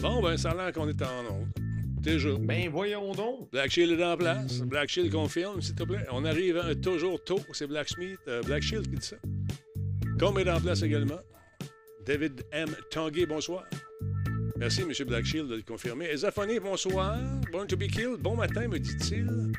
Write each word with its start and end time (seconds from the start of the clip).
Bon, 0.00 0.22
ben, 0.22 0.36
ça 0.36 0.50
a 0.50 0.54
l'air 0.54 0.72
qu'on 0.72 0.88
est 0.88 1.02
en 1.02 1.26
onde. 1.30 1.48
Déjà. 2.00 2.30
Ben, 2.38 2.68
voyons 2.70 3.12
donc. 3.12 3.50
Black 3.50 3.70
Shield 3.70 3.98
est 3.98 4.04
en 4.04 4.16
place. 4.16 4.60
Black 4.60 4.88
Shield 4.88 5.10
confirme, 5.10 5.60
s'il 5.60 5.74
te 5.74 5.82
plaît. 5.82 6.06
On 6.12 6.24
arrive 6.24 6.56
hein, 6.56 6.74
toujours 6.80 7.22
tôt. 7.24 7.40
C'est 7.52 7.66
Black 7.66 7.88
Smith, 7.88 8.18
euh, 8.28 8.40
Black 8.42 8.62
Shield 8.62 8.88
qui 8.88 8.96
dit 8.96 9.06
ça. 9.06 9.16
Comme 10.18 10.38
est 10.38 10.48
en 10.48 10.60
place 10.60 10.82
également. 10.82 11.18
David 12.06 12.44
M. 12.52 12.68
Tanguay, 12.90 13.26
bonsoir. 13.26 13.64
Merci, 14.56 14.82
M. 14.82 14.92
Black 15.06 15.24
Shield, 15.24 15.48
de 15.48 15.56
le 15.56 15.62
confirmer. 15.62 16.06
Ezaphonie, 16.06 16.60
bonsoir. 16.60 17.18
Born 17.50 17.66
to 17.66 17.76
be 17.76 17.88
killed. 17.88 18.20
Bon 18.20 18.36
matin, 18.36 18.68
me 18.68 18.78
dit-il. 18.78 19.52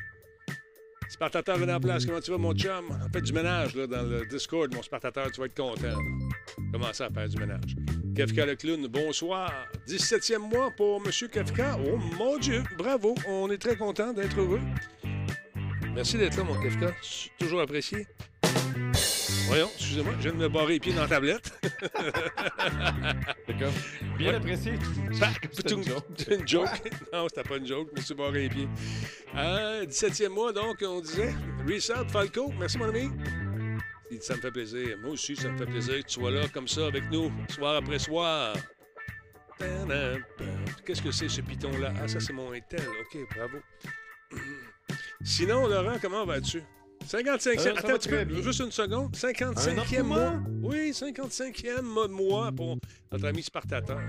Spartateur 1.10 1.62
est 1.62 1.72
en 1.72 1.80
place. 1.80 2.06
Comment 2.06 2.20
tu 2.20 2.30
vas, 2.30 2.38
mon 2.38 2.54
chum? 2.54 2.86
On 2.90 3.12
fait 3.12 3.20
du 3.20 3.32
ménage 3.32 3.74
là, 3.76 3.86
dans 3.86 4.02
le 4.02 4.24
Discord, 4.26 4.74
mon 4.74 4.82
Spartateur. 4.82 5.30
Tu 5.30 5.40
vas 5.40 5.46
être 5.46 5.56
content. 5.56 5.98
Commencer 6.72 7.04
à 7.04 7.10
faire 7.10 7.28
du 7.28 7.36
ménage. 7.36 7.76
Kafka 8.20 8.44
le 8.44 8.54
clown, 8.54 8.86
bonsoir. 8.86 9.50
17e 9.88 10.36
mois 10.40 10.70
pour 10.76 11.02
M. 11.02 11.10
Kafka. 11.30 11.78
Oh 11.86 11.96
mon 12.18 12.36
Dieu, 12.36 12.62
bravo. 12.76 13.14
On 13.26 13.50
est 13.50 13.56
très 13.56 13.76
content 13.76 14.12
d'être 14.12 14.38
heureux. 14.38 14.60
Merci 15.94 16.18
d'être 16.18 16.36
là, 16.36 16.44
mon 16.44 16.60
Kafka. 16.60 16.92
Toujours 17.38 17.62
apprécié. 17.62 18.06
Voyons, 19.46 19.70
excusez-moi, 19.74 20.12
je 20.18 20.22
viens 20.24 20.32
de 20.32 20.36
me 20.36 20.48
barrer 20.50 20.74
les 20.74 20.80
pieds 20.80 20.92
dans 20.92 21.00
la 21.00 21.08
tablette. 21.08 21.50
D'accord. 23.48 23.72
Bien 24.18 24.32
Ouais. 24.32 24.36
apprécié. 24.36 24.72
C'est 25.52 25.70
une 25.70 25.82
joke. 25.82 26.04
une 26.30 26.46
joke. 26.46 26.92
Non, 27.14 27.26
c'était 27.26 27.48
pas 27.48 27.56
une 27.56 27.66
joke, 27.66 27.88
je 27.94 28.00
me 28.00 28.04
suis 28.04 28.14
barré 28.14 28.42
les 28.42 28.48
pieds. 28.50 28.68
Euh, 29.34 29.86
17e 29.86 30.28
mois, 30.28 30.52
donc, 30.52 30.76
on 30.86 31.00
disait. 31.00 31.32
Reset, 31.66 31.94
Falco, 32.12 32.52
merci, 32.58 32.76
mon 32.76 32.84
ami. 32.90 33.08
Il 34.10 34.18
dit, 34.18 34.24
Ça 34.24 34.36
me 34.36 34.40
fait 34.40 34.50
plaisir. 34.50 34.98
Moi 34.98 35.12
aussi, 35.12 35.36
ça 35.36 35.48
me 35.48 35.56
fait 35.58 35.66
plaisir 35.66 35.94
que 35.98 36.08
tu 36.08 36.14
sois 36.20 36.30
là 36.30 36.48
comme 36.52 36.68
ça 36.68 36.86
avec 36.86 37.10
nous, 37.10 37.30
soir 37.48 37.76
après 37.76 37.98
soir. 37.98 38.54
Qu'est-ce 40.86 41.02
que 41.02 41.10
c'est 41.10 41.28
ce 41.28 41.40
piton-là? 41.42 41.92
Ah, 42.00 42.08
ça, 42.08 42.18
c'est 42.20 42.32
mon 42.32 42.52
Intel. 42.52 42.80
OK, 42.80 43.18
bravo. 43.36 43.58
Sinon, 45.22 45.66
Laurent, 45.68 45.98
comment 46.00 46.24
vas-tu? 46.24 46.62
55e. 47.06 47.48
Euh, 47.48 47.58
ça 47.58 47.70
Attends, 47.76 47.98
tu 47.98 48.08
peux, 48.08 48.24
bien. 48.24 48.42
juste 48.42 48.60
une 48.60 48.70
seconde. 48.70 49.14
55e 49.14 50.00
Un 50.00 50.02
mois? 50.02 50.30
mois? 50.30 50.40
Oui, 50.62 50.90
55e 50.92 51.82
mois 51.82 52.08
de 52.08 52.12
mois 52.12 52.52
pour 52.52 52.78
notre 53.12 53.26
ami 53.26 53.42
Spartateur. 53.42 54.00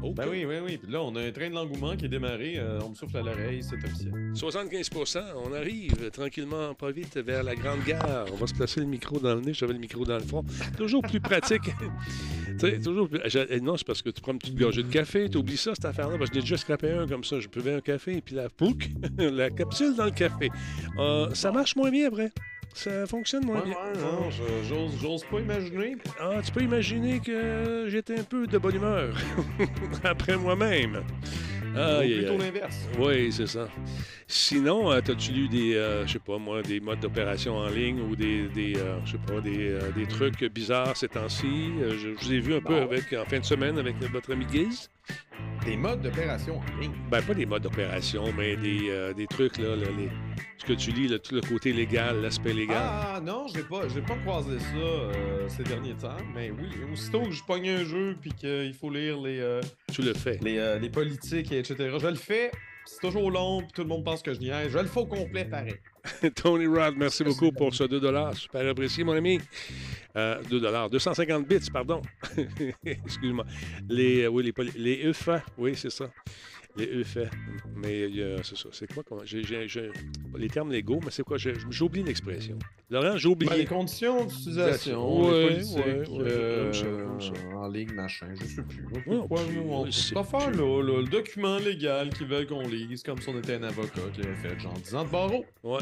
Ben 0.00 0.26
oui, 0.28 0.44
oui, 0.44 0.56
oui. 0.64 0.78
Puis 0.78 0.90
là, 0.90 1.00
on 1.02 1.14
a 1.16 1.20
un 1.22 1.30
train 1.30 1.48
de 1.48 1.54
l'engouement 1.54 1.96
qui 1.96 2.06
est 2.06 2.08
démarré. 2.08 2.54
Euh, 2.56 2.80
on 2.84 2.90
me 2.90 2.94
souffle 2.94 3.18
à 3.18 3.22
l'oreille, 3.22 3.62
c'est 3.62 3.76
officiel. 3.84 4.12
75% 4.34 5.20
on 5.44 5.52
arrive 5.52 6.10
tranquillement, 6.10 6.74
pas 6.74 6.90
vite, 6.90 7.16
vers 7.18 7.42
la 7.44 7.54
grande 7.54 7.84
gare. 7.84 8.26
On 8.32 8.36
va 8.36 8.46
se 8.46 8.54
placer 8.54 8.80
le 8.80 8.86
micro 8.86 9.18
dans 9.20 9.34
le 9.34 9.40
nez, 9.42 9.54
j'avais 9.54 9.74
le 9.74 9.78
micro 9.78 10.04
dans 10.04 10.16
le 10.18 10.24
front. 10.24 10.44
Toujours 10.76 11.02
plus 11.02 11.20
pratique. 11.20 11.62
tu 12.46 12.58
sais, 12.58 12.80
toujours 12.80 13.08
plus... 13.08 13.20
je- 13.26 13.58
Non, 13.60 13.76
c'est 13.76 13.86
parce 13.86 14.02
que 14.02 14.10
tu 14.10 14.20
prends 14.20 14.32
une 14.32 14.38
petite 14.38 14.56
gorgée 14.58 14.82
de 14.82 14.88
café, 14.90 15.28
tu 15.30 15.38
oublies 15.38 15.56
ça, 15.56 15.72
cette 15.74 15.84
affaire-là. 15.84 16.18
Parce 16.18 16.30
que 16.30 16.36
j'ai 16.36 16.42
déjà 16.42 16.56
scrapé 16.56 16.90
un 16.90 17.06
comme 17.06 17.22
ça. 17.24 17.38
Je 17.38 17.48
buvais 17.48 17.74
un 17.74 17.80
café, 17.80 18.16
et 18.16 18.20
puis 18.20 18.34
la 18.34 18.48
pouc, 18.48 18.90
la 19.18 19.50
capsule 19.50 19.94
dans 19.94 20.06
le 20.06 20.10
café. 20.10 20.50
Euh, 20.98 21.32
ça 21.34 21.52
marche 21.52 21.76
moins 21.76 21.90
bien 21.90 22.08
après. 22.08 22.32
Ça 22.74 23.06
fonctionne 23.06 23.44
moins 23.44 23.58
Ouais, 23.60 23.66
bien. 23.66 23.74
ouais, 23.76 24.00
non, 24.00 24.30
je- 24.30 24.68
j'ose, 24.68 24.98
j'ose 25.00 25.24
pas 25.24 25.40
imaginer. 25.40 25.96
Ah, 26.18 26.40
tu 26.44 26.50
peux 26.52 26.62
imaginer 26.62 27.20
que 27.20 27.86
j'étais 27.88 28.18
un 28.20 28.24
peu 28.24 28.46
de 28.46 28.58
bonne 28.58 28.76
humeur 28.76 29.14
après 30.04 30.36
moi-même. 30.36 31.02
Ou 31.74 31.78
Aïe, 31.78 32.12
aïe, 32.14 32.18
plutôt 32.18 32.38
l'inverse. 32.38 32.88
Oui, 32.98 33.32
c'est 33.32 33.46
ça. 33.46 33.66
Sinon, 34.26 34.90
euh, 34.92 35.00
t'as-tu 35.00 35.32
lu 35.32 35.48
des, 35.48 35.74
euh, 35.74 36.06
je 36.06 36.12
sais 36.14 36.18
pas 36.18 36.36
moi, 36.38 36.60
des 36.62 36.80
modes 36.80 37.00
d'opération 37.00 37.56
en 37.56 37.68
ligne 37.68 38.00
ou 38.00 38.14
des, 38.16 38.48
des 38.48 38.74
euh, 38.76 38.96
je 39.06 39.12
sais 39.12 39.18
pas, 39.26 39.40
des, 39.40 39.70
euh, 39.70 39.90
des 39.96 40.06
trucs 40.06 40.42
bizarres 40.52 40.96
ces 40.96 41.08
temps-ci? 41.08 41.70
Je, 41.90 41.96
je 41.98 42.08
vous 42.10 42.32
ai 42.32 42.40
vu 42.40 42.54
un 42.54 42.60
peu 42.60 42.74
Non. 42.74 42.82
avec, 42.82 43.12
en 43.14 43.24
fin 43.24 43.38
de 43.38 43.44
semaine 43.44 43.78
avec 43.78 43.96
votre 44.12 44.32
ami 44.32 44.44
Giz. 44.52 44.90
Des 45.64 45.76
modes 45.76 46.02
d'opération 46.02 46.58
en 46.58 46.80
ligne. 46.80 46.92
Ben, 47.10 47.22
pas 47.22 47.34
des 47.34 47.46
modes 47.46 47.62
d'opération, 47.62 48.24
mais 48.36 48.56
des, 48.56 49.12
des 49.16 49.26
trucs, 49.26 49.56
là, 49.58 49.74
là, 49.76 49.86
les- 49.96 50.10
ce 50.58 50.64
que 50.64 50.72
tu 50.74 50.90
lis, 50.92 51.08
tout 51.20 51.34
le 51.34 51.40
côté 51.40 51.72
légal, 51.72 52.20
l'aspect 52.22 52.52
légal. 52.52 52.76
Ah 52.80 53.20
non, 53.22 53.46
j'ai 53.52 53.62
pas, 53.62 53.88
j'ai 53.88 54.00
pas 54.02 54.16
croisé 54.16 54.58
ça 54.58 54.76
euh, 54.76 55.48
ces 55.48 55.64
derniers 55.64 55.94
temps. 55.94 56.16
Mais 56.34 56.50
oui, 56.50 56.68
aussitôt 56.92 57.22
que 57.22 57.32
je 57.32 57.42
pogne 57.44 57.68
un 57.68 57.84
jeu 57.84 58.16
puis 58.20 58.32
qu'il 58.32 58.74
faut 58.74 58.90
lire 58.90 59.20
les, 59.20 59.40
euh, 59.40 59.60
Tu 59.92 60.02
le 60.02 60.14
fais. 60.14 60.38
les, 60.42 60.58
euh, 60.58 60.78
les 60.78 60.90
politiques, 60.90 61.50
et 61.52 61.58
etc. 61.58 61.96
Je 62.00 62.06
le 62.06 62.14
fais. 62.14 62.50
C'est 62.84 63.00
toujours 63.00 63.30
long, 63.30 63.60
puis 63.62 63.72
tout 63.74 63.82
le 63.82 63.88
monde 63.88 64.04
pense 64.04 64.22
que 64.22 64.34
je 64.34 64.40
niaise. 64.40 64.70
Je 64.72 64.78
le 64.78 64.86
fais 64.86 65.00
au 65.00 65.06
complet 65.06 65.44
pareil. 65.44 65.74
Tony 66.34 66.66
Rod, 66.66 66.94
merci 66.96 67.22
beaucoup 67.22 67.52
pour 67.52 67.74
ce 67.74 67.84
2 67.84 68.00
Super 68.34 68.68
apprécié, 68.68 69.04
mon 69.04 69.12
ami. 69.12 69.40
Euh, 70.16 70.42
2 70.50 70.60
250 70.90 71.46
bits, 71.46 71.70
pardon. 71.72 72.02
Excuse-moi. 72.84 73.44
Les, 73.88 74.22
euh, 74.22 74.28
oui, 74.28 74.52
les, 74.56 74.70
les 74.76 75.08
EFA, 75.08 75.42
oui, 75.56 75.74
c'est 75.76 75.90
ça. 75.90 76.10
Les 76.76 76.84
EFA. 77.00 77.20
Mais 77.76 78.04
a- 78.22 78.42
c'est 78.42 78.56
ça. 78.56 78.68
C'est 78.72 78.92
quoi? 78.92 79.02
comment- 79.06 79.20
j'ai- 79.24 79.42
j'ai- 79.44 79.68
j'ai- 79.68 79.90
les 80.36 80.48
termes 80.48 80.72
légaux, 80.72 81.00
mais 81.04 81.10
c'est 81.10 81.22
quoi? 81.22 81.36
J'oublie 81.68 82.02
l'expression. 82.02 82.58
Laurent, 82.88 83.16
j'ai 83.16 83.28
Ben, 83.28 83.32
oublié. 83.32 83.56
les 83.58 83.66
conditions 83.66 84.24
d'utilisation, 84.24 85.20
ouais, 85.30 85.58
ouais, 85.60 86.02
euh, 86.20 86.72
ça. 86.72 87.32
en 87.54 87.68
ligne, 87.68 87.92
machin, 87.92 88.28
je 88.40 88.44
sais 88.44 88.62
plus. 88.62 88.86
On- 89.06 89.20
ouais, 89.22 89.26
plus. 89.90 90.14
là, 90.14 90.82
là, 90.82 91.00
le 91.02 91.08
document 91.08 91.58
légal 91.58 92.10
qu'ils 92.10 92.26
veulent 92.26 92.46
qu'on 92.46 92.66
lise, 92.66 93.02
comme 93.02 93.20
si 93.20 93.28
on 93.28 93.38
était 93.38 93.54
un 93.56 93.62
avocat 93.64 94.00
qui 94.14 94.20
avait 94.22 94.34
fait 94.36 94.58
genre 94.58 94.72
10 94.74 94.94
ans 94.94 95.04
de 95.04 95.10
barreau. 95.10 95.44
Ouais. 95.62 95.80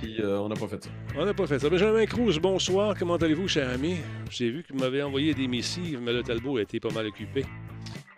Puis 0.00 0.20
euh, 0.20 0.38
on 0.40 0.48
n'a 0.48 0.54
pas 0.56 0.68
fait 0.68 0.82
ça. 0.84 0.90
On 1.16 1.24
n'a 1.24 1.32
pas 1.34 1.46
fait 1.46 1.58
ça. 1.58 1.68
Benjamin 1.70 2.04
Cruz, 2.06 2.38
bonsoir. 2.40 2.94
Comment 2.98 3.16
allez-vous, 3.16 3.48
cher 3.48 3.68
ami? 3.70 3.96
J'ai 4.30 4.50
vu 4.50 4.62
que 4.62 4.72
vous 4.72 4.78
m'avez 4.78 5.02
envoyé 5.02 5.32
des 5.34 5.48
missives, 5.48 6.00
mais 6.02 6.12
le 6.12 6.22
Talbot 6.22 6.58
a 6.58 6.62
été 6.62 6.80
pas 6.80 6.90
mal 6.90 7.06
occupé. 7.06 7.44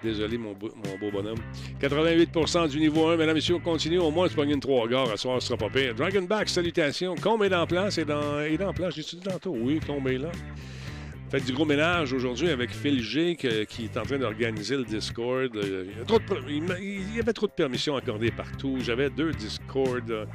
Désolé, 0.03 0.39
mon, 0.39 0.53
beau- 0.53 0.71
bonhomme. 1.13 1.39
88% 1.81 2.69
du 2.69 2.79
niveau 2.79 3.09
1. 3.09 3.17
Mesdames, 3.17 3.35
messieurs, 3.35 3.57
on 3.57 3.61
continue. 3.61 3.99
Au 3.99 4.11
moins, 4.13 4.29
tu 4.29 4.35
pognes 4.37 4.51
une 4.51 4.61
3 4.61 4.87
gares. 4.89 5.11
À 5.11 5.17
soir, 5.17 5.43
ce 5.43 5.49
sera 5.49 5.59
pas 5.59 5.69
pire. 5.69 5.95
Dragonback, 5.95 6.49
salutations. 6.49 7.17
Combe 7.17 7.43
est 7.43 7.55
en 7.55 7.67
place. 7.67 7.99
Et 7.99 8.05
dans, 8.05 8.41
est 8.41 8.57
dans 8.57 8.73
place. 8.73 8.95
J'ai-tu 8.95 9.17
dit 9.17 9.23
tantôt? 9.23 9.57
Oui, 9.59 9.81
Combe 9.85 10.07
est 10.09 10.19
là. 10.19 10.31
Faites 11.31 11.45
du 11.45 11.53
gros 11.53 11.67
ménage 11.67 12.15
aujourd'hui 12.15 12.49
avec 12.49 12.71
Phil 12.71 13.03
G 13.03 13.37
qui 13.37 13.47
est 13.85 13.97
en 13.99 14.03
train 14.03 14.17
d'organiser 14.17 14.79
le 14.79 14.85
Discord. 14.85 15.55
Euh, 15.57 15.85
il, 16.49 16.55
y 16.55 16.63
il 17.11 17.17
y 17.17 17.21
avait 17.21 17.35
trop 17.35 17.47
de 17.47 17.53
permissions 17.53 17.97
accordées 17.97 18.31
partout. 18.31 18.79
J'avais 18.81 19.11
deux 19.11 19.33
Discord. 19.33 20.27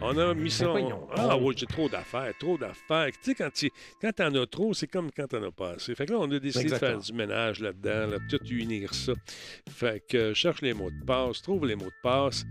On 0.00 0.16
a 0.16 0.32
mis 0.32 0.50
ça. 0.50 0.72
Ah 1.16 1.36
oui, 1.36 1.54
j'ai 1.56 1.66
trop 1.66 1.88
d'affaires, 1.88 2.32
trop 2.38 2.56
d'affaires. 2.56 3.10
Tu 3.12 3.18
sais, 3.22 3.34
quand 3.34 3.50
tu 3.52 3.70
quand 4.00 4.20
as 4.20 4.46
trop, 4.46 4.72
c'est 4.72 4.86
comme 4.86 5.10
quand 5.10 5.26
t'en 5.26 5.42
as 5.42 5.50
pas 5.50 5.70
assez. 5.72 5.94
Fait 5.94 6.06
que 6.06 6.12
là, 6.12 6.18
on 6.20 6.30
a 6.30 6.38
décidé 6.38 6.70
de 6.70 6.74
faire 6.74 6.98
du 6.98 7.12
ménage 7.12 7.60
là-dedans, 7.60 8.06
là, 8.06 8.18
tout 8.30 8.44
unir 8.46 8.94
ça. 8.94 9.12
Fait 9.68 10.02
que 10.08 10.16
euh, 10.16 10.34
cherche 10.34 10.62
les 10.62 10.72
mots 10.72 10.90
de 10.90 11.04
passe, 11.04 11.42
trouve 11.42 11.66
les 11.66 11.74
mots 11.74 11.86
de 11.86 12.02
passe. 12.02 12.44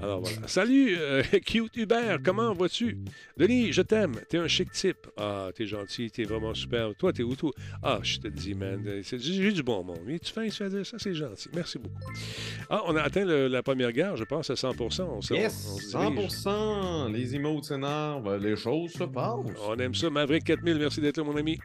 Alors 0.00 0.20
voilà. 0.20 0.48
Salut, 0.48 0.96
euh, 0.98 1.22
cute 1.44 1.76
Hubert, 1.76 2.18
comment 2.24 2.52
vas-tu? 2.54 2.98
Denis, 3.36 3.72
je 3.72 3.82
t'aime. 3.82 4.14
T'es 4.28 4.38
un 4.38 4.48
chic 4.48 4.70
type. 4.72 5.06
Ah, 5.18 5.50
t'es 5.54 5.66
gentil, 5.66 6.10
t'es 6.10 6.24
vraiment 6.24 6.54
super. 6.54 6.94
Toi, 6.96 7.12
t'es 7.12 7.22
où 7.22 7.36
tout? 7.36 7.52
Ah, 7.82 7.98
je 8.02 8.18
te 8.18 8.28
dis, 8.28 8.54
man, 8.54 8.82
euh, 8.86 9.02
j'ai 9.02 9.52
du 9.52 9.62
bon 9.62 9.84
monde. 9.84 10.00
Tu 10.22 10.32
fais 10.32 10.50
ça, 10.50 10.66
c'est 10.98 11.14
gentil. 11.14 11.48
Merci 11.54 11.78
beaucoup. 11.78 12.00
Ah, 12.70 12.82
on 12.86 12.96
a 12.96 13.02
atteint 13.02 13.24
la 13.24 13.62
première 13.62 13.92
gare, 13.92 14.16
je 14.16 14.24
pense, 14.24 14.48
à 14.48 14.56
100 14.56 14.74
On, 14.80 15.20
yes, 15.34 15.94
on, 15.94 15.98
on 15.98 16.28
100 16.28 16.93
gens, 16.94 17.08
les 17.08 17.34
emotes 17.34 17.64
s'énervent, 17.64 18.36
les 18.36 18.56
choses 18.56 18.92
se 18.92 19.04
passent. 19.04 19.46
On 19.66 19.76
aime 19.78 19.94
ça. 19.94 20.10
Maverick 20.10 20.44
4000, 20.44 20.78
merci 20.78 21.00
d'être 21.00 21.18
là, 21.18 21.24
mon 21.24 21.36
ami. 21.36 21.58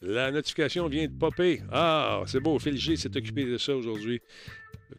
La 0.00 0.30
notification 0.30 0.86
vient 0.88 1.06
de 1.06 1.12
popper. 1.18 1.62
Ah, 1.72 2.22
c'est 2.26 2.40
beau. 2.40 2.58
Phil 2.58 2.76
G 2.76 2.96
s'est 2.96 3.16
occupé 3.16 3.44
de 3.44 3.56
ça 3.56 3.74
aujourd'hui. 3.74 4.20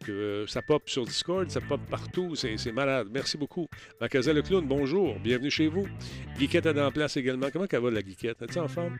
Euh, 0.08 0.46
ça 0.46 0.62
pop 0.62 0.82
sur 0.86 1.04
Discord, 1.04 1.48
ça 1.48 1.60
pop 1.60 1.80
partout. 1.88 2.34
C'est 2.34 2.72
malade. 2.72 3.08
Merci 3.12 3.38
beaucoup. 3.38 3.68
Macasa 4.00 4.32
le 4.32 4.42
clown, 4.42 4.66
bonjour. 4.66 5.18
Bienvenue 5.20 5.50
chez 5.50 5.68
vous. 5.68 5.86
Guiquette 6.38 6.66
est 6.66 6.80
en 6.80 6.90
place 6.90 7.16
également. 7.16 7.48
Comment 7.52 7.66
qu'elle 7.66 7.82
va, 7.82 7.90
la 7.90 8.02
Guiquette? 8.02 8.42
est 8.42 8.46
tu 8.46 8.58
en 8.58 8.68
forme? 8.68 8.98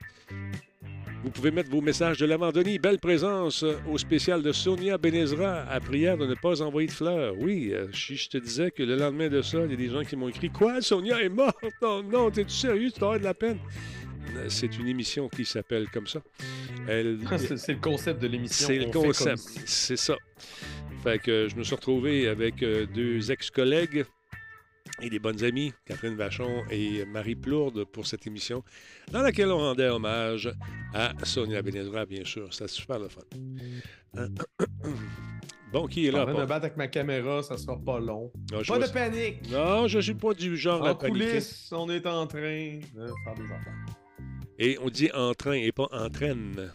Vous 1.25 1.31
pouvez 1.31 1.51
mettre 1.51 1.71
vos 1.71 1.81
messages 1.81 2.19
de 2.19 2.27
l'avant. 2.27 2.53
Denis, 2.53 2.79
belle 2.79 2.99
présence 2.99 3.65
euh, 3.65 3.75
au 3.91 3.99
spécial 3.99 4.43
de 4.43 4.53
Sonia 4.53 4.97
Benezra 4.97 5.63
à 5.69 5.81
prière 5.81 6.17
de 6.17 6.27
ne 6.27 6.35
pas 6.35 6.63
envoyer 6.63 6.87
de 6.87 6.93
fleurs. 6.93 7.35
Oui, 7.39 7.71
euh, 7.73 7.89
je 7.93 8.29
te 8.29 8.39
disais 8.39 8.71
que 8.71 8.83
le 8.85 8.97
lendemain 8.97 9.29
de 9.29 9.43
ça, 9.43 9.59
il 9.65 9.71
y 9.73 9.75
a 9.75 9.77
des 9.77 9.89
gens 9.89 10.05
qui 10.05 10.15
m'ont 10.15 10.29
écrit 10.29 10.51
Quoi, 10.51 10.81
Sonia 10.81 11.21
est 11.23 11.29
morte? 11.29 11.57
Non, 11.83 12.03
non, 12.03 12.31
t'es-tu 12.31 12.55
sérieux? 12.55 12.91
Tu 12.93 13.03
avoir 13.03 13.19
de 13.19 13.25
la 13.25 13.35
peine 13.35 13.59
Euh, 14.37 14.47
C'est 14.49 14.79
une 14.79 14.87
émission 14.87 15.29
qui 15.29 15.45
s'appelle 15.45 15.89
comme 15.89 16.07
ça. 16.07 16.23
Elle, 16.89 17.19
C'est 17.57 17.73
le 17.73 17.81
concept 17.81 18.23
de 18.23 18.29
l'émission. 18.29 18.67
c'est 18.69 18.79
le 18.79 18.91
concept. 18.93 19.43
C'est 19.65 19.97
ça. 19.97 20.17
Fait 21.03 21.19
que 21.21 21.49
je 21.49 21.57
me 21.57 21.65
suis 21.65 21.75
retrouvé 21.75 22.29
avec 22.29 22.61
deux 22.61 23.31
ex-collègues 23.33 24.05
et 25.03 25.11
des 25.11 25.19
bonnes 25.19 25.43
amies, 25.45 25.73
Catherine 25.85 26.15
Vachon 26.17 26.63
et 26.71 27.05
Marie 27.05 27.35
Plourde, 27.37 27.85
pour 27.85 28.07
cette 28.07 28.27
émission, 28.27 28.63
dans 29.13 29.23
laquelle 29.23 29.51
on 29.51 29.59
rendait 29.59 29.89
hommage 29.89 30.51
à 30.95 31.13
Sonia 31.25 31.63
Benezra, 31.63 32.07
bien 32.07 32.25
sûr. 32.25 32.53
C'était 32.53 32.69
super 32.69 32.99
le 32.99 33.09
fun. 33.09 33.23
Bon, 35.73 35.87
qui 35.89 36.07
est 36.07 36.11
Je 36.13 36.17
là? 36.17 36.25
de 36.25 36.33
pas- 36.33 36.41
me 36.41 36.47
battre 36.47 36.65
avec 36.67 36.77
ma 36.77 36.87
caméra, 36.87 37.43
ça 37.43 37.59
sera 37.59 37.77
pas 37.77 37.99
long. 37.99 38.31
Non, 38.53 38.63
je 38.63 38.73
Pas 38.73 38.79
de 38.79 38.93
panique! 38.93 39.51
Non, 39.51 39.89
je 39.89 39.99
suis 39.99 40.15
pas 40.15 40.33
du 40.33 40.57
genre 40.57 40.87
à 40.87 40.93
En 40.93 40.95
paniquer. 40.95 41.29
coulisses, 41.29 41.69
on 41.73 41.91
est 41.91 42.07
en 42.07 42.27
train 42.27 42.41
de 42.41 43.11
faire 43.25 43.35
des 43.35 43.45
affaires. 43.53 43.87
Et 44.59 44.79
on 44.81 44.89
dit 44.89 45.11
en 45.13 45.35
train 45.35 45.53
et 45.55 45.73
pas 45.73 45.89
entraîne. 45.91 46.73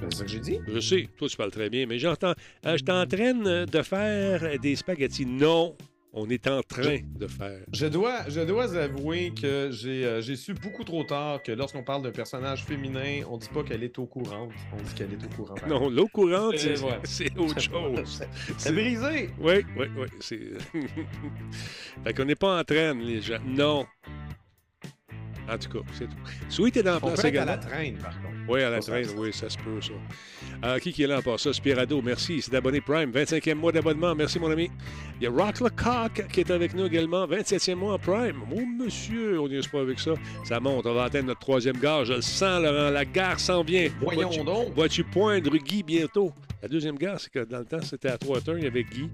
C'est 0.00 0.14
ça 0.14 0.24
que 0.24 0.30
j'ai 0.30 0.38
dit. 0.40 0.58
Je 0.68 0.78
sais, 0.78 1.08
toi, 1.18 1.28
tu 1.28 1.36
parles 1.36 1.50
très 1.50 1.68
bien, 1.68 1.84
mais 1.86 1.98
j'entends. 1.98 2.32
euh, 2.64 2.76
je 2.78 2.84
t'entraîne 2.84 3.64
de 3.66 3.82
faire 3.82 4.58
des 4.60 4.76
spaghettis. 4.76 5.26
Non, 5.26 5.76
on 6.16 6.28
est 6.30 6.46
en 6.48 6.62
train 6.62 6.96
de 7.18 7.26
faire. 7.26 7.60
Je 7.72 7.86
dois, 7.86 8.28
je 8.28 8.40
dois 8.40 8.74
avouer 8.76 9.32
que 9.40 9.68
j'ai 9.70 10.04
euh, 10.04 10.20
j'ai 10.22 10.34
su 10.34 10.54
beaucoup 10.54 10.82
trop 10.82 11.04
tard 11.04 11.42
que 11.42 11.52
lorsqu'on 11.52 11.82
parle 11.82 12.02
d'un 12.02 12.10
personnage 12.10 12.64
féminin, 12.64 13.20
on 13.30 13.36
dit 13.36 13.48
pas 13.52 13.62
qu'elle 13.62 13.84
est 13.84 13.98
au 13.98 14.06
courant, 14.06 14.48
on 14.72 14.82
dit 14.82 14.94
qu'elle 14.94 15.12
est 15.12 15.24
au 15.24 15.28
courant. 15.36 15.54
Non, 15.68 15.90
l'eau 15.90 16.08
courante, 16.08 16.56
c'est 17.04 17.36
autre 17.38 17.60
chose. 17.60 18.24
C'est 18.56 18.72
brisé. 18.72 19.30
Oui, 19.38 19.64
oui, 19.76 19.86
oui. 19.96 20.06
C'est... 20.20 20.40
fait 22.04 22.14
qu'on 22.14 22.24
n'est 22.24 22.34
pas 22.34 22.60
en 22.60 22.64
train, 22.64 22.94
les 22.94 23.20
gens. 23.20 23.38
Non. 23.46 23.84
En 25.48 25.58
tout 25.58 25.68
cas, 25.68 25.84
c'est 25.92 26.06
tout. 26.06 26.16
Sweet 26.48 26.78
est 26.78 26.82
dans 26.82 26.92
la 26.92 26.96
On 26.96 27.00
place 27.08 27.18
être 27.20 27.24
à 27.26 27.28
également. 27.28 27.52
la 27.52 27.58
traîne, 27.58 27.98
par 27.98 28.20
contre. 28.22 28.35
Oui, 28.48 28.62
à 28.62 28.70
la 28.70 28.80
traîne, 28.80 29.08
oui, 29.16 29.32
ça 29.32 29.48
se 29.48 29.58
peut, 29.58 29.80
ça. 29.80 29.92
Euh, 30.64 30.78
qui 30.78 30.92
qui 30.92 31.02
est 31.02 31.06
là 31.06 31.18
en 31.18 31.22
passant? 31.22 31.52
Spirado, 31.52 32.00
merci. 32.00 32.40
C'est 32.40 32.52
d'abonné 32.52 32.80
Prime. 32.80 33.10
25e 33.10 33.54
mois 33.54 33.72
d'abonnement. 33.72 34.14
Merci, 34.14 34.38
mon 34.38 34.50
ami. 34.50 34.70
Il 35.20 35.24
y 35.24 35.26
a 35.26 35.30
Rock 35.30 35.60
le 35.60 35.70
Cock 35.70 36.26
qui 36.32 36.40
est 36.40 36.50
avec 36.50 36.74
nous 36.74 36.86
également. 36.86 37.26
27e 37.26 37.74
mois 37.74 37.94
en 37.94 37.98
Prime. 37.98 38.42
Oh, 38.52 38.60
monsieur, 38.78 39.40
on 39.40 39.48
n'y 39.48 39.56
est 39.56 39.70
pas 39.70 39.80
avec 39.80 39.98
ça. 39.98 40.14
Ça 40.44 40.60
monte. 40.60 40.86
On 40.86 40.94
va 40.94 41.04
atteindre 41.04 41.26
notre 41.26 41.40
troisième 41.40 41.78
gare. 41.78 42.04
Je 42.04 42.14
le 42.14 42.22
sens, 42.22 42.62
Laurent. 42.62 42.90
La 42.90 43.04
gare 43.04 43.40
s'en 43.40 43.62
vient. 43.62 43.88
Voyons 44.00 44.44
donc. 44.44 44.74
Vois-tu 44.74 45.02
poindre 45.04 45.56
Guy 45.56 45.82
bientôt? 45.82 46.32
La 46.62 46.68
deuxième 46.68 46.96
gare, 46.96 47.20
c'est 47.20 47.30
que 47.30 47.44
dans 47.44 47.58
le 47.58 47.64
temps, 47.64 47.82
c'était 47.82 48.08
à 48.08 48.18
Trois-Heures, 48.18 48.58
il 48.58 48.64
y 48.64 48.66
avait 48.66 48.84
Guy. 48.84 49.08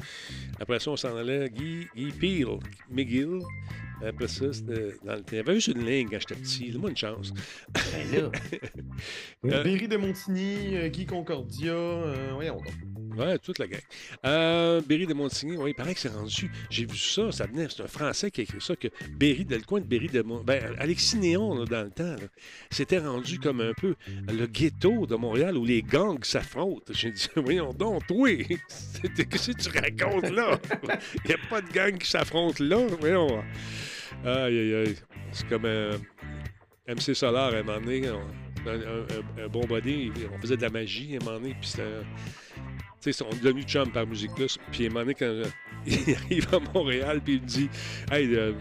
Après 0.60 0.78
ça, 0.78 0.90
on 0.90 0.96
s'en 0.96 1.16
allait 1.16 1.50
Guy, 1.50 1.86
Guy 1.94 2.12
Peel, 2.12 2.58
McGill. 2.90 3.40
Après 4.04 4.28
ça, 4.28 4.52
c'était 4.52 4.94
dans 5.04 5.14
le 5.14 5.38
avait 5.38 5.54
juste 5.54 5.68
une 5.68 5.86
ligne 5.86 6.08
quand 6.08 6.18
j'étais 6.18 6.34
petit. 6.34 6.70
Donne-moi 6.70 6.90
une 6.90 6.96
chance. 6.96 7.32
Ben 7.72 8.22
là. 8.22 8.30
Euh, 9.44 9.64
Berry 9.64 9.88
de 9.88 9.96
Montigny, 9.96 10.76
euh, 10.76 10.88
Guy 10.88 11.04
Concordia, 11.04 11.72
euh, 11.72 12.30
voyons 12.34 12.58
donc. 12.58 12.68
Ouais, 13.16 13.38
toute 13.38 13.58
la 13.58 13.66
gang. 13.66 13.80
Euh, 14.24 14.80
Berry 14.86 15.06
de 15.06 15.14
Montigny, 15.14 15.56
oui, 15.56 15.70
il 15.70 15.74
paraît 15.74 15.94
que 15.94 16.00
c'est 16.00 16.08
rendu. 16.08 16.50
J'ai 16.70 16.86
vu 16.86 16.96
ça, 16.96 17.30
ça 17.32 17.46
venait, 17.46 17.66
c'est 17.68 17.82
un 17.82 17.86
Français 17.88 18.30
qui 18.30 18.40
a 18.40 18.44
écrit 18.44 18.60
ça, 18.60 18.76
que 18.76 18.88
Berry, 19.10 19.44
dans 19.44 19.56
le 19.56 19.62
coin 19.62 19.80
de 19.80 19.86
Berry 19.86 20.08
de 20.08 20.22
Montigny. 20.22 20.44
Ben, 20.46 20.74
Alexis 20.78 21.16
Néon, 21.18 21.54
là, 21.58 21.64
dans 21.64 21.82
le 21.84 21.90
temps, 21.90 22.16
c'était 22.70 22.98
rendu 22.98 23.38
comme 23.38 23.60
un 23.60 23.72
peu 23.74 23.94
le 24.28 24.46
ghetto 24.46 25.06
de 25.06 25.14
Montréal 25.16 25.56
où 25.56 25.64
les 25.64 25.82
gangs 25.82 26.22
s'affrontent. 26.24 26.92
J'ai 26.92 27.10
dit, 27.10 27.28
voyons 27.36 27.72
donc, 27.72 28.02
c'était- 28.68 29.24
qu'est-ce 29.26 29.52
que 29.52 29.62
tu 29.62 29.68
racontes 29.78 30.30
là? 30.30 30.58
Il 31.24 31.28
n'y 31.28 31.34
a 31.34 31.38
pas 31.50 31.60
de 31.60 31.70
gang 31.72 31.96
qui 31.98 32.08
s'affrontent 32.08 32.62
là, 32.62 32.78
voyons. 33.00 33.42
Aïe, 34.24 34.58
aïe, 34.58 34.74
aïe. 34.74 34.96
C'est 35.32 35.48
comme 35.48 35.64
euh, 35.64 35.96
MC 36.88 37.14
Solar, 37.14 37.52
à 37.54 37.56
un 37.58 37.62
moment 37.62 37.80
donné, 37.80 38.10
on- 38.10 38.20
un, 38.64 39.44
un- 39.44 39.48
bon 39.48 39.64
body, 39.66 40.12
on 40.32 40.40
faisait 40.40 40.56
de 40.56 40.62
la 40.62 40.70
magie 40.70 41.16
à 41.16 41.22
un 41.22 41.24
moment 41.24 41.40
puis 41.60 41.68
c'était. 41.68 41.82
Un- 43.02 43.10
Tu 43.10 43.12
sais, 43.12 43.24
on 43.24 43.30
est 43.30 43.42
devenu 43.42 43.62
chum 43.62 43.90
par 43.90 44.06
Musique 44.06 44.34
Plus. 44.34 44.58
Puis 44.70 44.84
à 44.84 44.86
un 44.86 44.90
moment 44.90 45.00
donné, 45.00 45.14
quand 45.14 45.42
il 45.86 46.14
arrive 46.14 46.48
à 46.54 46.58
Montréal, 46.74 47.20
puis 47.24 47.34
il 47.34 47.42
me 47.42 47.46
dit 47.46 47.68
Hey, 48.10 48.34
euh, 48.34 48.52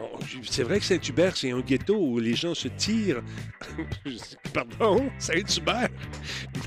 on- 0.00 0.18
c'est 0.44 0.62
vrai 0.62 0.78
que 0.78 0.84
Saint-Hubert, 0.84 1.36
c'est 1.36 1.50
un 1.50 1.60
ghetto 1.60 1.96
où 1.96 2.18
les 2.18 2.34
gens 2.34 2.54
se 2.54 2.68
tirent. 2.68 3.22
Pardon, 4.54 5.10
Saint-Hubert? 5.18 5.88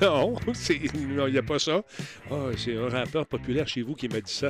Non, 0.01 0.35
il 1.27 1.31
n'y 1.33 1.37
a 1.37 1.43
pas 1.43 1.59
ça. 1.59 1.83
Ah, 2.29 2.47
c'est 2.57 2.75
un 2.75 2.89
rappeur 2.89 3.25
populaire 3.25 3.67
chez 3.67 3.81
vous 3.81 3.93
qui 3.95 4.07
m'a 4.07 4.19
dit 4.21 4.33
ça. 4.33 4.49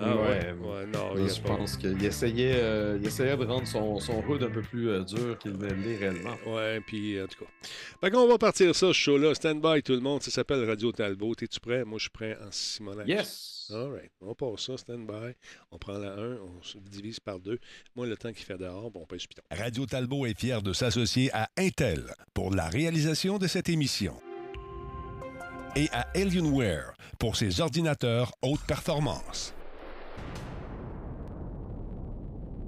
Ah 0.00 0.16
ouais, 0.16 0.22
Ouais. 0.22 0.52
ouais, 0.52 0.86
non, 0.86 1.14
je 1.16 1.40
pense 1.40 1.76
qu'il 1.76 2.02
essayait, 2.04 2.54
euh, 2.56 2.98
il 3.00 3.06
essayait 3.06 3.36
de 3.36 3.44
rendre 3.44 3.66
son, 3.66 3.98
son 4.00 4.22
hood 4.26 4.42
un 4.42 4.50
peu 4.50 4.62
plus 4.62 4.88
euh, 4.88 5.02
dur 5.04 5.38
qu'il 5.38 5.52
ne 5.52 5.66
l'est 5.66 5.96
réellement. 5.96 6.36
Ouais, 6.46 6.80
puis 6.86 7.20
en 7.20 7.26
tout 7.26 7.44
cas. 7.44 7.50
Fait 8.00 8.10
qu'on 8.10 8.26
va 8.26 8.38
partir 8.38 8.74
ça, 8.74 8.88
ce 8.88 8.92
show-là. 8.92 9.34
Stand 9.34 9.60
by 9.60 9.82
tout 9.82 9.92
le 9.92 10.00
monde. 10.00 10.22
Ça 10.22 10.30
s'appelle 10.30 10.64
Radio 10.68 10.92
Talbot. 10.92 11.34
Es-tu 11.40 11.60
prêt? 11.60 11.84
Moi, 11.84 11.98
je 11.98 12.02
suis 12.04 12.10
prêt 12.10 12.36
en 12.40 12.50
Simonac. 12.50 13.06
Yes! 13.08 13.70
All 13.72 13.90
right. 13.92 14.10
On 14.20 14.34
passe 14.34 14.66
ça, 14.66 14.76
stand 14.76 15.06
by. 15.06 15.32
On 15.70 15.78
prend 15.78 15.96
la 15.96 16.12
1, 16.14 16.36
on 16.36 16.62
se 16.62 16.78
divise 16.78 17.20
par 17.20 17.38
2. 17.38 17.58
Moi, 17.96 18.06
le 18.06 18.16
temps 18.16 18.32
qu'il 18.32 18.44
fait 18.44 18.58
dehors, 18.58 18.90
bon, 18.90 19.00
on 19.02 19.06
pèse 19.06 19.26
piton. 19.26 19.42
Radio 19.50 19.86
Talbot 19.86 20.26
est 20.26 20.38
fier 20.38 20.60
de 20.62 20.72
s'associer 20.72 21.30
à 21.32 21.48
Intel 21.56 22.12
pour 22.34 22.54
la 22.54 22.68
réalisation 22.68 23.38
de 23.38 23.46
cette 23.46 23.68
émission. 23.68 24.14
Et 25.74 25.88
à 25.92 26.06
Alienware 26.14 26.92
pour 27.18 27.36
ses 27.36 27.60
ordinateurs 27.62 28.32
haute 28.42 28.60
performance. 28.66 29.54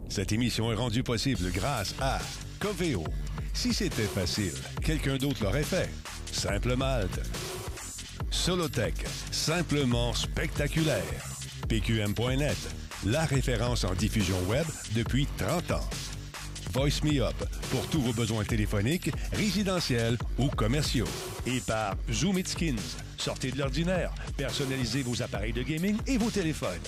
Cette 0.08 0.32
émission 0.32 0.70
est 0.72 0.76
rendue 0.76 1.02
possible 1.02 1.50
grâce 1.52 1.94
à 2.00 2.18
Coveo. 2.60 3.04
Si 3.52 3.72
c'était 3.72 4.02
facile, 4.02 4.54
quelqu'un 4.82 5.16
d'autre 5.16 5.42
l'aurait 5.42 5.62
fait. 5.62 5.90
Simple 6.30 6.76
Malte. 6.76 7.20
Solotech, 8.30 9.04
simplement 9.30 10.12
spectaculaire. 10.12 11.02
PQM.net, 11.68 12.56
la 13.06 13.24
référence 13.24 13.84
en 13.84 13.94
diffusion 13.94 14.36
web 14.48 14.66
depuis 14.94 15.26
30 15.38 15.70
ans. 15.72 15.88
Voice 16.72 17.04
Me 17.04 17.22
Up 17.22 17.36
pour 17.70 17.86
tous 17.86 18.00
vos 18.00 18.12
besoins 18.12 18.44
téléphoniques, 18.44 19.10
résidentiels 19.32 20.18
ou 20.38 20.48
commerciaux. 20.48 21.06
Et 21.46 21.60
par 21.60 21.94
Zoom 22.12 22.38
It 22.38 22.48
Skins. 22.48 22.96
Sortez 23.16 23.52
de 23.52 23.58
l'ordinaire, 23.58 24.12
personnalisez 24.36 25.02
vos 25.02 25.22
appareils 25.22 25.52
de 25.52 25.62
gaming 25.62 25.96
et 26.06 26.18
vos 26.18 26.30
téléphones. 26.30 26.82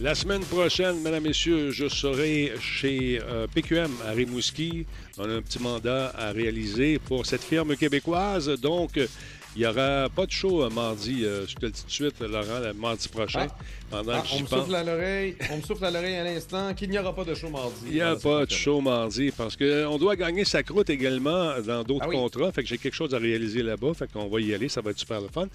La 0.00 0.16
semaine 0.16 0.42
prochaine, 0.42 1.00
mesdames, 1.02 1.22
messieurs, 1.22 1.70
je 1.70 1.88
serai 1.88 2.52
chez 2.60 3.20
euh, 3.22 3.46
PQM 3.46 3.92
à 4.04 4.10
Rimouski. 4.10 4.86
On 5.18 5.30
a 5.30 5.34
un 5.34 5.40
petit 5.40 5.60
mandat 5.62 6.12
à 6.18 6.32
réaliser 6.32 6.98
pour 6.98 7.24
cette 7.26 7.44
firme 7.44 7.76
québécoise. 7.76 8.48
Donc, 8.60 8.96
il 8.96 9.60
n'y 9.60 9.66
aura 9.66 10.08
pas 10.08 10.26
de 10.26 10.32
show 10.32 10.64
euh, 10.64 10.70
mardi. 10.70 11.24
euh, 11.24 11.46
je 11.46 11.54
te 11.54 11.66
le 11.66 11.70
dis 11.70 11.80
tout 11.80 11.86
de 11.86 11.92
suite, 11.92 12.20
Laurent, 12.20 12.74
mardi 12.74 13.08
prochain. 13.08 13.46
Ah. 13.48 13.56
Pendant 13.94 14.12
Ah, 14.12 14.22
que 14.22 14.34
on, 14.34 14.40
me 14.40 14.46
pense. 14.46 14.58
souffle 14.60 14.74
à 14.74 14.82
l'oreille, 14.82 15.36
on 15.52 15.56
me 15.58 15.62
souffle 15.62 15.84
à 15.84 15.90
l'oreille 15.92 16.16
à 16.16 16.24
l'instant 16.24 16.74
qu'il 16.74 16.90
n'y 16.90 16.98
aura 16.98 17.14
pas 17.14 17.22
de 17.24 17.32
show 17.34 17.48
mardi. 17.48 17.76
Il 17.86 17.92
n'y 17.94 18.00
a 18.00 18.16
pas 18.16 18.44
de 18.44 18.50
show 18.50 18.80
mardi 18.80 19.30
parce 19.36 19.56
qu'on 19.56 19.96
doit 19.98 20.16
gagner 20.16 20.44
sa 20.44 20.62
croûte 20.64 20.90
également 20.90 21.60
dans 21.60 21.84
d'autres 21.84 22.04
Ah 22.06 22.08
oui. 22.08 22.16
contrats. 22.16 22.50
Fait 22.50 22.62
que 22.62 22.68
j'ai 22.68 22.78
quelque 22.78 22.94
chose 22.94 23.14
à 23.14 23.18
réaliser 23.18 23.62
là-bas. 23.62 23.94
Fait 23.94 24.10
qu'on 24.10 24.26
va 24.26 24.40
y 24.40 24.52
aller. 24.52 24.68
Ça 24.68 24.80
va 24.80 24.90
être 24.90 24.98
super 24.98 25.20
le 25.20 25.28
fun. 25.28 25.46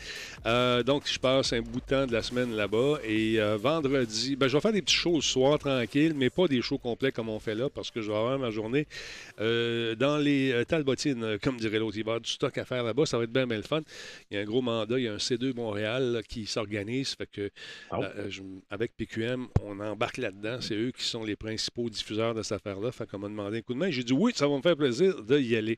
Euh, 0.46 0.84
donc, 0.84 1.04
je 1.06 1.20
passe 1.20 1.52
un 1.52 1.62
bout 1.62 1.82
de 1.82 1.86
temps 1.86 2.08
de 2.08 2.14
la 2.14 2.22
semaine 2.24 2.56
là-bas. 2.56 3.00
Et 3.04 3.40
euh, 3.42 3.58
vendredi, 3.58 4.36
ben, 4.38 4.48
je 4.48 4.54
vais 4.56 4.62
faire 4.62 4.72
des 4.74 4.82
petits 4.82 4.96
shows 4.96 5.16
le 5.16 5.22
soir 5.22 5.60
tranquille, 5.60 6.14
mais 6.16 6.30
pas 6.30 6.48
des 6.48 6.62
shows 6.62 6.78
complets 6.78 7.12
comme 7.12 7.28
on 7.30 7.40
fait 7.40 7.56
là 7.56 7.68
parce 7.70 7.92
que 7.92 8.02
je 8.02 8.10
vais 8.10 8.18
avoir 8.18 8.40
ma 8.40 8.52
journée 8.52 8.88
euh, 9.42 9.96
dans 9.96 10.18
les 10.18 10.52
euh, 10.54 10.64
Talbotines, 10.64 11.24
euh, 11.24 11.38
comme 11.42 11.58
dirait 11.58 11.80
l'autre. 11.80 11.98
Il 11.98 12.04
va 12.06 12.12
y 12.12 12.12
avoir 12.14 12.22
du 12.22 12.32
stock 12.32 12.58
à 12.58 12.64
faire 12.64 12.84
là-bas. 12.84 13.06
Ça 13.06 13.18
va 13.18 13.26
être 13.26 13.34
bien, 13.34 13.46
bien 13.48 13.58
le 13.58 13.64
fun. 13.64 13.82
Il 14.32 14.36
y 14.36 14.38
a 14.40 14.44
un 14.44 14.46
gros 14.46 14.62
mandat. 14.62 14.98
Il 14.98 15.04
y 15.04 15.08
a 15.08 15.14
un 15.14 15.18
C2 15.18 15.54
Montréal 15.56 16.14
là, 16.14 16.24
qui 16.24 16.46
s'organise. 16.46 17.16
Fait 17.16 17.28
que 17.30 17.50
Ah. 17.92 18.00
Je- 18.30 18.42
avec 18.70 18.96
PQM, 18.96 19.48
on 19.64 19.80
embarque 19.80 20.18
là-dedans. 20.18 20.60
C'est 20.62 20.76
eux 20.76 20.92
qui 20.92 21.04
sont 21.04 21.24
les 21.24 21.36
principaux 21.36 21.90
diffuseurs 21.90 22.34
de 22.34 22.42
cette 22.44 22.58
affaire-là. 22.58 22.92
Fait 22.92 23.08
qu'on 23.10 23.20
m'a 23.20 23.28
demandé 23.28 23.58
un 23.58 23.62
coup 23.62 23.74
de 23.74 23.80
main. 23.80 23.90
J'ai 23.90 24.04
dit 24.04 24.14
oui, 24.14 24.32
ça 24.36 24.48
va 24.48 24.56
me 24.58 24.62
faire 24.62 24.76
plaisir 24.78 25.22
d'y 25.24 25.56
aller. 25.56 25.78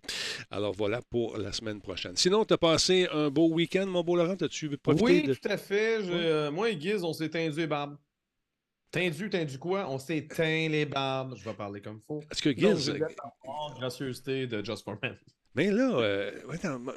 Alors 0.49 0.73
voilà 0.73 1.01
pour 1.09 1.37
la 1.37 1.51
semaine 1.51 1.81
prochaine. 1.81 2.15
Sinon, 2.15 2.45
tu 2.45 2.53
as 2.53 2.57
passé 2.57 3.07
un 3.11 3.29
beau 3.29 3.49
week-end, 3.49 3.85
mon 3.87 4.03
beau 4.03 4.15
Laurent? 4.15 4.35
As-tu 4.41 4.77
profité 4.77 5.03
Oui, 5.05 5.23
de. 5.23 5.33
tout 5.33 5.47
à 5.49 5.57
fait. 5.57 6.03
Je- 6.03 6.11
euh, 6.11 6.51
moi 6.51 6.69
et 6.69 6.79
Giz, 6.79 7.03
on 7.03 7.13
s'est 7.13 7.29
tendu 7.29 7.57
les 7.57 7.67
barbes. 7.67 7.97
Tendu, 8.91 9.29
tendu 9.29 9.57
quoi? 9.57 9.89
On 9.89 9.97
s'est 9.97 10.27
teint 10.27 10.67
les 10.67 10.85
barbes. 10.85 11.35
Je 11.37 11.45
vais 11.45 11.53
parler 11.53 11.79
comme 11.81 11.97
il 12.03 12.05
faut. 12.05 12.19
Est-ce 12.29 12.41
que 12.41 12.49
avoir 13.43 13.73
gracieuseté 13.79 14.47
de 14.47 14.63
Just 14.63 14.83
for 14.83 14.97
Men. 15.01 15.15
Mais 15.55 15.69
là, 15.69 15.97
euh, 15.97 16.31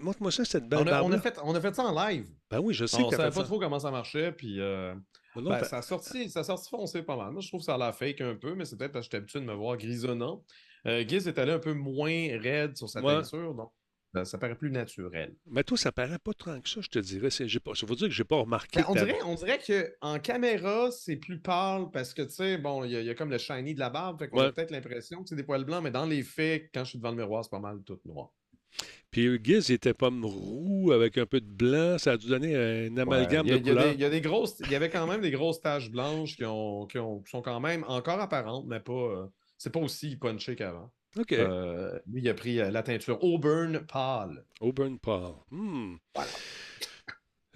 montre-moi 0.01 0.31
ça, 0.31 0.45
cette 0.45 0.69
belle 0.69 0.79
On 0.81 0.87
a, 0.87 1.03
on, 1.03 1.09
barbe 1.09 1.13
a 1.15 1.21
fait, 1.21 1.39
on 1.43 1.55
a 1.55 1.61
fait 1.61 1.75
ça 1.75 1.83
en 1.85 2.09
live. 2.09 2.27
Ben 2.51 2.61
oui, 2.61 2.73
je 2.73 2.87
sais 2.87 2.99
On 2.99 3.05
que 3.07 3.11
tu 3.11 3.17
savait 3.17 3.31
pas 3.31 3.41
ça. 3.41 3.45
trop 3.45 3.59
comment 3.59 3.81
ça 3.81 3.91
marchait, 3.91 4.31
puis 4.31 4.61
euh, 4.61 4.95
Non, 5.37 5.51
ben, 5.51 5.65
ça, 5.65 5.79
a 5.79 5.83
sorti, 5.83 6.31
ça 6.31 6.41
a 6.41 6.45
sorti 6.45 6.69
foncé 6.71 7.03
pas 7.03 7.17
mal. 7.17 7.33
Moi, 7.33 7.41
je 7.41 7.49
trouve 7.49 7.61
que 7.61 7.67
ça 7.67 7.75
a 7.75 7.79
l'air 7.79 7.95
fake 7.95 8.21
un 8.21 8.35
peu, 8.37 8.55
mais 8.55 8.65
c'est 8.65 8.77
peut-être 8.77 8.93
parce 8.93 9.05
que 9.07 9.13
j'étais 9.13 9.17
habitué 9.19 9.41
de 9.41 9.45
me 9.47 9.55
voir 9.55 9.77
grisonnant. 9.77 10.45
Euh, 10.87 11.05
Giz 11.07 11.27
est 11.27 11.39
allé 11.39 11.53
un 11.53 11.59
peu 11.59 11.73
moins 11.73 12.39
raide 12.41 12.77
sur 12.77 12.89
sa 12.89 13.01
Ouais. 13.03 13.15
teinture, 13.15 13.55
donc 13.55 13.73
euh, 14.17 14.25
ça 14.25 14.39
paraît 14.39 14.55
plus 14.55 14.71
naturel. 14.71 15.35
Mais 15.47 15.65
toi, 15.65 15.77
ça 15.77 15.91
paraît 15.91 16.19
pas 16.21 16.33
tant 16.35 16.61
que 16.61 16.69
ça, 16.69 16.81
je 16.81 16.89
te 16.89 16.99
dirais. 17.01 17.31
C'est- 17.31 17.49
j'ai 17.49 17.59
Pas... 17.59 17.75
Ça 17.75 17.85
veut 17.85 17.97
dire 17.97 18.07
que 18.07 18.15
j'ai 18.15 18.23
pas 18.23 18.37
remarqué. 18.37 18.81
Ben, 18.81 18.87
on, 18.89 18.95
dirait, 18.95 19.19
on 19.25 19.35
dirait 19.35 19.59
qu'en 19.59 20.19
caméra, 20.21 20.91
c'est 20.93 21.17
plus 21.17 21.41
pâle 21.41 21.91
parce 21.93 22.15
que, 22.15 22.23
tu 22.23 22.31
sais, 22.31 22.57
bon, 22.59 22.85
il 22.85 22.93
y, 22.93 22.97
a- 22.97 23.01
il 23.01 23.07
y 23.07 23.11
a 23.11 23.15
comme 23.17 23.31
le 23.31 23.39
shiny 23.39 23.75
de 23.75 23.81
la 23.81 23.91
barbe, 23.91 24.21
fait 24.21 24.29
qu'on 24.29 24.39
Ouais. 24.41 24.47
a 24.47 24.53
peut-être 24.53 24.71
l'impression 24.71 25.23
que 25.23 25.29
c'est 25.29 25.35
des 25.37 25.43
poils 25.43 25.65
blancs, 25.65 25.83
mais 25.83 25.91
dans 25.91 26.07
les 26.07 26.23
faits, 26.23 26.71
quand 26.73 26.85
je 26.85 26.91
suis 26.91 26.99
devant 26.99 27.11
le 27.11 27.17
miroir, 27.17 27.43
c'est 27.45 27.51
pas 27.51 27.59
mal 27.59 27.83
tout 27.83 27.99
noir. 28.05 28.29
Puis 29.11 29.39
Giz 29.43 29.71
était 29.71 29.95
pomme 29.95 30.25
roux 30.25 30.91
avec 30.93 31.19
un 31.19 31.27
peu 31.27 31.41
de 31.41 31.47
blanc. 31.47 31.99
Ça 31.99 32.13
a 32.13 32.17
dû 32.17 32.27
donner 32.29 32.57
un 32.57 32.97
amalgame 32.97 33.47
il, 33.47 33.53
y 33.53 33.55
a, 33.55 33.59
de 33.59 33.69
couleurs. 33.71 33.85
des, 33.85 33.95
il 33.95 34.01
y 34.01 34.05
a 34.05 34.11
des 34.11 34.21
grosses, 34.21 34.57
il 34.65 34.73
y 34.73 34.75
avait 34.75 34.91
quand 34.91 35.07
même 35.07 35.21
des 35.21 35.31
grosses 35.31 35.61
taches 35.61 35.91
blanches 35.91 36.37
qui, 36.37 36.45
ont, 36.45 36.87
qui, 36.87 36.99
ont- 36.99 37.21
qui 37.21 37.31
sont 37.31 37.43
quand 37.43 37.61
même 37.61 37.85
encore 37.87 38.21
apparentes, 38.21 38.67
mais 38.67 38.81
pas, 38.81 38.93
euh, 38.93 39.27
c'est 39.57 39.71
pas 39.71 39.81
aussi 39.81 40.17
punché 40.17 40.57
qu'avant. 40.57 40.91
OK. 41.17 41.33
Euh, 41.33 41.97
lui, 42.09 42.23
il 42.23 42.29
a 42.29 42.35
pris 42.35 42.59
euh, 42.59 42.73
la 42.73 42.83
teinture 42.83 43.23
Auburn 43.23 43.87
pâle. 43.87 44.45
Auburn 44.61 44.99
Paul. 44.99 45.35
Hmm. 45.53 45.95
Voilà. 46.15 46.31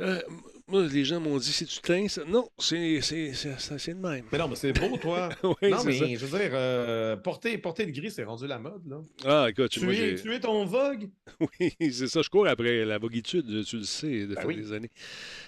Euh, 0.01 0.23
Moi, 0.71 0.83
les 0.87 1.05
gens 1.05 1.19
m'ont 1.19 1.39
dit, 1.39 1.51
c'est 1.51 1.65
du 1.65 1.79
teint, 1.79 2.07
ça? 2.09 2.23
Non, 2.27 2.47
c'est 2.59 2.77
de 3.01 3.95
même. 3.95 4.27
Mais 4.31 4.37
non, 4.39 4.49
mais 4.49 4.55
c'est 4.55 4.73
beau, 4.73 4.97
toi. 4.99 5.31
Oui, 5.43 5.71
non, 5.71 5.83
mais 5.85 5.93
ça. 5.99 6.07
je 6.07 6.27
veux 6.27 6.39
dire, 6.39 6.51
euh, 6.53 7.17
porter, 7.17 7.57
porter 7.57 7.87
le 7.87 7.93
gris, 7.93 8.11
c'est 8.11 8.25
rendu 8.25 8.47
la 8.47 8.59
mode, 8.59 8.83
là. 8.87 9.01
Ah, 9.25 9.47
écoute, 9.49 9.71
Tu 9.71 9.81
moi, 9.81 9.95
es, 9.95 10.17
tu 10.17 10.33
es 10.35 10.41
ton 10.41 10.65
Vogue? 10.67 11.09
Oui, 11.61 11.73
c'est 11.93 12.09
ça. 12.09 12.21
Je 12.21 12.29
cours 12.29 12.47
après 12.47 12.85
la 12.85 12.99
voguitude, 12.99 13.65
tu 13.65 13.79
le 13.79 13.85
sais, 13.85 14.27
Ben 14.27 14.29
depuis 14.31 14.47
oui. 14.47 14.57
des 14.57 14.73
années. 14.75 14.91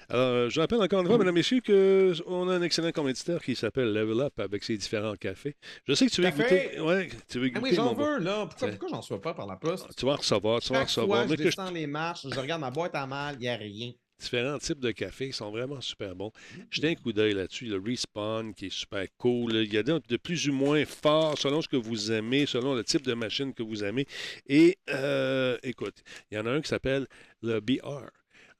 Alors, 0.08 0.28
euh, 0.28 0.48
je 0.48 0.58
rappelle 0.60 0.80
encore 0.80 1.00
une 1.00 1.06
fois, 1.06 1.18
mesdames 1.18 1.36
et 1.36 1.40
messieurs, 1.40 1.60
qu'on 1.60 2.48
a 2.48 2.54
un 2.54 2.62
excellent 2.62 2.92
compétiteur 2.92 3.42
qui 3.42 3.54
s'appelle 3.54 3.92
Level 3.92 4.20
Up 4.20 4.40
avec 4.40 4.64
ses 4.64 4.76
différents 4.78 5.16
cafés. 5.16 5.54
Je 5.86 5.92
sais 5.94 6.06
que 6.06 6.12
tu 6.12 6.22
veux 6.22 6.30
Café? 6.30 6.42
goûter. 6.42 6.80
Ouais, 6.80 7.08
tu 7.28 7.38
veux 7.40 7.46
Ah 7.54 7.58
goûter 7.58 7.70
oui, 7.70 7.76
j'en 7.76 7.92
veux, 7.94 8.18
là. 8.20 8.46
Pourquoi, 8.46 8.68
pourquoi 8.68 8.88
j'en 8.88 9.02
sois 9.02 9.20
pas 9.20 9.34
par 9.34 9.46
la 9.46 9.56
poste? 9.56 9.86
Tu 9.96 10.06
vas 10.06 10.12
en 10.12 10.16
recevoir, 10.16 10.60
tu 10.60 10.72
vas 10.72 10.80
en 10.80 10.84
recevoir. 10.84 11.26
fois, 11.26 11.36
je- 11.36 11.42
descends 11.42 11.70
les 11.70 11.86
marches, 11.86 12.26
je 12.30 12.40
regarde 12.40 12.60
ma 12.62 12.70
boîte 12.70 12.94
à 12.94 13.06
mal, 13.06 13.34
il 13.36 13.40
n'y 13.40 13.48
a 13.48 13.56
rien. 13.56 13.92
Différents 14.20 14.58
types 14.58 14.80
de 14.80 14.90
cafés 14.92 15.28
ils 15.28 15.34
sont 15.34 15.50
vraiment 15.50 15.80
super 15.80 16.14
bons. 16.14 16.32
Jetez 16.70 16.90
un 16.90 16.94
coup 16.94 17.12
d'œil 17.12 17.34
là-dessus. 17.34 17.66
Le 17.66 17.78
Respawn 17.78 18.54
qui 18.54 18.66
est 18.66 18.72
super 18.72 19.06
cool. 19.16 19.56
Il 19.56 19.72
y 19.72 19.78
a 19.78 19.82
de, 19.82 20.00
de 20.08 20.16
plus 20.16 20.48
ou 20.48 20.52
moins 20.52 20.84
fort 20.84 21.38
selon 21.38 21.62
ce 21.62 21.68
que 21.68 21.76
vous 21.76 22.12
aimez, 22.12 22.46
selon 22.46 22.74
le 22.74 22.84
type 22.84 23.02
de 23.02 23.14
machine 23.14 23.52
que 23.52 23.62
vous 23.62 23.82
aimez. 23.82 24.06
Et 24.46 24.78
euh, 24.90 25.56
écoute, 25.62 26.02
il 26.30 26.36
y 26.36 26.40
en 26.40 26.46
a 26.46 26.50
un 26.50 26.60
qui 26.60 26.68
s'appelle 26.68 27.06
le 27.42 27.60
BR. 27.60 28.10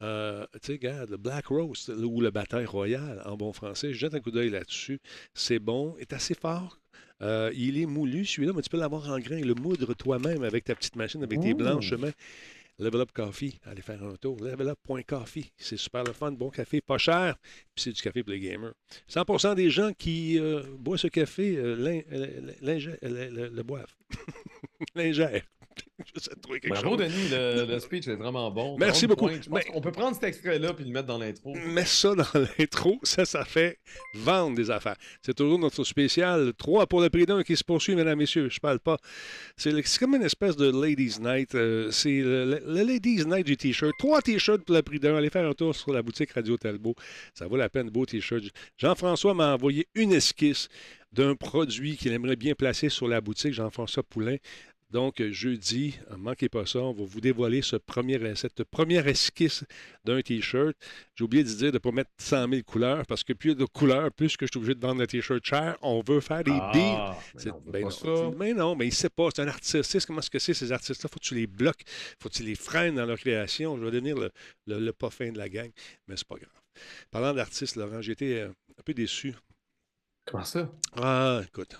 Euh, 0.02 0.47
tu 0.55 0.59
sais, 0.62 0.73
regarde, 0.73 1.11
le 1.11 1.19
Black 1.19 1.49
Roast 1.49 1.90
ou 1.90 2.21
le 2.21 2.31
Bataille 2.31 2.64
Royale 2.64 3.23
en 3.26 3.37
bon 3.37 3.52
français. 3.52 3.93
Jette 3.93 4.14
un 4.14 4.21
coup 4.21 4.31
d'œil 4.31 4.50
là-dessus. 4.50 4.99
C'est 5.35 5.59
bon, 5.59 5.95
est 5.99 6.12
assez 6.12 6.35
fort. 6.35 6.79
Euh, 7.23 7.50
il 7.55 7.79
est 7.79 7.87
moulu, 7.87 8.25
celui-là, 8.25 8.52
mais 8.55 8.62
tu 8.62 8.71
peux 8.71 8.79
l'avoir 8.79 9.11
en 9.11 9.19
grain. 9.19 9.40
Le 9.40 9.55
moudre 9.55 9.93
toi-même 9.95 10.43
avec 10.43 10.64
ta 10.64 10.75
petite 10.75 10.97
machine, 10.97 11.23
avec 11.23 11.40
tes 11.40 11.52
Ouh. 11.52 11.57
blanches 11.57 11.93
mains. 11.93 12.12
Level 12.80 13.02
Up 13.02 13.12
Coffee, 13.12 13.60
allez 13.66 13.82
faire 13.82 14.02
un 14.02 14.16
tour. 14.16 14.42
Levelup.coffee, 14.42 15.52
c'est 15.58 15.76
super 15.76 16.02
le 16.02 16.14
fun, 16.14 16.32
bon 16.32 16.49
café, 16.49 16.80
pas 16.80 16.96
cher, 16.96 17.37
puis 17.75 17.84
c'est 17.84 17.92
du 17.92 18.00
café 18.00 18.22
pour 18.22 18.32
les 18.32 18.40
gamers. 18.40 18.72
100% 19.06 19.54
des 19.54 19.68
gens 19.68 19.92
qui 19.92 20.38
euh, 20.38 20.62
boivent 20.78 20.99
ce 20.99 21.08
café 21.08 21.56
euh, 21.56 22.02
euh, 22.12 23.50
le 23.52 23.62
boivent. 23.62 23.94
L'ingèrent. 24.94 25.44
Quelque 26.49 26.69
Bravo, 26.69 26.90
chose. 26.90 26.99
Denis, 26.99 27.28
le, 27.30 27.66
le 27.66 27.78
speech 27.80 28.09
est 28.09 28.16
vraiment 28.16 28.50
bon. 28.50 28.76
Merci 28.78 29.04
On 29.07 29.09
beaucoup. 29.09 29.28
qu'on 29.73 29.80
peut 29.80 29.92
prendre 29.92 30.14
cet 30.14 30.25
extrait-là 30.25 30.73
puis 30.75 30.85
le 30.85 30.90
mettre 30.92 31.07
dans 31.07 31.19
l'intro. 31.19 31.54
Mets 31.54 31.85
ça 31.85 32.14
dans 32.14 32.25
l'intro, 32.59 32.99
ça, 33.02 33.25
ça 33.25 33.45
fait 33.45 33.78
vendre 34.14 34.57
des 34.57 34.71
affaires. 34.71 34.97
C'est 35.23 35.35
toujours 35.35 35.59
notre 35.59 35.85
spécial 35.85 36.52
3 36.57 36.87
pour 36.87 37.00
le 37.00 37.11
prix 37.11 37.26
d'un 37.26 37.42
qui 37.42 37.57
se 37.57 37.64
poursuit, 37.64 37.95
mesdames, 37.95 38.19
messieurs. 38.19 38.49
Je 38.50 38.61
parle 38.61 38.80
pas. 38.80 38.97
C'est 39.57 39.73
comme 39.99 40.14
une 40.16 40.23
espèce 40.23 40.57
de 40.57 40.71
Ladies 40.71 41.16
Night. 41.21 41.54
euh, 41.54 41.90
c'est 41.90 42.21
le, 42.21 42.45
le- 42.45 42.62
le 42.66 42.83
Ladies 42.83 43.25
Night 43.26 43.47
du 43.47 43.57
T-shirt. 43.57 43.92
Trois 43.99 44.21
T-shirts 44.23 44.64
pour 44.64 44.75
le 44.75 44.83
prix 44.83 44.99
d'un. 44.99 45.16
Allez 45.16 45.30
faire 45.30 45.49
un 45.49 45.52
tour 45.54 45.75
sur 45.75 45.92
la 45.92 46.02
boutique 46.02 46.33
Radio 46.33 46.57
Talbot. 46.57 46.95
Ça 47.35 47.47
vaut 47.47 47.57
la 47.57 47.69
peine, 47.69 47.90
beau 47.90 48.07
T-shirt. 48.07 48.42
Jean-François 48.78 49.35
m'a 49.35 49.54
envoyé 49.54 49.87
une 49.95 50.12
esquisse 50.12 50.69
d'un 51.12 51.35
produit 51.35 51.97
qu'il 51.97 52.12
aimerait 52.12 52.37
bien 52.37 52.54
placer 52.54 52.88
sur 52.88 53.09
la 53.09 53.21
boutique, 53.21 53.52
Jean-François 53.52 54.04
Poulain. 54.04 54.37
Donc, 54.90 55.23
jeudi, 55.30 55.97
ne 56.11 56.16
manquez 56.16 56.49
pas 56.49 56.66
ça, 56.66 56.80
on 56.80 56.92
va 56.92 57.04
vous 57.04 57.20
dévoiler 57.20 57.62
ce 57.62 57.76
premier, 57.76 58.35
cette 58.35 58.64
première 58.64 59.06
esquisse 59.06 59.64
d'un 60.04 60.20
T-shirt. 60.20 60.75
J'ai 61.14 61.25
oublié 61.25 61.44
de 61.44 61.49
dire 61.49 61.68
de 61.68 61.75
ne 61.75 61.78
pas 61.78 61.92
mettre 61.92 62.11
100 62.18 62.49
000 62.49 62.62
couleurs 62.64 63.06
parce 63.06 63.23
que 63.23 63.32
plus 63.32 63.50
il 63.50 63.52
y 63.52 63.56
a 63.56 63.59
de 63.61 63.64
couleurs, 63.66 64.11
plus 64.12 64.37
que 64.37 64.47
je 64.47 64.50
suis 64.52 64.59
obligé 64.59 64.75
de 64.75 64.80
vendre 64.80 65.00
le 65.00 65.06
T-shirt 65.06 65.44
cher, 65.44 65.76
on 65.82 66.02
veut 66.02 66.20
faire 66.20 66.42
des 66.42 66.50
deals. 66.50 66.61
Ah, 66.75 67.16
mais 67.35 67.40
C'est- 67.40 67.49
non, 67.50 67.56
on 67.56 67.61
veut 67.66 67.73
ben 67.73 67.88
pas 67.88 68.04
non. 68.04 68.35
Mais 68.37 68.52
non, 68.52 68.75
mais 68.75 68.87
il 68.88 68.92
sait 68.94 69.09
pas. 69.11 69.28
C'est 69.35 69.42
un 69.42 69.49
artiste. 69.49 69.76
Tu 69.82 69.82
sais 69.85 70.00
comment 70.06 70.18
est-ce 70.18 70.30
que 70.30 70.38
c'est, 70.40 70.54
ces 70.54 70.73
artistes-là? 70.73 71.09
Faut 71.09 71.20
que 71.20 71.25
tu 71.25 71.35
les 71.37 71.47
bloques. 71.47 71.82
Faut 72.20 72.28
que 72.28 72.35
tu 72.35 72.42
les 72.42 72.56
freines 72.56 72.97
dans 72.97 73.06
leur 73.06 73.18
création. 73.18 73.76
Je 73.78 73.85
vais 73.85 73.90
devenir 73.92 74.16
le, 74.18 74.30
le, 74.66 74.80
le 74.80 74.92
pas 74.92 75.11
fin 75.11 75.30
de 75.30 75.38
la 75.38 75.49
gang. 75.49 75.70
Mais 76.09 76.16
c'est 76.16 76.26
pas 76.26 76.37
grave. 76.37 76.50
Parlant 77.12 77.32
d'artistes, 77.35 77.76
Laurent, 77.76 78.02
j'ai 78.02 78.12
été 78.12 78.40
euh, 78.40 78.49
un 78.78 78.82
peu 78.85 78.92
déçu. 78.94 79.35
Comment 80.26 80.44
ça? 80.44 80.70
Ah, 80.97 81.42
écoute. 81.47 81.76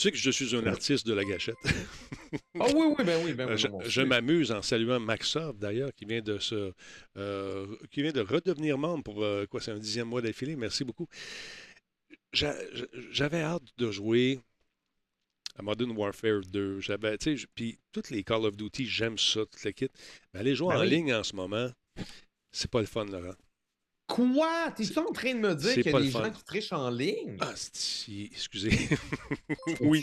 Tu 0.00 0.04
sais 0.08 0.12
que 0.12 0.16
je 0.16 0.30
suis 0.30 0.56
un 0.56 0.64
artiste 0.66 1.06
de 1.06 1.12
la 1.12 1.24
gâchette. 1.26 1.56
Ah 2.58 2.64
oui, 2.74 2.94
oui, 2.96 3.04
ben 3.04 3.22
oui, 3.22 3.34
ben 3.34 3.46
oui. 3.52 3.80
Je 3.86 4.00
m'amuse 4.00 4.50
en 4.50 4.62
saluant 4.62 4.98
Maxov, 4.98 5.58
d'ailleurs, 5.58 5.92
qui 5.92 6.06
vient 6.06 6.22
de 6.22 6.38
se, 6.38 6.72
euh, 7.18 7.66
qui 7.90 8.00
vient 8.00 8.12
de 8.12 8.22
redevenir 8.22 8.78
membre 8.78 9.04
pour 9.04 9.22
euh, 9.22 9.44
quoi, 9.44 9.60
c'est 9.60 9.72
un 9.72 9.78
dixième 9.78 10.08
mois 10.08 10.22
d'affilée. 10.22 10.56
Merci 10.56 10.84
beaucoup. 10.84 11.06
J'a- 12.32 12.56
j'a- 12.74 12.86
J'avais 13.10 13.42
hâte 13.42 13.64
de 13.76 13.90
jouer 13.90 14.40
à 15.56 15.62
Modern 15.62 15.90
Warfare 15.90 16.40
2. 16.50 16.80
J'avais, 16.80 17.18
tu 17.18 17.36
sais, 17.36 17.46
puis 17.54 17.78
toutes 17.92 18.08
les 18.08 18.24
Call 18.24 18.46
of 18.46 18.56
Duty, 18.56 18.86
j'aime 18.86 19.18
ça, 19.18 19.40
toute 19.44 19.62
la 19.64 19.72
kit. 19.74 19.88
Mais 20.32 20.40
aller 20.40 20.54
jouer 20.54 20.68
Ben 20.72 20.78
en 20.78 20.82
oui. 20.84 20.88
ligne 20.88 21.12
en 21.12 21.22
ce 21.24 21.36
moment, 21.36 21.70
c'est 22.52 22.70
pas 22.70 22.80
le 22.80 22.86
fun, 22.86 23.04
Laurent. 23.04 23.34
Quoi? 24.10 24.72
T'es-tu 24.76 24.98
en 24.98 25.12
train 25.12 25.34
de 25.34 25.38
me 25.38 25.54
dire 25.54 25.72
qu'il 25.74 25.86
y 25.86 25.88
a 25.94 26.00
des 26.00 26.10
gens 26.10 26.30
qui 26.30 26.42
trichent 26.44 26.72
en 26.72 26.90
ligne? 26.90 27.36
Ah, 27.40 27.52
si, 27.72 28.28
excusez. 28.32 28.70
oui. 29.80 30.02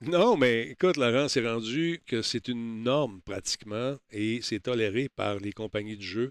Non, 0.00 0.36
mais 0.36 0.68
écoute, 0.70 0.96
Laurent, 0.96 1.28
c'est 1.28 1.46
rendu 1.46 2.00
que 2.06 2.22
c'est 2.22 2.48
une 2.48 2.82
norme 2.82 3.20
pratiquement 3.20 3.96
et 4.10 4.40
c'est 4.42 4.60
toléré 4.60 5.08
par 5.08 5.36
les 5.38 5.52
compagnies 5.52 5.96
de 5.98 6.02
jeux. 6.02 6.30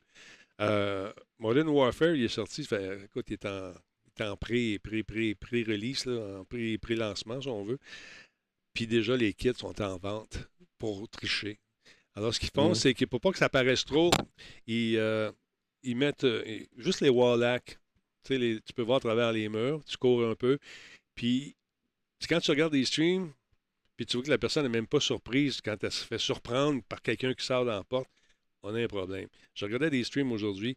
Euh, 0.60 1.14
Modern 1.38 1.68
Warfare, 1.70 2.16
il 2.16 2.24
est 2.24 2.30
sorti, 2.30 2.64
fait- 2.64 3.04
écoute, 3.06 3.26
il 3.30 3.34
est 3.34 3.46
en, 3.46 3.74
il 4.18 4.24
est 4.24 4.28
en 4.28 4.36
pré, 4.36 4.80
pré, 4.84 5.04
pré, 5.04 5.36
pré-release, 5.36 6.06
là, 6.08 6.40
en 6.40 6.46
pré, 6.46 6.80
pré-lancement, 6.80 7.40
si 7.40 7.48
on 7.48 7.64
veut. 7.64 7.78
Puis 8.74 8.88
déjà, 8.88 9.16
les 9.16 9.34
kits 9.34 9.54
sont 9.56 9.80
en 9.82 9.98
vente 9.98 10.40
pour 10.80 11.08
tricher. 11.10 11.60
Alors, 12.16 12.34
ce 12.34 12.40
qu'ils 12.40 12.50
font, 12.50 12.72
Mm. 12.72 12.76
c'est 12.76 12.94
que 12.96 13.06
pour 13.06 13.22
pas 13.22 13.32
que 13.32 13.38
ça 13.38 13.50
paraisse 13.50 13.86
trop, 13.86 14.10
ils, 14.66 14.98
euh, 14.98 15.32
ils 15.84 15.96
mettent 15.96 16.24
euh, 16.24 16.44
juste 16.78 17.02
les 17.02 17.10
wallacks. 17.10 17.80
Tu 18.24 18.38
les- 18.38 18.60
peux 18.76 18.82
voir 18.82 18.98
à 18.98 19.02
travers 19.02 19.32
les 19.32 19.48
murs, 19.50 19.84
tu 19.86 19.98
cours 19.98 20.26
un 20.26 20.36
peu. 20.36 20.58
Puis, 21.16 21.56
quand 22.30 22.40
tu 22.40 22.52
regardes 22.52 22.74
des 22.74 22.86
streams, 22.86 23.32
puis 23.96 24.06
tu 24.06 24.18
vois 24.18 24.26
que 24.26 24.30
la 24.30 24.38
personne 24.38 24.64
n'est 24.64 24.70
même 24.70 24.88
pas 24.88 25.00
surprise 25.00 25.62
quand 25.62 25.82
elle 25.84 25.92
se 25.92 26.06
fait 26.06 26.18
surprendre 26.18 26.84
par 26.84 27.02
quelqu'un 27.02 27.34
qui 27.34 27.46
sort 27.46 27.66
dans 27.66 27.72
la 27.74 27.84
porte, 27.84 28.10
on 28.64 28.76
a 28.76 28.82
un 28.82 28.88
problème. 28.88 29.28
Je 29.54 29.66
regardais 29.66 29.90
des 29.90 30.04
streams 30.04 30.32
aujourd'hui. 30.32 30.76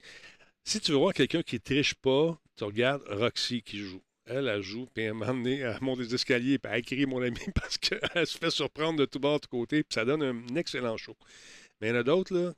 Si 0.65 0.81
tu 0.81 0.93
veux 0.93 0.99
voir 0.99 1.13
quelqu'un 1.13 1.43
qui 1.43 1.61
triche 1.61 1.95
pas, 1.95 2.39
tu 2.57 2.65
regardes 2.65 3.03
Roxy 3.09 3.63
qui 3.63 3.79
joue. 3.79 4.03
Elle, 4.27 4.47
elle 4.47 4.63
joue, 4.63 4.87
puis 4.95 5.05
elle 5.05 5.15
m'a 5.15 5.27
amené, 5.29 5.59
elle 5.59 5.79
monte 5.81 5.99
les 5.99 6.15
escaliers, 6.15 6.59
puis 6.59 6.71
elle 6.73 6.83
crie 6.85 7.07
mon 7.07 7.21
ami 7.21 7.39
parce 7.55 7.79
qu'elle 7.79 8.27
se 8.27 8.39
fait 8.39 8.51
surprendre 8.51 9.01
de 9.01 9.07
tout 9.07 9.19
bord, 9.19 9.41
de 9.41 9.47
tout 9.47 9.51
côté, 9.51 9.83
puis 9.83 9.93
ça 9.95 10.05
donne 10.05 10.23
un 10.23 10.55
excellent 10.55 10.97
show. 10.97 11.17
Mais 11.81 11.89
il 11.89 11.91
y 11.91 11.97
en 11.97 12.01
a 12.01 12.03
d'autres, 12.05 12.35
là, 12.37 12.53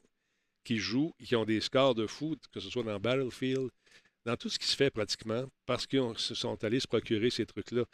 qui 0.64 0.78
jouent, 0.78 1.14
qui 1.23 1.37
ont 1.37 1.45
des 1.45 1.61
scores 1.61 1.95
de 1.95 2.07
fou, 2.07 2.37
que 2.52 2.61
ce 2.61 2.71
soit 2.71 2.83
dans 2.83 2.99
Battlefield, 3.00 3.71
dans 4.25 4.37
tout 4.37 4.49
ce 4.49 4.59
qui 4.59 4.66
se 4.66 4.76
fait 4.76 4.90
pratiquement, 4.90 5.47
parce 5.66 5.87
qu'ils 5.87 6.02
se 6.16 6.35
sont 6.35 6.62
allés 6.64 6.81
se 6.81 6.88
procurer 6.88 7.31
ces 7.31 7.47
trucs-là. 7.47 7.85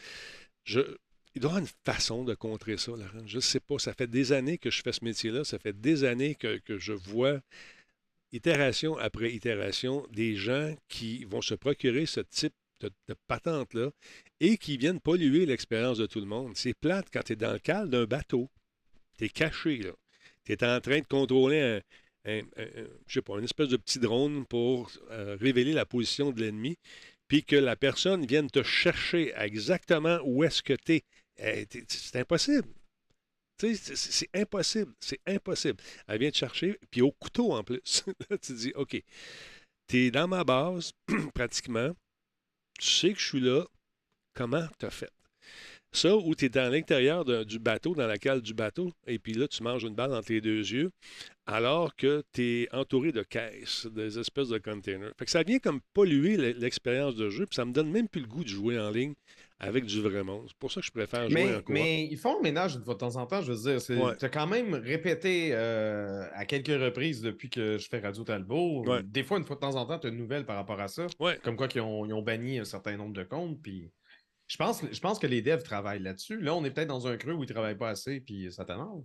Il 0.66 1.40
doit 1.40 1.50
y 1.50 1.54
avoir 1.54 1.58
une 1.58 1.68
façon 1.84 2.24
de 2.24 2.34
contrer 2.34 2.76
ça, 2.76 2.92
Laurent. 2.92 3.26
Je 3.26 3.36
ne 3.36 3.40
sais 3.40 3.60
pas. 3.60 3.78
Ça 3.78 3.94
fait 3.94 4.06
des 4.06 4.32
années 4.32 4.58
que 4.58 4.70
je 4.70 4.82
fais 4.82 4.92
ce 4.92 5.04
métier-là. 5.04 5.44
Ça 5.44 5.58
fait 5.58 5.78
des 5.78 6.04
années 6.04 6.34
que, 6.34 6.60
je 6.66 6.92
vois, 6.92 7.40
itération 8.32 8.96
après 8.98 9.32
itération, 9.32 10.06
des 10.10 10.36
gens 10.36 10.74
qui 10.88 11.24
vont 11.24 11.42
se 11.42 11.54
procurer 11.54 12.06
ce 12.06 12.20
type 12.20 12.54
de, 12.80 12.90
patente-là 13.26 13.90
et 14.40 14.56
qui 14.56 14.76
viennent 14.76 15.00
polluer 15.00 15.46
l'expérience 15.46 15.98
de 15.98 16.06
tout 16.06 16.20
le 16.20 16.26
monde. 16.26 16.52
C'est 16.56 16.74
plate 16.74 17.08
quand 17.12 17.22
tu 17.22 17.32
es 17.32 17.36
dans 17.36 17.52
le 17.52 17.58
cadre 17.58 17.90
d'un 17.90 18.04
bateau. 18.04 18.50
Tu 19.16 19.24
es 19.24 19.28
caché, 19.28 19.78
là. 19.78 19.92
Tu 20.44 20.52
es 20.52 20.64
en 20.64 20.80
train 20.80 21.00
de 21.00 21.06
contrôler 21.06 21.60
un, 21.60 21.80
un- 22.26 22.42
je 23.06 23.14
sais 23.14 23.22
pas, 23.22 23.38
une 23.38 23.44
espèce 23.44 23.68
de 23.68 23.76
petit 23.76 23.98
drone 23.98 24.46
pour 24.46 24.90
euh, 25.10 25.36
révéler 25.40 25.72
la 25.72 25.86
position 25.86 26.30
de 26.32 26.40
l'ennemi, 26.40 26.76
puis 27.28 27.44
que 27.44 27.56
la 27.56 27.76
personne 27.76 28.26
vienne 28.26 28.50
te 28.50 28.62
chercher 28.62 29.32
exactement 29.36 30.18
où 30.24 30.44
est-ce 30.44 30.62
que 30.62 30.74
tu 30.74 30.94
es. 30.96 31.04
C'est 31.88 32.16
impossible. 32.16 32.68
C'est 33.60 34.30
impossible. 34.34 34.92
C'est 35.00 35.20
impossible. 35.26 35.82
Elle 36.06 36.20
vient 36.20 36.30
te 36.30 36.36
chercher, 36.36 36.78
puis 36.90 37.02
au 37.02 37.10
couteau 37.12 37.52
en 37.52 37.64
plus. 37.64 38.04
Là, 38.30 38.38
tu 38.38 38.54
dis, 38.54 38.72
OK, 38.74 39.02
tu 39.88 39.98
es 40.06 40.10
dans 40.10 40.28
ma 40.28 40.44
base, 40.44 40.92
pratiquement. 41.34 41.92
Tu 42.80 42.88
sais 42.88 43.12
que 43.14 43.20
je 43.20 43.26
suis 43.26 43.40
là. 43.40 43.64
Comment 44.34 44.66
tu 44.78 44.86
as 44.86 44.90
fait? 44.90 45.10
Ça, 45.90 46.14
où 46.14 46.34
tu 46.34 46.44
es 46.44 46.58
à 46.58 46.68
l'intérieur 46.68 47.24
du 47.46 47.58
bateau, 47.58 47.94
dans 47.94 48.06
la 48.06 48.18
cale 48.18 48.42
du 48.42 48.52
bateau, 48.52 48.92
et 49.06 49.18
puis 49.18 49.32
là, 49.32 49.48
tu 49.48 49.62
manges 49.62 49.84
une 49.84 49.94
balle 49.94 50.12
entre 50.12 50.30
les 50.32 50.40
deux 50.42 50.58
yeux, 50.60 50.90
alors 51.46 51.96
que 51.96 52.22
tu 52.32 52.42
es 52.62 52.74
entouré 52.74 53.10
de 53.10 53.22
caisses, 53.22 53.86
des 53.86 54.18
espèces 54.18 54.48
de 54.50 54.58
containers. 54.58 55.12
Fait 55.18 55.24
que 55.24 55.30
ça 55.30 55.42
vient 55.42 55.58
comme 55.58 55.80
polluer 55.94 56.36
l'e- 56.36 56.52
l'expérience 56.58 57.16
de 57.16 57.30
jeu, 57.30 57.46
puis 57.46 57.56
ça 57.56 57.64
me 57.64 57.72
donne 57.72 57.90
même 57.90 58.06
plus 58.06 58.20
le 58.20 58.26
goût 58.26 58.44
de 58.44 58.48
jouer 58.48 58.78
en 58.78 58.90
ligne 58.90 59.14
avec 59.60 59.86
du 59.86 60.00
vrai 60.02 60.22
monde. 60.22 60.44
C'est 60.48 60.56
pour 60.58 60.70
ça 60.70 60.80
que 60.82 60.86
je 60.86 60.92
préfère 60.92 61.28
jouer 61.30 61.42
Mais, 61.44 61.54
en 61.56 61.62
coop. 61.62 61.70
mais 61.70 62.04
ils 62.04 62.18
font 62.18 62.36
le 62.36 62.42
ménage 62.42 62.74
une 62.76 62.84
fois 62.84 62.92
de 62.94 62.98
temps 63.00 63.16
en 63.16 63.26
temps, 63.26 63.40
je 63.40 63.50
veux 63.52 63.78
dire. 63.78 63.98
Ouais. 64.04 64.14
Tu 64.18 64.24
as 64.26 64.28
quand 64.28 64.46
même 64.46 64.74
répété 64.74 65.48
euh, 65.52 66.26
à 66.34 66.44
quelques 66.44 66.68
reprises 66.80 67.22
depuis 67.22 67.48
que 67.48 67.78
je 67.78 67.88
fais 67.88 67.98
Radio 67.98 68.22
Talbot. 68.24 68.84
Ouais. 68.86 69.02
Des 69.02 69.24
fois, 69.24 69.38
une 69.38 69.44
fois 69.44 69.56
de 69.56 69.60
temps 69.60 69.74
en 69.74 69.86
temps, 69.86 69.98
tu 69.98 70.06
as 70.06 70.10
une 70.10 70.18
nouvelle 70.18 70.44
par 70.44 70.56
rapport 70.56 70.78
à 70.80 70.86
ça. 70.88 71.06
Ouais. 71.18 71.38
Comme 71.42 71.56
quoi 71.56 71.66
qu'ils 71.66 71.80
ont, 71.80 72.04
ils 72.04 72.12
ont 72.12 72.22
banni 72.22 72.58
un 72.58 72.64
certain 72.64 72.96
nombre 72.96 73.14
de 73.14 73.24
comptes. 73.24 73.58
Puis 73.62 73.90
je 74.48 74.56
pense, 74.56 74.82
je 74.90 75.00
pense 75.00 75.18
que 75.18 75.26
les 75.26 75.42
devs 75.42 75.62
travaillent 75.62 76.02
là-dessus. 76.02 76.40
Là, 76.40 76.54
on 76.54 76.64
est 76.64 76.70
peut-être 76.70 76.88
dans 76.88 77.06
un 77.06 77.16
creux 77.16 77.34
où 77.34 77.44
ils 77.44 77.48
ne 77.48 77.52
travaillent 77.52 77.78
pas 77.78 77.90
assez, 77.90 78.20
puis 78.20 78.50
ça 78.50 78.64
t'énerve. 78.64 79.02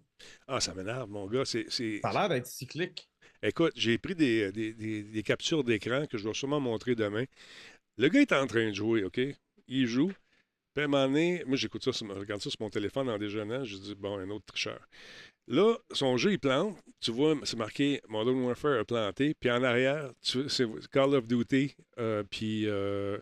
Ah, 0.48 0.60
ça 0.60 0.74
m'énerve, 0.74 1.10
mon 1.10 1.28
gars. 1.28 1.46
C'est, 1.46 1.66
c'est- 1.70 2.00
Ça 2.02 2.10
a 2.10 2.14
l'air 2.14 2.30
d'être 2.30 2.48
cyclique. 2.48 3.10
Écoute, 3.42 3.74
j'ai 3.76 3.98
pris 3.98 4.16
des, 4.16 4.52
des- 4.54 4.74
des- 4.74 5.04
des 5.04 5.24
captures 5.24 5.64
d'écran 5.64 6.06
que 6.10 6.18
je 6.18 6.26
vais 6.28 6.34
sûrement 6.34 6.62
montrer 6.62 6.96
demain. 6.96 7.26
Le 7.98 8.08
gars 8.08 8.22
est 8.22 8.32
en 8.32 8.48
train 8.48 8.70
de 8.70 8.74
jouer, 8.74 9.04
OK? 9.04 9.20
Il 9.68 9.86
joue. 9.86 10.12
Puis 10.74 10.82
à 10.82 10.86
un 10.86 10.88
moment 10.88 11.06
donné, 11.08 11.44
moi, 11.46 11.56
j'écoute 11.58 11.84
ça, 11.84 11.94
sur 11.94 12.08
je 12.08 12.20
regarde 12.20 12.42
ça 12.42 12.50
sur 12.50 12.62
mon 12.62 12.70
téléphone 12.70 13.10
en 13.10 13.18
déjeunant. 13.18 13.64
Je 13.64 13.76
dis, 13.78 13.96
bon, 13.96 14.18
un 14.18 14.30
autre 14.30 14.46
tricheur. 14.46 14.80
Là, 15.48 15.76
son 15.92 16.16
jeu, 16.18 16.32
il 16.32 16.40
plante. 16.40 16.78
Tu 17.02 17.12
vois, 17.12 17.36
c'est 17.44 17.58
marqué 17.58 18.02
Modern 18.08 18.40
Warfare 18.44 18.80
a 18.80 18.86
planté. 18.86 19.34
Puis 19.40 19.52
en 19.52 19.62
arrière, 19.62 20.10
tu- 20.22 20.48
c'est 20.50 20.66
Call 20.90 21.14
of 21.16 21.28
Duty, 21.28 21.76
euh, 22.00 22.24
puis 22.24 22.66
euh, 22.68 23.18
euh, 23.18 23.20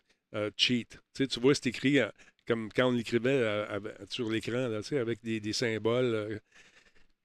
Cheat. 0.57 0.97
Tu 1.13 1.39
vois, 1.39 1.53
c'est 1.55 1.67
écrit 1.67 1.99
euh, 1.99 2.09
comme 2.47 2.69
quand 2.73 2.87
on 2.87 2.91
l'écrivait 2.91 3.29
euh, 3.29 3.79
sur 4.09 4.29
l'écran, 4.29 4.71
avec 4.91 5.21
des, 5.23 5.39
des 5.39 5.53
symboles. 5.53 6.13
euh, 6.13 6.39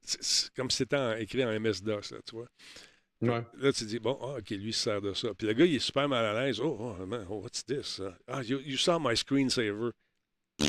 c'est- 0.02 0.22
c'est 0.22 0.54
comme 0.54 0.70
si 0.70 0.78
c'était 0.78 1.22
écrit 1.22 1.44
en 1.44 1.50
MS-DOS, 1.58 2.12
là, 2.12 2.18
tu 2.28 2.36
vois. 2.36 2.46
Ouais. 3.22 3.42
Là, 3.58 3.72
tu 3.72 3.84
dis, 3.86 3.98
bon, 3.98 4.18
ah, 4.20 4.36
OK, 4.38 4.50
lui, 4.50 4.68
il 4.68 4.74
se 4.74 4.82
sert 4.84 5.00
de 5.00 5.14
ça. 5.14 5.32
Puis 5.34 5.46
le 5.46 5.54
gars, 5.54 5.64
il 5.64 5.74
est 5.76 5.78
super 5.78 6.06
mal 6.08 6.24
à 6.24 6.44
l'aise. 6.46 6.60
Oh, 6.60 6.76
oh, 7.00 7.06
man, 7.06 7.26
oh, 7.30 7.36
what's 7.40 7.64
this? 7.64 8.00
Ah, 8.28 8.42
you, 8.42 8.60
you 8.60 8.76
saw 8.76 8.98
my 9.00 9.16
screensaver. 9.16 9.90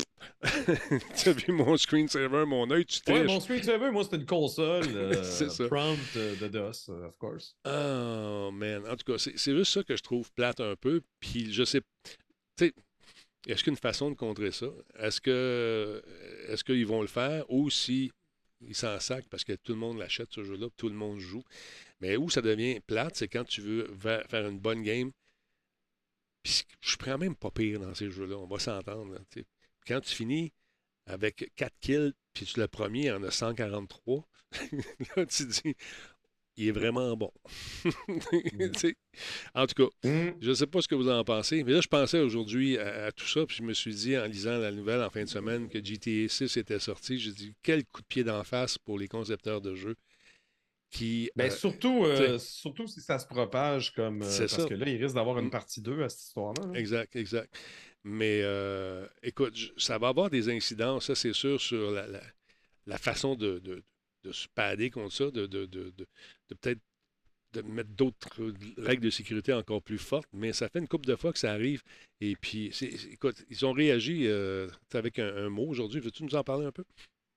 tu 1.15 1.29
as 1.29 1.33
vu 1.33 1.51
mon 1.53 1.75
screensaver, 1.77 2.45
mon 2.45 2.69
œil, 2.71 2.85
tu 2.85 2.99
Ouais, 3.07 3.19
triches. 3.19 3.27
mon 3.27 3.39
screensaver, 3.39 3.91
moi, 3.91 4.03
c'était 4.03 4.17
une 4.17 4.25
console. 4.25 4.85
euh, 4.95 5.23
C'est 5.23 5.49
ça. 5.49 5.67
Prompt 5.67 5.97
euh, 6.15 6.35
de 6.35 6.47
DOS, 6.47 6.89
euh, 6.89 7.07
of 7.07 7.17
course. 7.17 7.55
Oh, 7.65 8.49
man. 8.53 8.83
En 8.87 8.95
tout 8.95 9.11
cas, 9.11 9.17
c'est 9.17 9.37
c'est 9.37 9.55
juste 9.55 9.73
ça 9.73 9.83
que 9.83 9.95
je 9.95 10.01
trouve 10.03 10.31
plate 10.33 10.59
un 10.59 10.75
peu. 10.75 11.01
Puis 11.19 11.51
je 11.53 11.63
sais. 11.63 11.81
Tu 12.57 12.65
sais, 12.65 12.73
est-ce 13.47 13.63
qu'il 13.63 13.71
y 13.71 13.75
a 13.75 13.77
une 13.77 13.77
façon 13.77 14.09
de 14.11 14.15
contrer 14.15 14.51
ça? 14.51 14.67
Est-ce 14.99 15.21
que 15.21 16.03
est-ce 16.47 16.63
qu'ils 16.63 16.85
vont 16.85 17.01
le 17.01 17.07
faire 17.07 17.49
ou 17.49 17.69
si 17.69 18.11
ils 18.61 18.75
s'en 18.75 18.99
sacent 18.99 19.27
parce 19.29 19.43
que 19.43 19.53
tout 19.53 19.73
le 19.73 19.79
monde 19.79 19.99
l'achète 19.99 20.31
ce 20.31 20.43
jeu-là, 20.43 20.67
tout 20.75 20.89
le 20.89 20.95
monde 20.95 21.19
joue? 21.19 21.43
Mais 22.01 22.17
où 22.17 22.29
ça 22.29 22.41
devient 22.41 22.79
plate, 22.81 23.15
c'est 23.15 23.27
quand 23.27 23.45
tu 23.45 23.61
veux 23.61 23.87
faire 23.97 24.47
une 24.47 24.59
bonne 24.59 24.83
game. 24.83 25.11
Je 26.43 26.63
suis 26.81 27.17
même 27.19 27.35
pas 27.35 27.51
pire 27.51 27.79
dans 27.79 27.93
ces 27.93 28.09
jeux-là, 28.09 28.37
on 28.37 28.47
va 28.47 28.59
s'entendre. 28.59 29.19
Quand 29.85 30.01
tu 30.01 30.15
finis 30.15 30.53
avec 31.05 31.51
4 31.55 31.73
kills, 31.79 32.13
puis 32.33 32.45
tu 32.45 32.59
le 32.59 32.67
premier, 32.67 33.11
en 33.11 33.23
a 33.23 33.31
143, 33.31 34.27
là 35.15 35.25
tu 35.25 35.45
dis, 35.45 35.75
il 36.57 36.67
est 36.69 36.71
vraiment 36.71 37.15
bon. 37.15 37.31
En 39.55 39.65
tout 39.65 39.83
cas, 39.85 39.89
Hmm. 40.07 40.31
je 40.41 40.49
ne 40.49 40.53
sais 40.53 40.67
pas 40.67 40.81
ce 40.81 40.87
que 40.87 40.95
vous 40.95 41.09
en 41.09 41.23
pensez, 41.23 41.63
mais 41.63 41.71
là, 41.73 41.81
je 41.81 41.87
pensais 41.87 42.19
aujourd'hui 42.19 42.77
à, 42.77 43.05
à 43.05 43.11
tout 43.11 43.25
ça, 43.27 43.45
puis 43.45 43.57
je 43.57 43.63
me 43.63 43.73
suis 43.73 43.93
dit, 43.93 44.17
en 44.17 44.25
lisant 44.25 44.57
la 44.57 44.71
nouvelle 44.71 45.01
en 45.01 45.09
fin 45.09 45.23
de 45.23 45.29
semaine, 45.29 45.69
que 45.69 45.83
GTA 45.83 46.27
6 46.29 46.57
était 46.57 46.79
sorti, 46.79 47.17
j'ai 47.19 47.31
dit, 47.31 47.53
quel 47.63 47.83
coup 47.85 48.01
de 48.01 48.07
pied 48.07 48.23
d'en 48.23 48.43
face 48.43 48.77
pour 48.77 48.99
les 48.99 49.07
concepteurs 49.07 49.61
de 49.61 49.75
jeux 49.75 49.95
qui... 50.91 51.29
Ben, 51.35 51.47
euh, 51.51 51.55
surtout, 51.55 52.05
euh, 52.05 52.37
surtout 52.37 52.87
si 52.87 53.01
ça 53.01 53.19
se 53.19 53.27
propage 53.27 53.93
comme. 53.93 54.21
euh, 54.21 54.25
parce 54.25 54.47
ça. 54.47 54.65
que 54.65 54.73
là, 54.73 54.87
il 54.87 55.01
risque 55.01 55.15
d'avoir 55.15 55.35
Mm. 55.37 55.45
une 55.45 55.49
partie 55.49 55.81
2 55.81 56.01
à 56.03 56.09
cette 56.09 56.21
histoire-là. 56.21 56.65
là. 56.73 56.79
Exact, 56.79 57.15
exact. 57.15 57.53
Mais 58.03 58.41
euh, 58.43 59.05
écoute, 59.23 59.57
ça 59.77 59.97
va 59.97 60.07
avoir 60.09 60.29
des 60.29 60.49
incidences, 60.49 61.07
ça 61.07 61.15
c'est 61.15 61.33
sûr, 61.33 61.59
sur 61.59 61.91
la, 61.91 62.07
la- 62.07 62.23
la 62.85 62.97
façon 62.97 63.35
de, 63.35 63.59
de- 63.59 63.83
de 64.27 64.31
se 64.31 64.47
padder 64.53 64.89
contre 64.89 65.13
ça, 65.13 65.31
de, 65.31 65.45
de- 65.45 65.65
de- 65.65 65.93
de- 65.97 66.07
peut-être 66.59 66.79
de 67.53 67.61
mettre 67.61 67.89
d'autres 67.91 68.53
règles 68.77 69.03
de 69.03 69.09
sécurité 69.09 69.53
encore 69.53 69.81
plus 69.81 69.97
fortes, 69.97 70.27
mais 70.33 70.53
ça 70.53 70.67
fait 70.69 70.79
une 70.79 70.87
couple 70.87 71.07
de 71.07 71.15
fois 71.15 71.31
que 71.31 71.39
ça 71.39 71.51
arrive. 71.53 71.81
Et 72.19 72.35
puis, 72.35 72.71
écoute, 73.11 73.45
ils 73.49 73.65
ont 73.65 73.71
réagi 73.71 74.27
euh, 74.27 74.67
avec 74.93 75.17
un, 75.17 75.49
mot 75.49 75.65
aujourd'hui. 75.67 76.01
Veux-tu 76.01 76.23
nous 76.23 76.35
en 76.35 76.43
parler 76.43 76.65
un 76.65 76.71
peu? 76.71 76.83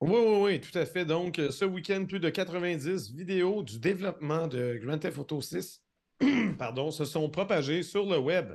Oui, 0.00 0.10
oui, 0.16 0.40
oui, 0.42 0.60
tout 0.60 0.76
à 0.76 0.84
fait. 0.86 1.04
Donc, 1.04 1.36
ce 1.50 1.64
week-end, 1.64 2.06
plus 2.06 2.20
de 2.20 2.28
90 2.28 3.12
vidéos 3.12 3.62
du 3.62 3.78
développement 3.78 4.48
de 4.48 4.78
Grand 4.82 4.98
Theft 4.98 5.18
Auto 5.18 5.40
6 5.40 5.82
pardon, 6.58 6.90
se 6.90 7.04
sont 7.04 7.30
propagées 7.30 7.82
sur 7.82 8.06
le 8.06 8.18
web. 8.18 8.52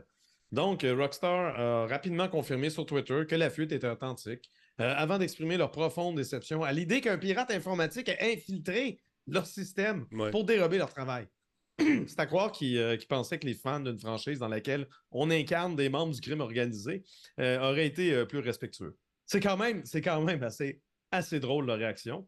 Donc, 0.52 0.84
Rockstar 0.84 1.60
a 1.60 1.88
rapidement 1.88 2.28
confirmé 2.28 2.70
sur 2.70 2.86
Twitter 2.86 3.24
que 3.28 3.36
la 3.36 3.50
fuite 3.50 3.72
était 3.72 3.90
authentique, 3.90 4.50
euh, 4.82 4.94
avant 4.96 5.18
d'exprimer 5.18 5.58
leur 5.58 5.72
profonde 5.72 6.16
déception 6.18 6.64
à 6.64 6.72
l'idée 6.72 7.02
qu'un 7.02 7.18
pirate 7.18 7.52
informatique 7.52 8.10
ait 8.10 8.34
infiltré 8.34 9.00
leur 9.28 9.46
système 9.46 10.06
Ouais. 10.12 10.32
pour 10.32 10.44
dérober 10.44 10.78
leur 10.78 10.94
travail. 10.94 11.28
C'est 11.80 12.20
à 12.20 12.26
croire 12.26 12.52
qu'ils 12.52 12.78
euh, 12.78 12.96
qu'ils 12.98 13.08
pensaient 13.08 13.40
que 13.40 13.46
les 13.46 13.54
fans 13.54 13.80
d'une 13.80 14.00
franchise 14.00 14.40
dans 14.40 14.48
laquelle 14.48 14.88
on 15.12 15.30
incarne 15.32 15.76
des 15.76 15.90
membres 15.90 16.14
du 16.14 16.22
crime 16.22 16.42
organisé 16.42 17.04
euh, 17.40 17.60
auraient 17.60 17.88
été 17.88 18.26
plus 18.26 18.40
respectueux. 18.40 18.98
C'est 19.26 19.40
quand 19.40 19.58
même, 19.58 19.84
c'est 19.86 20.02
quand 20.02 20.22
même 20.22 20.44
assez, 20.44 20.82
assez 21.12 21.40
drôle 21.40 21.66
leur 21.66 21.78
réaction. 21.78 22.28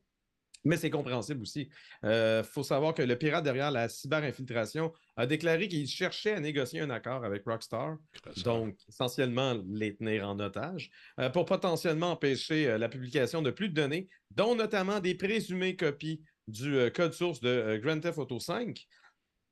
Mais 0.68 0.78
c'est 0.78 0.90
compréhensible 0.90 1.42
aussi. 1.42 1.70
Il 2.04 2.44
faut 2.44 2.64
savoir 2.64 2.94
que 2.94 3.02
le 3.02 3.18
pirate 3.18 3.44
derrière 3.44 3.72
la 3.72 3.90
cyber-infiltration 3.90 4.92
a 5.16 5.26
déclaré 5.26 5.68
qu'il 5.68 5.88
cherchait 5.88 6.34
à 6.34 6.40
négocier 6.40 6.82
un 6.82 6.90
accord 6.90 7.24
avec 7.24 7.44
Rockstar, 7.46 7.98
donc 8.44 8.76
essentiellement 8.88 9.60
les 9.68 9.96
tenir 9.96 10.28
en 10.28 10.40
otage, 10.40 10.92
euh, 11.20 11.30
pour 11.30 11.46
potentiellement 11.46 12.12
empêcher 12.12 12.68
euh, 12.68 12.78
la 12.78 12.90
publication 12.90 13.42
de 13.42 13.52
plus 13.52 13.70
de 13.70 13.74
données, 13.74 14.10
dont 14.36 14.56
notamment 14.56 15.00
des 15.00 15.16
présumées 15.16 15.76
copies 15.76 16.22
du 16.48 16.76
euh, 16.76 16.90
code 16.90 17.14
source 17.14 17.40
de 17.40 17.50
euh, 17.50 17.78
Grand 17.80 18.00
Theft 18.00 18.18
Auto 18.18 18.40
5 18.40 18.88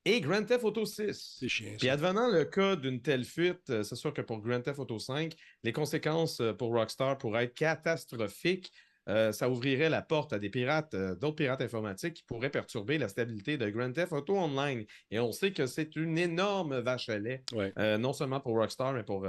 et 0.06 0.22
Grand 0.22 0.44
Theft 0.44 0.64
Auto 0.64 0.86
6. 0.86 1.38
C'est 1.40 1.50
chiant. 1.50 1.76
Puis 1.80 1.90
advenant 1.90 2.30
le 2.30 2.46
cas 2.46 2.76
d'une 2.76 3.02
telle 3.02 3.26
fuite, 3.26 3.70
euh, 3.72 3.84
c'est 3.84 3.96
sûr 3.96 4.14
que 4.14 4.22
pour 4.22 4.40
Grand 4.40 4.62
Theft 4.62 4.80
Auto 4.80 5.00
5, 5.00 5.34
les 5.64 5.74
conséquences 5.74 6.40
euh, 6.42 6.54
pour 6.54 6.72
Rockstar 6.74 7.18
pourraient 7.18 7.46
être 7.46 7.56
catastrophiques. 7.56 8.72
Euh, 9.08 9.32
ça 9.32 9.50
ouvrirait 9.50 9.90
la 9.90 10.02
porte 10.02 10.34
à 10.34 10.40
des 10.40 10.50
pirates, 10.50 10.94
euh, 10.96 11.16
d'autres 11.16 11.36
pirates 11.36 11.62
informatiques 11.62 12.16
qui 12.16 12.24
pourraient 12.24 12.50
perturber 12.50 12.98
la 12.98 13.08
stabilité 13.08 13.58
de 13.58 13.70
Grand 13.70 13.92
Theft 13.92 14.14
Auto 14.14 14.36
Online. 14.36 14.84
Et 15.12 15.20
on 15.20 15.32
sait 15.32 15.52
que 15.52 15.68
c'est 15.68 15.96
une 15.96 16.18
énorme 16.18 16.80
vache 16.80 17.10
à 17.10 17.20
lait, 17.20 17.44
Ouais. 17.54 17.72
euh, 17.78 17.98
non 17.98 18.14
seulement 18.14 18.40
pour 18.40 18.56
Rockstar, 18.56 18.94
mais 18.94 19.04
pour, 19.04 19.28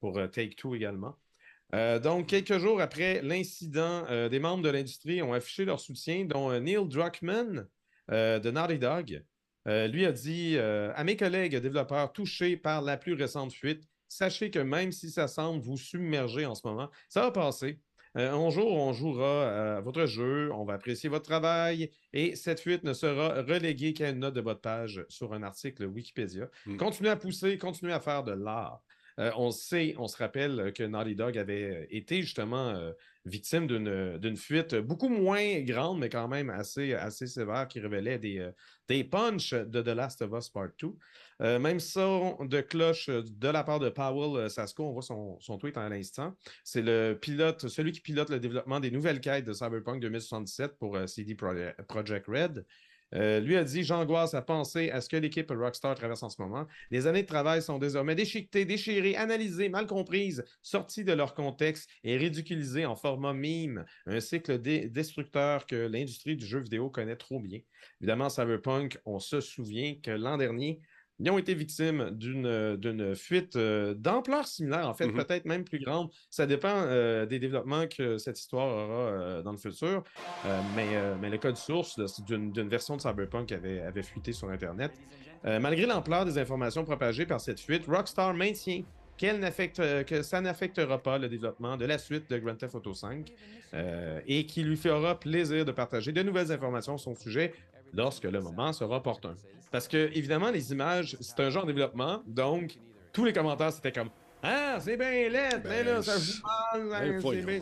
pour 0.00 0.20
Take-Two 0.30 0.74
également. 0.74 1.16
Donc, 1.72 2.26
quelques 2.26 2.58
jours 2.58 2.80
après 2.80 3.22
l'incident, 3.22 4.04
des 4.28 4.40
membres 4.40 4.64
de 4.64 4.70
l'industrie 4.70 5.22
ont 5.22 5.32
affiché 5.32 5.64
leur 5.64 5.78
soutien, 5.78 6.24
dont 6.24 6.50
Neil 6.60 6.84
Druckmann 6.88 7.68
de 8.08 8.50
Naughty 8.50 8.78
Dog. 8.78 9.24
Lui 9.66 10.04
a 10.04 10.10
dit 10.10 10.58
à 10.58 11.04
mes 11.04 11.16
collègues 11.16 11.56
développeurs 11.56 12.12
touchés 12.12 12.56
par 12.56 12.82
la 12.82 12.96
plus 12.96 13.14
récente 13.14 13.52
fuite, 13.52 13.84
sachez 14.08 14.50
que 14.50 14.58
même 14.58 14.90
si 14.90 15.10
ça 15.10 15.28
semble 15.28 15.62
vous 15.62 15.76
submerger 15.76 16.44
en 16.44 16.56
ce 16.56 16.66
moment, 16.66 16.90
ça 17.08 17.20
va 17.20 17.30
passer. 17.30 17.78
Euh, 18.16 18.32
un 18.32 18.50
jour, 18.50 18.72
on 18.72 18.92
jouera 18.92 19.76
à 19.76 19.80
votre 19.80 20.06
jeu, 20.06 20.50
on 20.52 20.64
va 20.64 20.74
apprécier 20.74 21.08
votre 21.08 21.28
travail 21.28 21.90
et 22.12 22.34
cette 22.34 22.60
fuite 22.60 22.82
ne 22.82 22.92
sera 22.92 23.42
reléguée 23.42 23.92
qu'à 23.92 24.10
une 24.10 24.18
note 24.18 24.34
de 24.34 24.40
votre 24.40 24.60
page 24.60 25.04
sur 25.08 25.32
un 25.32 25.42
article 25.42 25.84
Wikipédia. 25.86 26.48
Mm. 26.66 26.76
Continuez 26.76 27.10
à 27.10 27.16
pousser, 27.16 27.56
continuez 27.58 27.92
à 27.92 28.00
faire 28.00 28.24
de 28.24 28.32
l'art. 28.32 28.82
Euh, 29.20 29.30
on 29.36 29.50
sait, 29.50 29.94
on 29.98 30.06
se 30.06 30.16
rappelle 30.16 30.72
que 30.72 30.82
Naughty 30.82 31.14
Dog 31.14 31.36
avait 31.36 31.82
euh, 31.82 31.86
été 31.90 32.22
justement 32.22 32.70
euh, 32.70 32.92
victime 33.26 33.66
d'une 33.66 34.18
d'une 34.18 34.36
fuite 34.36 34.74
beaucoup 34.76 35.08
moins 35.08 35.60
grande, 35.60 35.98
mais 35.98 36.08
quand 36.08 36.28
même 36.28 36.48
assez, 36.48 36.94
assez 36.94 37.26
sévère, 37.26 37.68
qui 37.68 37.80
révélait 37.80 38.18
des, 38.18 38.38
euh, 38.38 38.52
des 38.88 39.04
punchs 39.04 39.52
de 39.52 39.82
The 39.82 39.88
Last 39.88 40.22
of 40.22 40.32
Us 40.32 40.48
Part 40.48 40.70
2. 40.80 40.88
Euh, 41.40 41.58
même 41.58 41.80
son 41.80 42.36
de 42.44 42.60
cloche 42.60 43.08
euh, 43.08 43.22
de 43.24 43.48
la 43.48 43.64
part 43.64 43.78
de 43.78 43.88
Powell 43.88 44.44
euh, 44.44 44.48
Sasko, 44.48 44.84
on 44.84 44.92
voit 44.92 45.02
son, 45.02 45.38
son 45.40 45.56
tweet 45.58 45.76
à 45.76 45.88
l'instant. 45.88 46.34
C'est 46.64 46.82
le 46.82 47.18
pilote, 47.20 47.68
celui 47.68 47.92
qui 47.92 48.00
pilote 48.00 48.28
le 48.28 48.38
développement 48.40 48.78
des 48.78 48.90
nouvelles 48.90 49.20
quêtes 49.20 49.46
de 49.46 49.52
Cyberpunk 49.52 50.00
2077 50.00 50.76
pour 50.78 50.96
euh, 50.96 51.06
CD 51.06 51.34
Proje- 51.34 51.74
Projekt 51.86 52.26
Red. 52.26 52.64
Lui 53.12 53.56
a 53.56 53.64
dit 53.64 53.82
J'angoisse 53.82 54.34
à 54.34 54.42
penser 54.42 54.90
à 54.90 55.00
ce 55.00 55.08
que 55.08 55.16
l'équipe 55.16 55.50
Rockstar 55.50 55.96
traverse 55.96 56.22
en 56.22 56.28
ce 56.28 56.40
moment. 56.40 56.68
Les 56.92 57.08
années 57.08 57.22
de 57.22 57.26
travail 57.26 57.60
sont 57.60 57.78
désormais 57.80 58.14
déchiquetées, 58.14 58.64
déchirées, 58.64 59.16
analysées, 59.16 59.68
mal 59.68 59.88
comprises, 59.88 60.44
sorties 60.62 61.02
de 61.02 61.12
leur 61.12 61.34
contexte 61.34 61.90
et 62.04 62.16
ridiculisées 62.16 62.86
en 62.86 62.94
format 62.94 63.32
meme. 63.32 63.84
Un 64.06 64.20
cycle 64.20 64.60
destructeur 64.60 65.66
que 65.66 65.74
l'industrie 65.74 66.36
du 66.36 66.46
jeu 66.46 66.60
vidéo 66.60 66.88
connaît 66.88 67.16
trop 67.16 67.40
bien. 67.40 67.58
Évidemment, 68.00 68.28
Cyberpunk, 68.28 69.00
on 69.04 69.18
se 69.18 69.40
souvient 69.40 69.96
que 70.00 70.12
l'an 70.12 70.36
dernier, 70.36 70.80
ils 71.20 71.30
ont 71.30 71.38
été 71.38 71.54
victimes 71.54 72.10
d'une 72.10 72.76
d'une 72.76 73.14
fuite 73.14 73.56
euh, 73.56 73.94
d'ampleur 73.94 74.46
similaire, 74.46 74.88
en 74.88 74.94
fait, 74.94 75.06
Mhm. 75.06 75.14
peut-être 75.24 75.44
même 75.44 75.64
plus 75.64 75.78
grande. 75.78 76.10
Ça 76.30 76.46
dépend 76.46 76.72
euh, 76.74 77.26
des 77.26 77.38
développements 77.38 77.86
que 77.86 78.16
cette 78.18 78.38
histoire 78.38 78.66
aura 78.68 79.02
euh, 79.10 79.42
dans 79.42 79.52
le 79.52 79.58
futur. 79.58 80.02
Euh, 80.46 80.60
mais, 80.74 80.88
euh, 80.96 81.14
mais 81.20 81.28
le 81.30 81.38
code 81.38 81.56
source 81.56 81.98
d'une 82.24 82.68
version 82.68 82.96
de 82.96 83.00
Cyberpunk 83.02 83.52
avait, 83.52 83.80
avait 83.80 84.02
fuité 84.02 84.32
sur 84.32 84.48
Internet. 84.50 84.92
Euh, 85.44 85.58
malgré 85.60 85.86
l'ampleur 85.86 86.24
des 86.24 86.38
informations 86.38 86.84
propagées 86.84 87.26
par 87.26 87.40
cette 87.40 87.60
fuite, 87.60 87.84
Rockstar 87.86 88.34
maintient 88.34 88.82
euh, 89.22 90.02
que 90.04 90.22
ça 90.22 90.40
n'affectera 90.40 90.96
pas 91.02 91.18
le 91.18 91.28
développement 91.28 91.76
de 91.76 91.84
la 91.84 91.98
suite 91.98 92.30
de 92.30 92.38
Grand 92.38 92.54
Theft 92.56 92.74
Auto 92.74 92.94
5 92.94 93.30
euh, 93.74 94.20
et 94.26 94.46
qu'il 94.46 94.66
lui 94.66 94.78
fera 94.78 95.18
plaisir 95.20 95.66
de 95.66 95.72
partager 95.72 96.10
de 96.12 96.22
nouvelles 96.22 96.50
informations 96.52 96.96
sur 96.96 97.12
son 97.14 97.20
sujet 97.20 97.52
lorsque 97.92 98.24
le 98.24 98.40
moment 98.40 98.72
sera 98.72 98.96
opportun. 98.96 99.34
Parce 99.70 99.86
que, 99.86 100.10
évidemment, 100.14 100.50
les 100.50 100.72
images, 100.72 101.16
c'est 101.20 101.38
un 101.40 101.50
genre 101.50 101.64
de 101.64 101.72
développement, 101.72 102.22
donc 102.26 102.76
tous 103.12 103.24
les 103.24 103.32
commentaires, 103.32 103.72
c'était 103.72 103.92
comme 103.92 104.10
Ah, 104.42 104.78
c'est 104.80 104.96
bien 104.96 105.28
laid, 105.28 105.62
mais 105.64 105.84
là, 105.84 106.02
ça 106.02 106.18
joue 106.18 106.42
mal, 106.42 106.88
ben, 106.88 106.94
hein, 106.94 107.12
c'est 107.14 107.18
voyons. 107.18 107.46
bien 107.46 107.60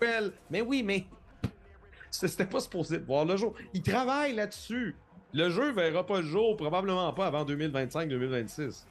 belle. 0.00 0.32
Mais 0.50 0.60
oui, 0.60 0.82
mais 0.82 1.06
c'était 2.10 2.46
pas 2.46 2.60
supposé 2.60 2.98
de 2.98 3.04
voir 3.04 3.24
le 3.24 3.36
jour. 3.36 3.54
Ils 3.72 3.82
travaillent 3.82 4.34
là-dessus. 4.34 4.94
Le 5.32 5.50
jeu 5.50 5.72
verra 5.72 6.04
pas 6.06 6.20
le 6.20 6.26
jour, 6.26 6.56
probablement 6.56 7.12
pas 7.12 7.26
avant 7.26 7.44
2025-2026. 7.44 8.84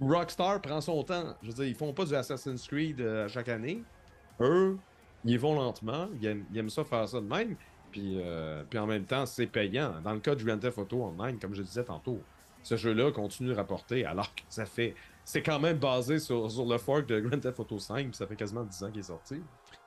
Rockstar 0.00 0.60
prend 0.60 0.80
son 0.80 1.02
temps. 1.02 1.34
Je 1.42 1.48
veux 1.48 1.54
dire, 1.54 1.64
ils 1.66 1.74
font 1.74 1.92
pas 1.92 2.04
du 2.04 2.14
Assassin's 2.14 2.66
Creed 2.66 3.00
euh, 3.00 3.28
chaque 3.28 3.48
année. 3.48 3.82
Eux, 4.40 4.76
ils 5.24 5.38
vont 5.38 5.54
lentement. 5.54 6.08
Ils 6.20 6.26
aiment, 6.56 6.70
ça 6.70 6.84
faire 6.84 7.08
ça 7.08 7.20
de 7.20 7.26
même. 7.26 7.56
Puis, 7.94 8.16
euh, 8.18 8.64
puis 8.68 8.76
en 8.80 8.88
même 8.88 9.04
temps, 9.04 9.24
c'est 9.24 9.46
payant. 9.46 10.00
Dans 10.02 10.14
le 10.14 10.18
cas 10.18 10.34
du 10.34 10.44
Grand 10.44 10.58
Theft 10.58 10.78
Auto 10.78 11.04
Online, 11.04 11.38
comme 11.38 11.54
je 11.54 11.62
disais 11.62 11.84
tantôt, 11.84 12.20
ce 12.64 12.76
jeu-là 12.76 13.12
continue 13.12 13.50
de 13.50 13.54
rapporter 13.54 14.04
alors 14.04 14.34
que 14.34 14.42
ça 14.48 14.66
fait. 14.66 14.96
C'est 15.24 15.42
quand 15.42 15.60
même 15.60 15.78
basé 15.78 16.18
sur, 16.18 16.50
sur, 16.50 16.66
le 16.66 16.76
fork 16.76 17.06
de 17.06 17.20
Grand 17.20 17.38
Theft 17.38 17.60
Auto 17.60 17.78
5, 17.78 18.08
puis 18.08 18.16
ça 18.16 18.26
fait 18.26 18.34
quasiment 18.34 18.64
10 18.64 18.82
ans 18.82 18.90
qu'il 18.90 18.98
est 18.98 19.04
sorti. 19.04 19.40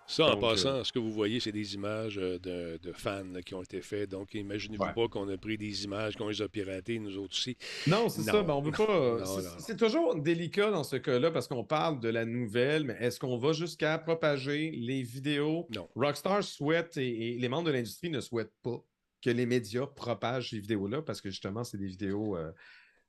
Ça, 0.07 0.25
en 0.25 0.37
passant, 0.37 0.69
euh, 0.69 0.83
ce 0.85 0.93
que 0.93 0.99
vous 0.99 1.11
voyez, 1.11 1.41
c'est 1.41 1.51
des 1.51 1.75
images 1.75 2.17
euh, 2.17 2.39
de, 2.39 2.91
fans 2.93 3.25
qui 3.45 3.53
ont 3.53 3.61
été 3.61 3.81
faites. 3.81 4.09
Donc, 4.09 4.33
imaginez-vous 4.33 4.93
pas 4.95 5.07
qu'on 5.09 5.27
a 5.27 5.37
pris 5.37 5.57
des 5.57 5.83
images, 5.83 6.15
qu'on 6.15 6.29
les 6.29 6.41
a 6.41 6.47
piratées, 6.47 6.97
nous 6.97 7.17
autres 7.17 7.33
aussi. 7.33 7.57
Non, 7.87 8.07
c'est 8.07 8.21
ça. 8.21 8.41
Ben, 8.41 8.53
on 8.53 8.61
veut 8.61 8.71
pas. 8.77 9.25
c'est 9.59 9.75
toujours 9.75 10.15
délicat 10.15 10.71
dans 10.71 10.85
ce 10.85 10.95
cas-là 10.95 11.29
parce 11.29 11.47
qu'on 11.47 11.65
parle 11.65 11.99
de 11.99 12.07
la 12.07 12.23
nouvelle, 12.23 12.85
mais 12.85 12.95
est-ce 13.01 13.19
qu'on 13.19 13.37
va 13.37 13.51
jusqu'à 13.51 13.97
propager 13.97 14.71
les 14.71 15.03
vidéos? 15.03 15.67
Non. 15.75 15.89
Rockstar 15.95 16.41
souhaite 16.41 16.95
et, 16.97 17.37
les 17.37 17.49
membres 17.49 17.67
de 17.67 17.71
l'industrie 17.71 18.09
ne 18.09 18.21
souhaitent 18.21 18.55
pas 18.63 18.81
que 19.21 19.29
les 19.29 19.45
médias 19.45 19.87
propagent 19.87 20.51
ces 20.51 20.59
vidéos-là 20.59 21.01
parce 21.01 21.19
que 21.19 21.29
justement, 21.29 21.65
c'est 21.65 21.77
des 21.77 21.87
vidéos. 21.87 22.37
Euh, 22.37 22.51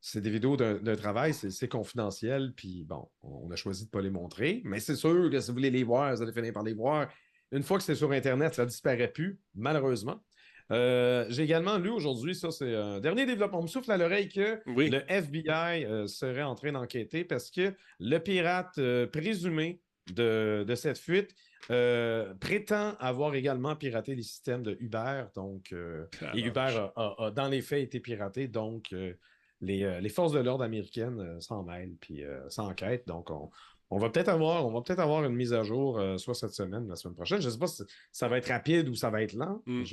c'est 0.00 0.20
des 0.20 0.30
vidéos 0.30 0.56
d'un 0.56 0.96
travail, 0.96 1.34
c'est 1.34 1.68
confidentiel, 1.68 2.52
puis 2.54 2.84
bon, 2.84 3.08
on 3.22 3.50
a 3.50 3.56
choisi 3.56 3.82
de 3.84 3.88
ne 3.88 3.90
pas 3.90 4.00
les 4.00 4.10
montrer, 4.10 4.62
mais 4.64 4.80
c'est 4.80 4.96
sûr 4.96 5.28
que 5.30 5.40
si 5.40 5.48
vous 5.48 5.54
voulez 5.54 5.70
les 5.70 5.84
voir, 5.84 6.14
vous 6.14 6.22
allez 6.22 6.32
finir 6.32 6.52
par 6.52 6.62
les 6.62 6.74
voir. 6.74 7.08
Une 7.50 7.62
fois 7.62 7.78
que 7.78 7.84
c'est 7.84 7.94
sur 7.94 8.12
Internet, 8.12 8.54
ça 8.54 8.64
ne 8.64 8.68
disparaît 8.68 9.08
plus, 9.08 9.40
malheureusement. 9.54 10.22
Euh, 10.70 11.24
j'ai 11.30 11.44
également 11.44 11.78
lu 11.78 11.88
aujourd'hui, 11.88 12.34
ça 12.34 12.50
c'est 12.50 12.74
un 12.74 13.00
dernier 13.00 13.24
développement. 13.24 13.60
On 13.60 13.62
me 13.62 13.68
souffle 13.68 13.90
à 13.90 13.96
l'oreille 13.96 14.28
que 14.28 14.60
le 14.66 15.02
FBI 15.08 15.84
euh, 15.84 16.06
serait 16.06 16.42
en 16.42 16.54
train 16.54 16.72
d'enquêter 16.72 17.24
parce 17.24 17.50
que 17.50 17.74
le 18.00 18.18
pirate 18.18 18.76
euh, 18.78 19.06
présumé 19.06 19.80
de, 20.12 20.66
cette 20.74 20.98
fuite 20.98 21.34
prétend 21.68 22.94
avoir 22.98 23.34
également 23.34 23.76
piraté 23.76 24.14
les 24.14 24.22
systèmes 24.22 24.62
de 24.62 24.76
Uber. 24.80 25.24
Donc, 25.34 25.74
et 26.34 26.40
Uber 26.40 26.88
a, 26.96 27.30
dans 27.34 27.48
les 27.48 27.60
faits 27.60 27.82
été 27.82 28.00
piraté. 28.00 28.48
Donc, 28.48 28.94
euh, 29.62 30.00
les, 30.00 30.08
forces 30.08 30.32
de 30.32 30.38
l'ordre 30.38 30.64
américaines 30.64 31.20
euh, 31.20 31.40
s'en 31.40 31.64
mêlent 31.64 31.96
puis 32.00 32.24
euh, 32.24 32.48
s'enquêtent. 32.48 33.06
Donc, 33.06 33.30
on, 33.30 33.98
va 33.98 34.10
peut-être 34.10 34.28
avoir, 34.28 34.66
on 34.66 34.72
va 34.72 34.82
peut-être 34.82 35.00
avoir 35.00 35.24
une 35.24 35.34
mise 35.34 35.52
à 35.52 35.62
jour, 35.62 36.00
soit 36.18 36.34
cette 36.34 36.52
semaine, 36.52 36.88
la 36.88 36.96
semaine 36.96 37.14
prochaine. 37.14 37.40
Je 37.40 37.46
ne 37.46 37.52
sais 37.52 37.58
pas 37.58 37.66
si 37.66 37.82
ça 38.12 38.28
va 38.28 38.38
être 38.38 38.48
rapide 38.48 38.88
ou 38.88 38.94
ça 38.94 39.10
va 39.10 39.22
être 39.22 39.32
lent. 39.32 39.62
Mm. 39.66 39.84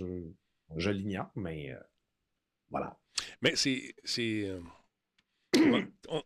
Je, 0.76 0.90
l'ignore, 0.90 1.32
mais 1.36 1.74
voilà. 2.70 2.98
Mais 3.42 3.54
c'est. 3.56 3.96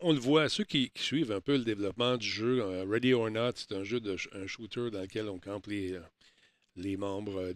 on, 0.02 0.12
le 0.12 0.20
voit, 0.20 0.50
ceux 0.50 0.64
qui, 0.64 0.92
suivent 0.96 1.32
un 1.32 1.42
peu 1.42 1.58
le 1.58 1.64
développement 1.64 2.18
du 2.18 2.28
jeu, 2.28 2.64
Ready 2.90 3.14
or 3.14 3.30
Not, 3.30 3.52
c'est 3.56 3.74
un 3.74 3.84
jeu 3.84 4.00
de 4.00 4.16
un 4.34 4.48
shooter 4.48 4.90
dans 4.90 5.02
lequel 5.02 5.30
on 5.30 5.38
campe 5.38 5.68
les, 5.68 6.00
les 6.76 6.98
membres 6.98 7.52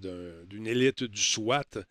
d'une 0.46 0.67
élite 0.67 1.04
du 1.04 1.22
SWAT. 1.22 1.84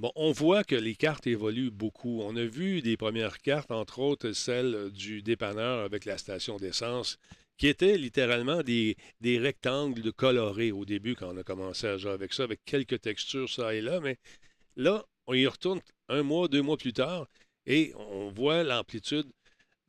Bon, 0.00 0.10
on 0.16 0.32
voit 0.32 0.64
que 0.64 0.74
les 0.74 0.94
cartes 0.94 1.26
évoluent 1.26 1.70
beaucoup. 1.70 2.22
On 2.22 2.34
a 2.34 2.44
vu 2.46 2.80
des 2.80 2.96
premières 2.96 3.36
cartes, 3.42 3.70
entre 3.70 3.98
autres 3.98 4.32
celle 4.32 4.90
du 4.92 5.20
dépanneur 5.20 5.80
avec 5.80 6.06
la 6.06 6.16
station 6.16 6.56
d'essence, 6.56 7.18
qui 7.58 7.66
étaient 7.66 7.98
littéralement 7.98 8.62
des, 8.62 8.96
des, 9.20 9.38
rectangles 9.38 10.10
colorés 10.14 10.72
au 10.72 10.86
début 10.86 11.16
quand 11.16 11.34
on 11.34 11.36
a 11.36 11.42
commencé 11.42 11.86
à 11.86 11.98
jouer 11.98 12.12
avec 12.12 12.32
ça, 12.32 12.44
avec 12.44 12.64
quelques 12.64 13.02
textures 13.02 13.50
ça 13.50 13.74
et 13.74 13.82
là. 13.82 14.00
Mais 14.00 14.16
là, 14.74 15.04
on 15.26 15.34
y 15.34 15.46
retourne 15.46 15.82
un 16.08 16.22
mois, 16.22 16.48
deux 16.48 16.62
mois 16.62 16.78
plus 16.78 16.94
tard 16.94 17.28
et 17.66 17.92
on 17.96 18.30
voit 18.30 18.62
l'amplitude 18.62 19.26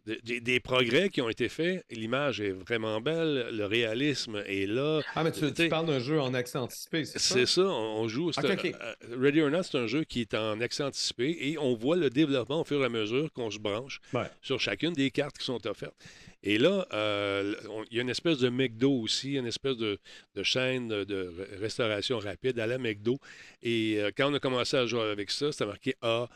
des, 0.05 0.59
progrès 0.59 1.09
qui 1.09 1.21
ont 1.21 1.29
été 1.29 1.49
faits. 1.49 1.85
L'image 1.91 2.41
est 2.41 2.51
vraiment 2.51 3.01
belle, 3.01 3.49
le 3.51 3.65
réalisme 3.65 4.43
est 4.47 4.67
là. 4.67 5.01
Ah, 5.15 5.23
mais 5.23 5.31
tu, 5.31 5.69
parles 5.69 5.85
d'un 5.85 5.99
jeu 5.99 6.19
en 6.19 6.33
accès 6.33 6.57
anticipé, 6.57 7.05
c'est 7.05 7.19
ça? 7.19 7.33
C'est 7.35 7.45
ça, 7.45 7.61
on, 7.61 8.07
joue. 8.07 8.31
Euh, 8.31 8.73
Ready 9.19 9.41
or 9.41 9.49
Not, 9.49 9.63
c'est 9.63 9.77
un 9.77 9.87
jeu 9.87 10.03
qui 10.03 10.21
est 10.21 10.33
en 10.33 10.59
accès 10.61 10.83
anticipé 10.83 11.37
et 11.39 11.57
on 11.57 11.75
voit 11.75 11.97
le 11.97 12.09
développement 12.09 12.61
au 12.61 12.63
fur 12.63 12.81
et 12.81 12.85
à 12.85 12.89
mesure 12.89 13.31
qu'on 13.33 13.51
se 13.51 13.59
branche 13.59 13.99
sur 14.41 14.59
chacune 14.59 14.93
des 14.93 15.11
cartes 15.11 15.37
qui 15.37 15.45
sont 15.45 15.65
offertes. 15.67 15.95
Et 16.43 16.57
là, 16.57 16.87
euh, 16.93 17.53
il 17.91 17.97
y 17.97 17.99
a 17.99 18.01
une 18.01 18.09
espèce 18.09 18.39
de 18.39 18.49
McDo 18.49 18.91
aussi, 18.91 19.33
une 19.33 19.45
espèce 19.45 19.77
de, 19.77 19.99
chaîne 20.41 20.87
de 20.87 21.33
restauration 21.59 22.17
rapide 22.17 22.57
à 22.59 22.65
la 22.65 22.79
McDo. 22.79 23.19
Et 23.61 23.97
euh, 23.99 24.09
quand 24.15 24.31
on 24.31 24.33
a 24.33 24.39
commencé 24.39 24.75
à 24.75 24.87
jouer 24.87 25.01
avec 25.03 25.29
ça, 25.29 25.51
c'était 25.51 25.67
marqué 25.67 25.95
A, 26.01 26.27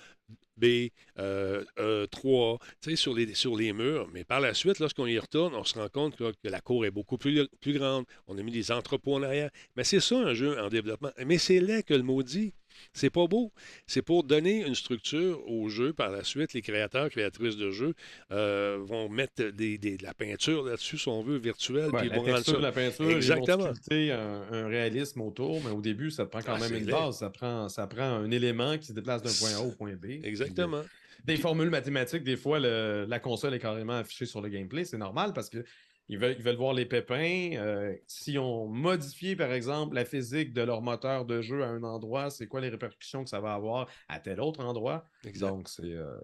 B, 0.57 0.89
euh, 1.19 1.63
e, 1.77 2.05
3, 2.07 2.59
tu 2.81 2.89
sais, 2.91 2.95
sur 2.95 3.13
les, 3.13 3.33
sur 3.33 3.55
les 3.55 3.73
murs. 3.73 4.07
Mais 4.13 4.23
par 4.23 4.39
la 4.39 4.53
suite, 4.53 4.79
lorsqu'on 4.79 5.05
y 5.05 5.19
retourne, 5.19 5.53
on 5.55 5.63
se 5.63 5.77
rend 5.77 5.89
compte 5.89 6.15
que, 6.15 6.33
la 6.43 6.61
cour 6.61 6.85
est 6.85 6.91
beaucoup 6.91 7.17
plus, 7.17 7.47
plus 7.59 7.73
grande. 7.73 8.05
On 8.27 8.38
a 8.38 8.43
mis 8.43 8.51
des 8.51 8.71
entrepôts 8.71 9.15
en 9.15 9.23
arrière. 9.23 9.49
Mais 9.75 9.83
c'est 9.83 9.99
ça 9.99 10.17
un 10.17 10.33
jeu 10.33 10.59
en 10.59 10.69
développement. 10.69 11.11
Mais 11.25 11.38
c'est 11.38 11.59
là 11.59 11.81
que 11.81 11.93
le 11.93 12.03
maudit. 12.03 12.53
C'est 12.93 13.09
pas 13.09 13.27
beau. 13.27 13.51
C'est 13.88 14.01
pour 14.01 14.23
donner 14.23 14.65
une 14.65 14.75
structure 14.75 15.47
au 15.49 15.69
jeu. 15.69 15.93
Par 15.93 16.11
la 16.11 16.23
suite, 16.23 16.53
les 16.53 16.61
créateurs, 16.61 17.09
créatrices 17.09 17.57
de 17.57 17.71
jeux 17.71 17.93
euh, 18.31 18.77
vont 18.81 19.09
mettre 19.09 19.43
des, 19.51 19.77
de 19.77 20.03
la 20.03 20.13
peinture 20.13 20.63
là-dessus, 20.63 20.97
si 20.97 21.07
on 21.07 21.21
veut, 21.21 21.38
virtuelle. 21.38 21.89
puis 21.93 22.09
la 22.09 22.17
vont 22.17 22.25
la 22.59 22.71
peinture, 22.71 23.09
Exactement. 23.09 23.71
Ils 23.91 24.11
vont 24.11 24.15
un, 24.15 24.53
un, 24.53 24.67
réalisme 24.67 25.21
autour, 25.21 25.61
mais 25.63 25.71
au 25.71 25.81
début, 25.81 26.11
ça 26.11 26.25
prend 26.25 26.41
quand 26.41 26.55
ah, 26.55 26.59
même 26.59 26.75
une 26.75 26.85
base. 26.85 27.17
Ça 27.17 27.29
prend, 27.29 27.69
ça 27.69 27.88
prend 27.88 28.03
un 28.03 28.31
élément 28.31 28.77
qui 28.77 28.88
se 28.88 28.93
déplace 28.93 29.21
d'un 29.21 29.31
point 29.31 29.55
A 29.57 29.65
au 29.65 29.71
point 29.71 29.93
B. 29.93 30.23
Exactement. 30.23 30.81
Des 31.25 31.38
formules 31.38 31.71
mathématiques, 31.71 32.23
des 32.23 32.38
fois, 32.38 32.59
la 32.59 33.19
console 33.19 33.53
est 33.55 33.59
carrément 33.59 33.97
affichée 33.97 34.25
sur 34.25 34.41
le 34.41 34.49
gameplay. 34.49 34.85
C'est 34.85 34.97
normal 34.97 35.33
parce 35.33 35.49
que 35.49 35.63
ils 36.07 36.19
veulent, 36.19 36.55
voir 36.55 36.73
les 36.73 36.85
pépins. 36.85 37.51
Euh, 37.55 37.95
si 38.05 38.37
on 38.37 38.67
modifie, 38.67 39.35
par 39.35 39.51
exemple, 39.51 39.95
la 39.95 40.05
physique 40.05 40.53
de 40.53 40.61
leur 40.61 40.81
moteur 40.81 41.25
de 41.25 41.41
jeu 41.41 41.63
à 41.63 41.67
un 41.67 41.83
endroit, 41.83 42.29
c'est 42.29 42.47
quoi 42.47 42.61
les 42.61 42.69
répercussions 42.69 43.23
que 43.23 43.29
ça 43.29 43.39
va 43.39 43.53
avoir 43.53 43.87
à 44.07 44.19
tel 44.19 44.39
autre 44.39 44.59
endroit? 44.63 45.09
Donc, 45.39 45.67
c'est 45.67 45.83
euh, 45.83 46.15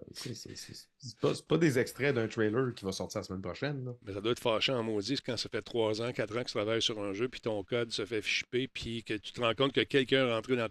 pas, 1.20 1.32
pas, 1.48 1.58
des 1.58 1.78
extraits 1.78 2.14
d'un 2.14 2.28
trailer 2.28 2.72
qui 2.74 2.84
va 2.84 2.92
sortir 2.92 3.20
la 3.20 3.24
semaine 3.24 3.42
prochaine. 3.42 3.92
Mais 4.06 4.12
ça 4.12 4.20
doit 4.20 4.32
être 4.32 4.40
fâchant 4.40 4.78
en 4.78 4.84
maudit 4.84 5.18
quand 5.24 5.36
ça 5.36 5.48
fait 5.48 5.62
trois 5.62 6.00
ans, 6.00 6.12
quatre 6.12 6.36
ans 6.36 6.42
que 6.42 6.48
tu 6.48 6.54
travailles 6.54 6.82
sur 6.82 7.00
un 7.00 7.12
jeu, 7.12 7.28
puis 7.28 7.40
ton 7.40 7.64
code 7.64 7.90
se 7.90 8.04
fait 8.04 8.22
chipper, 8.22 8.68
puis 8.68 9.02
que 9.02 9.14
tu 9.14 9.32
te 9.32 9.40
rends 9.40 9.54
compte 9.54 9.72
que 9.72 9.80
quelqu'un 9.80 10.28
est 10.28 10.32
rentré 10.32 10.56
dans, 10.56 10.68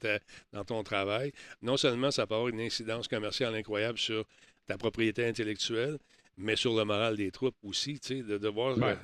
dans 0.54 0.64
ton 0.64 0.84
travail. 0.84 1.34
Non 1.62 1.76
seulement 1.76 2.12
ça 2.12 2.26
peut 2.26 2.36
avoir 2.36 2.48
une 2.48 2.62
incidence 2.62 3.10
commerciale 3.10 3.56
incroyable 3.56 3.98
sur 3.98 4.26
ta 4.68 4.78
propriété 4.78 5.26
intellectuelle, 5.26 5.98
mais 6.38 6.56
sur 6.56 6.76
le 6.76 6.84
moral 6.84 7.18
des 7.18 7.32
troupes 7.32 7.56
aussi, 7.64 8.00
tu 8.00 8.08
sais, 8.08 8.24
de, 8.24 8.38
de 8.38 8.48
voir. 8.48 8.78
Euh, 8.82 8.96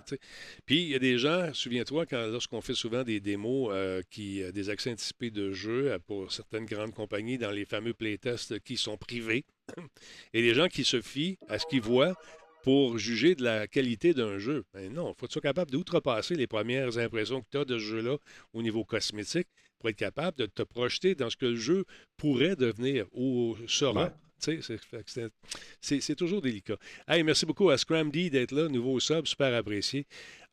puis 0.65 0.83
il 0.83 0.89
y 0.89 0.95
a 0.95 0.99
des 0.99 1.17
gens, 1.17 1.53
souviens-toi, 1.53 2.05
quand 2.05 2.27
lorsqu'on 2.27 2.61
fait 2.61 2.73
souvent 2.73 3.03
des 3.03 3.19
démos, 3.19 3.69
euh, 3.73 4.01
qui, 4.09 4.41
euh, 4.41 4.51
des 4.51 4.69
accès 4.69 4.91
anticipés 4.91 5.31
de 5.31 5.51
jeux 5.51 5.97
pour 6.07 6.31
certaines 6.31 6.65
grandes 6.65 6.93
compagnies 6.93 7.37
dans 7.37 7.51
les 7.51 7.65
fameux 7.65 7.93
playtests 7.93 8.59
qui 8.59 8.77
sont 8.77 8.97
privés, 8.97 9.45
et 10.33 10.41
les 10.41 10.53
gens 10.53 10.67
qui 10.67 10.83
se 10.83 11.01
fient 11.01 11.37
à 11.47 11.59
ce 11.59 11.65
qu'ils 11.65 11.81
voient 11.81 12.15
pour 12.63 12.97
juger 12.97 13.35
de 13.35 13.43
la 13.43 13.67
qualité 13.67 14.13
d'un 14.13 14.39
jeu. 14.39 14.65
Ben 14.73 14.91
non, 14.91 15.13
il 15.13 15.19
faut 15.19 15.25
être 15.25 15.39
capable 15.39 15.71
d'outrepasser 15.71 16.35
les 16.35 16.47
premières 16.47 16.97
impressions 16.97 17.41
que 17.41 17.47
tu 17.51 17.57
as 17.57 17.65
de 17.65 17.77
ce 17.77 17.83
jeu-là 17.83 18.17
au 18.53 18.61
niveau 18.61 18.83
cosmétique 18.83 19.47
pour 19.79 19.89
être 19.89 19.95
capable 19.95 20.37
de 20.37 20.47
te 20.47 20.63
projeter 20.63 21.15
dans 21.15 21.29
ce 21.29 21.37
que 21.37 21.45
le 21.45 21.55
jeu 21.55 21.85
pourrait 22.17 22.55
devenir 22.55 23.05
ou 23.13 23.55
sera. 23.67 24.11
C'est 24.39 26.15
toujours 26.15 26.41
délicat. 26.41 26.77
Hey, 27.07 27.23
merci 27.23 27.45
beaucoup 27.45 27.69
à 27.69 27.77
Scram 27.77 28.11
D 28.11 28.29
d'être 28.29 28.51
là, 28.51 28.67
nouveau 28.67 28.99
sub, 28.99 29.25
super 29.25 29.53
apprécié. 29.53 30.05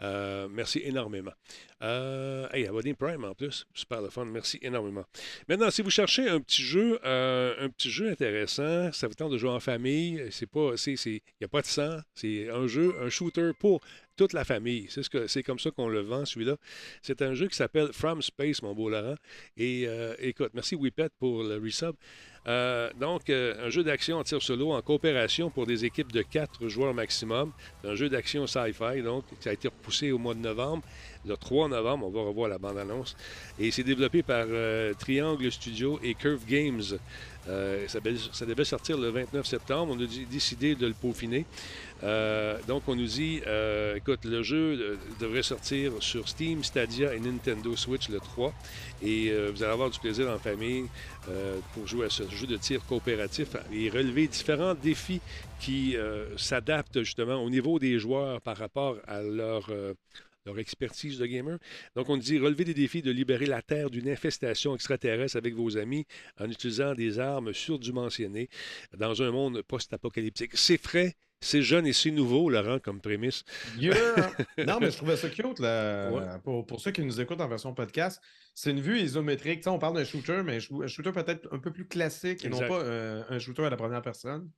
Euh, 0.03 0.49
merci 0.51 0.81
énormément. 0.85 1.33
Euh, 1.83 2.49
hey, 2.53 2.67
Abonné 2.67 2.95
Prime 2.95 3.25
en 3.25 3.35
plus, 3.35 3.67
super 3.75 4.03
le 4.03 4.11
fun, 4.11 4.25
merci 4.25 4.59
énormément. 4.61 5.05
Maintenant, 5.49 5.71
si 5.71 5.83
vous 5.83 5.91
cherchez 5.91 6.29
un 6.29 6.41
petit 6.41 6.63
jeu, 6.63 6.99
euh, 7.05 7.55
un 7.59 7.69
petit 7.69 7.91
jeu 7.91 8.11
intéressant, 8.11 8.91
ça 8.93 9.07
vous 9.07 9.15
tente 9.15 9.33
de 9.33 9.39
jouer 9.39 9.51
en 9.51 9.61
famille, 9.61 10.27
c'est 10.31 10.47
pas, 10.47 10.73
il 10.87 11.21
n'y 11.41 11.45
a 11.45 11.49
pas 11.49 11.63
de 11.63 11.67
sang, 11.67 11.99
c'est 12.15 12.51
un 12.51 12.67
jeu, 12.67 12.95
un 13.01 13.09
shooter 13.09 13.53
pour 13.59 13.81
toute 14.17 14.33
la 14.33 14.45
famille. 14.45 14.87
C'est 14.91 15.03
ce 15.03 15.41
comme 15.41 15.59
ça 15.59 15.71
qu'on 15.71 15.89
le 15.89 16.01
vend, 16.01 16.25
celui-là. 16.25 16.57
C'est 17.03 17.23
un 17.23 17.35
jeu 17.35 17.49
qui 17.49 17.57
s'appelle 17.57 17.93
From 17.93 18.23
Space, 18.23 18.63
mon 18.63 18.75
beau 18.75 18.89
Laurent. 18.89 19.17
Et 19.57 19.89
écoute, 20.19 20.51
merci 20.55 20.75
Whippet 20.77 21.11
pour 21.19 21.43
le 21.43 21.57
resub. 21.57 21.97
Euh, 22.47 22.91
donc, 23.01 23.31
euh, 23.31 23.67
un 23.67 23.71
jeu 23.71 23.83
d'action 23.83 24.19
en 24.19 24.23
tir 24.23 24.43
solo 24.43 24.73
en 24.73 24.83
coopération 24.83 25.49
pour 25.49 25.67
des 25.67 25.85
équipes 25.87 26.13
de 26.13 26.21
4 26.23 26.69
joueurs 26.69 26.93
maximum. 26.93 27.53
Un 27.85 27.95
jeu 27.95 28.09
d'action 28.11 28.47
sci-fi, 28.47 29.01
donc, 29.03 29.25
qui 29.41 29.49
a 29.49 29.53
été 29.53 29.69
repoussé 29.69 30.13
au 30.13 30.19
mois 30.19 30.35
de 30.35 30.41
novembre. 30.41 30.83
Le 31.27 31.37
3 31.39 31.69
novembre, 31.69 32.07
on 32.07 32.11
va 32.11 32.21
revoir 32.21 32.49
la 32.51 32.59
bande-annonce. 32.59 33.17
Et 33.59 33.71
c'est 33.71 33.83
développé 33.83 34.23
par 34.23 34.45
euh, 34.49 34.93
Triangle 34.99 35.51
Studio 35.51 35.99
et 36.03 36.15
Curve 36.15 36.45
Games. 36.47 36.83
Ça, 37.47 38.01
devait- 38.01 38.17
ça 38.33 38.65
sortir 38.65 38.97
le 38.99 39.09
29 39.11 39.47
septembre. 39.47 39.95
On 39.95 40.03
a 40.03 40.07
dé- 40.07 40.27
décidé 40.31 40.75
de 40.75 40.87
le 40.87 40.95
peaufiner. 40.95 41.45
Euh, 42.03 42.59
donc, 42.67 42.83
on 42.89 42.97
nous 42.97 43.07
dit, 43.07 43.41
euh, 43.47 43.95
écoute, 43.97 44.25
le 44.25 44.43
jeu 44.43 44.79
euh, 44.79 44.97
devrait 45.21 45.43
sortir 45.43 45.93
sur 46.01 46.29
Steam, 46.29 46.65
Stadia 46.65 47.15
et 47.15 47.21
Nintendo 47.21 47.77
Switch 47.77 48.09
le 48.09 48.19
3. 48.19 48.53
Et 49.03 49.31
vous 49.53 49.63
allez 49.63 49.73
avoir 49.73 49.91
du 49.91 49.99
plaisir 49.99 50.31
en 50.31 50.39
famille 50.39 50.87
pour 51.75 51.87
jouer 51.87 52.07
à 52.07 52.11
ce 52.11 52.23
jeu 52.31 52.47
de 52.47 52.57
tir 52.57 52.85
coopératif 52.87 53.49
et 53.71 53.91
relever 53.91 54.29
différents 54.29 54.75
défis 54.75 55.21
qui 55.61 55.97
s'adaptent 56.39 57.01
justement 57.01 57.43
au 57.43 57.51
niveau 57.51 57.79
des 57.79 57.99
joueurs 57.99 58.41
par 58.41 58.57
rapport 58.57 58.97
à 59.07 59.21
leur, 59.21 59.71
leur 60.47 60.59
expertise 60.59 61.19
de 61.19 61.27
gamer. 61.27 61.59
Donc, 61.97 62.09
on 62.09 62.17
dit 62.17 62.39
relever 62.39 62.65
des 62.65 62.73
défis 62.73 63.03
de 63.03 63.11
libérer 63.11 63.45
la 63.47 63.61
Terre 63.61 63.91
d'une 63.91 64.09
infestation 64.09 64.75
extraterrestre 64.75 65.37
avec 65.37 65.55
vos 65.55 65.77
amis 65.77 66.07
en 66.41 66.51
utilisant 66.51 66.95
des 66.95 67.19
armes 67.19 67.53
surdimensionnées 67.53 68.49
dans 68.97 69.23
un 69.23 69.31
monde 69.33 69.61
post-apocalyptique. 69.63 70.53
C'est 70.55 70.81
frais, 70.81 71.15
c'est 71.45 71.63
jeune 71.63 71.87
et 71.87 71.93
c'est 71.93 72.11
nouveau, 72.11 72.51
Laurent, 72.51 72.79
comme 72.79 73.01
prémisse. 73.01 73.45
Yeah! 73.79 73.95
non, 74.67 74.79
mais 74.81 74.91
je 74.91 74.97
trouvais 74.97 75.17
ça 75.17 75.29
cute 75.29 75.59
là, 75.61 76.11
Ouais. 76.11 76.23
pour, 76.43 76.67
pour 76.67 76.81
ceux 76.81 76.91
qui 76.91 77.03
nous 77.05 77.21
écoutent 77.21 77.41
en 77.41 77.49
version 77.49 77.73
podcast. 77.75 78.21
C'est 78.55 78.71
une 78.71 78.81
vue 78.81 78.99
isométrique. 79.01 79.63
On 79.67 79.79
parle 79.79 79.95
d'un 79.97 80.05
shooter, 80.05 80.43
mais 80.45 80.57
un 80.57 80.59
shoo- 80.59 80.83
un 80.85 80.87
shooter 80.87 81.13
peut-être 81.13 81.49
un 81.53 81.59
peu 81.59 81.73
plus 81.73 81.87
classique 81.87 82.45
et 82.45 82.49
non 82.49 82.59
pas 82.59 82.81
euh, 82.81 83.23
un 83.29 83.39
shooter 83.39 83.65
à 83.65 83.71
la 83.71 83.77
première 83.77 84.03
personne. 84.03 84.51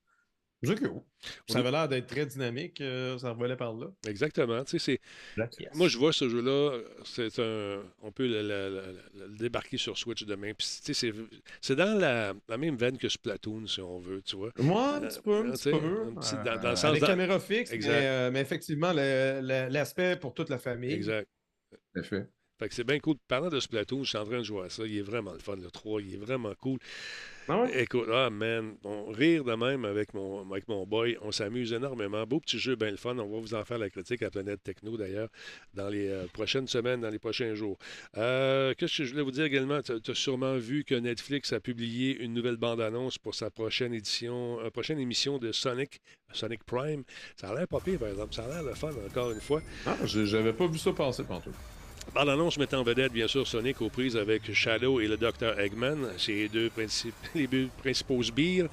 Ça 1.48 1.58
avait 1.58 1.70
l'air 1.70 1.88
d'être 1.88 2.06
très 2.06 2.24
dynamique. 2.26 2.80
euh, 2.80 3.18
ça 3.18 3.30
revolait 3.30 3.56
par 3.56 3.74
là. 3.74 3.86
Exactement. 4.08 4.64
Tu 4.64 4.78
sais, 4.78 4.98
c'est 5.36 5.44
Moi, 5.74 5.88
je 5.88 5.98
vois 5.98 6.12
ce 6.12 6.28
jeu-là, 6.28 6.78
c'est 7.04 7.38
un. 7.38 7.82
On 8.02 8.10
peut 8.12 8.26
le, 8.26 8.42
le- 8.42 8.70
le- 9.14 9.26
le 9.28 9.36
débarquer 9.36 9.76
sur 9.76 9.96
Switch 9.98 10.24
demain. 10.24 10.52
Puis, 10.54 10.66
tu 10.84 10.94
sais, 10.94 10.94
c'est 10.94 11.12
c'est 11.60 11.76
dans 11.76 11.98
la, 11.98 12.32
la 12.48 12.56
même 12.58 12.76
veine 12.76 12.96
que 12.98 13.08
Splatoon, 13.08 13.66
si 13.66 13.80
on 13.80 13.98
veut, 13.98 14.22
tu 14.22 14.36
vois. 14.36 14.50
Moi, 14.58 14.96
un 14.96 15.00
petit 15.02 15.20
peu, 15.20 15.30
Euh, 15.34 15.40
un 15.40 15.52
tu 15.52 15.70
petit 15.70 15.70
peu. 15.70 16.14
petit- 16.14 16.34
dans- 16.36 16.44
dans 16.44 16.62
le 16.62 16.66
Euh, 16.68 16.76
sens 16.76 16.84
avec 16.86 17.00
dans- 17.02 17.06
caméra 17.08 17.38
fixe, 17.40 17.70
mais, 17.72 17.78
euh, 17.86 18.30
mais 18.30 18.40
effectivement, 18.40 18.92
le- 18.92 19.40
le- 19.42 19.68
l'aspect 19.72 20.16
pour 20.16 20.32
toute 20.34 20.48
la 20.48 20.58
famille. 20.58 20.92
Exact. 20.92 21.28
Fait. 22.02 22.28
Fait 22.58 22.68
que 22.70 22.74
c'est 22.74 22.84
bien 22.84 22.98
cool. 23.00 23.16
Parlant 23.28 23.50
de 23.50 23.60
Splatoon, 23.60 24.02
je 24.02 24.08
suis 24.08 24.18
en 24.18 24.24
train 24.24 24.38
de 24.38 24.42
jouer 24.42 24.64
à 24.64 24.70
ça. 24.70 24.84
Il 24.86 24.96
est 24.96 25.02
vraiment 25.02 25.32
le 25.32 25.38
fun, 25.38 25.56
le 25.56 25.70
3. 25.70 26.00
Il 26.00 26.14
est 26.14 26.18
vraiment 26.18 26.54
cool. 26.60 26.78
Ah 27.48 27.60
ouais? 27.62 27.82
Écoute, 27.82 28.08
ah 28.10 28.30
man, 28.30 28.74
on 28.82 29.10
rire 29.12 29.44
de 29.44 29.52
même 29.54 29.84
avec 29.84 30.14
mon, 30.14 30.50
avec 30.50 30.66
mon 30.66 30.86
boy. 30.86 31.18
On 31.20 31.30
s'amuse 31.30 31.72
énormément. 31.74 32.24
Beau 32.26 32.40
petit 32.40 32.58
jeu, 32.58 32.74
bien 32.74 32.90
le 32.90 32.96
fun. 32.96 33.16
On 33.18 33.28
va 33.30 33.38
vous 33.40 33.54
en 33.54 33.62
faire 33.64 33.76
la 33.78 33.90
critique 33.90 34.22
à 34.22 34.30
Planète 34.30 34.62
Techno 34.64 34.96
d'ailleurs 34.96 35.28
dans 35.74 35.88
les 35.90 36.08
euh, 36.08 36.26
prochaines 36.32 36.66
semaines, 36.66 37.02
dans 37.02 37.10
les 37.10 37.18
prochains 37.18 37.54
jours. 37.54 37.78
Euh, 38.16 38.72
Qu'est-ce 38.78 38.96
que 38.98 39.04
je 39.04 39.10
voulais 39.12 39.22
vous 39.22 39.30
dire 39.32 39.44
également? 39.44 39.80
Tu 39.82 39.92
as 39.92 40.14
sûrement 40.14 40.56
vu 40.56 40.82
que 40.82 40.94
Netflix 40.94 41.52
a 41.52 41.60
publié 41.60 42.16
une 42.20 42.32
nouvelle 42.32 42.56
bande-annonce 42.56 43.18
pour 43.18 43.34
sa 43.34 43.50
prochaine 43.50 43.92
édition, 43.92 44.58
euh, 44.60 44.70
prochaine 44.70 44.98
émission 44.98 45.36
de 45.38 45.52
Sonic, 45.52 46.00
Sonic 46.32 46.64
Prime. 46.64 47.04
Ça 47.36 47.50
a 47.50 47.54
l'air 47.54 47.68
pas 47.68 47.80
pire, 47.80 47.98
par 47.98 48.08
exemple. 48.08 48.34
Ça 48.34 48.44
a 48.46 48.48
l'air 48.48 48.62
le 48.62 48.74
fun, 48.74 48.90
encore 49.06 49.30
une 49.30 49.40
fois. 49.42 49.60
Ah, 49.84 49.96
je- 50.04 50.24
j'avais 50.24 50.54
pas 50.54 50.66
vu 50.66 50.78
ça 50.78 50.92
passer 50.92 51.22
tantôt. 52.06 52.18
Bande-annonce 52.18 52.58
mettant 52.58 52.80
en 52.80 52.82
vedette, 52.82 53.12
bien 53.12 53.28
sûr, 53.28 53.46
Sonic 53.46 53.80
aux 53.80 53.88
prises 53.88 54.16
avec 54.16 54.52
Shadow 54.52 55.00
et 55.00 55.06
le 55.06 55.16
Dr. 55.16 55.58
Eggman. 55.58 56.08
Les 57.34 57.46
deux 57.46 57.68
principaux 57.78 58.22
sbires. 58.22 58.68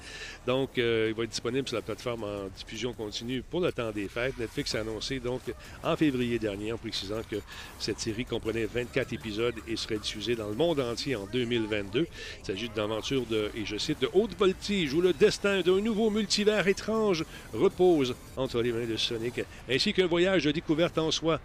Donc, 0.46 0.78
euh, 0.78 1.08
il 1.08 1.14
va 1.14 1.24
être 1.24 1.30
disponible 1.30 1.68
sur 1.68 1.76
la 1.76 1.82
plateforme 1.82 2.24
en 2.24 2.48
diffusion 2.56 2.92
continue 2.92 3.42
pour 3.42 3.60
le 3.60 3.72
temps 3.72 3.90
des 3.90 4.08
fêtes. 4.08 4.38
Netflix 4.38 4.74
a 4.74 4.80
annoncé 4.80 5.20
donc 5.20 5.42
en 5.82 5.96
février 5.96 6.38
dernier, 6.38 6.72
en 6.72 6.78
précisant 6.78 7.22
que 7.28 7.36
cette 7.78 8.00
série 8.00 8.24
comprenait 8.24 8.66
24 8.66 9.12
épisodes 9.12 9.54
et 9.68 9.76
serait 9.76 9.98
diffusée 9.98 10.36
dans 10.36 10.48
le 10.48 10.54
monde 10.54 10.80
entier 10.80 11.16
en 11.16 11.26
2022. 11.26 12.06
Il 12.40 12.46
s'agit 12.46 12.68
d'une 12.68 12.82
aventure 12.82 13.24
de, 13.26 13.50
et 13.54 13.64
je 13.64 13.76
cite, 13.76 14.00
de 14.00 14.08
haute 14.12 14.36
voltige 14.38 14.92
où 14.94 15.00
le 15.00 15.12
destin 15.12 15.60
d'un 15.60 15.80
nouveau 15.80 16.10
multivers 16.10 16.66
étrange 16.66 17.24
repose 17.52 18.14
entre 18.36 18.62
les 18.62 18.72
mains 18.72 18.86
de 18.86 18.96
Sonic, 18.96 19.40
ainsi 19.70 19.92
qu'un 19.92 20.06
voyage 20.06 20.44
de 20.44 20.50
découverte 20.50 20.98
en 20.98 21.10
soi 21.10 21.40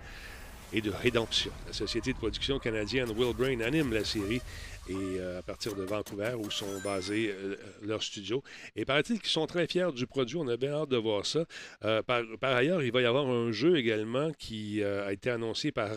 et 0.73 0.82
de 0.82 0.91
rédemption. 0.91 1.51
La 1.67 1.73
société 1.73 2.13
de 2.13 2.17
production 2.17 2.60
canadienne 2.60 3.12
Willbrain 3.15 3.62
anime 3.62 3.93
la 3.93 4.03
série 4.03 4.41
et 4.89 5.19
euh, 5.19 5.39
à 5.39 5.43
partir 5.43 5.75
de 5.75 5.84
Vancouver 5.84 6.34
où 6.38 6.49
sont 6.49 6.80
basés 6.84 7.32
euh, 7.32 7.56
leurs 7.84 8.02
studios. 8.02 8.43
Et 8.75 8.86
paraît-il 8.86 9.19
qu'ils 9.19 9.30
sont 9.30 9.45
très 9.45 9.67
fiers 9.67 9.91
du 9.93 10.08
produit. 10.08 10.38
On 10.38 10.47
a 10.47 10.58
bien 10.58 10.73
hâte 10.73 10.89
de 10.89 10.97
voir 10.97 11.25
ça. 11.25 11.45
Euh, 11.86 12.02
par, 12.02 12.23
ailleurs, 12.41 12.82
il 12.82 12.91
va 12.91 13.02
y 13.02 13.06
avoir 13.06 13.28
un 13.28 13.52
jeu 13.52 13.78
également 13.78 14.32
qui 14.34 14.84
a 14.84 15.12
été 15.13 15.30
annoncé 15.30 15.71
par 15.71 15.91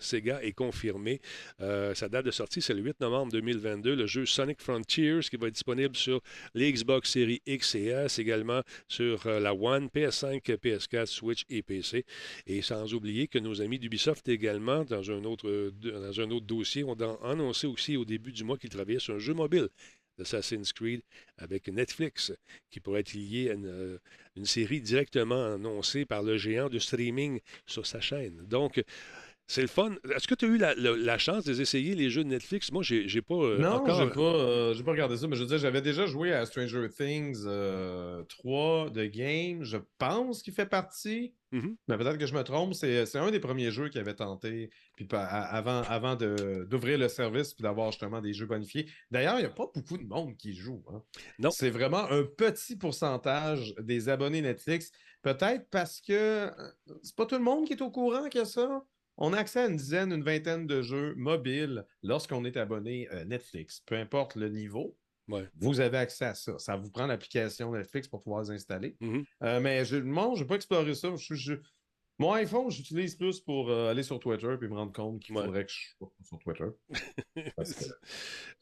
Sega 0.00 0.42
et 0.42 0.52
confirmé. 0.52 1.20
Sa 1.58 2.08
date 2.08 2.26
de 2.26 2.30
sortie, 2.30 2.62
c'est 2.62 2.74
le 2.74 2.82
8 2.82 3.00
novembre 3.00 3.32
2022. 3.32 3.94
Le 3.94 4.06
jeu 4.06 4.26
Sonic 4.26 4.60
Frontiers 4.60 5.20
qui 5.28 5.36
va 5.36 5.48
être 5.48 5.54
disponible 5.54 5.96
sur 5.96 6.20
les 6.54 6.72
Xbox 6.72 7.10
Series 7.10 7.42
X 7.46 7.74
et 7.74 7.86
S, 7.86 8.18
également 8.18 8.62
sur 8.86 9.28
la 9.28 9.54
One, 9.54 9.88
PS5, 9.94 10.42
PS4, 10.42 11.06
Switch 11.06 11.44
et 11.50 11.62
PC. 11.62 12.04
Et 12.46 12.62
sans 12.62 12.94
oublier 12.94 13.26
que 13.26 13.38
nos 13.38 13.60
amis 13.60 13.78
d'Ubisoft 13.78 14.28
également, 14.28 14.84
dans 14.84 15.10
un 15.10 15.24
autre, 15.24 15.72
dans 15.82 16.20
un 16.20 16.30
autre 16.30 16.46
dossier, 16.46 16.84
ont 16.84 16.96
annoncé 17.24 17.66
aussi 17.66 17.96
au 17.96 18.04
début 18.04 18.27
du 18.32 18.44
mois 18.44 18.58
qu'ils 18.58 18.70
travaillaient 18.70 18.98
sur 18.98 19.14
un 19.14 19.18
jeu 19.18 19.34
mobile 19.34 19.68
d'Assassin's 20.18 20.72
Creed 20.72 21.02
avec 21.36 21.68
Netflix, 21.68 22.32
qui 22.70 22.80
pourrait 22.80 23.00
être 23.00 23.14
lié 23.14 23.50
à 23.50 23.54
une, 23.54 23.66
euh, 23.66 23.98
une 24.36 24.46
série 24.46 24.80
directement 24.80 25.54
annoncée 25.54 26.04
par 26.04 26.22
le 26.22 26.36
géant 26.36 26.68
de 26.68 26.78
streaming 26.78 27.40
sur 27.66 27.86
sa 27.86 28.00
chaîne. 28.00 28.44
Donc, 28.46 28.82
c'est 29.48 29.62
le 29.62 29.66
fun. 29.66 29.92
Est-ce 30.14 30.28
que 30.28 30.34
tu 30.34 30.44
as 30.44 30.48
eu 30.48 30.58
la, 30.58 30.74
la- 30.76 30.96
la 30.96 31.18
chance 31.18 31.44
de 31.44 31.50
les 31.52 31.60
essayer, 31.62 31.94
les 31.94 32.10
jeux 32.10 32.22
de 32.22 32.28
Netflix? 32.28 32.70
Moi, 32.70 32.82
j'ai 32.82 33.08
j'ai 33.08 33.22
pas 33.22 33.34
euh, 33.34 33.58
Non, 33.58 33.72
encore... 33.76 33.98
j'ai 33.98 34.10
pas, 34.10 34.20
euh, 34.20 34.74
j'ai 34.74 34.84
pas 34.84 34.90
regardé 34.92 35.16
ça, 35.16 35.26
mais 35.26 35.34
je 35.36 35.40
veux 35.42 35.48
dire, 35.48 35.58
j'avais 35.58 35.82
déjà 35.82 36.06
joué 36.06 36.32
à 36.32 36.46
Stranger 36.46 36.88
Things 36.96 37.42
euh, 37.46 38.22
3 38.28 38.90
de 38.90 39.04
game. 39.06 39.64
Je 39.64 39.78
pense 39.98 40.42
qu'il 40.42 40.52
fait 40.54 40.66
partie. 40.66 41.34
Mhm. 41.50 41.76
Mais 41.88 41.96
peut-être 41.96 42.18
que 42.18 42.26
je 42.26 42.34
me 42.34 42.42
trompe. 42.44 42.74
C'est 42.74 43.06
c'est 43.06 43.16
un 43.18 43.30
des 43.30 43.40
premiers 43.40 43.70
jeux 43.70 43.88
qui 43.88 43.98
avait 43.98 44.14
tenté 44.14 44.68
puis 44.96 45.08
avant, 45.12 45.80
avant 45.82 46.14
de- 46.14 46.66
d'ouvrir 46.68 46.98
le 46.98 47.08
service 47.08 47.54
puis 47.54 47.62
d'avoir 47.62 47.90
justement 47.90 48.20
des 48.20 48.34
jeux 48.34 48.44
bonifiés. 48.44 48.86
D'ailleurs, 49.10 49.36
il 49.36 49.40
n'y 49.40 49.46
a 49.46 49.50
pas 49.50 49.66
beaucoup 49.74 49.96
de 49.96 50.04
monde 50.06 50.36
qui 50.36 50.52
joue. 50.54 50.84
hein. 50.92 51.02
Non. 51.38 51.50
C'est 51.50 51.70
vraiment 51.70 52.04
un 52.10 52.22
petit 52.22 52.76
pourcentage 52.76 53.74
des 53.80 54.10
abonnés 54.10 54.42
Netflix. 54.42 54.90
Peut-être 55.22 55.66
parce 55.70 56.00
que 56.02 56.12
euh, 56.12 56.50
c'est 57.02 57.16
pas 57.16 57.24
tout 57.24 57.36
le 57.36 57.42
monde 57.42 57.66
qui 57.66 57.72
est 57.72 57.82
au 57.82 57.90
courant 57.90 58.28
que 58.28 58.44
ça? 58.44 58.84
On 59.18 59.32
a 59.32 59.38
accès 59.38 59.60
à 59.60 59.66
une 59.66 59.76
dizaine, 59.76 60.12
une 60.12 60.22
vingtaine 60.22 60.66
de 60.66 60.80
jeux 60.80 61.14
mobiles 61.16 61.84
lorsqu'on 62.02 62.44
est 62.44 62.56
abonné 62.56 63.08
euh, 63.12 63.24
Netflix, 63.24 63.80
peu 63.84 63.96
importe 63.96 64.36
le 64.36 64.48
niveau. 64.48 64.96
Ouais. 65.28 65.46
Vous 65.56 65.80
avez 65.80 65.98
accès 65.98 66.24
à 66.24 66.34
ça. 66.34 66.58
Ça 66.58 66.76
vous 66.76 66.90
prend 66.90 67.06
l'application 67.06 67.72
Netflix 67.72 68.08
pour 68.08 68.22
pouvoir 68.22 68.42
les 68.44 68.50
installer. 68.52 68.96
Mhm. 69.00 69.24
Euh, 69.42 69.60
mais 69.60 69.84
je 69.84 69.96
ne 69.96 70.38
vais 70.38 70.44
pas 70.46 70.54
explorer 70.54 70.94
ça. 70.94 71.14
Je- 71.16 71.34
je- 71.34 71.54
Mon 72.20 72.32
iPhone, 72.32 72.68
j'utilise 72.70 73.14
plus 73.14 73.40
pour 73.40 73.70
euh, 73.70 73.90
aller 73.90 74.02
sur 74.02 74.18
Twitter 74.18 74.48
et 74.60 74.66
me 74.68 74.74
rendre 74.74 74.92
compte 74.92 75.20
qu'il 75.20 75.36
Ouais. 75.36 75.44
faudrait 75.44 75.66
que 75.66 75.70
je 75.70 75.88
sois 75.98 76.12
sur 76.24 76.38
Twitter. 76.38 76.64
Parce 77.56 77.74
que- 77.74 77.94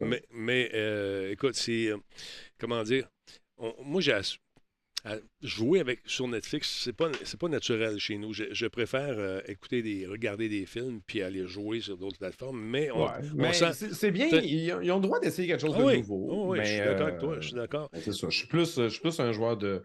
mais 0.00 0.22
mais, 0.30 0.70
euh, 0.74 1.30
écoute, 1.30 1.54
c'est. 1.54 1.92
comment 2.58 2.82
dire? 2.82 3.08
On- 3.58 3.74
moi, 3.82 4.00
j'ai. 4.02 4.18
À 5.06 5.18
jouer 5.40 5.78
avec 5.78 6.00
sur 6.04 6.26
Netflix, 6.26 6.80
c'est 6.82 6.92
pas 6.92 7.10
c'est 7.22 7.38
pas 7.38 7.48
naturel 7.48 7.98
chez 7.98 8.18
nous. 8.18 8.32
Je, 8.32 8.44
je 8.50 8.66
préfère 8.66 9.14
euh, 9.18 9.40
écouter 9.46 9.80
des 9.80 10.04
regarder 10.06 10.48
des 10.48 10.66
films 10.66 11.00
puis 11.06 11.22
aller 11.22 11.46
jouer 11.46 11.80
sur 11.80 11.96
d'autres 11.96 12.18
plateformes. 12.18 12.60
Mais 12.60 12.90
on, 12.90 13.04
Ouais. 13.04 13.10
on 13.32 13.36
Mais 13.36 13.52
sent- 13.52 13.72
c'est 13.92 14.10
bien, 14.10 14.26
ils, 14.26 14.72
ont 14.72 14.80
ils 14.80 14.90
ont 14.90 14.96
le 14.96 15.02
droit 15.02 15.20
d'essayer 15.20 15.46
quelque 15.46 15.60
chose 15.60 15.74
Ah 15.76 15.78
de 15.80 15.84
oui, 15.84 15.98
nouveau. 15.98 16.26
oh 16.30 16.50
oui, 16.52 16.58
je 16.60 16.64
suis 16.64 16.78
mais, 16.80 16.84
d'accord 16.86 17.06
avec 17.06 17.16
euh, 17.18 17.20
toi. 17.20 17.36
Je 17.40 17.46
suis 17.46 17.56
d'accord. 17.56 17.88
C'est 17.94 18.12
ça. 18.12 18.28
Je 18.28 18.36
suis 18.36 18.48
plus, 18.48 18.74
je 18.76 18.88
suis 18.88 19.00
plus 19.00 19.20
un 19.20 19.30
joueur 19.30 19.56
de, 19.56 19.82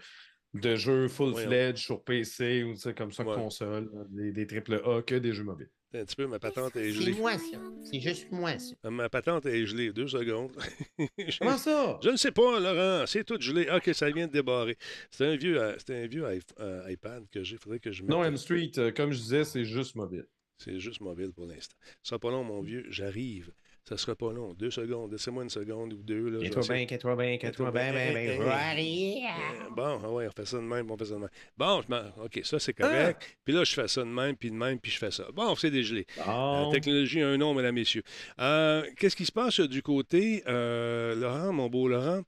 de 0.56 0.76
jeux 0.76 1.08
full-fledged 1.08 1.78
sur 1.78 2.04
PC 2.04 2.64
ou 2.64 2.74
comme 2.98 3.12
ça, 3.12 3.24
Ouais. 3.24 3.36
console, 3.36 3.90
des, 4.10 4.32
des 4.32 4.48
triple 4.48 4.82
A 4.84 5.02
que 5.04 5.16
des 5.16 5.34
jeux 5.34 5.44
mobiles. 5.44 5.70
Un 5.94 6.06
petit 6.06 6.16
peu, 6.16 6.26
ma 6.26 6.40
patente 6.40 6.76
est 6.78 6.84
C'est 6.86 6.92
gelée. 6.94 7.14
moi, 7.14 7.38
ça. 7.38 7.58
C'est 7.84 8.00
juste 8.00 8.32
moi, 8.32 8.58
ça. 8.58 8.76
Ma 8.90 9.10
patente 9.10 9.46
est 9.46 9.66
gelée. 9.66 9.92
Deux 9.92 10.08
secondes. 10.08 10.52
Comment 11.40 11.58
ça? 11.58 12.00
Je 12.02 12.10
ne 12.10 12.16
sais 12.16 12.32
pas, 12.32 12.60
Laurent. 12.60 13.06
C'est 13.08 13.26
tout 13.26 13.38
gelé. 13.40 13.68
Ah, 13.70 13.78
OK, 13.78 13.90
ça 13.94 14.10
vient 14.10 14.28
de 14.28 14.32
débarrer. 14.32 14.78
C'est 15.10 15.26
un 15.26 15.36
vieux, 15.36 15.62
euh, 15.62 15.76
c'est 15.86 16.04
un 16.04 16.08
vieux 16.08 16.24
euh, 16.60 16.90
iPad 16.90 17.26
que 17.30 17.44
j'ai. 17.44 17.58
faudrait 17.58 17.80
que 17.80 17.92
je 17.92 18.04
mette. 18.04 18.10
Non, 18.12 18.24
M 18.24 18.38
Street, 18.38 18.72
euh, 18.78 18.92
comme 18.92 19.12
je 19.12 19.18
disais, 19.20 19.44
c'est 19.44 19.66
juste 19.66 19.96
mobile. 19.96 20.26
C'est 20.58 20.80
juste 20.80 21.02
mobile 21.02 21.32
pour 21.34 21.46
l'instant. 21.46 21.76
Ça 22.04 22.20
pas 22.20 22.30
long, 22.32 22.44
mon 22.44 22.62
vieux. 22.62 22.86
J'arrive. 22.90 23.52
Ça 23.90 23.98
sera 23.98 24.16
pas 24.16 24.32
long. 24.32 24.54
Deux 24.54 24.70
secondes. 24.70 25.12
Laissez-moi 25.12 25.44
une 25.44 25.50
seconde 25.50 25.94
ou 25.94 26.04
deux. 26.04 26.30
Là, 26.30 26.38
essayer- 26.46 26.68
bien, 26.78 26.86
quitte-toi 26.86 27.16
bien, 27.16 27.38
quitte-toi 27.38 27.72
bien, 27.72 27.92
bien, 27.92 28.14
bien. 28.14 28.40
Euh, 28.40 29.70
Bon, 29.76 30.00
ah 30.04 30.10
ouais, 30.12 30.28
on 30.28 30.32
fait 30.32 30.46
ça 30.46 30.58
de 30.58 30.62
même, 30.64 30.90
on 30.92 30.98
fait 30.98 31.06
ça 31.06 31.16
de 31.16 31.20
même. 31.20 31.30
Bon, 31.58 31.82
je 31.82 32.22
OK, 32.24 32.42
ça 32.44 32.60
c'est 32.60 32.76
Ah! 32.80 32.84
correct. 32.84 33.38
Puis 33.44 33.54
là, 33.54 33.64
je 33.64 33.74
fais 33.74 33.88
ça 33.88 34.02
de 34.02 34.08
même, 34.08 34.36
puis 34.36 34.52
de 34.52 34.56
même, 34.56 34.80
puis 34.80 34.92
je 34.92 34.98
fais 35.00 35.10
ça. 35.12 35.26
Bon, 35.34 35.56
c'est 35.56 35.72
dégelé. 35.72 36.06
La 36.18 36.26
Bon. 36.26 36.72
technologie 36.72 37.22
a 37.22 37.30
un 37.30 37.38
nom, 37.38 37.54
mesdames, 37.56 37.74
messieurs. 37.76 38.04
Euh, 38.40 38.84
Qu'est-ce 38.98 39.16
qui 39.16 39.26
se 39.26 39.32
passe 39.32 39.60
euh, 39.60 39.68
du 39.68 39.82
côté, 39.82 40.44
euh, 40.48 41.16
Laurent, 41.16 41.52
mon 41.52 41.68
beau 41.68 41.88
Laurent? 41.88 42.22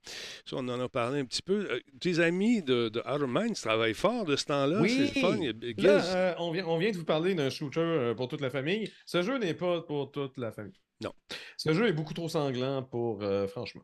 Ça, 0.44 0.56
on 0.56 0.68
en 0.68 0.80
a 0.80 0.88
parlé 0.88 1.20
un 1.20 1.24
petit 1.24 1.42
peu. 1.42 1.68
Euh, 1.70 1.78
tes 2.00 2.18
amis 2.18 2.62
de, 2.62 2.88
de 2.88 3.00
Outer 3.00 3.26
Minds 3.28 3.54
travaillent 3.60 3.94
fort 3.94 4.24
de 4.24 4.34
ce 4.36 4.46
temps-là. 4.46 4.80
Oui! 4.80 5.10
C'est 5.12 5.20
fun. 5.20 5.36
Là, 5.38 6.04
euh, 6.16 6.34
on, 6.38 6.50
vient, 6.50 6.66
on 6.66 6.78
vient 6.78 6.90
de 6.90 6.96
vous 6.96 7.04
parler 7.04 7.34
d'un 7.36 7.48
shooter 7.50 7.80
euh, 7.80 8.14
pour 8.14 8.26
toute 8.28 8.40
la 8.40 8.50
famille. 8.50 8.90
Ce 9.06 9.22
jeu 9.22 9.38
n'est 9.38 9.54
pas 9.54 9.82
pour 9.82 10.10
toute 10.10 10.36
la 10.36 10.50
famille. 10.50 10.72
Non. 11.00 11.12
Ce 11.56 11.72
jeu 11.72 11.88
est 11.88 11.92
beaucoup 11.92 12.14
trop 12.14 12.28
sanglant 12.28 12.82
pour, 12.82 13.22
euh, 13.22 13.46
franchement. 13.46 13.82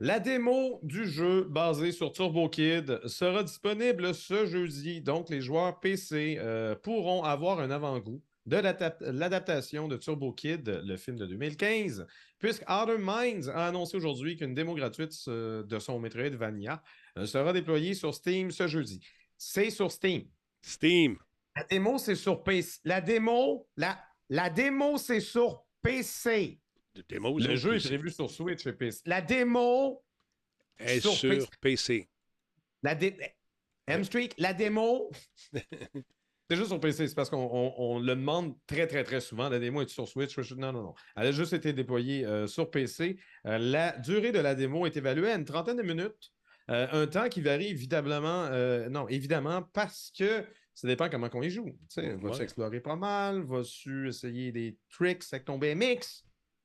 La 0.00 0.18
démo 0.20 0.80
du 0.82 1.06
jeu 1.08 1.44
basé 1.44 1.92
sur 1.92 2.12
Turbo 2.12 2.48
Kid 2.48 3.00
sera 3.06 3.42
disponible 3.44 4.14
ce 4.14 4.46
jeudi. 4.46 5.00
Donc, 5.00 5.28
les 5.30 5.40
joueurs 5.40 5.78
PC 5.80 6.36
euh, 6.40 6.74
pourront 6.74 7.22
avoir 7.22 7.60
un 7.60 7.70
avant-goût 7.70 8.20
de 8.46 8.56
l'adap- 8.56 9.00
l'adaptation 9.00 9.86
de 9.86 9.96
Turbo 9.96 10.32
Kid, 10.32 10.80
le 10.84 10.96
film 10.96 11.16
de 11.18 11.26
2015, 11.26 12.06
puisque 12.38 12.64
Outer 12.68 12.96
Minds 12.98 13.48
a 13.48 13.68
annoncé 13.68 13.96
aujourd'hui 13.96 14.36
qu'une 14.36 14.54
démo 14.54 14.74
gratuite 14.74 15.12
de 15.28 15.78
son 15.78 16.00
Metroidvania 16.00 16.82
euh, 17.16 17.26
sera 17.26 17.52
déployée 17.52 17.94
sur 17.94 18.12
Steam 18.14 18.50
ce 18.50 18.66
jeudi. 18.66 19.00
C'est 19.36 19.70
sur 19.70 19.90
Steam. 19.92 20.24
Steam. 20.62 21.16
La 21.56 21.64
démo, 21.64 21.96
c'est 21.98 22.16
sur 22.16 22.42
PC. 22.42 22.80
La 22.84 23.00
démo, 23.00 23.68
la, 23.76 23.98
la 24.28 24.50
démo, 24.50 24.98
c'est 24.98 25.20
sur 25.20 25.64
PC. 25.82 26.60
De 26.94 27.02
démo, 27.08 27.38
Le 27.38 27.56
jeu 27.56 27.76
est 27.76 27.86
prévu 27.86 28.10
sur 28.10 28.30
Switch 28.30 28.66
et 28.66 28.72
PC. 28.72 29.00
La 29.06 29.20
démo, 29.20 30.02
est 30.78 31.00
sur 31.00 31.12
sur 31.12 31.28
PC. 31.28 31.48
PC. 31.60 32.10
la 32.82 32.94
dé... 32.94 33.16
M-Streak, 33.86 34.34
la 34.38 34.52
démo. 34.54 35.10
c'est 35.52 36.56
juste 36.56 36.68
sur 36.68 36.80
PC, 36.80 37.08
c'est 37.08 37.14
parce 37.14 37.30
qu'on 37.30 37.38
on- 37.38 37.74
on 37.78 37.98
le 37.98 38.06
demande 38.14 38.54
très, 38.66 38.86
très, 38.86 39.04
très 39.04 39.20
souvent. 39.20 39.48
La 39.48 39.58
démo 39.58 39.82
est 39.82 39.88
sur 39.88 40.06
Switch. 40.06 40.36
Non, 40.52 40.72
non, 40.72 40.82
non. 40.82 40.94
Elle 41.16 41.28
a 41.28 41.32
juste 41.32 41.52
été 41.52 41.72
déployée 41.72 42.24
euh, 42.24 42.46
sur 42.46 42.70
PC. 42.70 43.18
Euh, 43.46 43.58
la 43.58 43.96
durée 43.98 44.32
de 44.32 44.38
la 44.38 44.54
démo 44.54 44.86
est 44.86 44.96
évaluée 44.96 45.30
à 45.32 45.36
une 45.36 45.44
trentaine 45.44 45.76
de 45.76 45.82
minutes. 45.82 46.32
Euh, 46.70 46.86
un 46.92 47.06
temps 47.08 47.28
qui 47.28 47.40
varie 47.40 47.66
évidemment, 47.68 48.44
euh, 48.52 48.88
non, 48.88 49.08
évidemment, 49.08 49.62
parce 49.72 50.12
que 50.16 50.44
ça 50.80 50.88
dépend 50.88 51.08
comment 51.10 51.28
on 51.34 51.42
y 51.42 51.50
joue. 51.50 51.66
Tu 51.66 51.76
sais, 51.88 52.14
Vas-tu 52.14 52.38
Ouais. 52.38 52.42
explorer 52.44 52.80
pas 52.80 52.96
mal? 52.96 53.42
Vas-tu 53.42 54.08
essayer 54.08 54.50
des 54.52 54.76
tricks 54.90 55.24
avec 55.32 55.44
ton 55.44 55.58
BMX? 55.58 56.24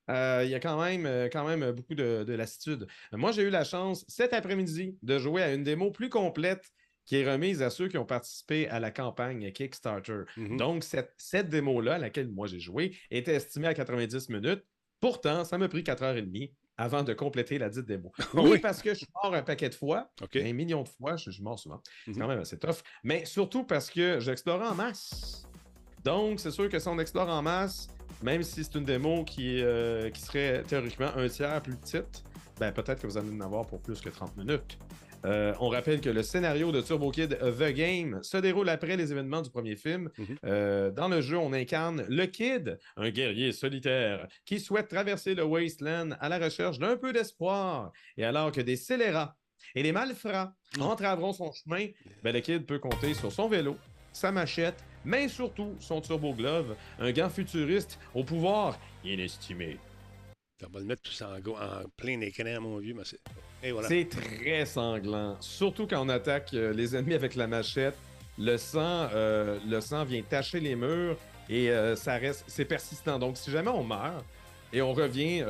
Euh, 0.09 0.43
Il 0.45 0.49
y 0.51 0.55
a 0.55 0.59
quand 0.59 0.81
même, 0.81 1.05
euh, 1.05 1.27
quand 1.31 1.45
même 1.47 1.71
beaucoup 1.71 1.95
de, 1.95 2.23
de 2.23 2.33
lassitude. 2.33 2.87
Moi, 3.11 3.31
j'ai 3.31 3.41
eu 3.43 3.49
la 3.49 3.63
chance 3.63 4.05
cet 4.07 4.33
après-midi 4.33 4.97
de 5.01 5.17
jouer 5.19 5.41
à 5.41 5.53
une 5.53 5.63
démo 5.63 5.91
plus 5.91 6.09
complète 6.09 6.63
qui 7.05 7.17
est 7.17 7.29
remise 7.31 7.61
à 7.61 7.69
ceux 7.69 7.87
qui 7.87 7.97
ont 7.97 8.05
participé 8.05 8.67
à 8.69 8.79
la 8.79 8.89
campagne 8.91 9.51
Kickstarter. 9.51 10.21
Mhm. 10.37 10.57
Donc, 10.57 10.83
cette, 10.83 11.13
cette 11.17 11.49
démo-là, 11.49 11.95
à 11.95 11.97
laquelle 11.99 12.29
moi 12.29 12.47
j'ai 12.47 12.59
joué, 12.59 12.95
était 13.11 13.35
estimée 13.35 13.67
à 13.67 13.73
90 13.73 14.29
minutes. 14.29 14.63
Pourtant, 14.99 15.43
ça 15.43 15.57
m'a 15.57 15.67
pris 15.69 15.83
4h30 15.83 16.51
avant 16.77 17.03
de 17.03 17.13
compléter 17.13 17.57
la 17.57 17.69
dite 17.69 17.85
démo. 17.85 18.11
Oui, 18.33 18.49
Oui. 18.51 18.59
parce 18.59 18.81
que 18.81 18.89
je 18.91 18.95
suis 18.99 19.07
mort 19.23 19.33
un 19.33 19.43
paquet 19.43 19.69
de 19.69 19.75
fois, 19.75 20.09
un 20.35 20.53
million 20.53 20.83
de 20.83 20.89
fois, 20.89 21.15
je 21.15 21.25
je 21.25 21.31
suis 21.31 21.43
mort 21.43 21.57
souvent. 21.59 21.81
C'est 22.05 22.11
Mhm. 22.11 22.17
quand 22.21 22.27
même 22.27 22.39
assez 22.39 22.57
tough. 22.57 22.77
Mais 23.03 23.25
surtout 23.25 23.63
parce 23.63 23.89
que 23.89 24.19
j'explorais 24.19 24.67
en 24.67 24.75
masse. 24.75 25.47
Donc, 26.03 26.39
c'est 26.39 26.51
sûr 26.51 26.69
que 26.69 26.77
si 26.79 26.87
on 26.87 26.99
explore 26.99 27.29
en 27.29 27.41
masse, 27.41 27.87
même 28.21 28.43
si 28.43 28.63
c'est 28.63 28.75
une 28.75 28.85
démo 28.85 29.23
qui, 29.23 29.61
euh, 29.61 30.09
qui 30.11 30.21
serait 30.21 30.63
théoriquement 30.63 31.09
un 31.15 31.27
tiers 31.27 31.61
plus 31.61 31.75
petite, 31.75 32.23
ben 32.59 32.71
peut-être 32.71 33.01
que 33.01 33.07
vous 33.07 33.17
allez 33.17 33.29
en 33.31 33.41
avoir 33.41 33.65
pour 33.65 33.81
plus 33.81 33.99
que 34.01 34.09
30 34.09 34.37
minutes. 34.37 34.77
Euh, 35.25 35.53
on 35.59 35.69
rappelle 35.69 36.01
que 36.01 36.09
le 36.09 36.21
scénario 36.23 36.71
de 36.71 36.81
Turbo 36.81 37.09
Kid 37.11 37.37
The 37.39 37.73
Game 37.73 38.19
se 38.21 38.37
déroule 38.37 38.69
après 38.69 38.95
les 38.95 39.11
événements 39.11 39.41
du 39.41 39.49
premier 39.49 39.75
film. 39.75 40.09
Mhm. 40.17 40.37
Euh, 40.45 40.91
dans 40.91 41.07
le 41.07 41.21
jeu, 41.21 41.37
on 41.37 41.51
incarne 41.51 42.05
le 42.07 42.25
Kid, 42.27 42.79
un 42.95 43.09
guerrier 43.09 43.51
solitaire 43.51 44.27
qui 44.45 44.59
souhaite 44.59 44.87
traverser 44.87 45.33
le 45.33 45.43
Wasteland 45.43 46.11
à 46.19 46.29
la 46.29 46.37
recherche 46.37 46.77
d'un 46.79 46.95
peu 46.95 47.11
d'espoir. 47.11 47.91
Et 48.17 48.23
alors 48.23 48.51
que 48.51 48.61
des 48.61 48.75
scélérats 48.75 49.35
et 49.73 49.81
des 49.83 49.91
malfrats 49.91 50.53
entraveront 50.79 51.33
son 51.33 51.51
chemin, 51.51 51.87
ben, 52.23 52.33
le 52.33 52.39
Kid 52.41 52.65
peut 52.65 52.79
compter 52.79 53.13
sur 53.15 53.31
son 53.31 53.47
vélo, 53.47 53.77
sa 54.13 54.31
machette, 54.31 54.83
mais 55.03 55.27
surtout 55.27 55.75
son 55.79 56.01
Turbo 56.01 56.33
Glove, 56.33 56.75
un 56.99 57.11
gant 57.11 57.29
futuriste 57.29 57.99
au 58.13 58.23
pouvoir 58.23 58.79
inestimé. 59.03 59.77
On 60.65 60.69
va 60.69 60.79
le 60.79 60.85
mettre 60.85 61.01
tout 61.01 61.11
ça 61.11 61.31
en, 61.35 61.89
plein 61.97 62.21
écran, 62.21 62.61
mon 62.61 62.77
vieux. 62.77 62.93
Mais 62.93 63.03
c'est- 63.03 63.19
voilà. 63.71 63.87
C'est 63.87 64.07
très 64.09 64.65
sanglant, 64.65 65.35
surtout 65.39 65.87
quand 65.87 66.05
on 66.05 66.09
attaque 66.09 66.53
euh, 66.53 66.73
les 66.73 66.95
ennemis 66.95 67.13
avec 67.13 67.35
la 67.35 67.47
machette. 67.47 67.95
Le 68.37 68.57
sang, 68.57 69.07
euh, 69.13 69.57
le 69.67 69.79
sang 69.79 70.03
vient 70.03 70.21
tacher 70.21 70.59
les 70.59 70.75
murs 70.75 71.15
et 71.49 71.69
euh, 71.69 71.95
ça 71.95 72.15
reste, 72.15 72.43
c'est 72.47 72.65
persistant. 72.65 73.17
Donc, 73.17 73.37
si 73.37 73.49
jamais 73.49 73.69
on 73.69 73.83
meurt 73.83 74.23
et 74.73 74.81
on 74.81 74.91
revient 74.93 75.41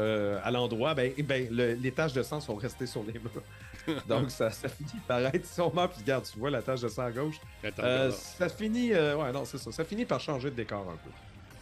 à 0.43 0.51
l'endroit, 0.51 0.93
ben, 0.93 1.11
eh 1.17 1.23
ben, 1.23 1.47
le- 1.49 1.73
les 1.73 1.91
taches 1.91 2.13
de 2.13 2.21
sang 2.21 2.39
sont 2.39 2.55
restées 2.55 2.85
sur 2.85 3.03
les 3.03 3.13
murs. 3.13 4.01
Donc, 4.07 4.29
ça, 4.29 4.49
ça 4.51 4.67
finit 4.69 4.99
par 5.07 5.19
être, 5.25 5.45
si 5.45 5.59
on 5.61 5.73
meurt, 5.73 5.91
puis 5.93 6.01
regarde, 6.01 6.25
tu 6.31 6.37
vois 6.37 6.51
la 6.51 6.61
tache 6.61 6.81
de 6.81 6.87
sang 6.89 7.03
à 7.05 7.11
gauche, 7.11 7.35
ça 8.11 8.49
finit, 8.49 8.91
ouais, 8.93 9.31
non, 9.31 9.45
c'est 9.45 9.57
ça, 9.57 9.71
ça 9.71 9.83
finit 9.83 10.05
par 10.05 10.19
changer 10.19 10.51
de 10.51 10.55
décor 10.55 10.81
un 10.81 10.97
peu. 10.97 11.09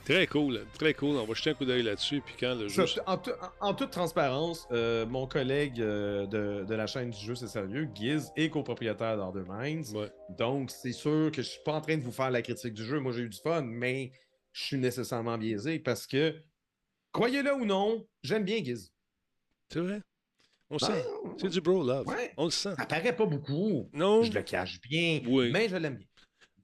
Très 0.06 0.28
cool, 0.28 0.66
très 0.74 0.94
cool. 0.94 1.16
On 1.16 1.26
va 1.26 1.34
jeter 1.34 1.52
un 1.52 1.54
coup 1.54 1.63
d'œil 1.63 1.84
là-dessus. 1.84 2.22
Puis 2.26 2.36
quand 2.38 2.56
le 2.56 2.68
jeu. 2.68 2.84
En, 3.08 3.18
tout- 3.18 3.32
en- 3.62 3.70
en 3.70 3.74
toute 3.74 3.92
transparence, 3.92 4.68
euh, 4.72 5.06
mon 5.06 5.28
collègue 5.28 5.80
euh, 5.80 6.26
de, 6.28 6.66
de 6.66 6.76
la 6.76 6.88
chaîne 6.88 7.10
du 7.12 7.18
jeu, 7.18 7.36
c'est 7.36 7.48
sérieux, 7.48 7.88
Giz 7.96 8.30
est 8.36 8.50
copropriétaire 8.50 9.16
d'Order 9.16 9.44
Minds. 9.48 9.94
Ouais. 9.96 10.12
Donc, 10.38 10.72
c'est 10.72 10.92
sûr 10.92 11.32
que 11.32 11.42
je 11.42 11.48
suis 11.48 11.62
pas 11.63 11.74
en 11.76 11.82
train 11.82 11.96
de 11.98 12.04
vous 12.04 12.12
faire 12.12 12.32
la 12.32 12.42
critique 12.42 12.74
du 12.74 12.84
jeu. 12.84 13.00
Moi, 13.00 13.13
j'ai 13.13 13.22
eu 13.22 13.30
du 13.30 13.38
fun, 13.42 13.62
mais 13.62 14.12
je 14.52 14.63
suis 14.63 14.78
nécessairement 14.78 15.38
biaisé 15.38 15.80
parce 15.80 16.06
que, 16.06 16.36
croyez-le 17.13 17.54
ou 17.54 17.63
non, 17.63 18.06
j'aime 18.24 18.44
bien 18.44 18.58
Giz. 18.62 18.92
C'est 19.72 19.80
vrai? 19.80 20.02
On 20.70 20.78
Ah, 20.82 20.86
sent. 20.88 21.06
C'est 21.38 21.50
du 21.50 21.62
bro 21.62 21.82
love. 21.82 22.08
ouais. 22.08 22.34
On 22.36 22.46
le 22.46 22.52
sent. 22.52 22.74
Ça 22.78 22.86
paraît 22.86 23.16
pas 23.16 23.26
beaucoup. 23.26 23.89
Non. 23.94 24.22
Je 24.24 24.34
le 24.34 24.42
cache 24.42 24.82
bien, 24.82 25.22
Oui. 25.28 25.50
mais 25.52 25.70
je 25.70 25.78
l'aime 25.78 25.96
bien. 25.98 26.08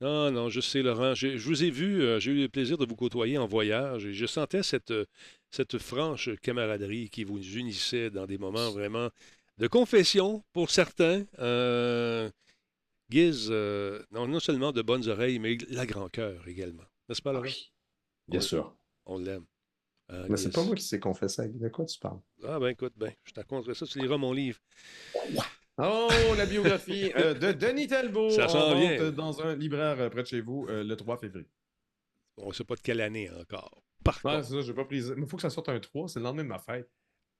Non, 0.01 0.31
non, 0.31 0.49
je 0.49 0.61
sais, 0.61 0.81
Laurent. 0.81 1.13
Je 1.13 1.37
vous 1.37 1.63
ai 1.63 1.69
vu, 1.69 2.01
euh, 2.01 2.19
j'ai 2.19 2.31
eu 2.31 2.41
le 2.41 2.49
plaisir 2.49 2.77
de 2.77 2.85
vous 2.85 2.95
côtoyer 2.95 3.37
en 3.37 3.47
voyage 3.47 4.05
et 4.05 4.13
je 4.13 4.25
sentais 4.25 4.63
cette, 4.63 4.91
euh, 4.91 5.05
cette 5.51 5.77
franche 5.77 6.29
camaraderie 6.41 7.09
qui 7.09 7.25
vous 7.25 7.41
unissait 7.57 8.09
dans 8.09 8.25
des 8.25 8.37
moments 8.37 8.71
vraiment 8.71 9.09
de 9.57 9.67
confession 9.67 10.41
pour 10.53 10.69
certains. 10.71 11.25
Euh, 11.39 12.29
euh, 13.13 14.01
non, 14.11 14.27
non 14.27 14.39
seulement 14.39 14.71
de 14.71 14.81
bonnes 14.81 15.07
oreilles, 15.09 15.39
mais 15.39 15.57
la 15.69 15.85
grand 15.85 16.09
cœur 16.09 16.47
également. 16.47 16.83
N'est-ce 17.09 17.21
pas, 17.21 17.33
Laurent? 17.33 17.45
Bien 18.27 18.39
Oui. 18.39 18.45
sûr. 18.45 18.75
On 19.05 19.17
l'aime. 19.17 19.45
Ah, 20.07 20.25
Mais 20.29 20.37
c'est 20.37 20.51
pas 20.51 20.63
moi 20.63 20.75
qui 20.75 20.83
s'est 20.83 20.99
confessé. 20.99 21.49
De 21.49 21.69
quoi 21.69 21.85
tu 21.85 21.99
parles? 21.99 22.19
Ah, 22.43 22.59
ben 22.59 22.67
écoute, 22.69 22.93
ben, 22.95 23.11
je 23.25 23.33
t'accorde 23.33 23.73
ça, 23.73 23.85
tu 23.85 23.99
liras 23.99 24.17
mon 24.17 24.33
livre. 24.33 24.59
Oh, 25.81 26.09
la 26.37 26.45
biographie 26.45 27.11
euh, 27.15 27.33
de 27.33 27.51
Denis 27.53 27.87
Talbot. 27.87 28.29
Ça 28.31 28.45
en 28.45 28.49
s'en 28.49 28.79
vient. 28.79 29.11
Dans 29.11 29.41
un 29.41 29.55
libraire 29.55 29.99
euh, 29.99 30.09
près 30.09 30.23
de 30.23 30.27
chez 30.27 30.41
vous 30.41 30.67
euh, 30.69 30.83
le 30.83 30.95
3 30.95 31.17
février. 31.17 31.47
On 32.37 32.49
ne 32.49 32.53
sait 32.53 32.63
pas 32.63 32.75
de 32.75 32.81
quelle 32.81 33.01
année 33.01 33.29
encore. 33.31 33.81
Par 34.03 34.19
Ouais, 34.23 34.33
contre, 34.33 34.45
c'est 34.45 34.53
ça, 34.55 34.61
j'ai 34.61 34.73
pas 34.73 34.85
pris. 34.85 35.01
Mais 35.15 35.23
il 35.23 35.27
faut 35.29 35.35
que 35.37 35.41
ça 35.41 35.49
sorte 35.49 35.69
un 35.69 35.79
3, 35.79 36.09
c'est 36.09 36.19
le 36.19 36.23
lendemain 36.25 36.43
de 36.43 36.49
ma 36.49 36.59
fête. 36.59 36.89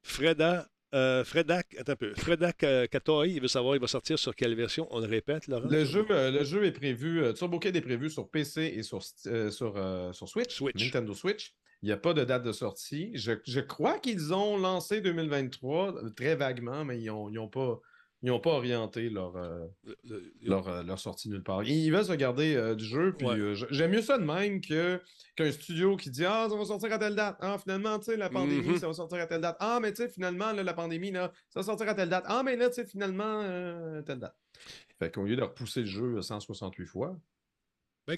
Freda, 0.04 0.68
euh, 0.94 1.24
Fredak, 1.24 1.76
attends 1.78 1.92
un 1.94 1.96
peu. 1.96 2.14
Fredak 2.16 2.66
Katoy, 2.90 3.34
il 3.34 3.42
veut 3.42 3.48
savoir, 3.48 3.76
il 3.76 3.82
va 3.82 3.88
sortir 3.88 4.18
sur 4.18 4.36
quelle 4.36 4.56
version? 4.56 4.88
On 4.92 5.00
le 5.00 5.08
répète, 5.08 5.48
Laurent? 5.48 5.68
Le 5.70 5.84
jeu, 5.86 6.06
euh, 6.10 6.32
le 6.32 6.44
jeu 6.44 6.66
est 6.66 6.72
prévu, 6.72 7.22
euh, 7.22 7.34
Turbo 7.34 7.60
Kid 7.60 7.76
est 7.76 7.82
prévu 7.82 8.10
sur 8.10 8.30
PC 8.30 8.74
et 8.76 8.84
sur, 8.84 9.00
euh, 9.28 9.52
sur, 9.52 9.74
euh, 9.78 10.12
sur 10.14 10.28
Switch, 10.28 10.56
Switch. 10.56 10.82
Nintendo 10.84 11.14
Switch. 11.14 11.54
Il 11.82 11.86
n'y 11.86 11.92
a 11.94 11.98
pas 11.98 12.14
de 12.14 12.24
date 12.26 12.44
de 12.44 12.52
sortie. 12.52 13.12
Je, 13.16 13.32
je 13.46 13.60
crois 13.62 14.00
qu'ils 14.00 14.34
ont 14.34 14.58
lancé 14.58 15.00
2023 15.00 15.96
euh, 15.96 16.10
très 16.10 16.36
vaguement, 16.36 16.84
mais 16.84 17.00
ils 17.00 17.06
n'ont 17.08 17.30
ils 17.30 17.40
ont 17.40 17.48
pas, 17.48 17.80
ils 18.22 18.32
ont 18.32 18.40
pas 18.40 18.52
orienté 18.52 19.10
leur, 19.10 19.36
euh, 19.38 19.66
Le- 19.86 19.96
le- 20.04 20.34
leur, 20.42 20.68
euh, 20.68 20.84
leur 20.84 21.00
sortie 21.00 21.30
nulle 21.30 21.44
part. 21.44 21.64
Ils 21.64 21.90
veulent 21.92 22.04
se 22.06 22.14
garder 22.14 22.56
euh, 22.56 22.76
du 22.76 22.84
jeu, 22.86 23.14
puis 23.18 23.28
Ouais. 23.28 23.54
j'aime 23.72 23.92
mieux 23.92 24.02
ça 24.02 24.18
de 24.18 24.24
même 24.26 24.60
que 24.62 25.02
qu'un 25.36 25.52
studio 25.52 25.96
qui 25.96 26.10
dit 26.10 26.26
Ah, 26.26 26.48
ça 26.50 26.56
va 26.58 26.66
sortir 26.66 26.92
à 26.92 26.98
telle 27.00 27.16
date. 27.16 27.38
Ah, 27.40 27.58
finalement, 27.58 27.98
tu 28.00 28.06
sais, 28.06 28.18
la 28.18 28.30
pandémie, 28.30 28.68
Mhm. 28.70 28.78
ça 28.78 28.88
va 28.88 28.94
sortir 28.94 29.20
à 29.20 29.26
telle 29.26 29.42
date. 29.42 29.58
Ah, 29.60 29.80
mais 29.82 29.92
tu 29.94 30.04
sais, 30.04 30.10
finalement, 30.10 30.52
là, 30.52 30.64
la 30.64 30.74
pandémie, 30.74 31.12
là, 31.12 31.32
ça 31.50 31.62
va 31.62 31.64
sortir 31.64 31.88
à 31.88 31.94
telle 31.94 32.10
date. 32.10 32.26
Ah, 32.28 32.42
mais 32.44 32.56
là, 32.56 32.68
tu 32.70 32.76
sais, 32.76 32.86
finalement, 32.86 33.44
telle 34.06 34.20
date. 34.20 34.36
Fait 35.00 35.10
qu'au 35.14 35.24
lieu 35.24 35.38
de 35.38 35.42
repousser 35.44 35.82
le 35.82 35.86
jeu 35.86 36.22
168 36.22 36.86
fois, 36.86 37.16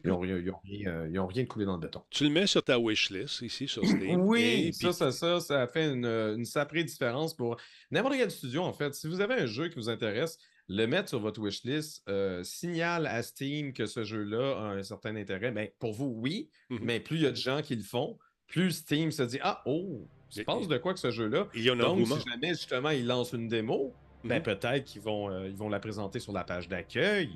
ils 0.03 0.07
n'ont 0.09 0.19
rien, 0.19 0.37
ils 0.37 0.49
ont 0.51 0.59
rien, 0.63 0.87
euh, 0.91 1.09
ils 1.11 1.19
ont 1.19 1.27
rien 1.27 1.45
coulé 1.45 1.65
dans 1.65 1.73
le 1.75 1.79
béton. 1.81 2.01
Tu 2.09 2.23
le 2.23 2.29
mets 2.29 2.47
sur 2.47 2.63
ta 2.63 2.77
wishlist 2.79 3.41
ici 3.41 3.67
sur 3.67 3.83
Steam. 3.85 4.21
Oui, 4.21 4.41
et 4.67 4.71
ça, 4.71 4.93
ça, 4.93 5.11
ça, 5.11 5.39
ça 5.39 5.67
fait 5.67 5.91
une, 5.91 6.05
une 6.05 6.45
sacrée 6.45 6.83
différence 6.83 7.35
pour 7.35 7.57
n'importe 7.91 8.15
quel 8.15 8.31
studio, 8.31 8.61
en 8.63 8.73
fait. 8.73 8.93
Si 8.93 9.07
vous 9.07 9.21
avez 9.21 9.35
un 9.35 9.45
jeu 9.45 9.67
qui 9.69 9.75
vous 9.75 9.89
intéresse, 9.89 10.37
le 10.67 10.85
mettre 10.85 11.09
sur 11.09 11.19
votre 11.19 11.41
wishlist 11.41 12.01
euh, 12.07 12.43
signale 12.43 13.05
à 13.07 13.21
Steam 13.23 13.73
que 13.73 13.85
ce 13.85 14.03
jeu-là 14.03 14.57
a 14.57 14.63
un 14.77 14.83
certain 14.83 15.15
intérêt. 15.17 15.51
Ben, 15.51 15.67
pour 15.79 15.91
vous, 15.93 16.13
oui, 16.17 16.49
Mhm. 16.69 16.79
mais 16.83 16.99
plus 17.01 17.17
il 17.17 17.23
y 17.23 17.25
a 17.27 17.31
de 17.31 17.35
gens 17.35 17.61
qui 17.61 17.75
le 17.75 17.83
font, 17.83 18.17
plus 18.47 18.71
Steam 18.71 19.11
se 19.11 19.23
dit 19.23 19.39
Ah, 19.41 19.61
oh, 19.65 20.07
il 20.29 20.35
se 20.35 20.41
Et- 20.41 20.43
passe 20.45 20.67
de 20.69 20.77
quoi 20.77 20.93
que 20.93 20.99
ce 20.99 21.11
jeu-là? 21.11 21.47
Il 21.55 21.63
y 21.63 21.69
a 21.69 21.73
un 21.73 21.75
Donc, 21.77 22.07
si 22.07 22.29
jamais 22.29 22.49
justement 22.49 22.89
ils 22.91 23.05
lancent 23.05 23.33
une 23.33 23.47
démo, 23.49 23.93
ben, 24.23 24.37
Mhm. 24.37 24.43
peut-être 24.43 24.85
qu'ils 24.85 25.01
vont, 25.01 25.29
euh, 25.29 25.47
ils 25.47 25.55
vont 25.57 25.67
la 25.67 25.79
présenter 25.79 26.19
sur 26.19 26.31
la 26.31 26.43
page 26.45 26.69
d'accueil 26.69 27.29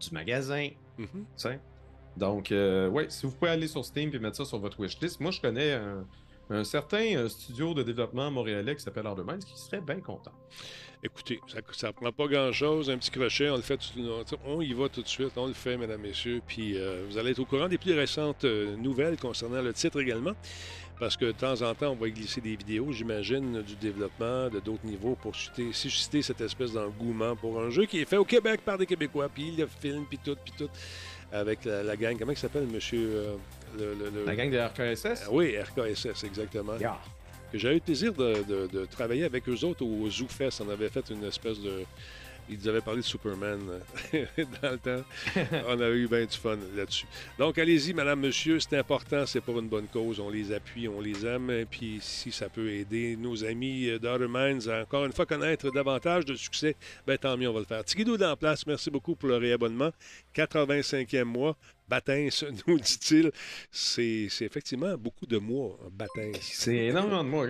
du 0.00 0.10
magasin. 0.12 0.68
Tu 0.96 1.06
sais? 1.36 1.60
Donc, 2.16 2.52
euh, 2.52 2.88
ouais, 2.88 3.06
si 3.08 3.26
vous 3.26 3.32
pouvez 3.32 3.50
aller 3.50 3.68
sur 3.68 3.84
Steam 3.84 4.10
et 4.12 4.18
mettre 4.18 4.36
ça 4.36 4.44
sur 4.44 4.58
votre 4.58 4.80
wishlist, 4.80 5.20
moi 5.20 5.30
je 5.30 5.40
connais 5.40 5.78
un, 6.50 6.64
certain 6.64 7.16
euh, 7.16 7.28
studio 7.28 7.74
de 7.74 7.82
développement 7.82 8.30
montréalais 8.30 8.74
qui 8.74 8.82
s'appelle 8.82 9.04
Minds 9.04 9.44
qui 9.44 9.58
serait 9.58 9.80
bien 9.80 10.00
content. 10.00 10.32
Écoutez, 11.02 11.40
ça 11.72 11.86
ne 11.88 11.92
prend 11.92 12.12
pas 12.12 12.26
grand-chose, 12.26 12.90
un 12.90 12.98
petit 12.98 13.10
crochet, 13.10 13.48
on 13.48 13.56
le 13.56 13.62
fait, 13.62 13.78
tout- 13.78 14.36
on 14.44 14.60
y 14.60 14.74
va 14.74 14.88
tout 14.90 15.00
de 15.00 15.08
suite, 15.08 15.32
on 15.36 15.46
le 15.46 15.54
fait, 15.54 15.78
mesdames, 15.78 16.02
messieurs, 16.02 16.42
puis 16.46 16.76
euh, 16.76 17.06
vous 17.08 17.16
allez 17.16 17.30
être 17.30 17.38
au 17.38 17.46
courant 17.46 17.68
des 17.68 17.78
plus 17.78 17.94
récentes 17.94 18.44
euh, 18.44 18.76
nouvelles 18.76 19.16
concernant 19.16 19.62
le 19.62 19.72
titre 19.72 19.98
également, 20.02 20.32
parce 20.98 21.16
que 21.16 21.24
de 21.24 21.32
temps 21.32 21.62
en 21.62 21.74
temps, 21.74 21.92
on 21.92 21.94
va 21.96 22.10
glisser 22.10 22.42
des 22.42 22.54
vidéos, 22.54 22.92
j'imagine, 22.92 23.62
du 23.62 23.76
développement, 23.76 24.50
de 24.50 24.60
d'autres 24.60 24.84
niveaux 24.84 25.16
pour 25.22 25.34
susciter, 25.34 25.72
susciter 25.72 26.20
cette 26.20 26.42
espèce 26.42 26.72
d'engouement 26.74 27.34
pour 27.34 27.58
un 27.58 27.70
jeu 27.70 27.86
qui 27.86 28.00
est 28.00 28.04
fait 28.04 28.18
au 28.18 28.26
Québec 28.26 28.60
par 28.62 28.76
des 28.76 28.84
Québécois, 28.84 29.30
puis 29.32 29.52
le 29.52 29.66
film, 29.66 30.04
puis 30.06 30.18
tout, 30.22 30.36
puis 30.44 30.52
tout, 30.58 30.68
avec 31.32 31.64
la, 31.64 31.82
la 31.82 31.96
gang, 31.96 32.18
comment 32.18 32.32
il 32.32 32.38
s'appelle, 32.38 32.66
monsieur... 32.66 33.08
euh, 33.14 33.34
le, 33.78 33.94
le- 33.94 34.10
le- 34.10 34.24
La 34.24 34.34
gang 34.34 34.50
de 34.50 34.58
RKSS? 34.58 35.24
Ah 35.26 35.28
oui, 35.30 35.56
RKSS, 35.58 36.24
exactement 36.24 36.76
Yeah. 36.78 36.98
j'ai 37.54 37.70
eu 37.70 37.74
le 37.74 37.80
plaisir 37.80 38.12
de, 38.12 38.42
de- 38.48 38.66
de 38.66 38.84
travailler 38.86 39.24
avec 39.24 39.48
eux 39.48 39.64
autres 39.64 39.84
au 39.84 40.08
ZooFest. 40.10 40.60
On 40.66 40.70
avait 40.70 40.88
fait 40.88 41.08
une 41.10 41.24
espèce 41.24 41.60
de. 41.60 41.84
Ils 42.50 42.58
nous 42.58 42.68
avaient 42.68 42.80
parlé 42.80 43.00
de 43.00 43.06
Superman 43.06 43.60
euh, 44.14 44.24
dans 44.62 44.70
le 44.72 44.78
temps. 44.78 45.04
On 45.68 45.80
avait 45.80 45.96
eu 45.96 46.08
bien 46.08 46.24
du 46.24 46.36
fun 46.36 46.58
là-dessus. 46.74 47.06
Donc, 47.38 47.58
allez-y, 47.58 47.94
madame, 47.94 48.20
monsieur, 48.20 48.58
c'est 48.58 48.76
important, 48.76 49.24
c'est 49.24 49.40
pour 49.40 49.58
une 49.60 49.68
bonne 49.68 49.86
cause. 49.86 50.18
On 50.18 50.30
les 50.30 50.52
appuie, 50.52 50.88
on 50.88 51.00
les 51.00 51.24
aime. 51.24 51.50
Et 51.50 51.64
puis, 51.64 51.98
si 52.00 52.32
ça 52.32 52.48
peut 52.48 52.70
aider 52.70 53.16
nos 53.16 53.44
amis 53.44 53.88
euh, 53.88 53.98
d'Outer 53.98 54.26
Minds 54.26 54.68
à 54.68 54.82
encore 54.82 55.04
une 55.04 55.12
fois 55.12 55.26
connaître 55.26 55.70
davantage 55.70 56.24
de 56.24 56.34
succès, 56.34 56.74
ben 57.06 57.16
tant 57.16 57.36
mieux, 57.36 57.48
on 57.48 57.52
va 57.52 57.60
le 57.60 57.66
faire. 57.66 57.84
Tigidou 57.84 58.16
dans 58.16 58.28
la 58.30 58.36
place, 58.36 58.66
merci 58.66 58.90
beaucoup 58.90 59.14
pour 59.14 59.28
le 59.28 59.36
réabonnement. 59.36 59.90
85e 60.34 61.24
mois. 61.24 61.56
Baptême, 61.90 62.30
nous 62.68 62.78
dit-il. 62.78 63.32
C'est 63.72 64.28
c'est 64.30 64.44
effectivement 64.44 64.96
beaucoup 64.96 65.26
de 65.26 65.38
mois, 65.38 65.76
baptême. 65.90 66.32
C'est 66.40 66.76
énormément 66.86 67.24
de 67.24 67.28
mois. 67.28 67.46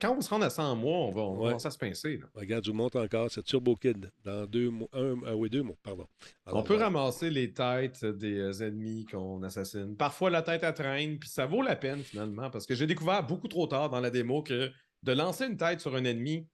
Quand 0.00 0.16
on 0.18 0.20
se 0.20 0.28
rend 0.28 0.42
à 0.42 0.50
100 0.50 0.74
mois, 0.76 0.98
on 0.98 1.12
va, 1.12 1.22
on 1.22 1.46
Ouais. 1.46 1.54
à 1.54 1.70
se 1.70 1.78
pincer. 1.78 2.16
là. 2.18 2.26
Regarde, 2.34 2.64
je 2.64 2.70
vous 2.72 2.76
montre 2.76 3.00
encore, 3.00 3.30
c'est 3.30 3.42
Turbo 3.44 3.76
Kid 3.76 4.10
dans 4.24 4.46
deux 4.46 4.68
mois. 4.70 4.88
Un, 4.92 5.14
ah 5.26 5.36
oui, 5.36 5.48
deux 5.48 5.62
mois, 5.62 5.76
pardon. 5.82 6.06
Alors, 6.44 6.58
on 6.58 6.62
peut 6.64 6.74
voilà. 6.74 6.86
ramasser 6.86 7.30
les 7.30 7.52
têtes 7.52 8.04
des 8.04 8.36
euh, 8.38 8.66
ennemis 8.66 9.06
qu'on 9.06 9.42
assassine. 9.44 9.96
Parfois, 9.96 10.28
la 10.30 10.42
tête 10.42 10.64
à 10.64 10.72
traîne, 10.72 11.18
puis 11.20 11.28
ça 11.28 11.46
vaut 11.46 11.62
la 11.62 11.76
peine 11.76 12.02
finalement, 12.02 12.50
parce 12.50 12.66
que 12.66 12.74
j'ai 12.74 12.86
découvert 12.88 13.24
beaucoup 13.24 13.48
trop 13.48 13.66
tard 13.68 13.88
dans 13.90 14.00
la 14.00 14.10
démo 14.10 14.42
que 14.42 14.70
de 15.04 15.12
lancer 15.12 15.46
une 15.46 15.56
tête 15.56 15.80
sur 15.80 15.94
un 15.94 16.04
ennemi, 16.04 16.48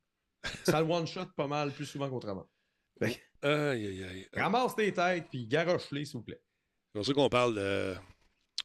ça 0.65 0.81
le 0.83 0.87
one-shot 0.91 1.27
pas 1.37 1.47
mal 1.47 1.73
plus 1.73 1.87
souvent 1.87 2.09
qu'autrement. 2.11 2.47
Aïe, 3.01 3.17
aïe, 3.43 4.05
aïe. 4.05 4.27
Ramasse 4.35 4.75
tes 4.77 4.93
têtes, 4.93 5.27
puis 5.31 5.47
garoche-les, 5.47 6.05
s'il 6.05 6.19
vous 6.19 6.25
plaît. 6.25 6.41
C'est 6.93 6.99
pour 6.99 7.07
ça 7.07 7.13
qu'on 7.13 7.29
parle 7.29 7.55
de. 7.55 7.95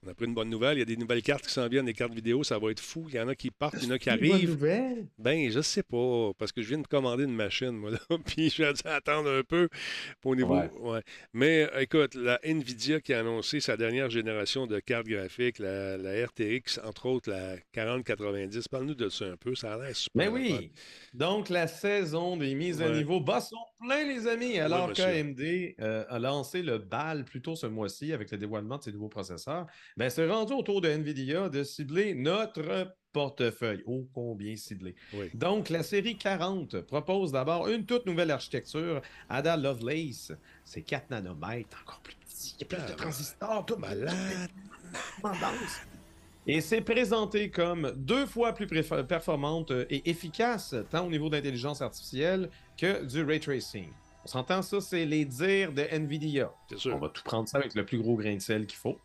On 0.05 0.09
a 0.09 0.13
pris 0.13 0.25
une 0.25 0.33
bonne 0.33 0.49
nouvelle. 0.49 0.75
Il 0.75 0.79
y 0.79 0.81
a 0.81 0.85
des 0.85 0.97
nouvelles 0.97 1.21
cartes 1.21 1.45
qui 1.47 1.53
s'en 1.53 1.65
viennent, 1.69 1.85
des 1.85 1.93
cartes 1.93 2.13
vidéo. 2.13 2.43
Ça 2.43 2.59
va 2.59 2.71
être 2.71 2.81
fou. 2.81 3.05
Il 3.07 3.15
y 3.15 3.19
en 3.21 3.29
a 3.29 3.35
qui 3.35 3.51
partent, 3.51 3.75
il 3.81 3.87
y 3.87 3.87
en 3.87 3.91
a 3.95 3.97
qui 3.97 4.09
arrivent. 4.09 4.49
nouvelle? 4.49 5.07
Ben, 5.17 5.49
je 5.49 5.61
sais 5.61 5.81
pas, 5.83 6.31
parce 6.37 6.51
que 6.51 6.61
je 6.61 6.67
viens 6.67 6.79
de 6.79 6.87
commander 6.87 7.23
une 7.23 7.33
machine, 7.33 7.71
moi, 7.71 7.91
là, 7.91 7.99
puis 8.25 8.49
je 8.49 8.63
vais 8.63 8.73
attendre 8.89 9.29
un 9.29 9.43
peu 9.43 9.69
pour 10.19 10.31
au 10.31 10.35
niveau. 10.35 10.57
Ouais. 10.57 10.69
Ouais. 10.81 11.01
Mais 11.31 11.69
euh, 11.73 11.79
écoute, 11.79 12.15
la 12.15 12.37
Nvidia 12.45 12.99
qui 12.99 13.13
a 13.13 13.21
annoncé 13.21 13.61
sa 13.61 13.77
dernière 13.77 14.09
génération 14.09 14.67
de 14.67 14.81
cartes 14.81 15.07
graphiques, 15.07 15.59
la, 15.59 15.97
la 15.97 16.25
RTX, 16.25 16.81
entre 16.83 17.05
autres 17.05 17.29
la 17.29 17.55
4090, 17.71 18.67
parle-nous 18.67 18.95
de 18.95 19.07
ça 19.07 19.23
un 19.23 19.37
peu, 19.37 19.55
ça 19.55 19.75
a 19.75 19.77
l'air 19.85 19.95
super. 19.95 20.29
Mais 20.33 20.49
fun. 20.49 20.55
oui. 20.57 20.71
Donc, 21.13 21.47
la 21.47 21.67
saison 21.67 22.35
des 22.35 22.55
mises 22.55 22.81
à 22.81 22.87
Ouais. 22.89 22.97
niveau 22.97 23.21
bat 23.21 23.39
son 23.39 23.55
plein, 23.83 24.03
les 24.05 24.27
amis. 24.27 24.59
Alors 24.59 24.91
qu'AMD 24.93 25.39
euh, 25.79 26.05
a 26.09 26.19
lancé 26.19 26.61
le 26.61 26.77
bal 26.77 27.25
plus 27.25 27.41
tôt 27.41 27.55
ce 27.55 27.67
mois-ci 27.67 28.13
avec 28.13 28.31
le 28.31 28.37
dévoilement 28.37 28.77
de 28.77 28.83
ses 28.83 28.91
nouveaux 28.91 29.09
processeurs, 29.09 29.67
ben, 29.97 30.09
c'est 30.09 30.27
rendu 30.27 30.53
autour 30.53 30.81
de 30.81 30.89
NVIDIA 30.89 31.49
de 31.49 31.63
cibler 31.63 32.13
notre 32.13 32.95
portefeuille. 33.11 33.83
Oh, 33.85 34.07
combien 34.13 34.55
ciblé. 34.55 34.95
Oui. 35.13 35.29
Donc, 35.33 35.69
la 35.69 35.83
série 35.83 36.17
40 36.17 36.81
propose 36.81 37.31
d'abord 37.31 37.67
une 37.67 37.85
toute 37.85 38.05
nouvelle 38.05 38.31
architecture, 38.31 39.01
Ada 39.29 39.55
Lovelace. 39.55 40.31
C'est 40.65 40.81
4 40.81 41.11
nanomètres, 41.11 41.77
encore 41.83 42.01
plus 42.01 42.15
petit. 42.15 42.55
Il 42.57 42.61
y 42.61 42.63
a 42.63 42.67
plus 42.67 42.77
de 42.87 42.93
Ah, 42.93 42.95
transistors, 42.95 43.65
tout 43.65 43.77
Malade. 43.77 44.49
Et 46.45 46.59
c'est 46.59 46.81
présenté 46.81 47.49
comme 47.49 47.93
deux 47.95 48.25
fois 48.25 48.51
plus 48.53 48.67
performante 49.07 49.71
et 49.89 50.09
efficace, 50.09 50.75
tant 50.89 51.05
au 51.07 51.09
niveau 51.09 51.29
d'intelligence 51.29 51.81
artificielle 51.81 52.49
que 52.77 53.05
du 53.05 53.23
ray 53.23 53.39
tracing. 53.39 53.87
On 54.25 54.27
s'entend 54.27 54.61
ça, 54.61 54.81
c'est 54.81 55.05
les 55.05 55.23
dires 55.25 55.71
de 55.73 55.83
NVIDIA. 55.91 56.51
Sûr. 56.75 56.95
On 56.95 56.99
va 56.99 57.09
tout 57.09 57.23
prendre 57.23 57.47
ça 57.47 57.57
avec 57.59 57.75
le 57.75 57.85
plus 57.85 57.97
gros 57.97 58.15
grain 58.15 58.35
de 58.35 58.41
sel 58.41 58.65
qu'il 58.65 58.77
faut. 58.77 58.97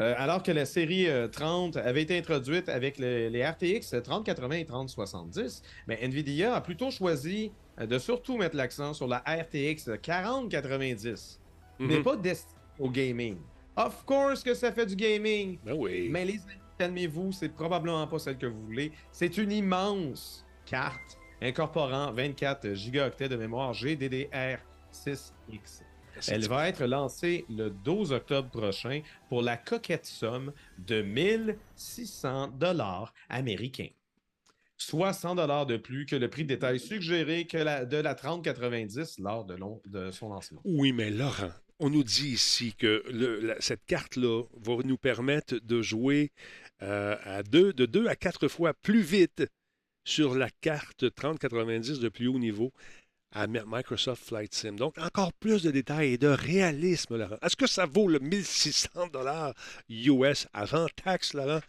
Euh, 0.00 0.14
alors 0.16 0.42
que 0.42 0.50
la 0.50 0.64
série 0.64 1.06
euh, 1.08 1.28
30 1.28 1.76
avait 1.76 2.02
été 2.02 2.16
introduite 2.16 2.68
avec 2.68 2.98
le- 2.98 3.28
les 3.28 3.44
RTX 3.44 4.02
3080 4.02 4.56
et 4.56 4.64
3070, 4.64 5.62
mais 5.86 5.98
Nvidia 6.02 6.54
a 6.54 6.60
plutôt 6.62 6.90
choisi 6.90 7.52
euh, 7.78 7.86
de 7.86 7.98
surtout 7.98 8.36
mettre 8.38 8.56
l'accent 8.56 8.94
sur 8.94 9.06
la 9.06 9.18
RTX 9.26 9.90
4090, 10.00 11.40
qui 11.78 11.84
n'est 11.86 11.98
Mhm. 11.98 12.02
pas 12.02 12.16
destinée 12.16 12.54
au 12.78 12.88
gaming. 12.90 13.36
Of 13.76 14.04
course 14.04 14.42
que 14.42 14.54
ça 14.54 14.72
fait 14.72 14.86
du 14.86 14.96
gaming, 14.96 15.58
Ben 15.64 15.74
oui. 15.76 16.08
mais 16.10 16.24
les 16.24 16.38
calmez-vous, 16.78 17.32
c'est 17.32 17.48
probablement 17.50 18.06
pas 18.06 18.18
celle 18.18 18.38
que 18.38 18.46
vous 18.46 18.64
voulez. 18.66 18.92
C'est 19.10 19.36
une 19.38 19.52
immense 19.52 20.44
carte 20.66 21.18
incorporant 21.40 22.12
24 22.12 22.74
gigaoctets 22.74 23.28
de 23.28 23.36
mémoire 23.36 23.72
GDDR6X. 23.74 25.82
C'est 26.20 26.34
Elle 26.34 26.46
va 26.46 26.68
être 26.68 26.84
lancée 26.84 27.44
le 27.48 27.70
12 27.70 28.12
octobre 28.12 28.50
prochain 28.50 29.00
pour 29.28 29.42
la 29.42 29.56
coquette 29.56 30.04
somme 30.06 30.52
de 30.78 31.02
1600 31.02 32.48
dollars 32.58 33.12
américains. 33.28 33.88
Soit 34.76 35.12
100 35.12 35.36
dollars 35.36 35.66
de 35.66 35.76
plus 35.76 36.06
que 36.06 36.16
le 36.16 36.28
prix 36.28 36.42
de 36.42 36.48
détail 36.48 36.80
suggéré 36.80 37.46
que 37.46 37.56
la- 37.56 37.84
de 37.86 37.96
la 37.96 38.14
3090 38.14 39.18
lors 39.20 39.44
de 39.44 40.10
son 40.10 40.28
lancement. 40.28 40.60
Oui, 40.64 40.92
mais 40.92 41.10
Laurent, 41.10 41.52
on 41.82 41.90
nous 41.90 42.04
dit 42.04 42.28
ici 42.30 42.74
que 42.78 43.02
cette 43.60 43.84
carte-là 43.86 44.44
va 44.64 44.76
nous 44.84 44.96
permettre 44.96 45.56
de 45.56 45.82
jouer 45.82 46.30
euh, 46.82 47.16
à 47.24 47.42
deux, 47.42 47.72
de 47.72 47.86
2 47.86 48.06
à 48.06 48.16
4 48.16 48.48
fois 48.48 48.72
plus 48.72 49.02
vite 49.02 49.44
sur 50.04 50.34
la 50.34 50.48
carte 50.60 51.12
3090 51.14 51.98
de 51.98 52.08
plus 52.08 52.28
haut 52.28 52.38
niveau 52.38 52.72
à 53.32 53.46
Mi- 53.46 53.60
Microsoft 53.66 54.24
Flight 54.24 54.54
Sim. 54.54 54.72
Donc, 54.72 54.96
encore 54.98 55.32
plus 55.32 55.62
de 55.62 55.70
détails 55.70 56.12
et 56.12 56.18
de 56.18 56.28
réalisme, 56.28 57.16
Laurent. 57.16 57.38
Est-ce 57.42 57.56
que 57.56 57.66
ça 57.66 57.86
vaut 57.86 58.08
le 58.08 58.18
1600 58.20 59.08
dollars 59.12 59.54
US 59.88 60.46
avant 60.52 60.86
taxe, 61.04 61.34
Laurent? 61.34 61.60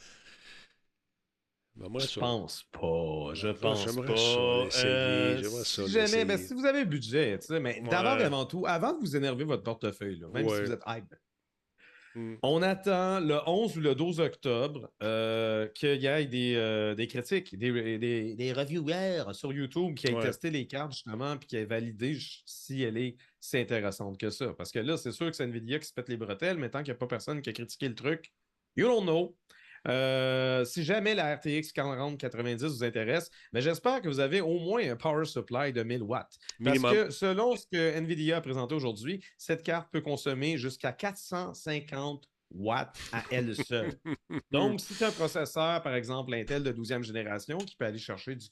Ben, 1.75 1.89
moi, 1.89 2.01
Je 2.01 2.19
pense 2.19 2.63
pas. 2.71 3.33
Je 3.33 3.47
Ouais, 3.47 3.53
pense 3.55 3.83
j'aimerais 3.83 4.07
pas. 4.07 4.17
ça 4.17 4.85
Euh, 4.87 5.37
j'aimerais 5.41 5.63
ça 5.63 5.85
si 5.85 5.91
jamais, 5.91 6.25
ben, 6.25 6.37
si 6.37 6.53
vous 6.53 6.65
avez 6.65 6.81
le 6.81 6.85
budget, 6.85 7.39
tu 7.39 7.47
sais, 7.47 7.59
mais 7.59 7.81
Ouais. 7.81 7.89
d'abord 7.89 8.19
et 8.19 8.23
avant 8.23 8.45
tout, 8.45 8.65
avant 8.67 8.93
de 8.93 8.99
vous 8.99 9.15
énerver 9.15 9.43
votre 9.43 9.63
portefeuille, 9.63 10.19
là, 10.19 10.27
même 10.33 10.45
Ouais. 10.45 10.57
si 10.57 10.63
vous 10.65 10.71
êtes 10.71 10.83
hype, 10.87 11.15
Hmm. 12.15 12.35
on 12.43 12.61
attend 12.61 13.19
le 13.19 13.39
11 13.49 13.75
ou 13.75 13.81
le 13.81 13.95
12 13.95 14.19
octobre 14.19 14.91
euh, 15.01 15.67
qu'il 15.69 15.99
y 15.99 16.05
ait 16.05 16.27
des, 16.27 16.53
euh, 16.55 16.93
des 16.93 17.07
critiques, 17.07 17.57
des, 17.57 17.97
des- 17.97 18.35
des 18.35 18.53
reviewers 18.53 19.33
sur 19.33 19.51
YouTube 19.51 19.95
qui 19.95 20.05
aient 20.05 20.13
Ouais. 20.13 20.21
testé 20.21 20.51
les 20.51 20.67
cartes 20.67 20.91
justement 20.91 21.37
puis 21.37 21.47
qui 21.47 21.55
aient 21.55 21.65
validé 21.65 22.15
si 22.45 22.83
elle 22.83 22.97
est 22.97 23.15
si 23.39 23.57
intéressante 23.57 24.19
que 24.19 24.29
ça. 24.29 24.53
Parce 24.55 24.71
que 24.71 24.77
là, 24.77 24.95
c'est 24.95 25.11
sûr 25.11 25.25
que 25.31 25.35
c'est 25.35 25.45
Nvidia 25.45 25.79
qui 25.79 25.87
se 25.87 25.93
pète 25.93 26.07
les 26.07 26.17
bretelles, 26.17 26.59
mais 26.59 26.69
tant 26.69 26.83
qu'il 26.83 26.91
n'y 26.93 26.97
a 26.97 26.99
pas 26.99 27.07
personne 27.07 27.41
qui 27.41 27.49
a 27.49 27.53
critiqué 27.53 27.89
le 27.89 27.95
truc, 27.95 28.31
you 28.75 28.85
don't 28.87 29.01
know. 29.05 29.35
Euh, 29.87 30.63
si 30.65 30.83
jamais 30.83 31.13
la 31.13 31.35
RTX 31.35 31.73
4090 31.73 32.63
vous 32.63 32.83
intéresse, 32.83 33.29
mais 33.51 33.61
j'espère 33.61 34.01
que 34.01 34.07
vous 34.07 34.19
avez 34.19 34.41
au 34.41 34.59
moins 34.59 34.89
un 34.89 34.95
power 34.95 35.25
supply 35.25 35.73
de 35.73 35.83
1000 35.83 36.03
watts. 36.03 36.37
Parce 36.63 36.77
Minimum. 36.77 36.93
que 36.93 37.09
selon 37.09 37.55
ce 37.55 37.65
que 37.67 37.97
Nvidia 37.97 38.37
a 38.37 38.41
présenté 38.41 38.75
aujourd'hui, 38.75 39.23
cette 39.37 39.63
carte 39.63 39.89
peut 39.91 40.01
consommer 40.01 40.57
jusqu'à 40.57 40.93
450 40.93 42.29
watts 42.51 42.97
à 43.11 43.23
elle 43.31 43.55
seule. 43.55 43.93
Donc, 44.51 44.79
si 44.79 44.93
tu 44.95 45.03
as 45.03 45.07
un 45.07 45.11
processeur, 45.11 45.81
par 45.81 45.95
exemple, 45.95 46.33
Intel 46.33 46.63
de 46.63 46.71
12e 46.71 47.03
génération, 47.03 47.57
qui 47.57 47.75
peut 47.75 47.85
aller 47.85 47.99
chercher 47.99 48.35
du, 48.35 48.47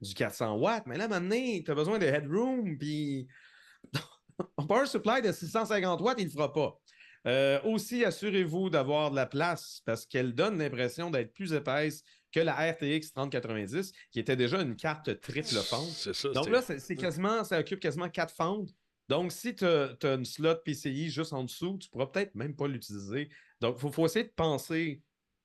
du 0.00 0.14
400 0.14 0.56
watts, 0.56 0.86
mais 0.86 0.98
là, 0.98 1.08
maintenant, 1.08 1.36
tu 1.64 1.70
as 1.70 1.74
besoin 1.74 1.98
de 1.98 2.06
headroom, 2.06 2.76
puis 2.76 3.28
un 4.58 4.66
power 4.66 4.86
supply 4.86 5.22
de 5.22 5.32
650 5.32 6.00
watts, 6.00 6.18
il 6.18 6.24
ne 6.24 6.28
le 6.28 6.32
fera 6.32 6.52
pas. 6.52 6.78
Euh, 7.26 7.60
aussi, 7.64 8.04
assurez-vous 8.04 8.70
d'avoir 8.70 9.10
de 9.10 9.16
la 9.16 9.26
place 9.26 9.82
parce 9.84 10.06
qu'elle 10.06 10.34
donne 10.34 10.58
l'impression 10.58 11.10
d'être 11.10 11.32
plus 11.32 11.52
épaisse 11.52 12.04
que 12.32 12.40
la 12.40 12.54
RTX 12.72 13.12
3090, 13.14 13.92
qui 14.10 14.20
était 14.20 14.36
déjà 14.36 14.60
une 14.60 14.76
carte 14.76 15.20
triple 15.20 15.56
fente. 15.56 15.88
C'est 15.88 16.14
ça. 16.14 16.28
Donc 16.30 16.48
là, 16.50 16.62
c'est 16.62 16.96
quasiment, 16.96 17.42
ça 17.44 17.58
occupe 17.58 17.80
quasiment 17.80 18.08
quatre 18.08 18.34
fentes. 18.34 18.70
Donc, 19.08 19.32
si 19.32 19.54
tu 19.54 19.64
as, 19.64 19.96
une 20.02 20.24
slot 20.24 20.56
PCI 20.64 21.10
juste 21.10 21.32
en 21.32 21.44
dessous, 21.44 21.78
tu 21.80 21.88
pourras 21.88 22.06
peut-être 22.06 22.34
même 22.34 22.54
pas 22.54 22.66
l'utiliser. 22.66 23.28
Donc, 23.60 23.76
il 23.78 23.80
faut, 23.80 23.92
faut 23.92 24.06
essayer 24.06 24.24
de 24.24 24.32
penser 24.34 25.00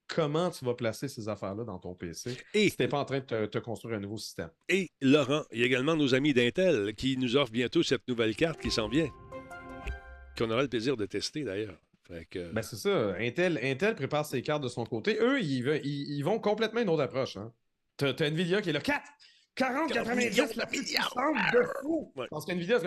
comment 0.07 0.49
tu 0.49 0.65
vas 0.65 0.73
placer 0.73 1.07
ces 1.07 1.29
affaires-là 1.29 1.63
dans 1.63 1.79
ton 1.79 1.95
PC 1.95 2.37
Et 2.53 2.69
si 2.69 2.75
tu 2.75 2.83
n'es 2.83 2.89
pas 2.89 2.99
en 2.99 3.05
train 3.05 3.19
de 3.19 3.25
te, 3.25 3.45
te 3.45 3.57
construire 3.59 3.97
un 3.97 4.01
nouveau 4.01 4.17
système. 4.17 4.49
Et 4.67 4.89
Laurent, 4.99 5.43
il 5.51 5.59
y 5.59 5.63
a 5.63 5.67
également 5.67 5.95
nos 5.95 6.13
amis 6.13 6.33
d'Intel 6.33 6.93
qui 6.95 7.17
nous 7.17 7.37
offrent 7.37 7.51
bientôt 7.51 7.83
cette 7.83 8.07
nouvelle 8.07 8.35
carte 8.35 8.59
qui 8.59 8.71
s'en 8.71 8.89
vient. 8.89 9.09
Qu'on 10.37 10.49
aura 10.49 10.61
le 10.61 10.67
plaisir 10.67 10.97
de 10.97 11.05
tester 11.05 11.43
d'ailleurs. 11.43 11.77
Que- 12.29 12.51
Ben, 12.51 12.61
c'est 12.61 12.75
ça. 12.75 13.13
Intel, 13.19 13.57
Intel 13.63 13.95
prépare 13.95 14.25
ses 14.25 14.41
cartes 14.41 14.61
de 14.63 14.67
son 14.67 14.85
côté. 14.85 15.17
Eux, 15.21 15.39
ils, 15.41 15.63
ve- 15.63 15.79
ils- 15.83 16.17
ils 16.17 16.21
vont 16.23 16.39
complètement 16.39 16.81
une 16.81 16.89
autre 16.89 17.03
approche. 17.03 17.37
Hein. 17.37 17.53
T'as 17.95 18.13
Nvidia 18.27 18.61
qui 18.61 18.71
est 18.71 18.73
là. 18.73 18.81
4, 18.81 19.01
40, 19.55 19.93
90, 19.93 20.55
la 20.57 20.65
plus 20.65 20.79
puissante 20.83 21.35
de 21.53 21.63
fou. 21.81 22.11
Ouais. 22.17 22.27
Parce 22.29 22.45
qu'Nvidia, 22.45 22.79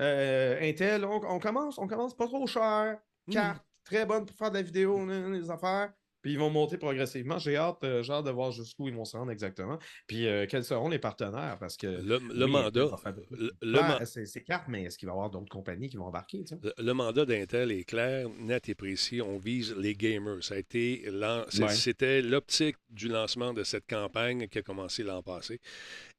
euh, 0.00 0.58
Intel, 0.62 1.04
on, 1.04 1.20
on 1.24 1.38
commence, 1.38 1.78
on 1.78 1.86
commence 1.86 2.16
pas 2.16 2.26
trop 2.26 2.46
cher. 2.48 2.98
Hmm. 3.28 3.32
Carte, 3.32 3.64
très 3.84 4.04
bonne 4.04 4.26
pour 4.26 4.36
faire 4.36 4.50
de 4.50 4.56
la 4.56 4.62
vidéo, 4.62 5.06
les 5.30 5.48
affaires. 5.50 5.92
Puis 6.22 6.32
ils 6.32 6.38
vont 6.38 6.50
monter 6.50 6.78
progressivement. 6.78 7.38
J'ai 7.38 7.56
hâte, 7.56 7.82
euh, 7.84 8.02
hâte 8.08 8.24
de 8.24 8.30
voir 8.30 8.52
jusqu'où 8.52 8.88
ils 8.88 8.94
vont 8.94 9.04
se 9.04 9.16
rendre 9.16 9.32
exactement. 9.32 9.78
Puis 10.06 10.26
euh, 10.26 10.46
quels 10.48 10.64
seront 10.64 10.88
les 10.88 10.98
partenaires? 10.98 11.56
Parce 11.58 11.76
que 11.76 11.86
Le, 11.86 12.18
le 12.32 12.44
oui, 12.46 12.50
mandat. 12.50 12.86
Ouais, 12.86 13.52
ma- 13.62 14.04
c'est 14.06 14.42
carte, 14.42 14.64
mais 14.68 14.84
est-ce 14.84 14.98
qu'il 14.98 15.06
va 15.08 15.12
y 15.12 15.14
avoir 15.16 15.30
d'autres 15.30 15.48
compagnies 15.50 15.88
qui 15.88 15.96
vont 15.96 16.06
embarquer? 16.06 16.44
tu 16.44 16.54
sais? 16.54 16.60
le- 16.62 16.72
le 16.78 16.94
mandat 16.94 17.24
d'Intel 17.24 17.72
est 17.72 17.84
clair, 17.84 18.28
net 18.38 18.68
et 18.68 18.74
précis. 18.74 19.20
On 19.20 19.38
vise 19.38 19.74
les 19.76 19.94
gamers. 19.94 20.42
Ça 20.42 20.54
a 20.54 20.58
été 20.58 21.02
l'an- 21.10 21.44
c'est- 21.48 21.62
Ouais. 21.64 21.68
C'était 21.70 22.22
l'optique 22.22 22.76
du 22.90 23.08
lancement 23.08 23.52
de 23.52 23.64
cette 23.64 23.86
campagne 23.88 24.46
qui 24.48 24.58
a 24.58 24.62
commencé 24.62 25.02
l'an 25.02 25.22
passé. 25.22 25.60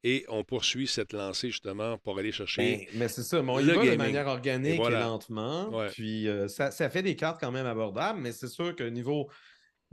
Et 0.03 0.25
on 0.27 0.43
poursuit 0.43 0.87
cette 0.87 1.13
lancée 1.13 1.49
justement 1.49 1.97
pour 1.97 2.19
aller 2.19 2.31
chercher. 2.33 2.87
Ben, 2.91 2.99
mais 2.99 3.07
c'est 3.07 3.23
ça, 3.23 3.41
mais 3.41 3.51
on 3.51 3.59
y 3.59 3.63
le 3.63 3.73
va 3.73 3.85
de 3.85 3.95
manière 3.95 4.27
organique 4.27 4.73
Et 4.73 4.77
voilà. 4.77 4.99
et 4.99 5.03
lentement. 5.03 5.69
Ouais. 5.69 5.87
Puis 5.89 6.27
euh, 6.27 6.47
ça, 6.49 6.71
ça 6.71 6.89
fait 6.89 7.01
des 7.03 7.15
cartes 7.15 7.39
quand 7.39 7.51
même 7.51 7.65
abordables, 7.65 8.19
mais 8.19 8.31
c'est 8.33 8.47
sûr 8.49 8.75
que 8.75 8.83
niveau, 8.83 9.29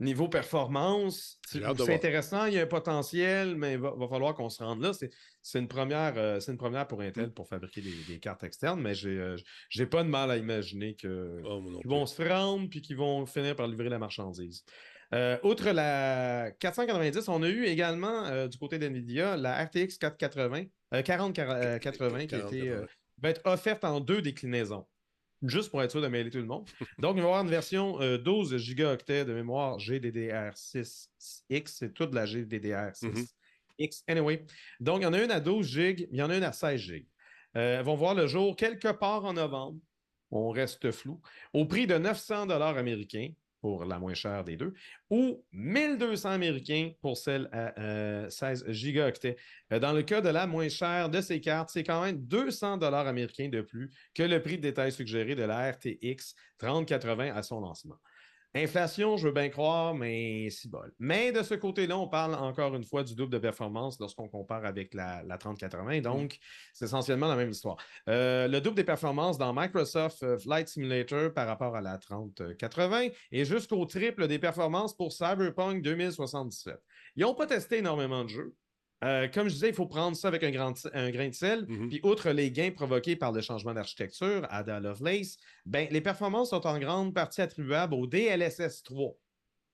niveau 0.01 0.29
performance, 0.29 1.39
c'est 1.47 1.65
intéressant, 1.65 2.47
il 2.47 2.55
y 2.55 2.59
a 2.59 2.63
un 2.63 2.67
potentiel, 2.67 3.55
mais 3.57 3.75
il 3.75 3.79
va, 3.79 3.93
va 3.93 4.09
falloir 4.09 4.35
qu'on 4.35 4.49
se 4.49 4.63
rende 4.63 4.83
là. 4.83 4.93
C'est 5.43 5.59
une, 5.59 5.69
première, 5.69 6.15
euh, 6.17 6.41
une 6.41 6.57
première 6.57 6.87
pour 6.87 7.01
Intel 7.01 7.33
pour 7.33 7.49
fabriquer 7.49 7.81
des, 7.83 7.95
des 8.09 8.19
cartes 8.19 8.43
externes, 8.43 8.81
mais 8.81 8.95
j'ai 8.95 9.19
euh, 9.19 9.87
pas 9.91 10.03
de 10.03 10.09
mal 10.09 10.31
à 10.31 10.37
imaginer 10.37 10.97
Oh, 11.05 11.63
qu'ils 11.81 11.89
vont 11.89 12.07
se 12.07 12.23
rendre 12.23 12.69
puis 12.69 12.83
qu'ils 12.83 12.97
vont 12.97 13.27
finir 13.27 13.57
par 13.57 13.67
livrer 13.67 13.89
la 13.89 13.99
marchandise. 13.99 14.65
Euh, 15.13 15.39
outre 15.43 15.71
la 15.71 16.53
490, 16.61 17.29
on 17.29 17.43
a 17.43 17.49
eu 17.49 17.65
également 17.65 18.27
euh, 18.27 18.47
du 18.47 18.59
côté 18.59 18.79
d'NVIDIA 18.79 19.37
la 19.37 19.65
RTX 19.65 19.99
480, 19.99 20.65
euh, 20.95 21.03
4080 21.03 22.27
qui 22.27 22.35
a 22.35 22.39
été, 22.39 22.73
va 23.19 23.31
être 23.31 23.43
offerte 23.45 23.85
en 23.85 24.01
deux 24.01 24.23
déclinaisons. 24.23 24.87
Juste 25.43 25.70
pour 25.70 25.82
être 25.82 25.91
sûr 25.91 26.03
de 26.03 26.09
mêler 26.09 26.30
tout 26.30 26.38
le 26.38 26.45
monde. 26.45 26.68
Donc, 26.99 27.16
il 27.16 27.22
va 27.22 27.28
y 27.28 27.30
avoir 27.30 27.43
une 27.43 27.51
version 27.51 28.01
euh, 28.01 28.18
12 28.18 28.59
gigaoctets 28.59 29.24
de 29.24 29.32
mémoire 29.32 29.78
GDDR6X. 29.78 31.66
C'est 31.66 31.95
toute 31.95 32.14
la 32.14 32.26
GDDR6X. 32.26 34.03
Anyway. 34.07 34.45
Donc, 34.80 35.01
il 35.01 35.05
y 35.05 35.07
en 35.07 35.12
a 35.14 35.22
une 35.22 35.30
à 35.30 35.41
12 35.41 35.66
GB, 35.66 36.09
il 36.11 36.18
y 36.18 36.22
en 36.22 36.30
a 36.30 36.36
une 36.36 36.45
à 36.45 36.53
16 36.53 36.80
GB. 36.80 37.07
Euh, 37.57 37.78
elles 37.78 37.84
vont 37.84 37.97
voir 37.97 38.14
le 38.14 38.26
jour 38.26 38.55
quelque 38.55 38.93
part 38.93 39.24
en 39.24 39.32
novembre. 39.32 39.78
On 40.30 40.51
reste 40.51 40.91
flou. 40.93 41.20
Au 41.53 41.64
prix 41.64 41.86
de 41.86 41.97
900 41.97 42.47
dollars 42.47 42.76
américains 42.76 43.30
pour 43.61 43.85
la 43.85 43.99
moins 43.99 44.15
chère 44.15 44.45
des 44.45 44.57
deux, 44.57 44.75
ou 45.11 45.45
1200 45.53 46.31
américains 46.31 46.93
pour 47.01 47.17
celle 47.17 47.49
à 47.53 47.79
euh, 47.79 48.31
16 48.31 48.65
gigaoctets. 48.69 49.37
Euh, 49.73 49.79
Dans 49.79 49.93
le 49.93 50.03
cas 50.03 50.21
de 50.21 50.29
la 50.29 50.47
moins 50.47 50.69
chère 50.69 51.09
de 51.09 51.21
ces 51.21 51.41
cartes, 51.41 51.71
c'est 51.73 51.85
quand 51.85 52.03
même 52.03 52.19
200 52.27 52.79
dollars 52.79 53.07
américains 53.07 53.49
de 53.49 53.61
plus 53.61 53.91
que 54.15 54.23
le 54.23 54.43
prix 54.43 54.57
de 54.57 54.63
détail 54.63 54.93
suggéré 54.93 55.35
de 55.35 55.43
la 55.43 55.71
RTX 55.71 56.35
3080 56.59 57.35
à 57.35 57.43
son 57.43 57.61
lancement. 57.61 57.97
Inflation, 58.53 59.17
je 59.17 59.29
veux 59.29 59.33
bien 59.33 59.49
croire, 59.49 59.95
mais 59.95 60.51
si 60.51 60.69
bol. 60.69 60.93
Mais 60.99 61.31
de 61.31 61.45
ce 61.45 61.55
côté-là, 61.55 61.97
on 61.97 62.09
parle 62.09 62.35
encore 62.35 62.75
une 62.75 62.83
fois 62.83 63.05
du 63.05 63.15
double 63.15 63.33
de 63.33 63.39
performance 63.39 64.01
lorsqu'on 64.01 64.29
compare 64.29 64.65
avec 64.65 64.93
la, 64.93 65.23
la 65.23 65.39
3080. 65.39 66.01
Donc, 66.01 66.37
c'est 66.73 66.87
essentiellement 66.87 67.29
la 67.29 67.37
même 67.37 67.51
histoire. 67.51 67.77
Euh, 68.09 68.49
le 68.49 68.61
double 68.61 68.75
des 68.75 68.85
performances 68.85 69.39
dans 69.39 69.53
Microsoft 69.55 70.25
euh, 70.25 70.37
Flight 70.37 70.67
Simulator 70.67 71.33
par 71.33 71.47
rapport 71.47 71.77
à 71.77 71.81
la 71.81 71.97
3080 71.97 73.11
et 73.31 73.45
jusqu'au 73.45 73.85
triple 73.87 74.27
des 74.27 74.41
performances 74.41 74.97
pour 74.97 75.13
Cyberpunk 75.13 75.83
2077. 75.83 76.77
Ils 77.15 77.23
n'ont 77.23 77.35
pas 77.35 77.47
testé 77.47 77.79
énormément 77.79 78.25
de 78.25 78.31
jeux. 78.31 78.55
Euh, 79.03 79.29
comme 79.29 79.49
je 79.49 79.55
disais, 79.55 79.69
il 79.71 79.75
faut 79.75 79.87
prendre 79.87 80.17
ça 80.17 80.29
avec 80.29 80.43
un, 80.45 80.51
grand, 80.51 80.75
un 80.93 81.11
grain 81.11 81.29
de 81.29 81.35
sel. 81.35 81.65
Mhm. 81.67 81.89
Puis, 81.89 82.01
outre 82.03 82.31
les 82.31 82.51
gains 82.51 82.71
provoqués 82.71 83.17
par 83.17 83.33
le 83.33 83.41
changement 83.41 83.73
d'architecture, 83.73 84.47
Ada 84.51 84.79
Lovelace, 84.81 85.39
ben, 85.65 85.89
les 85.91 86.01
performances 86.03 86.51
sont 86.51 86.67
en 86.67 86.79
grande 86.79 87.15
partie 87.15 87.41
attribuables 87.41 87.95
au 87.95 88.07
DLSS 88.07 88.83
3. 88.83 89.15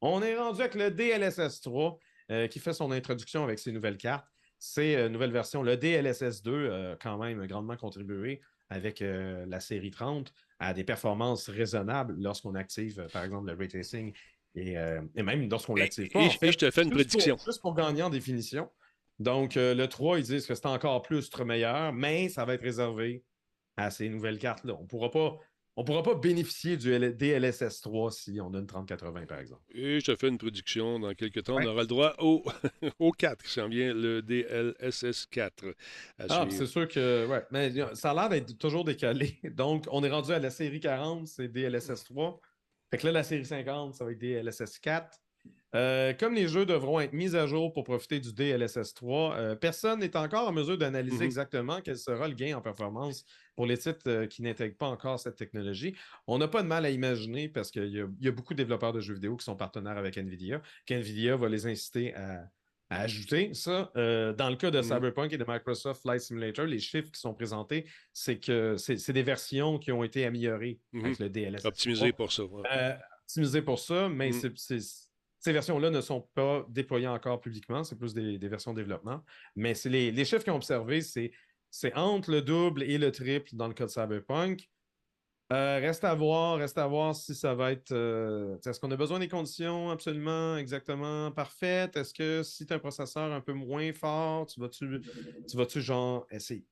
On 0.00 0.22
est 0.22 0.36
rendu 0.36 0.60
avec 0.60 0.74
le 0.76 0.90
DLSS 0.90 1.60
3 1.62 1.98
euh, 2.30 2.46
qui 2.46 2.60
fait 2.60 2.72
son 2.72 2.92
introduction 2.92 3.42
avec 3.42 3.58
ses 3.58 3.72
nouvelles 3.72 3.96
cartes. 3.96 4.26
C'est 4.58 4.94
une 4.94 5.08
nouvelle 5.12 5.32
version. 5.32 5.62
Le 5.62 5.76
DLSS 5.76 6.42
2 6.42 6.52
euh, 6.52 6.96
quand 7.00 7.18
même 7.18 7.44
grandement 7.46 7.76
contribué 7.76 8.40
avec 8.70 9.02
euh, 9.02 9.44
la 9.48 9.60
série 9.60 9.90
30 9.90 10.32
à 10.58 10.72
des 10.72 10.84
performances 10.84 11.48
raisonnables 11.48 12.14
lorsqu'on 12.18 12.54
active, 12.54 13.00
euh, 13.00 13.08
par 13.08 13.24
exemple, 13.24 13.48
le 13.50 13.56
ray 13.56 13.68
tracing 13.68 14.12
et, 14.54 14.78
euh, 14.78 15.00
et 15.14 15.22
même 15.22 15.48
lorsqu'on 15.50 15.74
l'active 15.74 16.08
pas. 16.10 16.20
et- 16.20 16.26
en 16.26 16.30
fait. 16.30 16.48
et 16.48 16.52
je 16.52 16.58
te 16.58 16.70
fais 16.70 16.82
une 16.82 16.92
Juste 16.92 17.08
prédiction. 17.10 17.36
Pour, 17.36 17.44
juste 17.44 17.60
pour 17.60 17.74
gagner 17.74 18.02
en 18.02 18.10
définition. 18.10 18.70
Donc, 19.18 19.56
euh, 19.56 19.74
le 19.74 19.86
3, 19.88 20.18
ils 20.18 20.24
disent 20.24 20.46
que 20.46 20.54
c'est 20.54 20.66
encore 20.66 21.02
plus 21.02 21.30
meilleur, 21.44 21.92
mais 21.92 22.28
ça 22.28 22.44
va 22.44 22.54
être 22.54 22.62
réservé 22.62 23.24
à 23.76 23.90
ces 23.90 24.08
nouvelles 24.08 24.38
cartes-là. 24.38 24.74
On 24.80 24.86
pourra 24.86 25.10
pas. 25.10 25.38
On 25.78 25.82
ne 25.82 25.86
pourra 25.86 26.02
pas 26.02 26.14
bénéficier 26.14 26.78
du 26.78 26.90
L- 26.94 27.14
DLSS 27.18 27.82
3 27.82 28.10
si 28.10 28.40
on 28.40 28.54
a 28.54 28.58
une 28.60 28.66
3080, 28.66 29.26
par 29.26 29.38
exemple. 29.40 29.60
Et 29.74 30.00
je 30.00 30.06
te 30.10 30.16
fais 30.16 30.28
une 30.28 30.38
prédiction. 30.38 30.98
Dans 30.98 31.12
quelques 31.12 31.42
temps, 31.44 31.56
Ouais. 31.56 31.66
on 31.66 31.70
aura 31.72 31.82
le 31.82 31.86
droit 31.86 32.14
au, 32.18 32.42
au 32.98 33.12
4 33.12 33.42
qui 33.44 33.50
s'en 33.52 33.68
vient, 33.68 33.92
le 33.92 34.22
DLSS 34.22 35.26
4. 35.30 35.66
à 36.18 36.24
Ah, 36.30 36.46
c'est 36.48 36.64
sûr 36.66 36.88
que, 36.88 37.26
ouais, 37.26 37.44
mais 37.50 37.70
ça 37.94 38.12
a 38.12 38.14
l'air 38.14 38.28
d'être 38.30 38.56
toujours 38.56 38.84
décalé. 38.86 39.38
Donc, 39.54 39.84
on 39.90 40.02
est 40.02 40.08
rendu 40.10 40.32
à 40.32 40.38
la 40.38 40.48
série 40.50 40.80
40, 40.80 41.26
c'est 41.28 41.48
DLSS 41.48 42.04
3. 42.04 42.40
Fait 42.90 42.96
que 42.96 43.06
là, 43.06 43.12
la 43.12 43.22
série 43.22 43.44
50, 43.44 43.94
ça 43.94 44.04
va 44.06 44.12
être 44.12 44.18
DLSS 44.18 44.78
4. 44.78 45.18
Euh, 45.76 46.12
comme 46.14 46.34
les 46.34 46.48
jeux 46.48 46.64
devront 46.64 46.98
être 47.00 47.12
mis 47.12 47.36
à 47.36 47.46
jour 47.46 47.72
pour 47.72 47.84
profiter 47.84 48.18
du 48.18 48.32
DLSS 48.32 48.94
3, 48.94 49.34
euh, 49.36 49.54
personne 49.54 50.00
n'est 50.00 50.16
encore 50.16 50.48
en 50.48 50.52
mesure 50.52 50.78
d'analyser 50.78 51.18
Mhm. 51.18 51.22
exactement 51.22 51.80
quel 51.82 51.98
sera 51.98 52.26
le 52.28 52.34
gain 52.34 52.56
en 52.56 52.60
performance 52.62 53.24
pour 53.54 53.66
les 53.66 53.76
titres 53.76 54.00
euh, 54.08 54.26
qui 54.26 54.42
n'intègrent 54.42 54.76
pas 54.76 54.88
encore 54.88 55.20
cette 55.20 55.36
technologie. 55.36 55.94
On 56.26 56.38
n'a 56.38 56.48
pas 56.48 56.62
de 56.62 56.68
mal 56.68 56.84
à 56.86 56.90
imaginer 56.90 57.48
parce 57.48 57.70
qu'il 57.70 57.88
y, 57.94 58.00
a- 58.00 58.08
il 58.20 58.24
y 58.24 58.28
a 58.28 58.32
beaucoup 58.32 58.54
de 58.54 58.58
développeurs 58.58 58.92
de 58.92 59.00
jeux 59.00 59.14
vidéo 59.14 59.36
qui 59.36 59.44
sont 59.44 59.56
partenaires 59.56 59.98
avec 59.98 60.16
NVIDIA, 60.16 60.62
qu'NVIDIA 60.86 61.36
va 61.36 61.48
les 61.48 61.66
inciter 61.66 62.14
à, 62.14 62.48
à 62.88 63.00
ajouter 63.02 63.52
ça. 63.52 63.90
Dans 63.94 64.48
le 64.48 64.56
cas 64.56 64.70
de 64.70 64.78
Mhm. 64.78 64.84
Cyberpunk 64.84 65.32
et 65.32 65.38
de 65.38 65.44
Microsoft 65.46 66.02
Flight 66.02 66.20
Simulator, 66.22 66.64
les 66.66 66.78
chiffres 66.78 67.10
qui 67.10 67.20
sont 67.20 67.34
présentés, 67.34 67.84
c'est 68.12 68.38
que 68.38 68.76
c'est 68.76 69.12
des 69.12 69.22
versions 69.24 69.78
qui 69.78 69.90
ont 69.92 70.04
été 70.04 70.24
améliorées 70.24 70.78
avec 70.94 71.18
le 71.18 71.28
DLSS 71.28 71.58
3 71.62 71.68
Optimisé 71.70 72.12
pour 72.12 72.32
ça. 72.32 72.44
ouais. 72.44 72.62
euh, 72.72 72.94
optimisé 73.24 73.60
pour 73.62 73.78
ça, 73.80 74.08
mais 74.08 74.30
c'est- 74.32 75.05
ces 75.38 75.52
versions-là 75.52 75.90
ne 75.90 76.00
sont 76.00 76.28
pas 76.34 76.66
déployées 76.68 77.08
encore 77.08 77.40
publiquement, 77.40 77.84
c'est 77.84 77.96
plus 77.96 78.14
des, 78.14 78.38
versions 78.48 78.72
développement. 78.74 79.22
Mais 79.54 79.74
c'est 79.74 79.88
les, 79.90 80.10
les 80.10 80.24
chiffres 80.24 80.42
qu'ils 80.44 80.52
ont 80.52 80.56
observés, 80.56 81.00
c'est 81.02 81.32
c'est 81.70 81.94
entre 81.94 82.30
le 82.30 82.42
double 82.42 82.82
et 82.84 82.96
le 82.96 83.12
triple 83.12 83.50
dans 83.54 83.68
le 83.68 83.74
cas 83.74 83.84
de 83.84 83.90
Cyberpunk. 83.90 84.68
Euh, 85.52 85.78
reste 85.78 86.02
à 86.02 86.14
voir, 86.14 86.58
reste 86.58 86.76
à 86.78 86.86
voir 86.88 87.14
si 87.14 87.34
ça 87.34 87.54
va 87.54 87.70
être. 87.72 87.92
euh, 87.92 88.56
Est-ce 88.66 88.80
qu'on 88.80 88.90
a 88.90 88.96
besoin 88.96 89.20
des 89.20 89.28
conditions 89.28 89.90
absolument 89.90 90.56
exactement 90.56 91.30
parfaites? 91.30 91.96
Est-ce 91.96 92.12
que 92.12 92.42
si 92.42 92.66
tu 92.66 92.72
as 92.72 92.76
un 92.76 92.78
processeur 92.80 93.32
un 93.32 93.40
peu 93.40 93.52
moins 93.52 93.92
fort, 93.92 94.46
tu 94.46 94.58
vas-tu, 94.58 95.00
tu 95.48 95.56
vas-tu 95.56 95.80
genre 95.80 96.26
essayer 96.30 96.64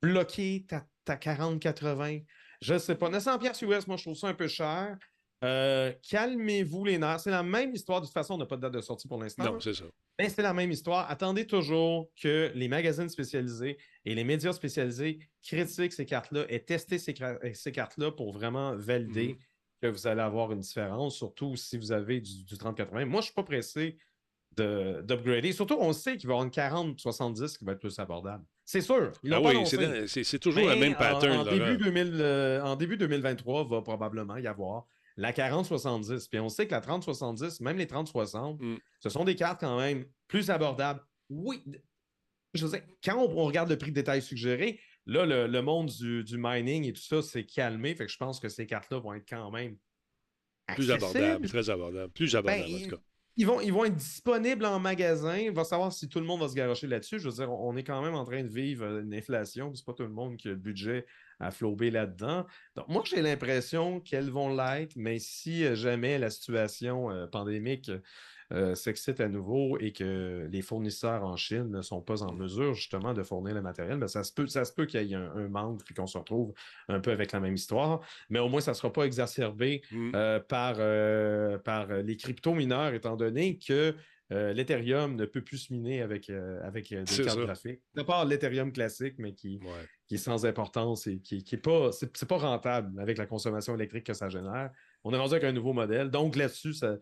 bloquer 0.00 0.64
ta, 0.66 0.86
ta 1.04 1.16
40-80? 1.16 2.24
Je 2.62 2.78
sais 2.78 2.94
pas. 2.94 3.10
900 3.10 3.38
pièces 3.38 3.60
US, 3.62 3.86
moi 3.86 3.96
je 3.96 4.04
trouve 4.04 4.16
ça 4.16 4.28
un 4.28 4.34
peu 4.34 4.48
cher. 4.48 4.96
Euh, 5.44 5.92
Calmez-vous 6.08 6.84
les 6.84 6.98
nerfs. 6.98 7.20
C'est 7.20 7.30
la 7.30 7.42
même 7.42 7.74
histoire. 7.74 8.00
De 8.00 8.06
toute 8.06 8.12
façon, 8.14 8.34
on 8.34 8.38
n'a 8.38 8.46
pas 8.46 8.56
de 8.56 8.62
date 8.62 8.72
de 8.74 8.80
sortie 8.80 9.08
pour 9.08 9.20
l'instant. 9.20 9.44
Non, 9.44 9.60
c'est 9.60 9.74
ça. 9.74 9.84
Mais 10.18 10.28
c'est 10.28 10.42
la 10.42 10.52
même 10.54 10.70
histoire. 10.70 11.10
Attendez 11.10 11.46
toujours 11.46 12.10
que 12.20 12.52
les 12.54 12.68
magazines 12.68 13.08
spécialisés 13.08 13.76
et 14.04 14.14
les 14.14 14.24
médias 14.24 14.52
spécialisés 14.52 15.18
critiquent 15.42 15.92
ces 15.92 16.06
cartes-là 16.06 16.44
et 16.48 16.64
testent 16.64 16.96
ces, 16.98 17.14
ces 17.54 17.72
cartes-là 17.72 18.12
pour 18.12 18.32
vraiment 18.32 18.76
valider 18.76 19.36
que 19.80 19.88
vous 19.88 20.06
allez 20.06 20.20
avoir 20.20 20.52
une 20.52 20.60
différence, 20.60 21.16
surtout 21.16 21.56
si 21.56 21.76
vous 21.76 21.90
avez 21.90 22.20
du, 22.20 22.44
du 22.44 22.54
30-80. 22.54 22.90
Moi, 22.92 23.02
je 23.04 23.16
ne 23.16 23.22
suis 23.22 23.32
pas 23.32 23.42
pressé 23.42 23.96
de- 24.56 25.00
d'upgrader. 25.02 25.50
Surtout, 25.52 25.76
on 25.80 25.92
sait 25.92 26.16
qu'il 26.16 26.28
va 26.28 26.34
y 26.34 26.36
avoir 26.36 26.44
une 26.44 26.94
40-70 26.94 27.58
qui 27.58 27.64
va 27.64 27.72
être 27.72 27.80
plus 27.80 27.98
abordable. 27.98 28.44
C'est 28.64 28.80
sûr. 28.82 29.10
Ah 29.14 29.18
l'a 29.24 29.40
oui, 29.40 29.66
c'est 29.66 29.76
dans- 29.78 30.06
c'est 30.06 30.22
c'est 30.22 30.38
toujours 30.38 30.62
le 30.68 30.74
Mais 30.74 30.80
même 30.80 30.92
en- 30.92 30.98
pattern. 30.98 31.38
En, 31.38 31.44
début 31.44 31.76
2000, 31.78 32.12
euh, 32.20 32.62
en 32.62 32.76
début 32.76 32.96
2023, 32.96 33.64
va 33.66 33.82
probablement 33.82 34.36
y 34.36 34.46
avoir 34.46 34.86
la 35.16 35.32
40-70. 35.32 36.28
Puis 36.30 36.40
on 36.40 36.48
sait 36.48 36.66
que 36.66 36.72
la 36.72 36.80
30-70, 36.80 37.62
même 37.62 37.76
les 37.78 37.86
30-60, 37.86 38.58
Mm. 38.60 38.76
ce 39.00 39.08
sont 39.08 39.24
des 39.24 39.34
cartes 39.36 39.60
quand 39.60 39.78
même 39.78 40.04
plus 40.28 40.50
abordables. 40.50 41.00
Oui, 41.28 41.62
je 42.54 42.66
sais, 42.66 42.84
quand 43.04 43.16
on, 43.18 43.38
on 43.38 43.44
regarde 43.46 43.68
le 43.70 43.78
prix 43.78 43.90
de 43.90 43.96
détail 43.96 44.20
suggéré, 44.22 44.78
là, 45.06 45.24
le, 45.26 45.46
le 45.46 45.62
monde 45.62 45.88
du, 45.88 46.22
du 46.24 46.36
mining 46.38 46.84
et 46.86 46.92
tout 46.92 47.02
ça 47.02 47.22
s'est 47.22 47.44
calmé. 47.46 47.94
Fait 47.94 48.06
que 48.06 48.12
je 48.12 48.18
pense 48.18 48.40
que 48.40 48.48
ces 48.48 48.66
cartes-là 48.66 48.98
vont 48.98 49.14
être 49.14 49.28
quand 49.28 49.50
même 49.50 49.76
Plus 50.74 50.90
accessibles. 50.90 51.22
abordable, 51.24 51.48
très 51.48 51.70
abordable. 51.70 52.12
Plus 52.12 52.32
Ben, 52.34 52.62
en 52.62 52.78
tout 52.84 52.96
cas. 52.96 53.02
Ils 53.36 53.46
vont, 53.46 53.62
ils 53.62 53.72
vont 53.72 53.86
être 53.86 53.96
disponibles 53.96 54.66
en 54.66 54.78
magasin. 54.78 55.38
Il 55.38 55.52
va 55.52 55.64
savoir 55.64 55.90
si 55.90 56.06
tout 56.06 56.20
le 56.20 56.26
monde 56.26 56.40
va 56.42 56.48
se 56.48 56.54
garocher 56.54 56.86
là-dessus. 56.86 57.18
Je 57.18 57.30
veux 57.30 57.34
dire, 57.34 57.50
on 57.50 57.74
est 57.78 57.82
quand 57.84 58.02
même 58.02 58.14
en 58.14 58.24
train 58.26 58.42
de 58.42 58.48
vivre 58.52 58.84
une 58.98 59.14
inflation. 59.14 59.72
C'est 59.74 59.86
pas 59.86 59.94
tout 59.94 60.02
le 60.02 60.10
monde 60.10 60.36
qui 60.36 60.48
a 60.48 60.50
le 60.50 60.58
budget 60.58 61.06
à 61.42 61.50
flober 61.50 61.90
là-dedans. 61.90 62.46
Donc, 62.76 62.88
moi, 62.88 63.02
j'ai 63.04 63.20
l'impression 63.20 64.00
qu'elles 64.00 64.30
vont 64.30 64.54
l'être, 64.54 64.94
mais 64.96 65.18
si 65.18 65.64
euh, 65.64 65.74
jamais 65.74 66.18
la 66.18 66.30
situation 66.30 67.10
euh, 67.10 67.26
pandémique 67.26 67.90
euh, 68.52 68.74
s'excite 68.74 69.20
à 69.20 69.28
nouveau 69.28 69.78
et 69.78 69.92
que 69.92 70.46
les 70.50 70.60
fournisseurs 70.60 71.24
en 71.24 71.36
Chine 71.36 71.70
ne 71.70 71.80
sont 71.80 72.02
pas 72.02 72.22
en 72.22 72.32
mesure 72.32 72.74
justement 72.74 73.14
de 73.14 73.22
fournir 73.22 73.54
le 73.54 73.62
matériel, 73.62 73.98
ben, 73.98 74.08
ça 74.08 74.24
se 74.24 74.32
peut, 74.32 74.46
ça 74.46 74.64
se 74.64 74.72
peut 74.72 74.84
qu'il 74.84 75.02
y 75.02 75.12
ait 75.12 75.16
un, 75.16 75.32
un 75.36 75.48
manque 75.48 75.82
puis 75.84 75.94
qu'on 75.94 76.06
se 76.06 76.18
retrouve 76.18 76.52
un 76.88 77.00
peu 77.00 77.10
avec 77.12 77.32
la 77.32 77.40
même 77.40 77.54
histoire. 77.54 78.00
Mais 78.28 78.38
au 78.40 78.48
moins, 78.48 78.60
ça 78.60 78.72
ne 78.72 78.76
sera 78.76 78.92
pas 78.92 79.04
exacerbé 79.04 79.82
Mm. 79.90 80.12
euh, 80.14 80.40
par, 80.40 80.76
euh, 80.78 81.58
par 81.58 81.86
les 81.88 82.16
crypto-mineurs, 82.16 82.94
étant 82.94 83.16
donné 83.16 83.58
que 83.58 83.94
euh, 84.32 84.52
l'Ethereum 84.52 85.14
ne 85.16 85.24
peut 85.26 85.42
plus 85.42 85.58
se 85.58 85.72
miner 85.72 86.00
avec, 86.02 86.30
euh, 86.30 86.60
avec 86.62 86.90
euh, 86.92 87.04
des 87.04 87.16
cartes 87.24 87.38
ça. 87.38 87.44
graphiques. 87.44 87.80
À 87.96 88.04
part 88.04 88.24
l'Ethereum 88.24 88.72
classique, 88.72 89.14
mais 89.18 89.34
qui, 89.34 89.58
Ouais. 89.62 89.86
qui 90.08 90.14
est 90.14 90.18
sans 90.18 90.46
importance 90.46 91.06
et 91.06 91.20
qui, 91.20 91.44
qui 91.44 91.54
est 91.54 91.58
pas, 91.58 91.92
c'est, 91.92 92.26
pas 92.26 92.38
rentable 92.38 92.98
avec 93.00 93.18
la 93.18 93.26
consommation 93.26 93.74
électrique 93.74 94.04
que 94.06 94.14
ça 94.14 94.28
génère. 94.28 94.70
On 95.04 95.12
est 95.12 95.16
rendu 95.18 95.32
avec 95.34 95.44
un 95.44 95.52
nouveau 95.52 95.72
modèle. 95.72 96.10
Donc 96.10 96.36
là-dessus, 96.36 96.74
ça- 96.74 96.96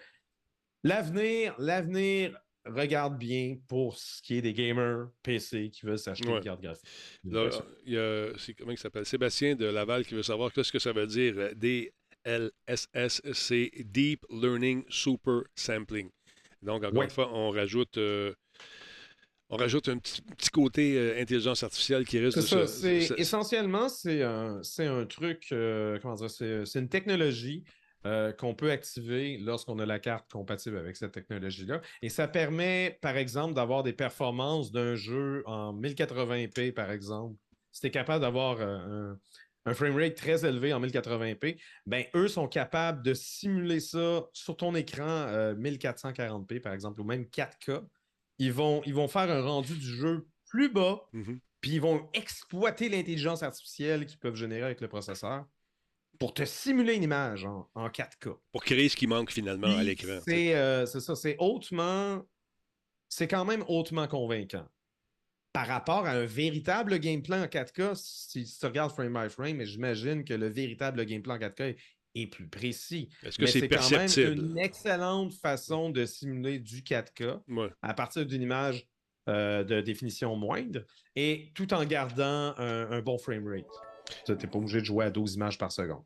l'avenir, 0.85 1.55
l'avenir 1.59 2.39
regarde 2.67 3.19
bien 3.19 3.57
pour 3.69 3.97
ce 3.97 4.21
qui 4.23 4.37
est 4.37 4.43
des 4.43 4.53
gamers 4.53 5.09
PC 5.23 5.71
qui 5.71 5.87
veulent 5.87 5.99
s'acheter 5.99 6.29
Ouais. 6.29 6.37
une 6.39 6.45
carte 6.45 6.61
graphique. 6.61 6.85
Là, 7.25 7.49
il 7.87 7.93
y 7.95 7.99
a, 7.99 8.33
c'est- 8.39 8.55
comment 8.55 8.73
il 8.73 8.79
s'appelle? 8.79 9.07
Sébastien 9.07 9.55
de 9.55 9.65
Laval 9.67 10.05
qui 10.05 10.15
veut 10.15 10.23
savoir 10.23 10.53
qu'est-ce 10.53 10.71
que 10.73 10.79
ça 10.79 10.93
veut 10.93 11.07
dire 11.07 11.35
DLSS, 11.57 13.23
c'est 13.33 13.71
Deep 13.85 14.25
Learning 14.31 14.85
Super 14.89 15.43
Sampling. 15.55 16.11
Donc, 16.63 16.85
encore 16.85 16.99
Ouais. 16.99 17.05
une 17.05 17.11
fois, 17.11 17.31
on 17.33 17.51
rajoute, 17.51 17.97
euh, 17.99 18.35
on 19.49 19.57
rajoute 19.57 19.89
un 19.89 19.99
petit, 19.99 20.23
petit 20.23 20.51
côté 20.51 20.97
euh, 20.97 21.21
intelligence 21.21 21.63
artificielle 21.63 22.05
qui 22.05 22.19
risque 22.19 22.39
de 22.39 22.43
ça. 22.43 22.67
se- 22.67 23.21
essentiellement, 23.21 23.89
c'est 23.89 24.23
un, 24.23 24.63
c'est 24.63 24.87
un 24.87 25.07
truc, 25.07 25.49
euh, 25.53 25.99
comment 26.01 26.15
dire, 26.15 26.31
c'est, 26.31 26.65
c'est 26.67 26.79
une 26.79 26.89
technologie 26.89 27.65
euh, 28.07 28.33
qu'on 28.33 28.55
peut 28.55 28.71
activer 28.71 29.39
lorsqu'on 29.39 29.79
a 29.79 29.87
la 29.87 29.99
carte 29.99 30.31
compatible 30.31 30.79
avec 30.79 30.97
cette 30.97 31.13
technologie-là. 31.13 31.81
Et 32.01 32.09
ça 32.09 32.29
permet, 32.29 32.99
par 33.03 33.17
exemple, 33.17 33.55
d'avoir 33.55 33.83
des 33.83 33.93
performances 33.93 34.71
d'un 34.71 34.95
jeu 34.95 35.43
en 35.47 35.73
1080p, 35.73 36.73
par 36.73 36.91
exemple. 36.91 37.37
Si 37.73 37.81
tu 37.83 37.87
es 37.89 37.91
capable 37.91 38.21
d'avoir 38.23 38.61
un, 38.61 39.19
un 39.67 39.75
framerate 39.75 40.15
très 40.15 40.45
élevé 40.47 40.73
en 40.73 40.81
1080p, 40.81 41.61
ben 41.87 42.05
eux 42.15 42.29
sont 42.29 42.49
capables 42.49 43.03
de 43.03 43.13
simuler 43.15 43.81
ça 43.81 44.25
sur 44.33 44.57
ton 44.57 44.75
écran 44.75 45.07
euh, 45.07 45.55
1440p, 45.55 46.61
par 46.61 46.73
exemple, 46.73 47.01
ou 47.01 47.05
même 47.05 47.25
4K. 47.25 47.85
Ils 48.39 48.53
vont, 48.53 48.83
ils 48.87 48.95
vont 48.95 49.09
faire 49.09 49.31
un 49.31 49.43
rendu 49.43 49.75
du 49.75 49.87
jeu 49.97 50.27
plus 50.49 50.71
bas 50.73 51.03
Mhm. 51.13 51.39
puis 51.61 51.73
ils 51.73 51.81
vont 51.81 52.09
exploiter 52.15 52.89
l'intelligence 52.89 53.43
artificielle 53.43 54.07
qu'ils 54.07 54.19
peuvent 54.19 54.35
générer 54.35 54.63
avec 54.63 54.81
le 54.81 54.89
processeur 54.89 55.45
pour 56.19 56.35
te 56.35 56.45
simuler 56.45 56.95
une 56.95 57.03
image 57.03 57.45
en, 57.45 57.69
en 57.75 57.89
4K. 57.89 58.37
Pour 58.53 58.65
créer 58.65 58.89
ce 58.89 58.97
qui 58.97 59.07
manque 59.07 59.31
finalement 59.31 59.77
à 59.77 59.83
l'écran. 59.83 60.21
C'est 60.27 60.55
euh, 60.55 60.87
c'est 60.87 61.01
ça, 61.01 61.15
c'est 61.15 61.37
hautement. 61.39 62.23
C'est 63.09 63.29
quand 63.29 63.45
même 63.45 63.65
hautement 63.69 64.07
convaincant. 64.07 64.67
Par 65.53 65.67
rapport 65.67 66.07
à 66.07 66.11
un 66.13 66.27
véritable 66.27 66.99
gameplay 66.99 67.37
en 67.39 67.47
4K, 67.47 67.95
si, 67.97 68.47
si 68.47 68.59
tu 68.59 68.67
regardes 68.67 68.93
frame 68.93 69.13
by 69.13 69.29
frame, 69.29 69.63
j'imagine 69.65 70.25
que 70.25 70.35
le 70.35 70.47
véritable 70.49 71.05
gameplay 71.05 71.35
en 71.35 71.39
4K 71.39 71.77
est, 72.15 72.27
plus 72.29 72.49
précis. 72.49 73.09
Est-ce 73.25 73.39
que 73.39 73.47
c'est 73.47 73.69
quand 73.69 73.91
même 73.91 74.09
une 74.39 74.59
excellente 74.59 75.33
façon 75.35 75.91
de 75.91 76.05
simuler 76.07 76.59
du 76.61 76.83
4K 76.83 77.41
Ouais. 77.49 77.69
à 77.83 77.95
partir 77.95 78.27
d'une 78.27 78.43
image 78.43 78.87
euh, 79.29 79.65
de 79.65 79.81
définition 79.81 80.35
moindre 80.37 80.81
et 81.17 81.51
tout 81.55 81.73
en 81.75 81.85
gardant 81.85 82.55
un, 82.57 82.91
un 82.91 83.01
bon 83.01 83.19
framerate. 83.19 83.67
Tu 84.27 84.33
n'es 84.33 84.39
pas 84.39 84.59
obligé 84.59 84.81
de 84.81 84.85
jouer 84.87 85.05
à 85.05 85.11
12 85.11 85.35
images 85.35 85.59
par 85.59 85.71
seconde. 85.73 86.03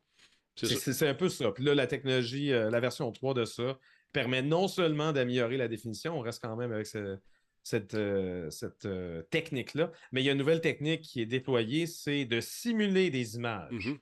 C'est 0.55 1.07
un 1.07 1.15
peu 1.15 1.29
ça. 1.29 1.51
Puis 1.51 1.63
là, 1.63 1.75
la 1.75 1.87
technologie, 1.87 2.51
euh, 2.51 2.69
la 2.69 2.79
version 2.79 3.11
3 3.11 3.33
de 3.33 3.45
ça, 3.45 3.77
permet 4.13 4.41
non 4.41 4.67
seulement 4.67 5.11
d'améliorer 5.11 5.57
la 5.57 5.67
définition, 5.67 6.17
on 6.17 6.21
reste 6.21 6.41
quand 6.41 6.55
même 6.55 6.71
avec 6.71 6.85
ce- 6.87 7.17
cette, 7.65 7.95
euh, 7.95 8.49
cette 8.51 8.85
euh, 8.85 9.23
technique-là, 9.31 9.91
mais 10.11 10.21
il 10.21 10.25
y 10.25 10.29
a 10.29 10.33
une 10.33 10.37
nouvelle 10.37 10.61
technique 10.61 11.01
qui 11.01 11.19
est 11.21 11.25
déployée, 11.25 11.87
c'est 11.87 12.23
de 12.23 12.39
simuler 12.39 13.09
des 13.09 13.35
images. 13.35 13.87
Mhm. 13.87 13.97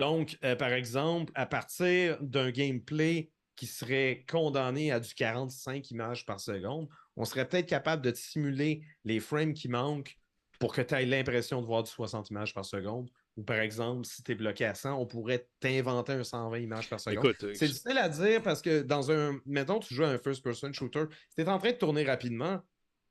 Donc, 0.00 0.38
euh, 0.42 0.56
par 0.56 0.72
exemple, 0.72 1.30
à 1.36 1.44
partir 1.44 2.16
d'un 2.22 2.50
gameplay 2.50 3.30
qui 3.56 3.66
serait 3.66 4.24
condamné 4.26 4.90
à 4.90 5.00
du 5.00 5.14
45 5.14 5.90
images 5.90 6.24
par 6.24 6.40
seconde, 6.40 6.88
on 7.16 7.26
serait 7.26 7.46
peut-être 7.46 7.68
capable 7.68 8.02
de 8.02 8.12
simuler 8.12 8.82
les 9.04 9.20
frames 9.20 9.52
qui 9.52 9.68
manquent 9.68 10.18
pour 10.58 10.72
que 10.72 10.80
tu 10.80 10.94
aies 10.94 11.04
l'impression 11.04 11.60
de 11.60 11.66
voir 11.66 11.82
du 11.82 11.90
60 11.90 12.30
images 12.30 12.54
par 12.54 12.64
seconde. 12.64 13.10
Ou 13.36 13.42
par 13.42 13.58
exemple, 13.58 14.06
si 14.06 14.22
tu 14.22 14.32
es 14.32 14.34
bloqué 14.34 14.64
à 14.64 14.74
100, 14.74 14.94
on 14.94 15.06
pourrait 15.06 15.46
t'inventer 15.60 16.12
un 16.12 16.24
120 16.24 16.58
images 16.58 16.88
par 16.88 17.00
seconde. 17.00 17.34
C'est 17.38 17.66
difficile 17.66 17.98
à 17.98 18.08
dire 18.08 18.42
parce 18.42 18.62
que 18.62 18.80
dans 18.80 19.12
un. 19.12 19.38
Mettons, 19.44 19.80
tu 19.80 19.92
joues 19.92 20.04
à 20.04 20.08
un 20.08 20.18
first-person 20.18 20.72
shooter, 20.72 21.04
si 21.28 21.36
tu 21.36 21.42
es 21.42 21.48
en 21.48 21.58
train 21.58 21.72
de 21.72 21.76
tourner 21.76 22.04
rapidement, 22.04 22.62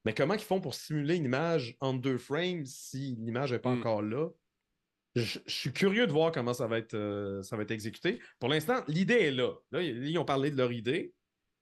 mais 0.06 0.14
comment 0.14 0.34
ils 0.34 0.40
font 0.40 0.60
pour 0.62 0.74
simuler 0.76 1.16
une 1.16 1.26
image 1.26 1.76
en 1.80 1.94
deux 1.94 2.18
frames 2.18 2.66
si 2.66 3.16
l'image 3.20 3.52
n'est 3.54 3.60
pas 3.60 3.74
Mm. 3.74 3.80
encore 3.80 4.02
là? 4.02 4.30
Je, 5.16 5.38
je 5.46 5.54
suis 5.54 5.72
curieux 5.72 6.08
de 6.08 6.12
voir 6.12 6.32
comment 6.32 6.54
ça 6.56 6.66
va 6.68 6.80
être, 6.80 6.96
euh, 6.96 7.44
ça 7.44 7.56
va 7.56 7.62
être 7.64 7.72
exécuté. 7.72 8.20
Pour 8.40 8.50
l'instant, 8.50 8.84
l'idée 8.88 9.14
est 9.16 9.32
là. 9.32 9.54
Là, 9.72 9.82
ils 9.82 10.18
ont 10.18 10.26
parlé 10.26 10.50
de 10.50 10.58
leur 10.58 10.72
idée. 10.72 11.14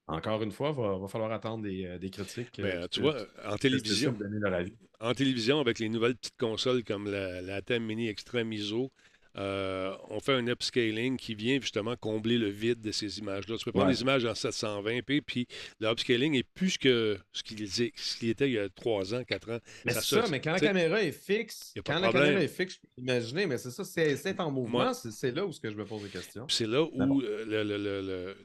Encore 0.08 0.42
une 0.42 0.52
fois, 0.52 0.70
il 0.70 0.82
va, 0.82 0.98
va 0.98 1.08
falloir 1.08 1.32
attendre 1.32 1.64
des, 1.64 1.86
euh, 1.86 1.98
des 2.00 2.10
critiques. 2.10 2.60
euh, 2.60 2.82
ben, 2.82 2.88
tu 2.90 3.02
vois, 3.02 3.18
en 3.46 3.58
télévision, 3.58 4.12
donner 4.14 4.40
leur 4.40 4.54
avis. 4.54 4.74
en 5.00 5.14
télévision, 5.14 5.60
avec 5.60 5.80
les 5.80 5.90
nouvelles 5.90 6.16
petites 6.16 6.38
consoles 6.38 6.84
comme 6.84 7.10
la, 7.10 7.42
la 7.42 7.62
Thème 7.62 7.84
Mini 7.86 8.08
Extreme 8.08 8.52
ISO, 8.54 8.92
euh, 9.38 9.96
on 10.10 10.20
fait 10.20 10.34
un 10.34 10.48
upscaling 10.48 11.18
qui 11.18 11.36
vient 11.36 11.60
justement 11.62 11.96
combler 11.96 12.38
le 12.38 12.50
vide 12.50 12.82
de 12.82 12.92
ces 12.92 13.20
images-là. 13.20 13.58
Tu 13.58 13.66
peux 13.66 13.72
prendre 13.72 13.88
Ouais. 13.88 13.94
des 13.94 14.02
images 14.02 14.26
en 14.26 14.34
720p, 14.34 15.22
puis 15.22 15.48
le 15.80 15.88
upscaling 15.90 16.36
est 16.36 16.44
plus 16.44 16.78
que 16.78 17.18
ce 17.32 17.44
qu'il 17.44 18.30
était 18.30 18.48
il 18.50 18.54
y 18.54 18.60
a 18.60 18.68
3 18.70 19.16
ans, 19.16 19.24
4 19.24 19.52
ans. 19.52 19.60
Mais 19.86 19.94
c'est 19.94 20.02
ça, 20.02 20.26
mais 20.30 20.42
quand 20.42 20.52
la 20.54 20.60
caméra 20.60 21.02
est 21.02 21.12
fixe, 21.12 21.74
quand 21.86 22.00
la 22.00 22.12
caméra 22.12 22.42
est 22.42 22.48
fixe, 22.48 22.76
je 22.76 22.80
peux 22.80 23.02
imaginer, 23.02 23.46
mais 23.46 23.58
c'est 23.58 23.72
ça, 23.72 23.84
c'est 23.84 24.40
en 24.40 24.52
mouvement, 24.52 24.94
c'est 24.94 25.36
là 25.36 25.46
où 25.46 25.52
ce 25.52 25.60
que 25.60 25.70
je 25.72 25.76
me 25.76 25.86
pose 25.86 26.04
des 26.04 26.10
questions. 26.10 26.46
C'est 26.50 26.68
là 26.68 26.84
où 26.84 27.22
euh, 27.22 27.46
le, 27.48 27.64
le, 27.64 27.78
le, 27.78 28.36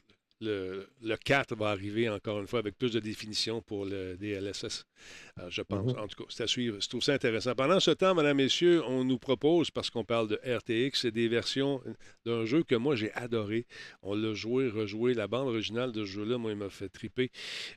le, 0.40 0.86
le- 1.02 1.08
le 1.08 1.16
4 1.16 1.56
va 1.56 1.68
arriver 1.70 2.08
encore 2.08 2.40
une 2.40 2.46
fois 2.46 2.58
avec 2.58 2.76
plus 2.76 2.92
de 2.92 3.00
définition 3.00 3.62
pour 3.62 3.84
le 3.86 4.16
DLSS, 4.16 4.84
euh, 5.38 5.46
je 5.48 5.62
pense. 5.62 5.94
Mhm. 5.94 5.98
En 6.00 6.06
tout 6.06 6.22
cas, 6.24 6.28
c'est 6.28 6.42
à 6.42 6.46
suivre. 6.46 6.76
Je 6.80 6.88
trouve 6.88 7.02
ça 7.02 7.14
intéressant. 7.14 7.54
Pendant 7.54 7.80
ce 7.80 7.90
temps, 7.92 8.14
mesdames, 8.14 8.36
messieurs, 8.36 8.82
on 8.86 9.04
nous 9.04 9.18
propose, 9.18 9.70
parce 9.70 9.88
qu'on 9.90 10.04
parle 10.04 10.28
de 10.28 10.40
RTX, 10.44 11.00
c'est 11.00 11.10
des 11.10 11.28
versions 11.28 11.80
d'un 12.24 12.44
jeu 12.44 12.62
que 12.64 12.74
moi 12.74 12.96
j'ai 12.96 13.12
adoré. 13.14 13.66
On 14.02 14.14
l'a 14.14 14.34
joué, 14.34 14.68
rejoué. 14.68 15.14
La 15.14 15.26
bande 15.26 15.48
originale 15.48 15.92
de 15.92 16.04
ce 16.04 16.10
jeu-là, 16.10 16.36
moi, 16.38 16.50
il 16.50 16.56
m'a 16.58 16.68
fait 16.70 16.88
triper. 16.88 17.30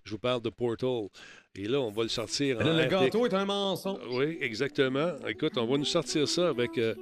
Je 0.04 0.12
vous 0.12 0.20
parle 0.20 0.42
de 0.42 0.50
Portal. 0.50 1.08
Et 1.56 1.68
là, 1.68 1.80
on 1.82 1.92
va 1.92 2.04
le 2.04 2.10
sortir 2.10 2.60
en 2.60 2.64
le 2.64 2.84
RTX. 2.84 2.90
gâteau 2.90 3.26
est 3.26 3.34
un 3.34 3.46
mensonge. 3.46 4.00
Oui, 4.12 4.38
exactement. 4.42 5.14
Écoute, 5.28 5.58
on 5.58 5.66
va 5.66 5.78
nous 5.78 5.86
sortir 5.86 6.28
ça 6.28 6.50
avec 6.50 6.78
euh, 6.78 6.94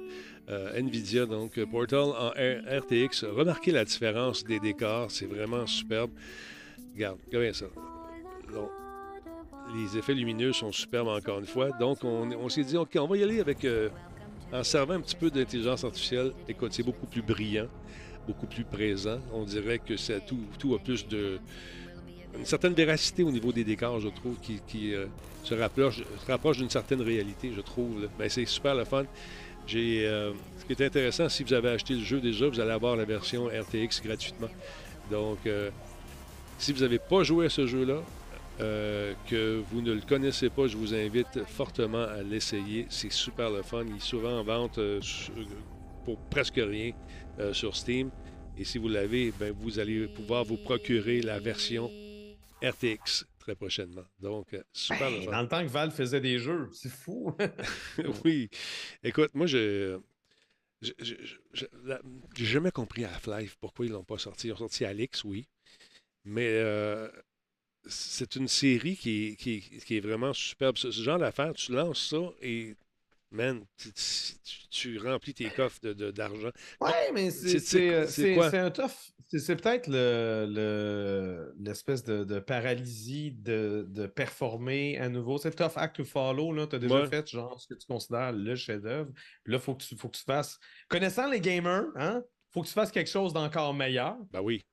euh, 0.50 0.80
NVIDIA, 0.80 1.26
donc 1.26 1.58
euh, 1.58 1.66
Portal 1.66 2.00
en 2.00 2.30
RTX. 2.30 3.24
Remarquez 3.24 3.70
la 3.70 3.84
différence 3.84 4.44
des 4.44 4.58
décors, 4.58 5.10
c'est 5.10 5.26
vraiment 5.26 5.66
superbe. 5.66 6.10
Regarde, 6.94 7.18
regarde 7.32 7.54
ça. 7.54 7.66
Les 9.74 9.98
effets 9.98 10.14
lumineux 10.14 10.54
sont 10.54 10.72
superbes 10.72 11.08
encore 11.08 11.40
une 11.40 11.46
fois. 11.46 11.70
Donc, 11.78 12.02
on, 12.02 12.48
s'est 12.48 12.64
dit, 12.64 12.78
OK, 12.78 12.96
on 12.98 13.06
va 13.06 13.18
y 13.18 13.22
aller 13.22 13.40
avec, 13.40 13.62
euh, 13.66 13.90
en 14.50 14.64
servant 14.64 14.94
un 14.94 15.00
petit 15.00 15.16
peu 15.16 15.30
d'intelligence 15.30 15.84
artificielle. 15.84 16.32
Écoute, 16.48 16.72
c'est 16.72 16.82
beaucoup 16.82 17.06
plus 17.06 17.20
brillant, 17.20 17.68
beaucoup 18.26 18.46
plus 18.46 18.64
présent. 18.64 19.18
On 19.34 19.44
dirait 19.44 19.80
que 19.80 19.98
ça, 19.98 20.18
tout, 20.20 20.40
tout 20.58 20.74
a 20.74 20.78
plus 20.78 21.06
de 21.06 21.38
une 22.38 22.44
certaine 22.44 22.74
véracité 22.74 23.22
au 23.22 23.30
niveau 23.30 23.52
des 23.52 23.64
décors, 23.64 24.00
je 24.00 24.08
trouve, 24.08 24.36
qui, 24.40 24.94
se 25.42 25.54
rapproche, 25.54 26.58
d'une 26.58 26.70
certaine 26.70 27.00
réalité, 27.00 27.52
je 27.54 27.60
trouve. 27.60 28.02
là. 28.02 28.08
Ben, 28.18 28.28
c'est 28.28 28.44
super 28.44 28.74
le 28.74 28.84
fun. 28.84 29.04
Euh, 29.74 30.32
ce 30.58 30.64
qui 30.64 30.72
est 30.72 30.86
intéressant, 30.86 31.28
si 31.28 31.44
vous 31.44 31.52
avez 31.52 31.70
acheté 31.70 31.94
le 31.94 32.02
jeu 32.02 32.20
déjà, 32.20 32.48
vous 32.48 32.60
allez 32.60 32.70
avoir 32.70 32.96
la 32.96 33.04
version 33.04 33.46
RTX 33.46 34.02
gratuitement. 34.02 34.48
Donc, 35.10 35.38
euh, 35.46 35.70
si 36.58 36.72
vous 36.72 36.80
n'avez 36.80 36.98
pas 36.98 37.22
joué 37.22 37.46
à 37.46 37.48
ce 37.48 37.66
jeu-là, 37.66 38.02
euh, 38.60 39.12
que 39.28 39.62
vous 39.70 39.80
ne 39.80 39.92
le 39.92 40.00
connaissez 40.00 40.50
pas, 40.50 40.66
je 40.66 40.76
vous 40.76 40.94
invite 40.94 41.44
fortement 41.46 42.04
à 42.04 42.22
l'essayer. 42.22 42.86
C'est 42.88 43.12
super 43.12 43.50
le 43.50 43.62
fun. 43.62 43.84
Il 43.88 43.96
est 43.96 44.00
souvent 44.00 44.40
en 44.40 44.42
vente 44.42 44.80
pour 46.04 46.18
presque 46.30 46.56
rien 46.56 46.92
sur 47.52 47.76
Steam. 47.76 48.10
Et 48.58 48.64
si 48.64 48.78
vous 48.78 48.88
l'avez, 48.88 49.32
ben, 49.38 49.54
vous 49.60 49.78
allez 49.78 50.08
pouvoir 50.08 50.44
vous 50.44 50.56
procurer 50.56 51.20
la 51.20 51.38
version 51.38 51.90
RTX 52.60 53.24
très 53.48 53.56
prochainement. 53.56 54.04
Donc, 54.20 54.52
euh, 54.52 54.62
super 54.72 55.10
Ben, 55.10 55.22
fun. 55.24 55.30
dans 55.30 55.42
le 55.42 55.48
temps 55.48 55.62
que 55.62 55.70
Val 55.70 55.90
faisait 55.90 56.20
des 56.20 56.38
jeux, 56.38 56.68
c'est 56.72 56.90
fou. 56.90 57.34
oui. 58.24 58.50
Écoute, 59.02 59.30
moi, 59.34 59.46
je. 59.46 59.98
je- 60.82 60.92
je- 60.98 61.14
je- 61.54 61.66
la- 61.84 62.00
J'ai 62.36 62.44
jamais 62.44 62.70
compris 62.70 63.04
Half-Life 63.04 63.56
pourquoi 63.60 63.86
ils 63.86 63.92
l'ont 63.92 64.04
pas 64.04 64.18
sorti. 64.18 64.48
Ils 64.48 64.52
ont 64.52 64.56
sorti 64.56 64.84
Alix, 64.84 65.24
oui. 65.24 65.48
Mais 66.24 66.46
euh, 66.48 67.08
c'est 67.86 68.36
une 68.36 68.48
série 68.48 68.96
qui 68.96 69.28
est, 69.28 69.36
qui, 69.36 69.54
est- 69.54 69.84
qui 69.84 69.96
est 69.96 70.00
vraiment 70.00 70.34
superbe. 70.34 70.76
Ce 70.76 70.90
ce 70.90 71.02
genre 71.02 71.18
d'affaire, 71.18 71.54
tu 71.54 71.72
lances 71.72 72.10
ça 72.10 72.20
et 72.42 72.74
man, 73.30 73.64
tu, 73.78 73.92
tu- 73.92 74.68
tu 74.70 74.98
remplis 74.98 75.32
tes 75.32 75.48
coffres 75.50 75.80
de- 75.82 75.94
de- 75.94 76.10
d'argent. 76.10 76.50
Ouais, 76.82 77.12
mais 77.14 77.30
c'est 77.30 78.58
un 78.58 78.70
tough. 78.70 78.90
C'est 79.30 79.56
peut-être 79.56 79.88
le- 79.88 80.46
le- 80.48 81.54
l'espèce 81.58 82.02
de, 82.02 82.24
de 82.24 82.38
paralysie 82.40 83.32
de, 83.32 83.84
de 83.88 84.06
performer 84.06 84.98
à 84.98 85.08
nouveau. 85.10 85.36
C'est 85.38 85.50
tough 85.54 85.76
act 85.76 85.96
to 85.96 86.04
follow. 86.04 86.66
Tu 86.66 86.76
as 86.76 86.78
déjà 86.78 86.94
Ouais. 87.02 87.06
fait 87.08 87.28
genre 87.28 87.60
ce 87.60 87.66
que 87.66 87.74
tu 87.74 87.86
considères 87.86 88.32
le 88.32 88.54
chef-d'œuvre. 88.56 89.10
Là, 89.44 89.56
il 89.56 89.60
faut, 89.60 89.74
que 89.74 89.82
tu- 89.84 89.96
faut 89.96 90.08
que 90.08 90.16
tu 90.16 90.24
fasses. 90.24 90.58
Connaissant 90.88 91.28
les 91.28 91.40
gamers, 91.40 91.84
hein, 91.96 92.22
faut 92.50 92.62
que 92.62 92.68
tu 92.68 92.72
fasses 92.72 92.90
quelque 92.90 93.10
chose 93.10 93.32
d'encore 93.34 93.74
meilleur. 93.74 94.16
Ben 94.30 94.40
oui, 94.40 94.64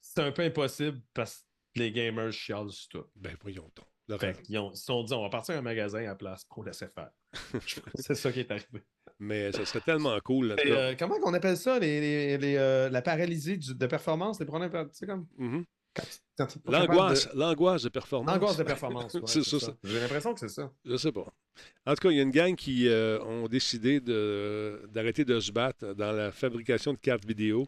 C'est 0.00 0.22
un 0.22 0.32
peu 0.32 0.42
impossible 0.42 1.00
parce 1.14 1.46
que 1.74 1.80
les 1.80 1.92
gamers 1.92 2.32
chialent 2.32 2.72
sur 2.72 2.88
tout. 2.88 3.04
ben 3.14 3.36
voyons 3.40 3.70
donc. 3.76 4.18
Fait 4.18 4.36
ils 4.48 4.56
se 4.74 4.82
sont 4.86 5.04
dit, 5.04 5.12
on 5.14 5.22
va 5.22 5.30
partir 5.30 5.54
un 5.56 5.62
magasin 5.62 5.98
à 6.00 6.02
la 6.06 6.14
place 6.16 6.44
pour 6.46 6.64
laisser 6.64 6.88
faire. 6.88 7.10
c'est 7.94 8.16
ça 8.16 8.32
qui 8.32 8.40
est 8.40 8.50
arrivé. 8.50 8.82
Mais 9.20 9.52
ça 9.52 9.64
serait 9.66 9.82
tellement 9.82 10.18
cool. 10.24 10.56
euh, 10.66 10.94
comment 10.98 11.16
on 11.24 11.34
appelle 11.34 11.56
ça, 11.56 11.78
les, 11.78 12.00
les- 12.00 12.38
les, 12.38 12.56
euh, 12.56 12.88
la 12.88 13.02
paralysie 13.02 13.58
du- 13.58 13.74
de 13.74 13.86
performance, 13.86 14.40
les 14.40 14.46
problèmes, 14.46 14.70
tu 14.70 14.78
sais, 14.92 15.06
comme... 15.06 15.26
Mhm. 15.36 15.64
capable 16.36 16.60
L'angoisse, 16.66 17.28
de- 17.34 17.38
l'angoisse 17.38 17.82
de 17.82 17.88
performance. 17.90 18.34
L'angoisse 18.34 18.56
de 18.56 18.62
performance, 18.62 19.14
ouais, 19.14 19.20
C'est 19.26 19.42
c'est 19.42 19.58
ça, 19.58 19.66
ça. 19.66 19.76
J'ai 19.84 20.00
l'impression 20.00 20.32
que 20.32 20.40
c'est 20.40 20.48
ça. 20.48 20.72
Je 20.84 20.96
sais 20.96 21.12
pas. 21.12 21.26
En 21.86 21.94
tout 21.94 22.00
cas, 22.02 22.10
il 22.10 22.16
y 22.16 22.20
a 22.20 22.22
une 22.22 22.30
gang 22.30 22.54
qui 22.56 22.88
euh, 22.88 23.20
ont 23.24 23.46
décidé 23.46 24.00
d'arrêter 24.00 25.24
de, 25.26 25.38
se 25.40 25.52
battre 25.52 25.92
dans 25.94 26.12
la 26.12 26.32
fabrication 26.32 26.92
de 26.94 26.98
cartes 26.98 27.24
vidéo. 27.26 27.66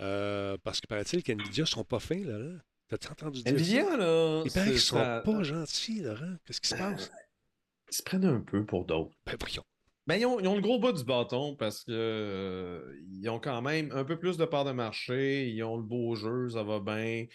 euh, 0.00 0.56
parce 0.64 0.80
que 0.80 0.86
paraît-il 0.86 1.22
qu'NVIDIA 1.22 1.62
ne 1.64 1.68
sont 1.68 1.84
pas 1.84 2.00
fins, 2.00 2.22
Laurent. 2.22 2.58
T'as-tu 2.88 3.08
entendu 3.08 3.42
dire 3.42 3.44
ça? 3.44 3.50
Nvidia, 3.52 3.96
là, 3.96 4.42
Il 4.44 4.50
paraît 4.52 4.66
qu'ils 4.70 4.78
c'est- 4.80 4.86
sont 4.86 4.96
ça- 4.96 5.22
pas 5.24 5.42
gentils, 5.42 6.00
Laurent. 6.02 6.34
Qu'est-ce 6.44 6.60
qui 6.60 6.68
se 6.68 6.74
passe? 6.74 7.10
Ils 7.90 7.94
se 7.94 8.02
prennent 8.02 8.24
un 8.24 8.40
peu 8.40 8.64
pour 8.66 8.84
d'autres. 8.84 9.12
Ben 9.24 9.36
voyons. 9.40 9.64
Ben, 10.06 10.16
ils 10.16 10.26
ont, 10.26 10.40
ils 10.40 10.48
ont 10.48 10.56
le 10.56 10.60
gros 10.62 10.78
bout 10.80 10.92
du 10.92 11.04
bâton 11.04 11.54
parce 11.54 11.84
que 11.84 11.92
euh, 11.92 12.92
ils 13.12 13.28
ont 13.28 13.38
quand 13.38 13.62
même 13.62 13.90
un 13.92 14.04
peu 14.04 14.18
plus 14.18 14.36
de 14.36 14.44
part 14.44 14.64
de 14.64 14.72
marché, 14.72 15.48
ils 15.48 15.62
ont 15.62 15.76
le 15.76 15.82
beau 15.84 16.14
jeu, 16.16 16.50
ça 16.50 16.62
va 16.64 16.80
bien. 16.80 17.26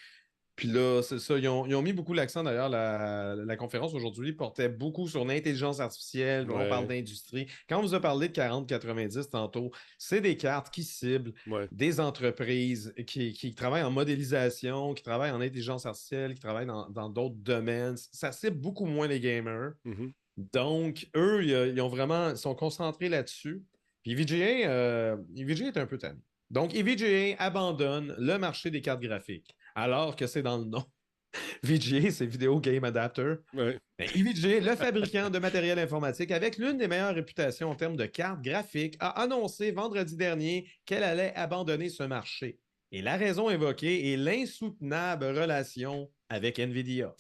Puis 0.58 0.68
là, 0.70 1.04
c'est 1.04 1.20
ça, 1.20 1.38
ils 1.38 1.48
ont, 1.48 1.68
ils 1.68 1.76
ont 1.76 1.84
mis 1.84 1.94
beaucoup 1.94 2.14
l'accent 2.16 2.44
d'ailleurs. 2.44 2.68
La, 2.68 3.36
la 3.36 3.56
conférence 3.58 3.94
aujourd'hui 3.94 4.34
portait 4.34 4.70
beaucoup 4.70 5.08
sur 5.08 5.24
l'intelligence 5.24 5.80
artificielle. 5.80 6.50
Ouais. 6.50 6.66
On 6.66 6.68
parle 6.70 6.88
d'industrie. 6.88 7.46
Quand 7.70 7.78
on 7.78 7.84
vous 7.84 7.94
a 7.94 8.00
parlé 8.00 8.28
de 8.28 8.34
40-90 8.34 9.30
tantôt, 9.30 9.70
c'est 10.00 10.20
des 10.20 10.36
cartes 10.36 10.74
qui 10.74 10.84
ciblent 10.84 11.34
Ouais. 11.46 11.68
des 11.72 12.00
entreprises 12.00 12.92
qui, 13.06 13.34
qui 13.34 13.54
travaillent 13.54 13.84
en 13.84 13.92
modélisation, 13.92 14.96
qui 14.96 15.04
travaillent 15.04 15.30
en 15.32 15.42
intelligence 15.42 15.86
artificielle, 15.86 16.34
qui 16.34 16.42
travaillent 16.42 16.66
dans 16.66 17.10
d'autres 17.10 17.36
domaines. 17.36 17.96
Ça 18.12 18.32
cible 18.32 18.58
beaucoup 18.58 18.88
moins 18.88 19.08
les 19.08 19.20
gamers. 19.20 19.74
Mhm. 19.86 20.12
Donc, 20.38 21.08
eux, 21.16 21.44
ils, 21.44 21.82
ont 21.82 21.88
vraiment, 21.88 22.30
ils 22.30 22.38
sont 22.38 22.56
concentrés 22.56 23.10
là-dessus. 23.10 23.64
Puis 24.04 24.12
EVGA, 24.12 24.70
euh, 24.70 25.18
est 25.36 25.78
un 25.78 25.88
peu 25.88 25.98
tanné. 25.98 26.20
Donc, 26.50 26.76
EVGA 26.76 27.36
abandonne 27.40 28.16
le 28.18 28.38
marché 28.38 28.72
des 28.72 28.82
cartes 28.82 29.02
graphiques, 29.02 29.56
alors 29.76 30.16
que 30.16 30.28
c'est 30.28 30.44
dans 30.44 30.58
le 30.58 30.66
nom. 30.66 30.86
VGA, 31.64 32.12
c'est 32.12 32.26
Video 32.26 32.60
Game 32.60 32.84
Adapter. 32.84 33.36
Ouais. 33.54 33.78
Ben, 33.98 34.08
EVGA, 34.16 34.60
le 34.62 34.76
fabricant 34.76 35.30
de 35.30 35.40
matériel 35.40 35.80
informatique 35.80 36.32
avec 36.32 36.58
l'une 36.58 36.78
des 36.78 36.88
meilleures 36.88 37.16
réputations 37.16 37.72
en 37.72 37.76
termes 37.76 37.98
de 37.98 38.06
cartes 38.06 38.42
graphiques, 38.42 38.96
a 39.00 39.22
annoncé 39.22 39.72
vendredi 39.72 40.16
dernier 40.16 40.70
qu'elle 40.86 41.04
allait 41.04 41.34
abandonner 41.36 41.90
ce 41.90 42.04
marché. 42.04 42.60
Et 42.92 43.02
la 43.02 43.18
raison 43.18 43.50
évoquée 43.50 44.14
est 44.14 44.18
l'insoutenable 44.18 45.26
relation 45.26 46.10
avec 46.30 46.60
NVIDIA. 46.60 47.14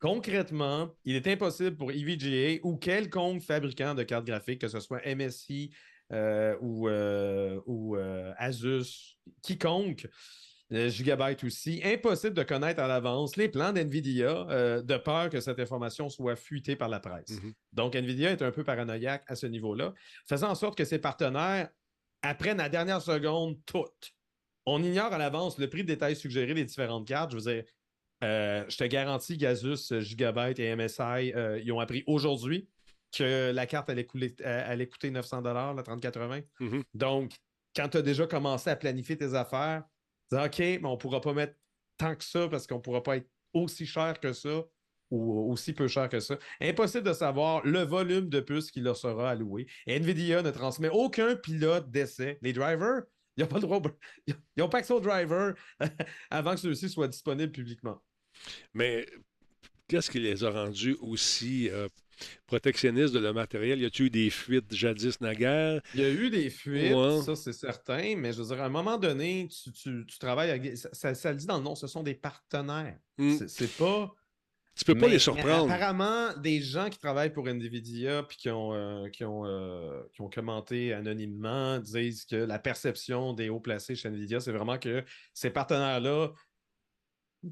Concrètement, 0.00 0.90
il 1.04 1.14
est 1.14 1.26
impossible 1.26 1.76
pour 1.76 1.92
EVGA 1.92 2.60
ou 2.62 2.76
quelconque 2.76 3.42
fabricant 3.42 3.94
de 3.94 4.02
cartes 4.02 4.24
graphiques, 4.24 4.62
que 4.62 4.68
ce 4.68 4.80
soit 4.80 5.02
MSI 5.04 5.70
euh, 6.10 6.56
ou, 6.62 6.88
euh, 6.88 7.60
ou 7.66 7.96
euh, 7.96 8.32
Asus, 8.38 9.18
quiconque, 9.42 10.08
euh, 10.72 10.88
Gigabyte 10.88 11.44
aussi, 11.44 11.82
impossible 11.84 12.34
de 12.34 12.42
connaître 12.42 12.80
à 12.80 12.88
l'avance 12.88 13.36
les 13.36 13.48
plans 13.48 13.74
d'NVIDIA 13.74 14.82
de 14.82 14.96
peur 14.96 15.28
que 15.28 15.40
cette 15.40 15.60
information 15.60 16.08
soit 16.08 16.36
fuitée 16.36 16.76
par 16.76 16.88
la 16.88 17.00
presse. 17.00 17.30
Mhm. 17.30 17.52
Donc, 17.74 17.94
NVIDIA 17.94 18.30
est 18.30 18.42
un 18.42 18.52
peu 18.52 18.64
paranoïaque 18.64 19.24
à 19.26 19.36
ce 19.36 19.46
niveau-là, 19.46 19.92
faisant 20.26 20.50
en 20.50 20.54
sorte 20.54 20.78
que 20.78 20.84
ses 20.86 20.98
partenaires 20.98 21.68
apprennent 22.22 22.60
à 22.60 22.64
la 22.64 22.68
dernière 22.70 23.02
seconde 23.02 23.58
tout. 23.66 23.84
On 24.64 24.82
ignore 24.82 25.12
à 25.12 25.18
l'avance 25.18 25.58
le 25.58 25.68
prix 25.68 25.82
de 25.82 25.88
détail 25.88 26.16
suggéré 26.16 26.54
des 26.54 26.64
différentes 26.64 27.06
cartes. 27.06 27.32
Je 27.32 27.36
veux 27.36 27.54
dire, 27.54 27.64
euh, 28.22 28.64
je 28.68 28.76
te 28.76 28.84
garantis 28.84 29.38
qu'Asus, 29.38 30.00
Gigabyte 30.00 30.58
et 30.58 30.74
MSI, 30.74 31.32
euh, 31.34 31.60
ils 31.62 31.72
ont 31.72 31.80
appris 31.80 32.04
aujourd'hui 32.06 32.68
que 33.16 33.50
la 33.50 33.66
carte 33.66 33.90
allait, 33.90 34.04
couler- 34.04 34.36
euh, 34.42 34.72
allait 34.72 34.86
coûter 34.88 35.10
900 35.10 35.40
la 35.42 35.82
3080. 35.82 36.40
Mhm. 36.60 36.82
Donc, 36.94 37.32
quand 37.74 37.88
tu 37.88 37.98
as 37.98 38.02
déjà 38.02 38.26
commencé 38.26 38.70
à 38.70 38.76
planifier 38.76 39.16
tes 39.16 39.34
affaires, 39.34 39.84
tu 40.30 40.36
dis 40.38 40.44
OK, 40.44 40.58
mais 40.58 40.84
on 40.84 40.92
ne 40.92 40.96
pourra 40.96 41.20
pas 41.20 41.32
mettre 41.32 41.54
tant 41.96 42.14
que 42.14 42.24
ça 42.24 42.48
parce 42.48 42.66
qu'on 42.66 42.76
ne 42.76 42.80
pourra 42.80 43.02
pas 43.02 43.16
être 43.16 43.28
aussi 43.52 43.86
cher 43.86 44.18
que 44.20 44.32
ça 44.32 44.62
ou 45.10 45.50
aussi 45.50 45.72
peu 45.72 45.88
cher 45.88 46.08
que 46.08 46.20
ça. 46.20 46.38
Impossible 46.60 47.02
de 47.02 47.12
savoir 47.12 47.66
le 47.66 47.80
volume 47.80 48.28
de 48.28 48.40
puces 48.40 48.70
qui 48.70 48.80
leur 48.80 48.96
sera 48.96 49.30
alloué. 49.30 49.66
NVIDIA 49.88 50.42
ne 50.42 50.50
transmet 50.50 50.88
aucun 50.88 51.34
pilote 51.34 51.90
d'essai. 51.90 52.38
Les 52.42 52.52
drivers, 52.52 53.02
ils 53.36 53.42
n'ont 53.42 53.48
pas 53.48 53.56
le 53.56 53.62
droit, 53.62 53.82
ils 54.28 54.34
n'ont 54.56 54.68
pas 54.68 54.78
accès 54.78 54.92
aux 54.92 55.00
drivers 55.00 55.54
avant 56.30 56.52
que 56.54 56.60
ceux-ci 56.60 56.88
soient 56.88 57.08
disponibles 57.08 57.50
publiquement. 57.52 58.00
Mais 58.74 59.06
qu'est-ce 59.88 60.10
qui 60.10 60.20
les 60.20 60.44
a 60.44 60.50
rendus 60.50 60.96
aussi 61.00 61.68
euh, 61.70 61.88
protectionnistes 62.46 63.12
de 63.14 63.18
leur 63.18 63.34
matériel? 63.34 63.80
Y 63.80 63.86
a-t-il 63.86 64.06
eu 64.06 64.10
des 64.10 64.30
fuites 64.30 64.72
jadis 64.74 65.20
naguère? 65.20 65.80
Il 65.94 66.00
y 66.00 66.04
a 66.04 66.10
eu 66.10 66.30
des 66.30 66.50
fuites, 66.50 66.92
Ouais. 66.94 67.22
ça 67.22 67.34
c'est 67.36 67.52
certain, 67.52 68.14
mais 68.16 68.32
je 68.32 68.42
veux 68.42 68.48
dire, 68.54 68.62
à 68.62 68.66
un 68.66 68.70
moment 68.70 68.98
donné, 68.98 69.48
tu, 69.48 69.72
tu- 69.72 70.04
tu 70.06 70.18
travailles 70.18 70.50
avec 70.50 70.76
ça, 70.76 70.88
ça- 70.92 71.14
ça 71.14 71.30
le 71.32 71.38
dit 71.38 71.46
dans 71.46 71.58
le 71.58 71.64
nom, 71.64 71.74
ce 71.74 71.86
sont 71.86 72.02
des 72.02 72.14
partenaires. 72.14 72.98
Hmm. 73.18 73.36
C'est- 73.48 73.76
pas. 73.78 74.10
Tu 74.76 74.84
peux 74.84 74.94
pas 74.94 75.08
les 75.08 75.18
surprendre. 75.18 75.70
apparemment, 75.70 76.32
des 76.38 76.62
gens 76.62 76.88
qui 76.88 76.98
travaillent 76.98 77.32
pour 77.32 77.46
NVIDIA 77.48 78.22
puis 78.22 78.38
qui 78.38 78.48
ont, 78.50 78.72
euh, 78.72 79.08
qui, 79.10 79.24
ont, 79.24 79.44
euh, 79.44 80.00
qui 80.14 80.22
ont 80.22 80.30
commenté 80.30 80.94
anonymement 80.94 81.78
disent 81.80 82.24
que 82.24 82.36
la 82.36 82.58
perception 82.58 83.34
des 83.34 83.50
hauts 83.50 83.60
placés 83.60 83.94
chez 83.96 84.08
NVIDIA, 84.08 84.40
c'est 84.40 84.52
vraiment 84.52 84.78
que 84.78 85.04
ces 85.34 85.50
partenaires-là, 85.50 86.32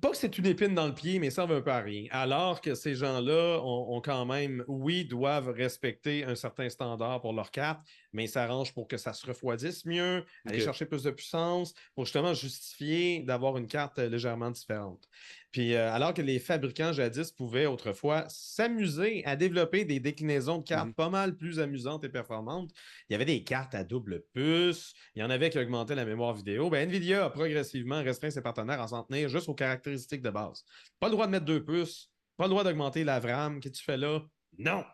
pas 0.01 0.11
que 0.11 0.17
c'est 0.17 0.37
une 0.37 0.47
épine 0.47 0.75
dans 0.75 0.87
le 0.87 0.95
pied, 0.95 1.19
mais 1.19 1.31
ça 1.31 1.47
ne 1.47 1.55
veut 1.55 1.65
pas 1.65 1.81
rien. 1.81 2.07
Alors 2.11 2.61
que 2.61 2.75
ces 2.75 2.95
gens-là 2.95 3.61
ont, 3.63 3.97
ont 3.97 4.01
quand 4.03 4.27
même, 4.27 4.65
oui, 4.69 5.05
doivent 5.07 5.49
respecter 5.49 6.25
un 6.25 6.35
certain 6.35 6.69
standard 6.69 7.21
pour 7.23 7.33
leur 7.33 7.51
carte, 7.51 7.81
mais 8.13 8.25
ils 8.25 8.29
s'arrangent 8.29 8.73
pour 8.75 8.89
que 8.89 8.97
ça 8.97 9.13
se 9.13 9.27
refroidisse 9.27 9.85
mieux, 9.85 10.25
aller 10.47 10.59
chercher 10.65 10.87
plus 10.87 11.03
de 11.03 11.11
puissance, 11.11 11.75
pour 11.95 12.05
justement 12.05 12.35
justifier 12.35 13.21
d'avoir 13.23 13.57
une 13.59 13.67
carte 13.67 13.99
euh, 13.99 14.09
légèrement 14.09 14.51
différente. 14.51 15.05
Puis 15.51 15.75
euh, 15.75 15.91
alors 15.93 16.13
que 16.15 16.21
les 16.23 16.39
fabricants 16.39 16.93
jadis 16.93 17.33
pouvaient 17.33 17.67
autrefois 17.67 18.27
s'amuser 18.29 19.25
à 19.25 19.35
développer 19.37 19.85
des 19.85 19.99
déclinaisons 20.01 20.59
de 20.59 20.65
cartes 20.65 20.89
Mhm. 20.89 20.95
pas 20.95 21.09
mal 21.11 21.37
plus 21.37 21.59
amusantes 21.61 22.05
et 22.05 22.09
performantes, 22.09 22.71
il 23.09 23.13
y 23.13 23.17
avait 23.17 23.25
des 23.25 23.45
cartes 23.45 23.75
à 23.75 23.85
double 23.85 24.25
puce, 24.35 24.93
il 25.15 25.21
y 25.21 25.23
en 25.23 25.31
avait 25.31 25.51
qui 25.51 25.59
augmentaient 25.59 25.95
la 25.95 26.05
mémoire 26.05 26.35
vidéo. 26.35 26.71
Ben, 26.71 26.89
Nvidia 26.89 27.25
a 27.27 27.31
progressivement 27.31 28.03
restreint 28.03 28.31
ses 28.31 28.43
partenaires 28.43 28.81
à 28.81 28.89
s'en 28.89 29.03
tenir 29.05 29.29
juste 29.29 29.49
aux 29.49 29.55
caractéristiques 29.55 30.23
de 30.23 30.31
base. 30.31 30.65
Pas 31.01 31.07
le 31.09 31.13
droit 31.13 31.27
de 31.27 31.33
mettre 31.33 31.47
deux 31.47 31.65
puces, 31.65 32.11
pas 32.37 32.45
le 32.45 32.51
droit 32.51 32.65
d'augmenter 32.65 33.05
la 33.05 33.19
VRAM. 33.21 33.61
Qu'est-ce 33.61 33.73
que 33.73 33.79
tu 33.79 33.85
fais 33.85 33.97
là? 33.97 34.21
Non! 34.59 34.85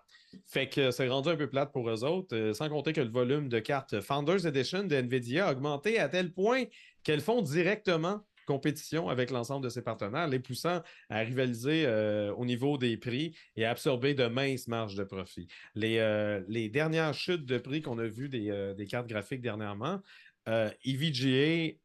Fait 0.46 0.68
que 0.68 0.90
c'est 0.90 1.08
rendu 1.08 1.28
un 1.28 1.36
peu 1.36 1.48
plate 1.48 1.72
pour 1.72 1.88
eux 1.88 2.04
autres, 2.04 2.36
euh, 2.36 2.52
sans 2.54 2.68
compter 2.68 2.92
que 2.92 3.00
le 3.00 3.10
volume 3.10 3.48
de 3.48 3.58
cartes 3.58 4.00
Founders 4.00 4.46
Edition 4.46 4.84
de 4.84 4.96
NVIDIA 4.96 5.46
a 5.46 5.52
augmenté 5.52 5.98
à 5.98 6.08
tel 6.08 6.32
point 6.32 6.64
qu'elles 7.02 7.20
font 7.20 7.42
directement 7.42 8.24
compétition 8.46 9.08
avec 9.08 9.30
l'ensemble 9.30 9.64
de 9.64 9.70
ses 9.70 9.80
partenaires, 9.80 10.28
les 10.28 10.38
poussant 10.38 10.82
à 11.08 11.20
rivaliser 11.20 11.86
euh, 11.86 12.30
au 12.34 12.44
niveau 12.44 12.76
des 12.76 12.98
prix 12.98 13.34
et 13.56 13.64
à 13.64 13.70
absorber 13.70 14.12
de 14.12 14.26
minces 14.26 14.68
marges 14.68 14.96
de 14.96 15.04
profit. 15.04 15.48
Les, 15.74 15.98
euh, 15.98 16.42
les 16.46 16.68
dernières 16.68 17.14
chutes 17.14 17.46
de 17.46 17.56
prix 17.56 17.80
qu'on 17.80 17.98
a 17.98 18.06
vues 18.06 18.28
des, 18.28 18.50
euh, 18.50 18.74
des 18.74 18.84
cartes 18.86 19.06
graphiques 19.06 19.40
dernièrement, 19.40 20.00
EVGA 20.46 21.78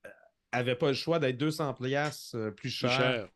avait 0.52 0.76
pas 0.76 0.88
le 0.88 0.94
choix 0.94 1.20
d'être 1.20 1.38
200 1.38 1.74
piastres, 1.76 2.36
euh, 2.36 2.52
plus 2.52 2.70
cher. 2.70 3.28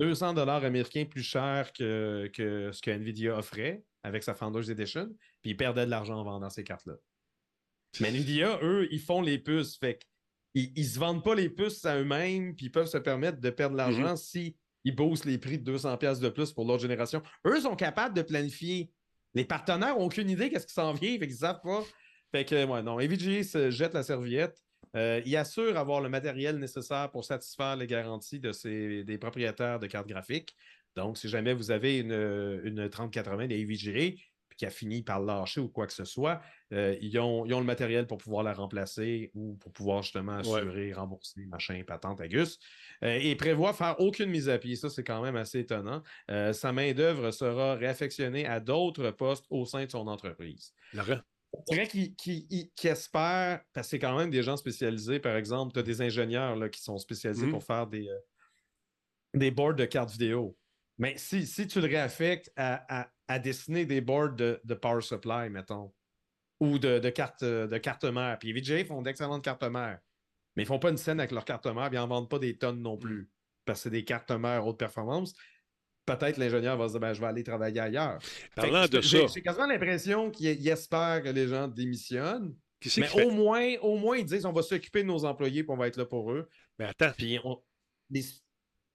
200 0.00 0.34
dollars 0.34 0.64
américains 0.64 1.04
plus 1.04 1.22
cher 1.22 1.72
que, 1.72 2.28
que 2.32 2.72
ce 2.72 2.80
que 2.82 2.90
Nvidia 2.90 3.36
offrait 3.36 3.84
avec 4.02 4.22
sa 4.22 4.34
Founders 4.34 4.70
Edition, 4.70 5.08
puis 5.40 5.52
ils 5.52 5.56
perdaient 5.56 5.86
de 5.86 5.90
l'argent 5.90 6.18
en 6.18 6.24
vendant 6.24 6.50
ces 6.50 6.64
cartes-là. 6.64 6.94
Mais 8.00 8.10
Nvidia, 8.10 8.58
eux, 8.62 8.88
ils 8.90 9.00
font 9.00 9.20
les 9.20 9.38
puces, 9.38 9.76
fait 9.76 9.98
qu'ils 10.54 10.72
ils 10.76 10.86
se 10.86 10.98
vendent 10.98 11.24
pas 11.24 11.34
les 11.34 11.48
puces 11.48 11.84
à 11.84 11.98
eux-mêmes, 11.98 12.54
puis 12.54 12.66
ils 12.66 12.72
peuvent 12.72 12.86
se 12.86 12.98
permettre 12.98 13.40
de 13.40 13.50
perdre 13.50 13.72
de 13.72 13.78
l'argent 13.78 14.16
si 14.16 14.56
ils 14.84 14.94
boostent 14.94 15.24
les 15.24 15.38
prix 15.38 15.58
de 15.58 15.64
200 15.64 15.96
pièces 15.98 16.20
de 16.20 16.28
plus 16.28 16.52
pour 16.52 16.64
l'autre 16.64 16.82
génération. 16.82 17.22
Eux 17.46 17.60
sont 17.60 17.76
capables 17.76 18.16
de 18.16 18.22
planifier. 18.22 18.90
Les 19.34 19.44
partenaires 19.44 19.96
n'ont 19.96 20.06
aucune 20.06 20.28
idée 20.28 20.50
qu'est-ce 20.50 20.66
qui 20.66 20.74
s'en 20.74 20.92
vient, 20.92 21.18
fait 21.18 21.26
qu'ils 21.26 21.36
savent 21.36 21.60
pas. 21.62 21.82
Fait 22.32 22.44
que, 22.44 22.64
ouais, 22.64 22.82
non, 22.82 22.98
EVGA 22.98 23.44
se 23.44 23.70
jette 23.70 23.94
la 23.94 24.02
serviette. 24.02 24.58
Euh, 24.96 25.22
il 25.24 25.36
assure 25.36 25.78
avoir 25.78 26.00
le 26.00 26.08
matériel 26.08 26.58
nécessaire 26.58 27.10
pour 27.10 27.24
satisfaire 27.24 27.76
les 27.76 27.86
garanties 27.86 28.40
de 28.40 29.02
des 29.02 29.18
propriétaires 29.18 29.78
de 29.78 29.86
cartes 29.86 30.08
graphiques. 30.08 30.54
Donc, 30.96 31.18
si 31.18 31.28
jamais 31.28 31.54
vous 31.54 31.70
avez 31.70 31.98
une, 31.98 32.60
une 32.64 32.88
3080 32.88 33.46
des 33.48 33.60
EVGA, 33.60 34.16
puis 34.48 34.56
qui 34.58 34.66
a 34.66 34.70
fini 34.70 35.02
par 35.02 35.18
lâcher 35.20 35.60
ou 35.62 35.68
quoi 35.70 35.86
que 35.86 35.94
ce 35.94 36.04
soit, 36.04 36.42
euh, 36.74 36.94
ils, 37.00 37.18
ont, 37.18 37.46
ils 37.46 37.54
ont 37.54 37.60
le 37.60 37.64
matériel 37.64 38.06
pour 38.06 38.18
pouvoir 38.18 38.42
la 38.42 38.52
remplacer 38.52 39.30
ou 39.34 39.54
pour 39.54 39.72
pouvoir 39.72 40.02
justement 40.02 40.32
assurer, 40.36 40.92
rembourser, 40.92 41.46
machin, 41.46 41.82
patente, 41.86 42.20
agus. 42.20 42.58
Euh, 43.02 43.18
et 43.22 43.34
prévoit 43.36 43.72
faire 43.72 43.98
aucune 43.98 44.28
mise 44.28 44.50
à 44.50 44.58
pied. 44.58 44.76
Ça, 44.76 44.90
c'est 44.90 45.04
quand 45.04 45.22
même 45.22 45.36
assez 45.36 45.60
étonnant. 45.60 46.02
Euh, 46.30 46.52
sa 46.52 46.70
main-d'œuvre 46.72 47.30
sera 47.30 47.76
réaffectionnée 47.76 48.44
à 48.46 48.60
d'autres 48.60 49.10
postes 49.12 49.46
au 49.48 49.64
sein 49.64 49.86
de 49.86 49.90
son 49.90 50.06
entreprise. 50.06 50.74
Laurent? 50.92 51.20
C'est 51.68 51.74
vrai 51.74 51.86
qu'il 51.86 52.14
qu'il- 52.14 52.46
qu'il 52.74 52.90
espère, 52.90 53.62
parce 53.72 53.86
que 53.86 53.90
c'est 53.92 53.98
quand 53.98 54.16
même 54.18 54.30
des 54.30 54.42
gens 54.42 54.56
spécialisés, 54.58 55.18
par 55.20 55.36
exemple, 55.36 55.72
tu 55.72 55.78
as 55.78 55.82
des 55.82 56.00
ingénieurs 56.02 56.56
là, 56.56 56.68
qui 56.68 56.82
sont 56.82 56.96
spécialisés 56.98 57.46
Mhm. 57.46 57.52
pour 57.52 57.64
faire 57.64 57.86
des, 57.86 58.06
euh, 58.08 58.18
des 59.34 59.50
boards 59.50 59.74
de 59.74 59.84
cartes 59.86 60.10
vidéo. 60.10 60.56
Mais 60.98 61.14
si, 61.16 61.46
si 61.46 61.66
tu 61.66 61.80
le 61.80 61.86
réaffectes 61.86 62.52
à, 62.56 63.02
à- 63.02 63.08
à 63.28 63.38
dessiner 63.38 63.86
des 63.86 64.00
boards 64.00 64.32
de, 64.34 64.60
de 64.64 64.74
power 64.74 65.00
supply, 65.02 65.48
mettons, 65.50 65.92
ou 66.60 66.78
de, 66.78 66.98
de 66.98 67.10
cartes 67.10 67.42
de 67.44 67.78
carte 67.78 68.04
mère, 68.04 68.38
puis 68.38 68.52
VJ 68.52 68.84
font 68.86 69.02
d'excellentes 69.02 69.42
cartes 69.44 69.64
mères, 69.64 69.98
mais 70.54 70.64
ils 70.64 70.66
font 70.66 70.78
pas 70.78 70.90
une 70.90 70.96
scène 70.98 71.18
avec 71.18 71.32
leurs 71.32 71.44
cartes 71.44 71.66
mères, 71.66 71.88
puis 71.88 71.96
ils 71.96 72.00
n'en 72.00 72.08
vendent 72.08 72.28
pas 72.30 72.38
des 72.38 72.56
tonnes 72.58 72.82
non 72.82 72.98
plus, 72.98 73.30
parce 73.64 73.78
que 73.80 73.82
c'est 73.84 73.90
des 73.90 74.04
cartes 74.04 74.30
mères 74.32 74.66
haute 74.66 74.78
performance. 74.78 75.32
Peut-être 76.04 76.36
l'ingénieur 76.36 76.76
va 76.76 76.88
se 76.88 76.92
dire, 76.92 77.00
ben, 77.00 77.14
je 77.14 77.20
vais 77.20 77.26
aller 77.28 77.44
travailler 77.44 77.78
ailleurs. 77.80 78.18
Parlant 78.56 78.84
que 78.86 78.90
de 78.96 79.00
j'ai- 79.00 79.26
ça, 79.28 79.34
J'ai 79.34 79.42
quasiment 79.42 79.66
l'impression 79.66 80.30
qu'il 80.30 80.46
il 80.60 80.68
espère 80.68 81.22
que 81.22 81.28
les 81.28 81.46
gens 81.48 81.68
démissionnent. 81.68 82.54
qui 82.80 83.00
Mais 83.00 83.06
qui 83.06 83.18
fait... 83.18 83.24
au 83.24 83.30
moins, 83.30 83.74
au 83.82 83.96
moins, 83.96 84.16
ils 84.18 84.24
disent 84.26 84.44
on 84.44 84.52
va 84.52 84.62
s'occuper 84.62 85.02
de 85.02 85.08
nos 85.08 85.24
employés 85.24 85.62
puis 85.62 85.70
on 85.72 85.76
va 85.76 85.86
être 85.86 85.96
là 85.96 86.04
pour 86.04 86.32
eux. 86.32 86.48
Mais 86.78 86.86
attends, 86.86 87.12
Puis 87.16 87.38
on 87.44 87.62
les, 88.10 88.24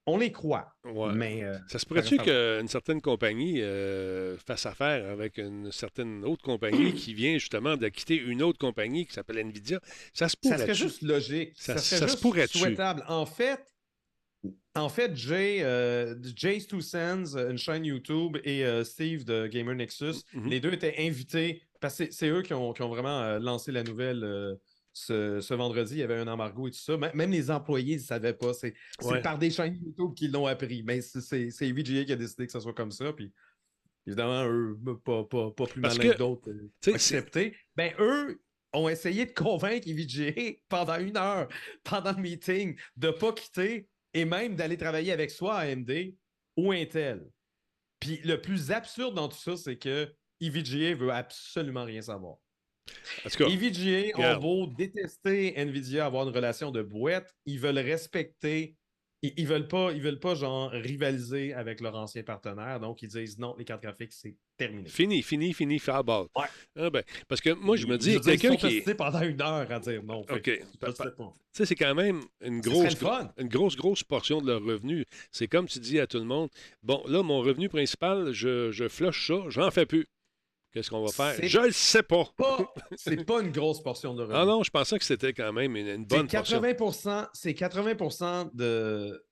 on 0.08 0.18
les 0.18 0.32
croit. 0.32 0.74
ouais. 0.86 1.14
Mais 1.14 1.44
euh, 1.44 1.58
Ça 1.68 1.78
se 1.80 1.86
pourrait-tu 1.86 2.18
qu'une 2.18 2.68
certaine 2.68 3.02
compagnie 3.02 3.62
euh, 3.62 4.38
fasse 4.40 4.66
affaire 4.66 5.10
avec 5.10 5.38
une 5.38 5.72
certaine 5.72 6.24
autre 6.24 6.42
compagnie 6.44 6.94
qui 6.94 7.14
vient 7.14 7.34
justement 7.38 7.76
de 7.78 7.88
quitter 7.90 8.16
une 8.16 8.42
autre 8.42 8.58
compagnie 8.58 9.06
qui 9.06 9.14
s'appelle 9.14 9.38
Nvidia? 9.40 9.80
Ça 10.14 10.30
se 10.30 10.36
ça 10.42 10.58
serait 10.58 10.74
juste 10.74 11.02
logique. 11.02 11.52
Ça- 11.56 11.74
Ça, 11.78 11.80
serait 11.82 12.00
ça 12.00 12.08
se 12.08 12.12
juste 12.12 12.22
pourrait-tu? 12.22 12.58
souhaitable. 12.58 13.04
En 13.08 13.26
fait, 13.26 13.60
en 14.76 14.90
fait, 14.90 15.16
Jay, 15.16 15.60
euh, 15.62 16.16
Jay's 16.36 16.68
Two 16.68 16.82
Cents, 16.82 17.36
euh, 17.36 17.52
une 17.52 17.58
chaîne 17.58 17.84
YouTube, 17.84 18.38
et 18.44 18.64
Steve 18.84 19.26
de 19.26 19.48
Gamer 19.48 19.76
Nexus, 19.76 20.22
Mhm. 20.34 20.50
les 20.50 20.60
deux 20.60 20.72
étaient 20.74 20.96
invités 21.00 21.64
parce 21.82 21.98
que 21.98 22.10
c'est- 22.12 22.30
eux 22.30 22.42
qui 22.44 22.54
ont, 22.54 22.72
qui 22.74 22.82
ont 22.82 22.90
vraiment 22.90 23.38
lancé 23.40 23.72
la 23.72 23.84
nouvelle. 23.84 24.58
Ce, 25.06 25.42
ce 25.42 25.54
vendredi, 25.54 25.94
il 25.96 26.00
y 26.00 26.04
avait 26.04 26.16
un 26.18 26.28
embargo 26.28 26.68
et 26.68 26.72
tout 26.72 26.80
ça. 26.80 26.94
M- 26.94 27.12
Même 27.14 27.32
les 27.32 27.52
employés 27.52 27.96
ne 27.98 28.02
savaient 28.02 28.34
pas. 28.34 28.54
C'est 28.54 28.74
Ouais. 29.04 29.22
par 29.22 29.38
des 29.38 29.52
chaînes 29.52 29.76
YouTube 29.76 30.14
qu'ils 30.16 30.32
l'ont 30.32 30.48
appris. 30.48 30.84
Mais 30.84 31.02
c'est- 31.02 31.50
VGA 31.72 32.04
qui 32.06 32.14
a 32.14 32.16
décidé 32.16 32.46
que 32.46 32.52
ça 32.52 32.60
soit 32.60 32.74
comme 32.74 32.92
ça. 32.92 33.14
Puis 33.14 33.32
évidemment, 34.06 34.46
eux, 34.48 34.78
pas, 35.04 35.24
pas, 35.26 35.52
pas 35.52 35.66
plus 35.66 35.82
malins 35.82 36.12
que, 36.14 36.18
d'autres, 36.18 36.50
euh, 36.50 36.72
tu 36.82 36.90
sais, 36.90 36.92
ont 36.92 36.96
accepté. 36.96 37.56
Ben, 37.76 37.94
eux 38.00 38.42
ont 38.74 38.90
essayé 38.90 39.26
de 39.26 39.32
convaincre 39.32 39.88
EVGA 39.88 40.54
pendant 40.70 40.98
une 41.00 41.18
heure, 41.18 41.48
pendant 41.84 42.12
le 42.14 42.22
meeting, 42.22 42.78
de 42.96 43.08
ne 43.08 43.12
pas 43.12 43.34
quitter 43.34 43.88
et 44.14 44.26
même 44.26 44.56
d'aller 44.56 44.78
travailler 44.78 45.12
avec 45.12 45.30
soit 45.32 45.56
AMD 45.58 46.16
ou 46.58 46.72
Intel. 46.72 47.30
Puis 48.00 48.20
le 48.24 48.42
plus 48.42 48.72
absurde 48.72 49.16
dans 49.16 49.28
tout 49.30 49.38
ça, 49.38 49.58
c'est 49.58 49.78
que 49.78 50.12
EVGA 50.42 50.96
veut 50.96 51.12
absolument 51.12 51.84
rien 51.86 52.02
savoir. 52.02 52.38
EVGA 53.26 54.16
ont 54.16 54.18
regarde. 54.18 54.42
beau 54.42 54.68
détester 54.68 55.54
Nvidia, 55.58 56.06
avoir 56.06 56.28
une 56.28 56.34
relation 56.34 56.72
de 56.72 56.82
boîte, 56.82 57.36
ils 57.46 57.60
veulent 57.60 57.80
respecter. 57.80 58.76
Ils, 59.24 59.34
ils 59.38 59.48
veulent 59.48 59.68
pas, 59.68 59.92
ils 59.94 60.02
veulent 60.02 60.20
pas 60.20 60.36
genre 60.36 60.70
rivaliser 60.72 61.54
avec 61.54 61.82
leur 61.82 61.96
ancien 61.96 62.24
partenaire, 62.24 62.80
donc 62.80 63.02
ils 63.02 63.10
disent 63.10 63.40
non, 63.40 63.56
les 63.58 63.66
cartes 63.66 63.82
graphiques 63.82 64.14
c'est 64.14 64.36
terminé. 64.58 64.90
fini, 64.90 65.22
fini, 65.22 65.54
fini, 65.54 65.80
fireball. 65.80 66.28
Ouais. 66.36 66.46
Ah 66.76 66.90
ben, 66.90 67.04
parce 67.28 67.42
que 67.42 67.52
moi, 67.52 67.78
je 67.78 67.88
me 67.88 67.98
dis, 67.98 68.20
quelqu'un 68.22 68.56
qui 68.56 68.78
est... 68.78 68.96
pendant 68.96 69.22
une 69.22 69.42
heure 69.42 69.72
à 69.72 69.80
dire 69.80 70.04
non. 70.04 70.24
Fait 70.24 70.36
OK. 70.36 70.44
Tu 70.44 71.34
sais, 71.54 71.66
c'est 71.66 71.76
quand 71.76 71.96
même 71.96 72.22
une 72.42 72.60
grosse, 72.62 72.96
fun. 72.96 73.32
une 73.38 73.48
grosse, 73.48 73.76
grosse 73.76 74.04
portion 74.04 74.42
de 74.42 74.52
leur 74.52 74.64
revenu. 74.64 75.06
C'est 75.32 75.48
comme 75.48 75.68
tu 75.68 75.80
dis 75.80 76.00
à 76.00 76.08
tout 76.08 76.20
le 76.20 76.26
monde, 76.26 76.50
bon, 76.84 77.04
là, 77.08 77.24
mon 77.24 77.40
revenu 77.40 77.70
principal, 77.70 78.32
je, 78.32 78.72
je 78.72 78.88
flush 78.88 79.28
ça, 79.28 79.44
j'en 79.50 79.72
fais 79.72 79.86
plus. 79.86 80.08
Qu'est-ce 80.74 80.90
qu'on 80.90 81.04
va 81.06 81.12
faire? 81.12 81.36
Je 81.48 81.60
le 81.60 81.72
sais 81.72 82.04
pas. 82.04 82.26
Pas- 82.38 82.74
c'est 82.96 83.26
pas 83.26 83.42
une 83.42 83.52
grosse 83.52 83.82
portion 83.82 84.14
de 84.14 84.22
revenus. 84.22 84.38
Ah 84.40 84.46
non, 84.46 84.64
je 84.64 84.70
pensais 84.70 85.00
que 85.00 85.06
c'était 85.06 85.34
quand 85.34 85.52
même 85.54 85.76
une, 85.76 85.88
une 85.88 86.06
bonne 86.06 86.28
portion. 86.28 86.62
80%, 86.62 87.28
c'est 87.34 87.54
80% 87.54 88.52
de, 88.54 89.26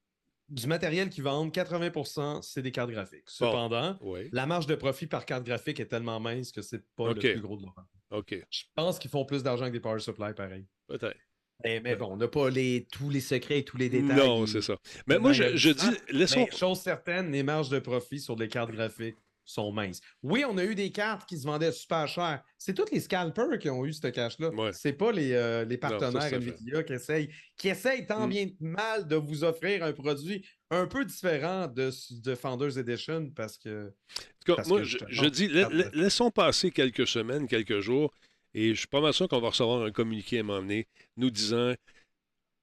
du 0.49 0.67
matériel 0.67 1.09
qu'ils 1.09 1.23
vendent, 1.23 1.51
80% 1.53 2.41
c'est 2.41 2.61
des 2.61 2.71
cartes 2.71 2.89
graphiques. 2.91 3.25
Bon. 3.39 3.47
Cependant, 3.47 3.97
Oui, 4.01 4.29
la 4.31 4.45
marge 4.45 4.65
de 4.67 4.75
profit 4.75 5.07
par 5.07 5.25
carte 5.25 5.43
graphique 5.43 5.79
est 5.79 5.87
tellement 5.87 6.19
mince 6.19 6.51
que 6.51 6.61
c'est 6.61 6.83
pas 6.95 7.09
le 7.09 7.15
plus 7.15 7.41
gros 7.41 7.57
de 7.57 7.63
leur 7.63 7.75
OK, 8.11 8.35
Je 8.49 8.63
pense 8.75 8.97
qu'ils 8.99 9.11
font 9.11 9.25
plus 9.25 9.43
d'argent 9.43 9.65
que 9.65 9.71
des 9.71 9.79
power 9.79 9.99
supply, 9.99 10.33
pareil. 10.35 10.65
peut-être. 10.87 11.17
Mais, 11.63 11.79
mais 11.79 11.95
bon, 11.95 12.07
on 12.11 12.17
n'a 12.17 12.27
pas 12.27 12.49
les, 12.49 12.85
tous 12.91 13.09
les 13.09 13.21
secrets 13.21 13.59
et 13.59 13.63
tous 13.65 13.77
les 13.77 13.87
détails. 13.89 14.17
Non, 14.17 14.45
c'est 14.45 14.61
ça. 14.61 14.75
Mais 15.07 15.17
moi, 15.19 15.31
je, 15.31 15.55
je 15.55 15.69
dis, 15.69 15.85
laissons... 16.11 16.45
Mais 16.51 16.55
chose 16.55 16.81
certaine, 16.81 17.31
les 17.31 17.43
marges 17.43 17.69
de 17.69 17.79
profit 17.79 18.19
sur 18.19 18.35
des 18.35 18.49
cartes 18.49 18.71
graphiques 18.71 19.15
sont 19.45 19.71
minces. 19.71 20.01
Oui, 20.23 20.43
on 20.47 20.57
a 20.57 20.65
eu 20.65 20.75
des 20.75 20.91
cartes 20.91 21.27
qui 21.29 21.37
se 21.37 21.45
vendaient 21.45 21.71
super 21.71 22.07
cher. 22.07 22.43
C'est 22.57 22.73
tous 22.73 22.91
les 22.91 22.99
scalpers 22.99 23.59
qui 23.59 23.69
ont 23.69 23.85
eu 23.85 23.93
ce 23.93 24.07
cash-là. 24.07 24.49
Ouais. 24.49 24.71
C'est 24.73 24.93
pas 24.93 25.11
les, 25.11 25.31
euh, 25.33 25.63
les 25.65 25.77
partenaires 25.77 26.31
NVIDIA 26.33 26.83
qui 26.83 26.93
essayent, 26.93 27.29
qui 27.55 27.69
essayent 27.69 28.05
tant 28.07 28.25
Mm. 28.25 28.29
bien 28.29 28.47
que 28.49 28.53
mal 28.59 29.07
de 29.07 29.15
vous 29.15 29.43
offrir 29.43 29.83
un 29.83 29.93
produit 29.93 30.45
un 30.71 30.87
peu 30.87 31.05
différent 31.05 31.67
de, 31.67 31.91
de 32.23 32.35
Founders 32.35 32.77
Edition 32.77 33.29
parce 33.35 33.57
que 33.57 33.87
En 33.87 34.45
tout 34.45 34.55
cas, 34.55 34.63
moi, 34.67 34.83
je, 34.83 35.25
dis, 35.27 35.47
la- 35.47 35.67
regarde, 35.67 35.91
la- 35.93 36.01
laissons 36.03 36.31
passer 36.31 36.71
quelques 36.71 37.07
semaines, 37.07 37.47
quelques 37.47 37.79
jours, 37.81 38.11
et 38.53 38.69
je 38.73 38.79
suis 38.79 38.87
pas 38.87 39.01
mal 39.01 39.13
sûr 39.13 39.27
qu'on 39.27 39.39
va 39.41 39.49
recevoir 39.49 39.83
un 39.83 39.91
communiqué 39.91 40.39
à 40.39 40.43
donné 40.43 40.87
nous 41.17 41.29
disant 41.29 41.73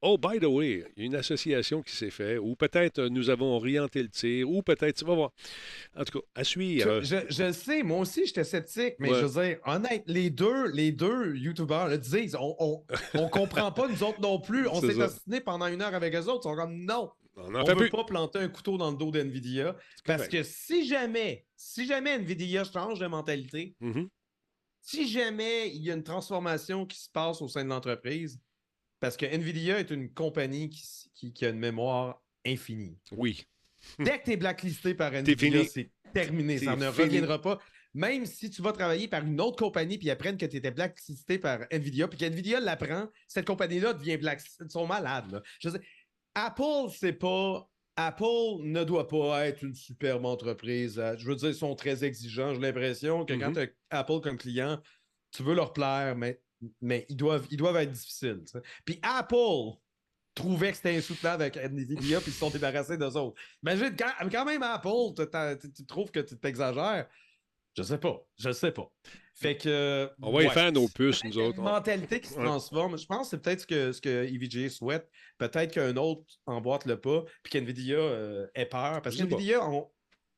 Oh, 0.05 0.18
by 0.18 0.40
the 0.40 0.46
way, 0.46 0.84
il 0.96 1.03
y 1.03 1.05
a 1.05 1.07
une 1.07 1.14
association 1.14 1.80
qui 1.80 1.94
s'est 1.94 2.11
faite, 2.11 2.38
ou 2.42 2.57
peut-être 2.57 2.98
euh, 2.98 3.09
nous 3.09 3.30
avons 3.30 3.55
orienté 3.55 4.03
le 4.03 4.09
tir, 4.09 4.50
ou 4.50 4.61
peut-être, 4.61 4.96
tu 4.98 5.05
vas 5.05 5.14
voir. 5.14 5.30
En 5.96 6.03
tout 6.05 6.18
cas, 6.18 6.26
à 6.34 6.42
suivre. 6.44 7.00
je, 7.03 7.16
je 7.28 7.42
le 7.44 7.53
sais, 7.53 7.82
moi 7.84 7.98
aussi 8.00 8.26
j'étais 8.26 8.42
sceptique, 8.42 8.94
mais 8.98 9.11
Ouais. 9.12 9.20
je 9.20 9.26
veux 9.26 9.44
dire, 9.46 9.59
honnête, 9.64 10.03
les 10.09 10.28
deux, 10.30 10.70
les 10.72 10.90
deux 10.90 11.36
YouTubeurs 11.36 11.86
le 11.88 11.98
disent, 11.98 12.34
on, 12.34 12.57
on, 12.59 12.84
on 13.14 13.28
comprend 13.28 13.70
pas 13.70 13.86
nous 13.86 14.03
autres 14.03 14.20
non 14.20 14.40
plus. 14.40 14.66
On 14.66 14.80
s'est 14.80 15.00
assassiné 15.00 15.40
pendant 15.40 15.68
une 15.68 15.80
heure 15.80 15.94
avec 15.94 16.14
eux 16.16 16.26
autres. 16.28 16.40
Ils 16.48 16.50
sont 16.50 16.57
comme 16.57 16.84
non. 16.84 17.11
on 17.36 17.50
ne 17.50 17.74
plus. 17.74 17.88
pas 17.90 18.03
planter 18.05 18.40
un 18.40 18.48
couteau 18.48 18.76
dans 18.76 18.90
le 18.90 18.96
dos 18.96 19.12
d'NVIDIA. 19.12 19.76
Parce 20.05 20.26
que 20.26 20.42
si 20.42 20.84
jamais, 20.88 21.46
si 21.57 21.86
jamais 21.86 22.18
NVIDIA 22.18 22.64
change 22.64 22.98
de 22.98 23.07
mentalité, 23.07 23.76
Mhm. 23.80 24.09
si 24.80 25.07
jamais 25.09 25.68
il 25.70 25.82
y 25.84 25.92
a 25.92 25.94
une 25.94 26.03
transformation 26.03 26.86
qui 26.86 26.98
se 26.98 27.09
passe 27.09 27.40
au 27.40 27.46
sein 27.46 27.62
de 27.62 27.68
l'entreprise, 27.68 28.40
parce 29.03 29.16
que 29.18 29.26
NVIDIA 29.26 29.80
est 29.80 29.90
une 29.90 30.09
compagnie 30.14 30.70
qui, 30.70 30.80
s- 30.82 31.11
qui- 31.14 31.32
qui 31.32 31.44
a 31.44 31.48
une 31.50 31.59
mémoire 31.59 32.22
infinie. 32.46 32.96
Oui. 33.16 33.44
Dès 33.98 34.18
que 34.20 34.24
tu 34.24 34.30
es 34.32 34.36
blacklisté 34.36 34.94
par 34.94 35.12
NVIDIA, 35.12 35.64
c'est 35.64 35.90
terminé. 36.14 36.57
Ça 36.59 36.76
ne 36.76 36.90
fini. 36.90 37.05
reviendra 37.07 37.40
pas. 37.42 37.59
Même 37.94 38.24
si 38.26 38.48
tu 38.48 38.62
vas 38.62 38.72
travailler 38.72 39.09
par 39.09 39.22
une 39.24 39.40
autre 39.40 39.59
compagnie 39.59 39.98
puis 39.98 40.07
ils 40.07 40.11
apprennent 40.12 40.36
que 40.38 40.46
tu 40.46 40.57
étais 40.57 40.70
blacklisté 40.70 41.38
par 41.38 41.61
NVIDIA, 41.70 42.07
puis 42.09 42.16
qu'NVIDIA 42.18 42.61
l'apprend, 42.61 43.09
cette 43.28 43.44
compagnie-là 43.46 43.92
devient 43.92 44.16
blacklisté. 44.16 44.64
Ils 44.64 44.70
sont 44.70 44.86
malades. 44.86 45.30
là. 45.32 45.42
Je 45.61 45.68
Apple, 46.34 46.90
c'est 46.96 47.12
pas. 47.12 47.68
Apple 47.96 48.62
ne 48.62 48.84
doit 48.84 49.07
pas 49.07 49.46
être 49.46 49.62
une 49.64 49.74
superbe 49.74 50.24
entreprise. 50.24 50.98
Euh, 50.98 51.14
Je 51.18 51.26
veux 51.28 51.36
dire, 51.36 51.50
ils 51.50 51.55
sont 51.55 51.74
très 51.74 52.05
exigeants. 52.05 52.55
J'ai 52.55 52.61
l'impression 52.61 53.26
que 53.26 53.34
quand 53.34 53.48
Mhm. 53.50 53.55
tu 53.55 53.74
as 53.90 53.98
Apple 53.98 54.20
comme 54.22 54.38
client, 54.38 54.80
tu 55.30 55.42
veux 55.42 55.55
leur 55.55 55.74
plaire, 55.74 56.16
mais, 56.16 56.40
mais 56.80 57.06
ils, 57.08 57.16
doivent, 57.16 57.46
ils 57.50 57.56
doivent 57.56 57.76
être 57.76 57.92
difficiles. 57.92 58.42
Puis 58.84 58.98
Apple 59.02 59.76
trouvait 60.34 60.70
que 60.70 60.76
c'était 60.76 60.96
insoutenable 60.96 61.42
avec 61.42 61.56
NVIDIA, 61.56 62.20
puis 62.20 62.30
ils 62.30 62.34
se 62.34 62.38
sont 62.38 62.50
débarrassés 62.50 62.96
d'eux 62.96 63.16
autres. 63.16 63.40
Imagine, 63.62 63.94
quand, 63.96 64.12
quand 64.30 64.44
même 64.44 64.62
Apple, 64.62 65.58
tu- 65.74 65.86
trouves 65.86 66.10
que 66.10 66.20
tu 66.20 66.38
t'exagères. 66.38 67.06
Je 67.76 67.82
sais 67.82 67.98
pas. 67.98 68.22
Je 68.38 68.52
sais 68.52 68.70
pas. 68.72 68.90
Fait 69.34 69.56
que. 69.56 70.10
On 70.20 70.30
va 70.30 70.42
y 70.42 70.50
faire 70.50 70.70
nos 70.72 70.88
puces, 70.88 71.24
nous 71.24 71.38
autres. 71.38 71.56
Une 71.58 71.64
mentalité 71.64 72.20
qui 72.20 72.28
se 72.28 72.38
Ouais. 72.38 72.44
transforme. 72.44 72.98
Je 72.98 73.06
pense 73.06 73.28
que 73.28 73.30
c'est 73.36 73.42
peut-être 73.42 73.60
ce 73.60 73.66
que, 73.66 73.92
ce 73.92 74.00
que 74.00 74.24
EVGA 74.26 74.68
souhaite. 74.68 75.08
Peut-être 75.38 75.72
qu'un 75.72 75.96
autre 75.96 76.22
emboîte 76.44 76.84
le 76.84 77.00
pas, 77.00 77.24
puis 77.42 77.50
qu'NVIDIA 77.52 77.96
euh, 77.96 78.46
ait 78.54 78.66
peur. 78.66 79.00
Parce 79.00 79.16
qu'NVIDIA, 79.16 79.66
on... 79.66 79.90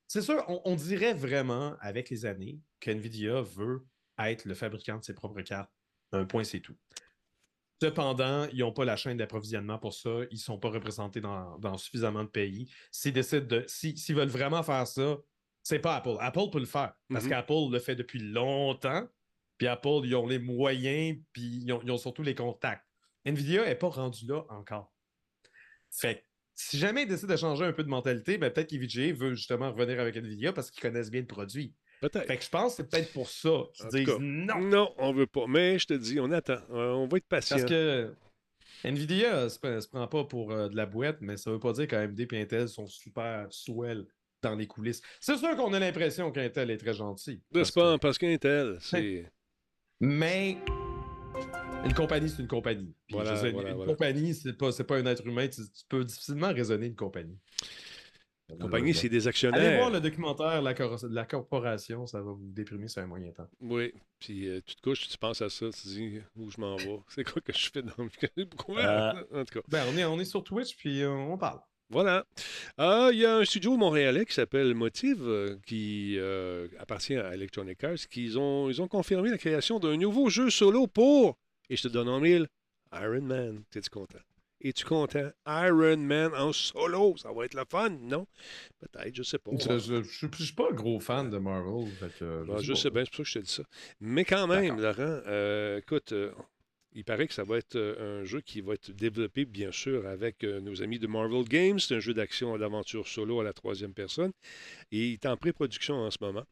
c'est 0.06 0.22
sûr, 0.22 0.44
on, 0.46 0.60
on 0.64 0.76
dirait 0.76 1.12
vraiment, 1.14 1.74
avec 1.80 2.08
les 2.08 2.24
années, 2.24 2.60
qu'NVIDIA 2.78 3.42
veut 3.42 3.84
être 4.20 4.44
le 4.44 4.54
fabricant 4.54 4.98
de 4.98 5.02
ses 5.04 5.14
propres 5.14 5.42
cartes. 5.42 5.70
Un 6.14 6.24
point, 6.24 6.44
c'est 6.44 6.60
tout. 6.60 6.76
Cependant, 7.82 8.46
ils 8.52 8.60
n'ont 8.60 8.72
pas 8.72 8.84
la 8.84 8.96
chaîne 8.96 9.16
d'approvisionnement 9.18 9.78
pour 9.78 9.92
ça. 9.94 10.20
Ils 10.30 10.34
ne 10.34 10.38
sont 10.38 10.58
pas 10.58 10.70
représentés 10.70 11.20
dans, 11.20 11.58
dans 11.58 11.76
suffisamment 11.76 12.24
de 12.24 12.28
pays. 12.28 12.72
S'ils 12.90 13.12
décident 13.12 13.46
de. 13.46 13.64
si- 13.66 13.96
S'ils 13.96 14.14
veulent 14.14 14.28
vraiment 14.28 14.62
faire 14.62 14.86
ça, 14.86 15.18
c'est 15.62 15.80
pas 15.80 15.96
Apple. 15.96 16.16
Apple 16.20 16.50
peut 16.52 16.60
le 16.60 16.66
faire. 16.66 16.94
Parce 17.10 17.24
Mhm. 17.24 17.30
qu'Apple 17.30 17.70
le 17.72 17.78
fait 17.78 17.96
depuis 17.96 18.20
longtemps. 18.20 19.06
Puis 19.58 19.66
Apple, 19.66 20.00
ils 20.04 20.14
ont 20.14 20.26
les 20.26 20.38
moyens, 20.38 21.18
puis 21.32 21.42
ils 21.64 21.72
ont, 21.72 21.80
ils 21.82 21.90
ont 21.90 21.98
surtout 21.98 22.22
les 22.22 22.34
contacts. 22.34 22.84
Nvidia 23.24 23.64
n'est 23.64 23.74
pas 23.74 23.88
rendu 23.88 24.26
là 24.26 24.44
encore. 24.50 24.92
Fait 25.90 26.16
que, 26.16 26.20
si 26.54 26.78
jamais 26.78 27.02
ils 27.02 27.08
décident 27.08 27.32
de 27.32 27.38
changer 27.38 27.64
un 27.64 27.72
peu 27.72 27.82
de 27.84 27.88
mentalité, 27.88 28.36
ben 28.38 28.50
peut-être 28.52 28.68
qu'EVGA 28.70 29.12
veut 29.14 29.34
justement 29.34 29.72
revenir 29.72 30.00
avec 30.00 30.16
Nvidia 30.16 30.52
parce 30.52 30.70
qu'ils 30.70 30.82
connaissent 30.82 31.10
bien 31.10 31.20
le 31.20 31.26
produit. 31.26 31.74
Peut-être. 32.08 32.26
Fait 32.26 32.36
que 32.36 32.44
je 32.44 32.48
pense 32.50 32.72
que 32.72 32.76
c'est 32.82 32.90
peut-être 32.90 33.12
pour 33.12 33.28
ça 33.28 33.48
qu'ils 33.72 33.86
En 33.86 33.88
tout 33.88 33.96
disent 33.96 34.06
cas, 34.06 34.18
non. 34.20 34.60
Non, 34.60 34.94
on 34.98 35.12
veut 35.12 35.26
pas. 35.26 35.46
Mais 35.48 35.78
je 35.78 35.86
te 35.86 35.94
dis, 35.94 36.18
on 36.20 36.30
attend. 36.32 36.58
Euh, 36.70 36.92
on 36.92 37.06
va 37.06 37.16
être 37.18 37.26
patient. 37.26 37.56
Parce 37.56 37.68
que 37.70 38.14
Nvidia 38.84 39.48
se, 39.48 39.58
se 39.80 39.88
prend 39.88 40.06
pas 40.06 40.24
pour 40.24 40.52
euh, 40.52 40.68
de 40.68 40.76
la 40.76 40.86
boîte, 40.86 41.18
mais 41.20 41.36
ça 41.36 41.50
veut 41.50 41.58
pas 41.58 41.72
dire 41.72 41.86
qu'AMD 41.88 42.20
et 42.20 42.40
Intel 42.42 42.68
sont 42.68 42.86
super 42.86 43.46
swell 43.50 44.04
dans 44.42 44.54
les 44.54 44.66
coulisses. 44.66 45.00
C'est 45.20 45.38
sûr 45.38 45.56
qu'on 45.56 45.72
a 45.72 45.78
l'impression 45.78 46.30
qu'Intel 46.30 46.70
est 46.70 46.76
très 46.76 46.92
gentil. 46.92 47.40
N'est-ce 47.52 47.52
parce 47.52 47.70
pas? 47.72 47.94
que- 47.94 48.00
Parce 48.00 48.18
qu'Intel, 48.18 48.76
c'est. 48.80 49.30
Mais 50.00 50.58
une 51.84 51.94
compagnie, 51.94 52.28
c'est 52.28 52.42
une 52.42 52.48
compagnie. 52.48 52.94
Puis, 53.06 53.14
Voilà, 53.14 53.34
je 53.36 53.40
sais, 53.40 53.50
voilà, 53.52 53.70
une 53.70 53.76
voilà. 53.76 53.92
compagnie, 53.92 54.34
c'est 54.34 54.52
pas, 54.52 54.72
c'est 54.72 54.84
pas 54.84 54.96
un 54.98 55.06
être 55.06 55.26
humain. 55.26 55.48
Tu, 55.48 55.62
tu 55.62 55.84
peux 55.88 56.04
difficilement 56.04 56.52
raisonner 56.52 56.86
une 56.86 56.94
compagnie. 56.96 57.38
La 58.58 58.64
compagnie, 58.64 58.94
c'est 58.94 59.08
des 59.08 59.16
Allez 59.18 59.28
actionnaires. 59.28 59.78
voir 59.78 59.90
le 59.90 60.00
documentaire 60.00 60.62
La, 60.62 60.74
cor- 60.74 60.98
la 61.10 61.24
corporation, 61.24 62.06
ça 62.06 62.20
va 62.20 62.32
vous 62.32 62.50
déprimer 62.52 62.88
sur 62.88 63.02
un 63.02 63.06
moyen 63.06 63.30
temps. 63.32 63.48
Oui. 63.60 63.92
Puis 64.18 64.48
euh, 64.48 64.60
tu 64.64 64.74
te 64.76 64.80
couches, 64.82 65.08
tu 65.08 65.18
penses 65.18 65.42
à 65.42 65.48
ça, 65.50 65.66
tu 65.70 65.82
te 65.82 65.88
dis 65.88 66.18
où 66.36 66.50
je 66.50 66.60
m'en 66.60 66.76
vais? 66.76 66.98
C'est 67.08 67.24
quoi 67.24 67.42
que 67.42 67.52
je 67.52 67.70
fais 67.70 67.82
dans 67.82 67.92
le. 67.98 68.44
Pourquoi? 68.46 68.80
Euh. 68.80 69.12
En 69.40 69.44
tout 69.44 69.60
cas. 69.60 69.66
Ben, 69.68 69.84
on 69.92 69.96
est, 69.96 70.04
on 70.04 70.18
est 70.20 70.24
sur 70.24 70.42
Twitch, 70.44 70.76
puis 70.76 71.02
euh, 71.02 71.10
on 71.10 71.36
parle. 71.38 71.60
Voilà. 71.90 72.24
Ah, 72.78 73.10
Il 73.12 73.18
y 73.18 73.26
a 73.26 73.36
un 73.36 73.44
studio 73.44 73.76
montréalais 73.76 74.24
qui 74.24 74.32
s'appelle 74.34 74.74
Motive, 74.74 75.58
qui 75.66 76.16
euh, 76.18 76.66
appartient 76.78 77.14
à 77.14 77.34
Electronic 77.34 77.84
Arts, 77.84 78.08
qui 78.10 78.24
ils 78.24 78.38
ont, 78.38 78.70
ils 78.70 78.80
ont 78.80 78.88
confirmé 78.88 79.28
la 79.30 79.36
création 79.38 79.78
d'un 79.78 79.96
nouveau 79.96 80.30
jeu 80.30 80.48
solo 80.48 80.86
pour, 80.86 81.36
et 81.68 81.76
je 81.76 81.82
te 81.82 81.88
donne 81.88 82.08
en 82.08 82.20
mille, 82.20 82.48
Iron 82.94 83.20
Man. 83.20 83.62
T'es-tu 83.70 83.90
content? 83.90 84.18
Es-tu 84.64 84.84
content? 84.86 85.30
Iron 85.46 85.98
Man 85.98 86.32
en 86.34 86.52
solo, 86.52 87.16
ça 87.18 87.30
va 87.32 87.44
être 87.44 87.54
le 87.54 87.64
fun, 87.68 87.90
non? 87.90 88.26
Peut-être, 88.80 89.14
je 89.14 89.22
sais 89.22 89.38
pas. 89.38 89.50
Je, 89.52 90.02
je 90.02 90.26
suis- 90.42 90.52
pas 90.54 90.68
un 90.70 90.74
gros 90.74 90.98
fan 91.00 91.28
de 91.30 91.36
Marvel. 91.38 91.86
que, 92.18 92.44
je 92.60 92.72
pas. 92.72 92.76
sais 92.78 92.90
bien, 92.90 93.04
c'est 93.04 93.10
pour 93.10 93.16
ça 93.16 93.22
que 93.22 93.24
je 93.24 93.32
te 93.34 93.38
dis 93.44 93.52
ça. 93.52 93.62
Mais 94.00 94.24
quand 94.24 94.46
même, 94.46 94.80
Laurent, 94.80 95.20
euh, 95.26 95.78
écoute, 95.78 96.12
euh, 96.12 96.32
il 96.94 97.04
paraît 97.04 97.26
que 97.28 97.34
ça 97.34 97.44
va 97.44 97.58
être 97.58 97.76
euh, 97.76 98.22
un 98.22 98.24
jeu 98.24 98.40
qui 98.40 98.62
va 98.62 98.72
être 98.74 98.90
développé, 98.92 99.44
bien 99.44 99.70
sûr, 99.72 100.06
avec 100.06 100.42
nos 100.44 100.80
amis 100.82 100.98
de 100.98 101.06
Marvel 101.08 101.44
Games. 101.44 101.78
C'est 101.78 101.96
un 101.96 102.00
jeu 102.00 102.14
d'action 102.14 102.56
et 102.56 102.58
d'aventure 102.58 103.06
solo 103.06 103.40
à 103.40 103.44
la 103.44 103.52
troisième 103.52 103.92
personne. 103.92 104.32
Et 104.92 105.08
il 105.08 105.12
est 105.14 105.26
en 105.26 105.36
pré-production 105.36 105.94
en 105.96 106.10
ce 106.10 106.18
moment. 106.20 106.44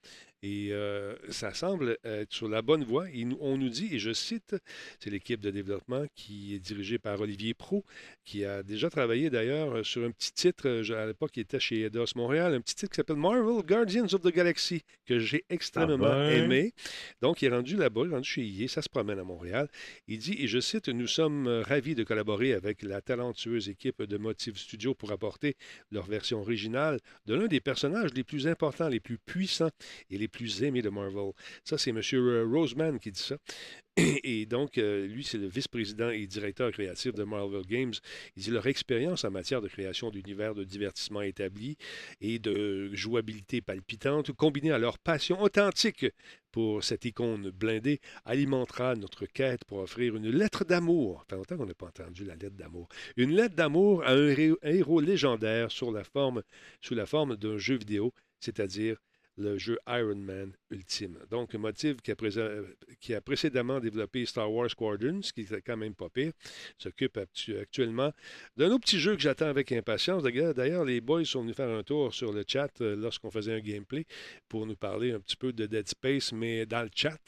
Et 0.43 0.70
euh, 0.72 1.14
ça 1.28 1.55
semble 1.55 1.99
être 2.03 2.32
sur 2.32 2.49
la 2.49 2.62
bonne 2.62 2.82
voie. 2.82 3.07
On 3.38 3.57
nous 3.57 3.68
dit, 3.68 3.95
et 3.95 4.01
je 4.01 4.12
cite, 4.12 4.57
c'est 4.99 5.11
l'équipe 5.11 5.40
de 5.40 5.51
développement 5.51 6.05
qui 6.16 6.55
est 6.55 6.59
dirigée 6.59 6.99
par 6.99 7.20
Olivier 7.20 7.55
Pro, 7.55 7.84
qui 8.24 8.45
a 8.45 8.64
déjà 8.64 8.90
travaillé 8.90 9.30
d'ailleurs 9.30 9.76
euh, 9.76 9.82
sur 9.84 10.05
un 10.05 10.11
petit 10.11 10.32
titre, 10.32 10.68
euh, 10.68 11.01
à 11.01 11.07
l'époque 11.07 11.30
il 11.36 11.40
était 11.40 11.61
chez 11.61 11.82
Eidos 11.82 12.07
Montréal, 12.16 12.55
un 12.55 12.61
petit 12.61 12.74
titre 12.74 12.90
qui 12.90 12.97
s'appelle 12.97 13.16
Marvel 13.16 13.64
Guardians 13.64 14.12
of 14.12 14.20
the 14.22 14.34
Galaxy, 14.34 14.82
que 15.07 15.20
j'ai 15.20 15.45
extrêmement 15.49 16.07
Ah 16.07 16.28
ben. 16.28 16.45
aimé. 16.45 16.74
Donc 17.20 17.40
il 17.40 17.47
est 17.47 17.55
rendu 17.55 17.76
là-bas, 17.76 18.03
il 18.05 18.11
est 18.11 18.14
rendu 18.14 18.28
chez 18.28 18.43
EA, 18.45 18.66
ça 18.66 18.82
se 18.82 18.88
promène 18.88 19.20
à 19.20 19.24
Montréal. 19.24 19.68
Il 20.09 20.18
dit, 20.18 20.36
et 20.40 20.49
je 20.49 20.59
cite, 20.59 20.88
Nous 20.88 21.07
sommes 21.07 21.47
ravis 21.47 21.95
de 21.95 22.03
collaborer 22.03 22.53
avec 22.53 22.82
la 22.82 23.01
talentueuse 23.01 23.68
équipe 23.68 24.03
de 24.03 24.18
Motive 24.18 24.59
Studio 24.59 24.93
pour 24.93 25.12
apporter 25.12 25.55
leur 25.93 26.07
version 26.07 26.40
originale 26.40 26.99
de 27.26 27.34
l'un 27.34 27.47
des 27.47 27.61
personnages 27.61 28.12
les 28.14 28.24
plus 28.24 28.49
importants, 28.49 28.88
les 28.88 28.99
plus 28.99 29.18
puissants 29.18 29.70
et 30.11 30.18
les 30.18 30.31
plus 30.32 30.62
aimés 30.62 30.82
de 30.82 30.88
Marvel. 30.88 31.32
Ça, 31.64 31.78
c'est 31.78 31.90
M. 31.90 32.00
Roseman 32.52 32.98
qui 32.98 33.12
dit 33.12 33.22
ça. 33.22 33.36
Et 34.24 34.46
donc, 34.46 34.78
euh, 34.78 35.06
lui, 35.06 35.22
c'est 35.22 35.36
le 35.36 35.48
vice-président 35.48 36.08
et 36.08 36.26
directeur 36.26 36.70
créatif 36.72 37.12
de 37.12 37.24
Marvel 37.24 37.62
Games. 37.66 37.92
Il 38.36 38.42
dit 38.42 38.50
leur 38.50 38.66
expérience 38.66 39.24
en 39.24 39.30
matière 39.30 39.60
de 39.60 39.68
création 39.68 40.10
d'univers 40.10 40.54
de 40.54 40.64
divertissement 40.64 41.20
établi 41.20 41.76
et 42.22 42.38
de 42.38 42.90
jouabilité 42.94 43.60
palpitante, 43.60 44.32
combinée 44.32 44.72
à 44.72 44.78
leur 44.78 44.98
passion 44.98 45.42
authentique 45.42 46.06
pour 46.52 46.82
cette 46.84 47.04
icône 47.04 47.50
blindée, 47.50 48.00
alimentera 48.24 48.94
notre 48.94 49.26
quête 49.26 49.64
pour 49.64 49.78
offrir 49.78 50.16
une 50.16 50.30
lettre 50.30 50.64
d'amour. 50.64 51.20
Ça 51.20 51.26
fait 51.30 51.36
longtemps 51.36 51.56
qu'on 51.58 51.66
n'a 51.66 51.74
pas 51.74 51.86
entendu 51.86 52.24
la 52.24 52.36
lettre 52.36 52.56
d'amour. 52.56 52.88
Une 53.16 53.32
lettre 53.32 53.54
d'amour 53.54 54.02
à 54.04 54.12
un 54.12 54.28
héros, 54.62 55.00
légendaire 55.00 55.70
sous 55.70 55.90
la 55.92 56.04
forme 56.04 57.36
d'un 57.36 57.58
jeu 57.58 57.76
vidéo, 57.76 58.14
c'est-à-dire 58.40 58.96
le 59.36 59.58
jeu 59.58 59.78
Iron 59.88 60.16
Man 60.16 60.52
Ultime. 60.70 61.18
Donc, 61.30 61.54
a, 61.54 62.14
présé- 62.14 62.60
qui 63.00 63.14
a 63.14 63.20
précédemment 63.20 63.80
développé 63.80 64.26
Star 64.26 64.50
Wars 64.52 64.70
Squadrons, 64.70 65.22
ce 65.22 65.32
qui 65.32 65.42
était 65.42 65.62
quand 65.62 65.76
même 65.76 65.94
pas 65.94 66.08
pire, 66.08 66.32
s'occupe 66.78 67.16
actu- 67.16 67.58
actuellement 67.58 68.12
d'un 68.56 68.68
autre 68.70 68.80
petit 68.80 68.98
jeu 68.98 69.14
que 69.14 69.22
j'attends 69.22 69.46
avec 69.48 69.72
impatience. 69.72 70.22
D'ailleurs, 70.22 70.54
D'ailleurs, 70.62 70.84
les 70.84 71.00
boys 71.00 71.24
sont 71.24 71.42
venus 71.42 71.56
faire 71.56 71.70
un 71.70 71.82
tour 71.82 72.14
sur 72.14 72.32
le 72.32 72.44
chat 72.46 72.70
euh, 72.80 72.94
lorsqu'on 72.94 73.30
faisait 73.30 73.54
un 73.54 73.60
gameplay 73.60 74.06
pour 74.48 74.66
nous 74.66 74.76
parler 74.76 75.12
un 75.12 75.20
petit 75.20 75.36
peu 75.36 75.52
de 75.52 75.66
Dead 75.66 75.88
Space, 75.88 76.32
mais 76.32 76.66
dans 76.66 76.82
le 76.82 76.90
chat. 76.94 77.18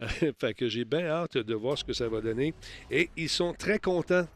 fait 0.40 0.54
que 0.54 0.68
j'ai 0.68 0.84
bien 0.84 1.06
hâte 1.06 1.36
de 1.36 1.54
voir 1.54 1.76
ce 1.76 1.84
que 1.84 1.92
ça 1.92 2.08
va 2.08 2.20
donner. 2.20 2.54
Et 2.90 3.10
ils 3.16 3.28
sont 3.28 3.52
très 3.52 3.78
contents. 3.78 4.26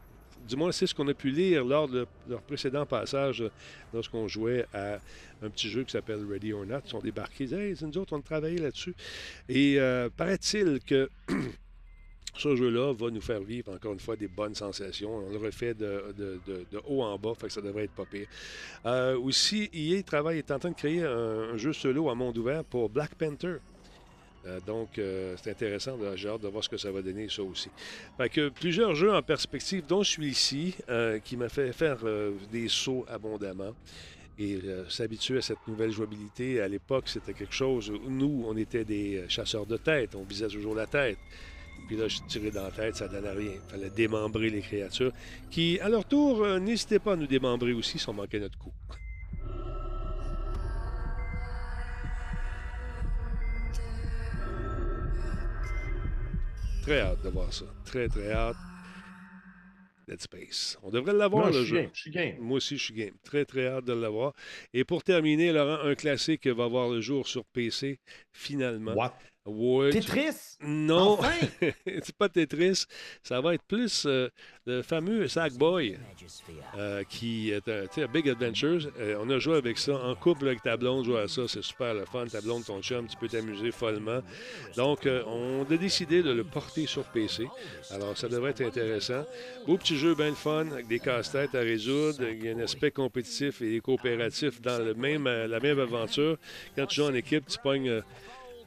Du 0.47 0.55
moins, 0.55 0.71
c'est 0.71 0.87
ce 0.87 0.93
qu'on 0.93 1.07
a 1.07 1.13
pu 1.13 1.29
lire 1.29 1.63
lors 1.63 1.87
de 1.87 2.05
leur 2.27 2.41
précédent 2.41 2.85
passage 2.85 3.41
euh, 3.41 3.51
lorsqu'on 3.93 4.27
jouait 4.27 4.65
à 4.73 4.99
un 5.41 5.49
petit 5.49 5.69
jeu 5.69 5.83
qui 5.83 5.91
s'appelle 5.91 6.25
Ready 6.29 6.53
or 6.53 6.65
Not. 6.65 6.79
Ils 6.85 6.89
sont 6.89 6.99
débarqués, 6.99 7.45
ils 7.45 7.47
disaient, 7.47 7.69
Hey, 7.69 7.75
nous 7.81 7.97
autres, 7.97 8.13
on 8.13 8.31
là-dessus. 8.31 8.93
Et 9.47 9.79
euh, 9.79 10.09
paraît-il 10.15 10.79
que 10.85 11.09
ce 12.37 12.55
jeu-là 12.55 12.93
va 12.93 13.09
nous 13.09 13.21
faire 13.21 13.41
vivre 13.41 13.73
encore 13.73 13.93
une 13.93 13.99
fois 13.99 14.17
des 14.17 14.27
bonnes 14.27 14.55
sensations. 14.55 15.17
On 15.17 15.29
le 15.29 15.37
refait 15.37 15.73
de 15.73 16.13
haut 16.87 17.03
en 17.03 17.17
bas, 17.17 17.33
fait 17.35 17.47
que 17.47 17.53
ça 17.53 17.61
devrait 17.61 17.85
être 17.85 17.93
pas 17.93 18.05
pire. 18.05 18.27
Euh, 18.85 19.17
aussi, 19.17 19.69
EA 19.73 20.03
travaille, 20.03 20.39
est 20.39 20.51
en 20.51 20.59
train 20.59 20.71
de 20.71 20.75
créer 20.75 21.03
un, 21.03 21.53
un 21.53 21.57
jeu 21.57 21.71
solo 21.71 22.09
à 22.09 22.15
monde 22.15 22.37
ouvert 22.37 22.65
pour 22.65 22.89
Black 22.89 23.15
Panther. 23.15 23.57
Euh, 24.45 24.59
donc, 24.65 24.97
euh, 24.99 25.35
c'est 25.41 25.51
intéressant. 25.51 25.97
de- 25.97 26.47
voir 26.49 26.63
ce 26.63 26.69
que 26.69 26.77
ça 26.77 26.91
va 26.91 27.01
donner, 27.01 27.29
ça 27.29 27.43
aussi. 27.43 27.69
Fait 28.17 28.29
que 28.29 28.49
plusieurs 28.49 28.93
jeux 28.95 29.13
en 29.13 29.21
perspective, 29.21 29.85
dont 29.87 30.03
celui-ci, 30.03 30.75
euh, 30.89 31.19
qui 31.19 31.37
m'a 31.37 31.49
fait 31.49 31.71
faire 31.73 31.99
des 32.51 32.67
sauts 32.67 33.05
abondamment 33.09 33.73
et 34.39 34.59
s'habituer 34.89 35.37
à 35.37 35.41
cette 35.41 35.65
nouvelle 35.67 35.91
jouabilité. 35.91 36.59
À 36.59 36.67
l'époque, 36.67 37.05
c'était 37.07 37.33
quelque 37.33 37.53
chose 37.53 37.89
où 37.89 38.09
nous, 38.09 38.43
on 38.47 38.57
était 38.57 38.83
des 38.83 39.23
chasseurs 39.29 39.65
de 39.65 39.77
tête. 39.77 40.15
On 40.15 40.23
visait 40.23 40.47
toujours 40.47 40.75
la 40.75 40.87
tête. 40.87 41.17
Puis 41.87 41.95
là, 41.97 42.07
je 42.07 42.17
tirais 42.27 42.51
dans 42.51 42.63
la 42.63 42.71
tête, 42.71 42.95
ça 42.95 43.07
donnait 43.07 43.29
rien. 43.31 43.51
Il 43.53 43.71
fallait 43.71 43.89
démembrer 43.89 44.49
les 44.49 44.61
créatures 44.61 45.11
qui, 45.51 45.79
à 45.79 45.89
leur 45.89 46.05
tour, 46.05 46.45
n'hésitaient 46.59 46.99
pas 46.99 47.13
à 47.13 47.15
nous 47.15 47.27
démembrer 47.27 47.73
aussi 47.73 47.99
si 47.99 48.09
on 48.09 48.13
manquait 48.13 48.39
notre 48.39 48.57
coup. 48.57 48.71
Très 56.83 56.99
hâte 56.99 57.23
de 57.23 57.29
voir 57.29 57.53
ça. 57.53 57.63
Très, 57.85 58.09
très 58.09 58.29
hâte. 58.29 58.57
Dead 60.05 60.21
Space. 60.21 60.77
On 60.83 60.89
devrait 60.89 61.13
l'avoir, 61.13 61.47
le 61.47 61.53
je 61.53 61.63
jeu. 61.63 61.77
game, 61.77 61.89
je 61.93 62.01
suis 62.01 62.11
game. 62.11 62.35
Moi 62.41 62.57
aussi, 62.57 62.77
je 62.77 62.83
suis 62.83 62.93
game. 62.93 63.13
Très, 63.23 63.45
très 63.45 63.67
hâte 63.67 63.85
de 63.85 63.93
l'avoir. 63.93 64.33
Et 64.73 64.83
pour 64.83 65.01
terminer, 65.01 65.53
Laurent, 65.53 65.81
un 65.81 65.95
classique 65.95 66.45
va 66.45 66.67
voir 66.67 66.89
le 66.89 66.99
jour 66.99 67.25
sur 67.25 67.45
PC, 67.45 67.99
finalement. 68.33 68.95
What? 68.95 69.13
Ouais, 69.45 69.89
tu- 69.91 69.99
Tetris? 69.99 70.55
Non, 70.61 71.17
Enfin! 71.19 71.33
c'est 71.85 72.15
pas 72.15 72.29
Tetris. 72.29 72.85
Ça 73.21 73.41
va 73.41 73.53
être 73.55 73.63
plus 73.63 74.05
euh, 74.05 74.29
le 74.65 74.81
fameux 74.81 75.27
Sackboy, 75.27 75.97
euh, 76.77 77.03
qui 77.09 77.51
est 77.51 77.67
un, 77.67 77.81
tu 77.87 77.99
sais, 78.01 78.07
Big 78.07 78.29
Adventures. 78.29 78.89
Euh, 78.99 79.17
on 79.19 79.29
a 79.29 79.39
joué 79.39 79.57
avec 79.57 79.77
ça 79.77 79.95
en 79.95 80.15
couple 80.15 80.47
avec 80.47 80.61
ta 80.63 80.77
blonde, 80.77 81.03
jouer 81.03 81.19
à 81.19 81.27
ça, 81.27 81.41
c'est 81.49 81.61
super 81.61 81.93
le 81.93 82.05
fun. 82.05 82.25
Ta 82.27 82.39
blonde, 82.39 82.63
ton 82.63 82.81
chum, 82.81 83.05
tu 83.05 83.17
peux 83.17 83.27
t'amuser 83.27 83.71
follement. 83.71 84.21
Donc, 84.77 85.05
euh, 85.05 85.23
on 85.27 85.65
a 85.69 85.77
décidé 85.77 86.23
de 86.23 86.31
le 86.31 86.45
porter 86.45 86.85
sur 86.85 87.03
PC. 87.03 87.45
Alors, 87.91 88.17
ça 88.17 88.29
devrait 88.29 88.51
être 88.51 88.61
intéressant. 88.61 89.25
Beau 89.67 89.77
petit 89.77 89.97
jeu, 89.97 90.15
bien 90.15 90.29
le 90.29 90.35
fun, 90.35 90.67
avec 90.71 90.87
des 90.87 90.99
casse-têtes 90.99 91.53
à 91.55 91.59
résoudre. 91.59 92.23
Il 92.29 92.45
y 92.45 92.47
a 92.49 92.53
un 92.55 92.59
aspect 92.61 92.91
compétitif 92.91 93.61
et 93.61 93.81
coopératif 93.81 94.61
dans 94.61 94.81
le 94.81 94.93
même, 94.93 95.25
la 95.25 95.59
même 95.59 95.79
aventure. 95.79 96.37
Quand 96.77 96.85
tu 96.85 96.95
joues 97.01 97.07
en 97.07 97.13
équipe, 97.13 97.45
tu 97.45 97.57
pognes. 97.59 98.01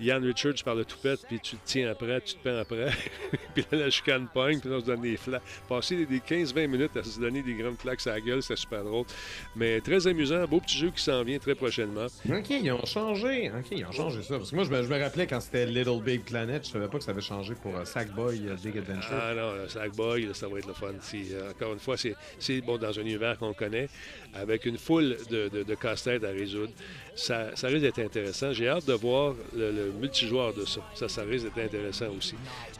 Yann 0.01 0.25
Richards 0.25 0.63
par 0.65 0.75
le 0.75 0.85
toupette, 0.85 1.21
puis 1.29 1.41
tu 1.41 1.57
te 1.57 1.63
tiens 1.65 1.91
après, 1.91 2.21
tu 2.21 2.35
te 2.35 2.43
peins 2.43 2.59
après. 2.59 2.91
puis 3.55 3.65
là, 3.71 3.79
la 3.79 3.91
chicane 3.91 4.29
pogne, 4.33 4.61
puis 4.61 4.69
là, 4.69 4.77
on 4.77 4.81
se 4.81 4.87
donne 4.87 5.01
des 5.01 5.17
flaques. 5.17 5.43
Passer 5.69 6.05
des 6.05 6.19
15-20 6.19 6.67
minutes 6.67 6.97
à 6.97 7.03
se 7.03 7.19
donner 7.19 7.43
des 7.43 7.55
grandes 7.55 7.79
flaques 7.79 8.07
à 8.07 8.11
la 8.11 8.21
gueule, 8.21 8.43
c'était 8.43 8.57
super 8.57 8.85
drôle. 8.85 9.07
Mais 9.55 9.81
très 9.81 10.07
amusant, 10.07 10.45
beau 10.47 10.61
petit 10.61 10.79
jeu 10.79 10.91
qui 10.91 11.03
s'en 11.03 11.23
vient 11.23 11.39
très 11.39 11.55
prochainement. 11.55 12.07
Ok, 12.29 12.51
ils 12.51 12.71
ont 12.73 12.85
changé. 12.85 13.51
Ok, 13.51 13.67
ils 13.71 13.85
ont 13.85 13.93
changé 13.93 14.23
ça. 14.23 14.37
Parce 14.37 14.51
que 14.51 14.57
moi, 14.57 14.65
je 14.65 14.71
me, 14.71 14.83
je 14.83 14.89
me 14.89 15.01
rappelais 15.01 15.27
quand 15.27 15.41
c'était 15.41 15.67
Little 15.67 16.03
Big 16.03 16.23
Planet, 16.25 16.65
je 16.67 16.73
savais 16.73 16.89
pas 16.89 16.99
que 16.99 17.05
ça 17.05 17.13
avait 17.13 17.21
changé 17.21 17.55
pour 17.55 17.77
euh, 17.77 17.85
Sackboy 17.85 18.49
euh, 18.49 18.57
Big 18.63 18.77
Adventure. 18.79 19.13
Ah 19.13 19.35
non, 19.35 19.69
Sackboy, 19.69 20.29
ça 20.35 20.49
va 20.49 20.59
être 20.59 20.67
le 20.67 20.75
fun. 20.75 20.93
C'est, 21.01 21.33
euh, 21.33 21.51
encore 21.51 21.73
une 21.73 21.79
fois, 21.79 21.97
c'est, 21.97 22.15
c'est, 22.39 22.61
bon 22.61 22.77
dans 22.79 22.99
un 22.99 23.03
univers 23.03 23.39
qu'on 23.39 23.55
connaît, 23.55 23.89
avec 24.35 24.67
une 24.67 24.79
foule 24.79 25.17
de, 25.31 25.49
de, 25.49 25.63
de 25.63 25.75
casse-têtes 25.75 26.25
à 26.25 26.31
résoudre. 26.31 26.73
Ça, 27.15 27.55
ça 27.55 27.69
risque 27.69 27.83
d'être 27.83 28.01
intéressant. 28.01 28.53
J'ai 28.53 28.69
hâte 28.69 28.87
de 28.87 28.93
voir 28.93 29.35
le, 29.55 29.71
le 29.71 29.86
multijoueur 29.93 30.53
de 30.55 30.65
ça. 30.65 30.81
Ça, 30.95 31.09
ça 31.09 31.23
risque 31.23 31.47
d'être 31.55 31.59
intéressant 31.75 32.09
aussi. 32.17 32.35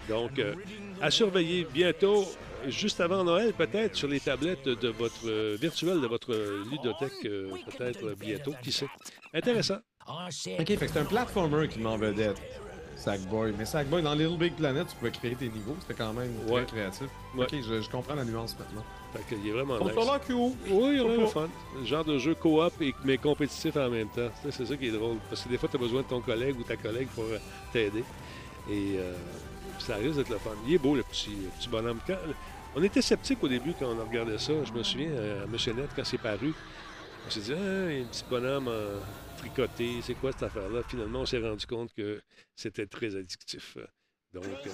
Donc, 0.09 0.39
euh, 0.39 0.55
à 1.01 1.11
surveiller 1.11 1.67
bientôt, 1.73 2.25
juste 2.69 3.01
avant 3.01 3.23
Noël, 3.25 3.53
peut-être 3.53 3.95
sur 3.97 4.09
les 4.09 4.21
tablettes 4.21 4.65
de 4.69 4.89
votre 4.89 5.27
euh, 5.29 5.57
virtuel, 5.61 6.01
de 6.01 6.07
votre 6.07 6.33
ludothèque, 6.71 7.13
euh, 7.27 7.51
peut-être 7.77 8.05
euh, 8.05 8.15
bientôt, 8.19 8.55
qui 8.63 8.73
sait. 8.73 8.89
Intéressant. 9.35 9.79
Ok, 10.09 10.67
fait 10.67 10.77
que 10.77 10.87
c'est 10.89 10.99
un 11.01 11.05
platformer 11.05 11.69
qui 11.69 11.79
m'en 11.81 11.97
vedette. 11.97 12.41
Sackboy. 12.97 13.53
Mais 13.59 13.67
Sackboy, 13.67 14.03
dans 14.03 14.15
Little 14.15 14.39
Big 14.39 14.55
Planet, 14.55 14.87
tu 14.89 14.97
pouvais 14.97 15.11
créer 15.11 15.35
tes 15.35 15.49
niveaux. 15.49 15.77
C'était 15.81 15.95
quand 15.95 16.13
même 16.15 16.31
Ouais. 16.49 16.65
très 16.65 16.77
créatif. 16.77 17.09
Ouais. 17.37 17.45
Ok, 17.45 17.55
je, 17.63 17.83
je 17.83 17.91
comprends 17.91 18.15
la 18.15 18.25
nuance 18.25 18.57
maintenant. 18.59 18.85
Fait 19.17 19.37
il 19.43 19.49
est 19.49 19.53
vraiment 19.53 19.75
On 19.81 19.85
nice. 19.85 19.95
que 20.27 20.33
Oui, 20.33 20.57
il 20.71 21.21
le 21.21 21.27
fun. 21.27 21.49
Le 21.79 21.85
genre 21.87 22.05
de 22.05 22.19
jeu 22.19 22.35
coop 22.35 22.73
et 22.81 22.95
mais 23.05 23.19
compétitif 23.19 23.77
en 23.77 23.91
même 23.91 24.09
temps. 24.09 24.31
Ça, 24.43 24.51
C'est 24.53 24.67
ça 24.67 24.77
qui 24.77 24.87
est 24.89 24.93
drôle. 24.93 25.17
Parce 25.29 25.43
que 25.43 25.49
des 25.49 25.59
fois, 25.59 25.69
tu 25.69 25.77
as 25.77 25.81
besoin 25.81 26.03
de 26.03 26.07
ton 26.07 26.21
collègue 26.21 26.59
ou 26.59 26.63
ta 26.63 26.77
collègue 26.77 27.09
pour 27.15 27.25
euh, 27.25 27.39
t'aider. 27.73 28.05
Et 28.71 28.97
euh, 28.99 29.15
ça 29.79 29.97
risque 29.97 30.17
d'être 30.17 30.31
le 30.31 30.39
fun. 30.39 30.51
Il 30.67 30.75
est 30.75 30.79
beau, 30.79 30.95
le 30.95 31.03
petit, 31.03 31.31
le 31.31 31.49
petit 31.59 31.69
bonhomme. 31.69 31.99
Quand- 32.07 32.17
on 32.75 32.83
était 32.83 33.01
sceptiques 33.03 33.43
au 33.43 33.49
début 33.49 33.73
quand 33.79 33.87
on 33.87 34.05
regardait 34.07 34.39
ça. 34.39 34.53
Je 34.65 34.73
me 34.73 34.83
souviens, 34.83 35.09
euh, 35.11 35.45
à 35.45 35.47
Monsieur 35.47 35.73
Net, 35.73 35.89
quand 35.97 36.05
c'est 36.05 36.19
paru, 36.19 36.53
on 37.27 37.31
s'est 37.31 37.41
dit, 37.41 37.53
ah, 37.55 37.91
il 37.91 37.97
y 37.97 38.01
a 38.01 38.05
un 38.05 38.07
petit 38.09 38.25
bonhomme 38.29 38.69
euh, 38.69 38.99
tricoté. 39.39 39.93
C'est 40.03 40.15
quoi 40.15 40.33
cette 40.33 40.43
affaire-là? 40.43 40.81
Finalement, 40.89 41.21
on 41.21 41.27
s'est 41.27 41.39
rendu 41.39 41.67
compte 41.67 41.93
que 41.95 42.21
c'était 42.55 42.87
très 42.87 43.17
addictif. 43.17 43.79
Donc, 44.41 44.67
euh, 44.67 44.71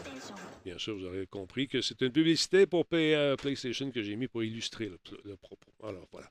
bien 0.64 0.76
sûr, 0.78 0.96
vous 0.96 1.04
aurez 1.04 1.26
compris 1.26 1.68
que 1.68 1.80
c'est 1.80 2.00
une 2.00 2.10
publicité 2.10 2.66
pour 2.66 2.84
euh, 2.92 3.36
PlayStation 3.36 3.90
que 3.90 4.02
j'ai 4.02 4.16
mis 4.16 4.26
pour 4.28 4.42
illustrer 4.42 4.86
le, 4.86 4.98
le 5.24 5.36
propos. 5.36 5.70
Alors, 5.82 6.06
voilà. 6.12 6.28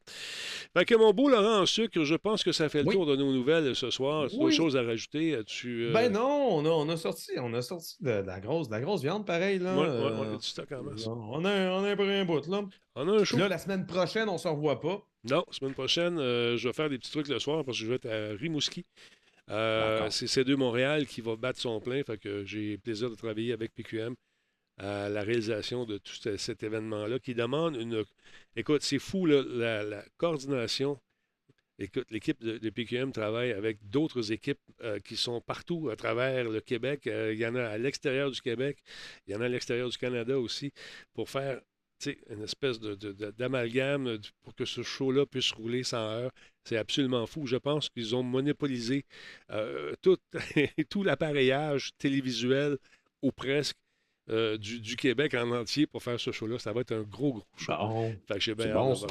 Fait 0.75 0.85
que 0.85 0.95
mon 0.95 1.13
beau 1.13 1.29
Laurent 1.29 1.61
en 1.61 1.65
sucre, 1.65 2.03
je 2.03 2.15
pense 2.15 2.43
que 2.43 2.51
ça 2.51 2.67
fait 2.69 2.83
le 2.83 2.89
Oui. 2.89 2.95
tour 2.95 3.05
de 3.05 3.15
nos 3.15 3.31
nouvelles 3.33 3.75
ce 3.75 3.89
soir. 3.89 4.27
Tu 4.29 4.35
as 4.35 4.39
Oui. 4.39 4.45
autre 4.45 4.55
chose 4.55 4.75
à 4.77 4.83
rajouter? 4.83 5.39
Tu, 5.47 5.85
euh, 5.85 5.93
Ben 5.93 6.11
non, 6.11 6.49
on 6.57 6.65
a, 6.65 6.69
on 6.69 6.89
a 6.89 6.97
sorti, 6.97 7.31
on 7.37 7.53
a 7.53 7.61
sorti 7.61 7.95
de, 8.01 8.21
de 8.21 8.27
la 8.27 8.39
grosse, 8.39 8.67
de 8.67 8.73
la 8.73 8.81
grosse 8.81 9.01
viande 9.01 9.25
pareil 9.25 9.59
là. 9.59 9.75
Ouais, 9.77 9.87
ouais, 9.87 10.29
ouais, 10.31 10.37
du 10.37 10.45
stock 10.45 10.71
en 10.73 10.83
masse. 10.83 11.07
on 11.07 11.45
a, 11.45 11.71
on 11.71 11.83
a 11.85 11.95
pris 11.95 12.11
un 12.13 12.25
bout 12.25 12.45
là. 12.47 12.63
On 12.95 13.07
a 13.07 13.11
un 13.21 13.23
show. 13.23 13.37
Là, 13.37 13.47
la 13.47 13.57
semaine 13.57 13.85
prochaine, 13.85 14.27
on 14.27 14.37
se 14.37 14.47
revoit 14.49 14.81
pas. 14.81 15.01
Non, 15.23 15.45
semaine 15.51 15.73
prochaine, 15.73 16.17
euh, 16.19 16.57
je 16.57 16.67
vais 16.67 16.73
faire 16.73 16.89
des 16.89 16.97
petits 16.97 17.11
trucs 17.11 17.27
le 17.29 17.39
soir 17.39 17.63
parce 17.63 17.77
que 17.77 17.83
je 17.85 17.89
vais 17.89 17.95
être 17.95 18.07
à 18.09 18.33
Rimouski. 18.37 18.85
Euh, 19.49 20.09
c'est 20.09 20.27
C2 20.27 20.55
Montréal 20.55 21.05
qui 21.07 21.21
va 21.21 21.35
battre 21.35 21.59
son 21.59 21.79
plein. 21.81 22.03
Fait 22.03 22.17
que 22.17 22.45
j'ai 22.45 22.73
le 22.73 22.77
plaisir 22.77 23.09
de 23.09 23.15
travailler 23.15 23.53
avec 23.53 23.73
PQM 23.73 24.15
à 24.77 25.09
la 25.09 25.23
réalisation 25.23 25.85
de 25.85 25.97
tout 25.99 26.13
ce- 26.13 26.37
cet 26.37 26.63
événement-là 26.63 27.19
qui 27.19 27.35
demande 27.35 27.75
une. 27.75 28.03
Écoute, 28.55 28.81
c'est 28.83 28.99
fou, 28.99 29.25
là, 29.25 29.43
la, 29.47 29.83
la 29.83 30.05
coordination. 30.17 30.99
Écoute, 31.79 32.11
l'équipe 32.11 32.39
de, 32.43 32.57
de 32.59 32.69
PQM 32.69 33.11
travaille 33.11 33.51
avec 33.51 33.79
d'autres 33.89 34.31
équipes 34.31 34.59
euh, 34.83 34.99
qui 34.99 35.17
sont 35.17 35.41
partout 35.41 35.89
à 35.89 35.95
travers 35.95 36.47
le 36.49 36.61
Québec. 36.61 37.07
Euh, 37.07 37.33
il 37.33 37.39
y 37.39 37.45
en 37.47 37.55
a 37.55 37.63
à 37.63 37.77
l'extérieur 37.79 38.29
du 38.31 38.39
Québec, 38.41 38.77
il 39.27 39.33
y 39.33 39.35
en 39.35 39.41
a 39.41 39.45
à 39.45 39.49
l'extérieur 39.49 39.89
du 39.89 39.97
Canada 39.97 40.39
aussi, 40.39 40.71
pour 41.13 41.29
faire 41.29 41.59
une 42.29 42.43
espèce 42.43 42.79
de- 42.79 42.95
de- 42.95 43.11
de- 43.13 43.31
d'amalgame 43.31 44.07
euh, 44.07 44.17
pour 44.43 44.55
que 44.55 44.65
ce 44.65 44.83
show-là 44.83 45.25
puisse 45.25 45.51
rouler 45.51 45.83
sans 45.83 45.97
heure. 46.09 46.31
C'est 46.65 46.77
absolument 46.77 47.25
fou. 47.27 47.45
Je 47.47 47.57
pense 47.57 47.89
qu'ils 47.89 48.15
ont 48.15 48.23
monopolisé 48.23 49.05
euh, 49.51 49.93
tout, 50.01 50.17
tout 50.89 51.03
l'appareillage 51.03 51.91
télévisuel 51.97 52.77
ou 53.21 53.31
presque 53.31 53.77
euh, 54.29 54.57
du, 54.57 54.79
du 54.79 54.95
Québec 54.95 55.33
en 55.33 55.51
entier 55.51 55.87
pour 55.87 56.03
faire 56.03 56.19
ce 56.19 56.31
show-là. 56.31 56.59
Ça 56.59 56.71
va 56.73 56.81
être 56.81 56.91
un 56.93 57.01
gros, 57.01 57.33
gros 57.33 57.43
show. 57.57 57.73
Bon. 57.77 58.15
Fait 58.27 58.39
que 58.39 58.51
bien 58.53 58.73
bon, 58.73 58.95
ça. 58.95 59.07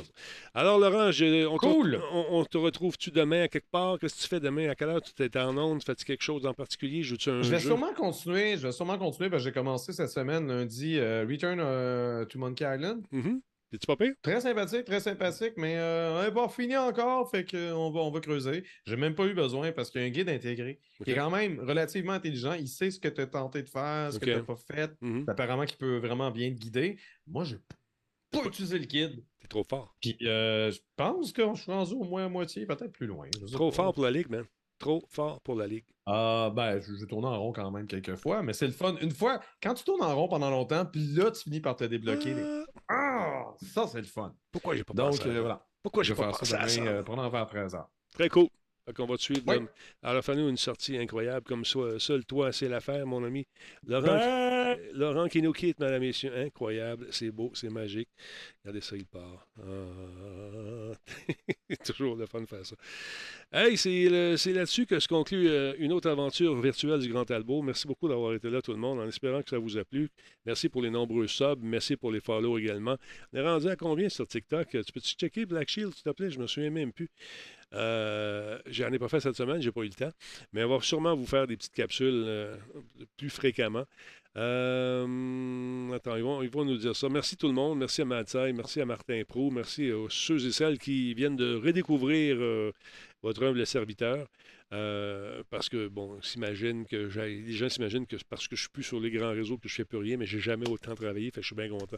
Alors, 0.55 0.79
Laurent, 0.79 1.11
je- 1.11 1.47
on, 1.47 1.57
te- 1.59 1.67
Cool. 1.67 2.01
on, 2.13 2.27
on 2.31 2.45
te 2.45 2.57
retrouve-tu 2.59 3.11
demain 3.11 3.43
à 3.43 3.49
quelque 3.49 3.71
part? 3.71 3.99
Qu'est-ce 3.99 4.17
que 4.17 4.23
tu 4.23 4.29
fais 4.29 4.41
demain? 4.41 4.69
À 4.71 4.75
quelle 4.75 4.89
heure 4.91 5.03
tu 5.03 5.13
t'es 5.13 5.37
en 5.39 5.57
onde? 5.59 5.83
Fais-tu 5.83 6.05
quelque 6.05 6.23
chose 6.23 6.47
en 6.47 6.55
particulier? 6.55 7.03
Joues-tu 7.03 7.31
un 7.31 7.43
Je 7.43 7.51
vais 7.51 7.59
jeu? 7.59 7.69
sûrement 7.69 7.93
continuer. 7.95 8.57
Je 8.57 8.67
vais 8.67 8.73
sûrement 8.73 8.99
continuer 8.99 9.31
parce 9.31 9.43
que 9.43 9.49
j'ai 9.49 9.55
commencé 9.55 9.93
cette 9.93 10.11
semaine 10.11 10.47
lundi 10.49 10.97
euh, 10.99 11.27
Return 11.29 11.59
euh, 11.61 12.25
to 12.25 12.39
Monkey 12.39 12.65
Island. 12.65 13.03
Mhm. 13.11 13.41
Es-tu 13.73 13.87
pas 13.87 13.97
pire? 13.97 14.15
Très 14.23 14.41
sympathique, 14.41 14.85
très 14.85 14.99
sympathique, 15.01 15.53
mais 15.57 15.77
euh, 15.77 16.19
on 16.19 16.25
n'est 16.25 16.33
pas 16.35 16.49
fini 16.49 16.77
encore, 16.77 17.31
fait 17.31 17.45
qu'on 17.49 17.91
va, 17.91 18.01
on 18.01 18.11
va 18.11 18.21
creuser. 18.21 18.65
J'ai 18.85 18.97
même 18.97 19.15
pas 19.15 19.27
eu 19.27 19.35
besoin 19.35 19.71
parce 19.73 19.91
qu'il 19.91 20.01
y 20.01 20.05
a 20.05 20.07
un 20.09 20.11
guide 20.11 20.29
intégré 20.29 20.81
qui 21.05 21.11
est 21.13 21.15
quand 21.15 21.31
même 21.31 21.61
relativement 21.61 22.13
intelligent. 22.15 22.55
Il 22.55 22.67
sait 22.69 22.91
ce 22.91 22.99
que 22.99 23.09
tu 23.09 23.21
as 23.21 23.27
tenté 23.27 23.63
de 23.63 23.69
faire, 23.69 24.13
ce 24.13 24.19
que 24.19 24.25
tu 24.25 24.31
n'as 24.39 24.43
pas 24.43 24.57
fait. 24.57 24.91
Mhm. 25.01 25.25
Apparemment 25.29 25.65
qu'il 25.67 25.79
peut 25.79 25.99
vraiment 25.99 26.31
bien 26.33 26.51
te 26.51 26.55
guider. 26.59 26.99
Moi, 27.29 27.45
j'ai 27.45 27.59
pas 28.33 28.45
utilisé 28.45 28.79
le 28.79 28.87
guide. 28.87 29.23
T'es 29.41 29.47
trop 29.49 29.63
fort. 29.65 29.95
Puis 30.01 30.17
euh, 30.23 30.71
je 30.73 30.81
pense 30.97 31.33
que 31.33 31.43
je 31.55 31.61
suis 31.63 31.71
rendu 31.73 31.95
au 31.95 32.05
moins 32.05 32.27
à 32.27 32.29
moitié, 32.29 32.67
peut-être 32.67 32.93
plus 32.93 33.07
loin. 33.07 33.29
je 33.41 33.53
Trop 33.55 33.71
fort 33.71 33.95
pour 33.95 34.03
la 34.05 34.11
Ligue, 34.11 34.29
man. 34.31 34.45
Trop 34.81 35.05
fort 35.11 35.41
pour 35.43 35.57
la 35.57 35.67
Ligue. 35.67 35.85
Ah, 36.07 36.51
ben, 36.57 36.81
je, 36.81 36.95
je 36.97 37.05
tourne 37.05 37.25
en 37.27 37.39
rond 37.39 37.53
quand 37.53 37.71
même 37.71 37.87
quelques 37.87 38.17
fois, 38.17 38.43
mais 38.43 38.53
c'est 38.55 38.67
le 38.67 38.73
fun. 38.73 38.97
Une 39.03 39.11
fois, 39.11 39.41
quand 39.63 39.75
tu 39.75 39.85
tournes 39.85 40.03
en 40.03 40.17
rond 40.17 40.27
pendant 40.27 40.49
longtemps, 40.51 40.87
puis 40.87 41.01
là, 41.15 41.31
tu 41.31 41.43
finis 41.43 41.61
par 41.61 41.77
te 41.77 41.85
débloquer. 41.85 42.35
les- 42.35 42.43
Ah, 42.43 42.65
ça, 43.57 43.87
c'est 43.87 43.99
le 44.01 44.07
fun. 44.07 44.35
pourquoi 44.51 44.75
j'ai 44.77 44.85
pas 44.85 44.95
Donc, 44.95 45.19
pensé 45.19 45.23
à 45.23 45.27
euh, 45.27 45.41
ça? 45.41 45.41
voilà. 45.41 45.67
Pourquoi 45.83 46.03
Je 46.03 46.09
j'ai 46.09 46.15
pas 46.15 46.25
faire 46.25 46.29
pensé 46.29 46.47
ça 46.47 46.61
à 46.61 46.69
ça? 46.69 46.81
demain 46.81 46.87
euh, 46.87 47.03
pendant 47.03 47.29
vers 47.31 47.47
13 47.47 47.75
h 47.75 47.87
Très 48.13 48.29
cool. 48.29 48.49
Qu'on 48.95 49.07
va 49.07 49.17
te 49.17 49.23
suivre. 49.23 49.43
Oui. 49.47 49.57
Alors, 50.03 50.25
fais-nous 50.25 50.49
une 50.49 50.57
sortie 50.57 50.97
incroyable 50.97 51.47
comme 51.47 51.65
ça. 51.65 51.99
Seul 51.99 52.25
toi, 52.25 52.53
c'est 52.53 52.69
l'affaire, 52.69 53.07
mon 53.07 53.23
ami. 53.25 53.47
Laurent, 53.87 54.07
Ben, 54.07 54.79
Laurent 54.95 55.29
qui 55.29 55.43
nous 55.43 55.53
quitte, 55.53 55.79
mesdames 55.81 56.03
et 56.03 56.07
messieurs. 56.07 56.33
Incroyable. 56.37 57.07
C'est 57.11 57.31
beau, 57.31 57.51
c'est 57.55 57.71
magique. 57.71 58.09
Regardez 58.65 58.81
ça, 58.81 58.97
il 58.97 59.07
part. 59.07 59.47
Ah. 59.59 60.93
toujours 61.85 62.17
le 62.17 62.27
fun 62.27 62.41
de 62.43 62.47
faire 62.47 62.65
ça. 62.67 62.77
Hey, 63.53 63.77
c'est 63.77 64.09
le- 64.09 64.37
c'est 64.37 64.53
là-dessus 64.53 64.87
que 64.87 64.99
se 65.01 65.09
conclut 65.09 65.49
euh, 65.49 65.75
une 65.79 65.93
autre 65.93 66.09
aventure 66.11 66.55
virtuelle 66.61 67.01
du 67.01 67.09
Grand 67.13 67.25
Talbot. 67.25 67.63
Merci 67.63 67.87
beaucoup 67.87 68.09
d'avoir 68.09 68.35
été 68.35 68.49
là, 68.51 68.61
tout 68.63 68.73
le 68.73 68.79
monde, 68.79 68.99
en 69.01 69.07
espérant 69.09 69.43
que 69.43 69.51
ça 69.51 69.59
vous 69.59 69.77
a 69.79 69.85
plu. 69.85 70.09
Merci 70.47 70.69
pour 70.69 70.83
les 70.83 70.91
nombreux 70.91 71.27
subs. 71.27 71.59
Merci 71.63 71.97
pour 71.97 72.11
les 72.13 72.21
follow 72.21 72.59
également. 72.59 72.97
On 73.33 73.39
est 73.39 73.43
rendu 73.43 73.69
à 73.69 73.77
combien 73.77 74.09
sur 74.09 74.27
TikTok? 74.27 74.69
Tu 74.71 74.93
peux-tu 74.93 75.15
checker 75.15 75.47
Black 75.47 75.69
Shield, 75.69 75.93
s'il 75.95 76.03
te 76.03 76.11
plaît? 76.11 76.31
Je 76.31 76.39
me 76.39 76.47
souviens 76.47 76.71
même 76.71 76.93
plus. 76.93 77.09
Euh, 77.73 78.59
J'en 78.67 78.93
ai 78.93 78.99
pas 78.99 79.09
fait 79.09 79.21
cette 79.21 79.37
semaine, 79.37 79.61
j'ai 79.61 79.73
pas 79.73 79.83
eu 79.83 79.89
le 79.89 79.95
temps. 79.95 80.13
Mais 80.53 80.65
on 80.65 80.69
va 80.69 80.81
sûrement 80.83 81.15
vous 81.15 81.27
faire 81.27 81.47
des 81.47 81.57
petites 81.57 81.75
capsules 81.75 82.25
euh, 82.27 82.57
plus 83.17 83.31
fréquemment. 83.31 83.85
Euh, 84.37 85.91
attends, 85.93 86.17
ils 86.17 86.23
vont, 86.23 86.43
ils 86.43 86.51
vont 86.51 86.65
nous 86.65 86.77
dire 86.77 86.95
ça. 86.95 87.09
Merci 87.09 87.37
tout 87.37 87.49
le 87.49 87.53
monde. 87.53 87.79
Merci 87.79 88.03
à 88.03 88.05
Mathieu, 88.05 88.53
merci 88.53 88.81
à 88.81 88.87
Martin 88.87 89.23
Pro, 89.27 89.51
merci 89.51 89.91
à 89.91 90.07
ceux 90.09 90.45
et 90.47 90.53
celles 90.53 90.79
qui 90.79 91.15
viennent 91.15 91.37
de 91.37 91.57
redécouvrir 91.57 92.37
euh, 92.41 92.73
votre 93.23 93.45
humble 93.45 93.67
serviteur. 93.67 94.27
Parce 95.51 95.69
que, 95.69 95.89
bon, 95.89 96.23
s'imagine 96.23 96.87
que 96.87 96.97
les 96.97 97.53
gens 97.53 97.69
s'imaginent 97.69 98.07
que 98.07 98.15
parce 98.29 98.47
que 98.47 98.55
je 98.55 98.63
suis 98.63 98.71
plus 98.71 98.85
sur 98.85 99.01
les 99.01 99.11
grands 99.11 99.33
réseaux 99.33 99.59
que 99.59 99.69
je 99.69 99.75
fais 99.75 99.85
plus 99.85 99.99
rien, 99.99 100.17
mais 100.17 100.27
j'ai 100.27 100.39
jamais 100.39 100.69
autant 100.69 100.95
travaillé, 100.95 101.33
fait 101.33 101.41
que 101.41 101.43
je 101.43 101.47
suis 101.49 101.57
bien 101.57 101.69
content. 101.69 101.97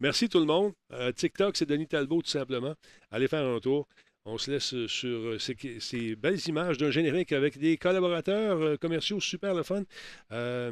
Merci 0.00 0.30
tout 0.30 0.38
le 0.38 0.46
monde. 0.46 0.72
TikTok, 1.16 1.54
c'est 1.54 1.66
Denis 1.66 1.86
Talbot, 1.86 2.22
tout 2.22 2.30
simplement. 2.30 2.74
Allez 3.10 3.28
faire 3.28 3.44
un 3.44 3.60
tour. 3.60 3.86
On 4.26 4.38
se 4.38 4.50
laisse 4.50 4.72
euh, 4.72 4.88
sur 4.88 5.18
euh, 5.18 5.38
ces, 5.38 6.16
belles 6.16 6.40
images 6.48 6.78
d'un 6.78 6.90
générique 6.90 7.32
avec 7.32 7.58
des 7.58 7.76
collaborateurs 7.76 8.58
euh, 8.58 8.76
commerciaux 8.78 9.20
super 9.20 9.52
le 9.52 9.62
fun. 9.62 9.82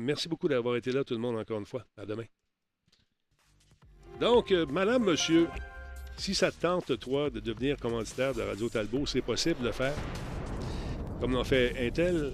Merci 0.01 0.27
beaucoup 0.31 0.49
d'avoir 0.49 0.77
été 0.77 0.91
là, 0.91 1.05
tout 1.05 1.13
le 1.13 1.21
monde, 1.21 1.37
encore 1.37 1.59
une 1.59 1.67
fois. 1.67 1.85
À 1.99 2.07
demain. 2.07 2.25
Donc, 4.21 4.53
madame, 4.71 5.05
monsieur, 5.05 5.49
si 6.17 6.35
ça 6.35 6.51
te 6.51 6.63
tente, 6.63 6.99
toi, 6.99 7.29
de 7.29 7.41
devenir 7.41 7.77
commanditaire 7.77 8.33
de 8.33 8.41
Radio 8.41 8.71
Talbot, 8.71 9.05
c'est 9.05 9.21
possible 9.21 9.61
de 9.61 9.67
le 9.67 9.73
faire. 9.73 9.95
Comme 11.21 11.33
l'ont 11.33 11.45
fait 11.45 11.75
Intel, 11.87 12.33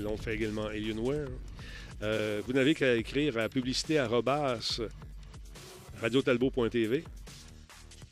l'ont 0.00 0.18
fait 0.18 0.34
également 0.34 0.66
Alienware. 0.66 1.28
Vous 2.00 2.52
n'avez 2.52 2.74
qu'à 2.74 2.94
écrire 2.94 3.38
à 3.38 3.48
publicité. 3.48 3.98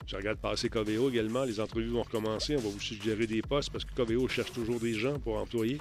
Je 0.07 0.15
regarde 0.15 0.39
passer 0.39 0.69
Coveo 0.69 1.11
également. 1.11 1.45
Les 1.45 1.59
entrevues 1.59 1.89
vont 1.89 2.03
recommencer. 2.03 2.55
On 2.57 2.61
va 2.61 2.69
vous 2.69 2.81
suggérer 2.81 3.27
des 3.27 3.43
postes 3.43 3.71
parce 3.71 3.85
que 3.85 3.93
Coveo 3.95 4.29
cherche 4.29 4.53
toujours 4.53 4.79
des 4.79 4.95
gens 4.95 5.19
pour 5.19 5.37
employer. 5.37 5.79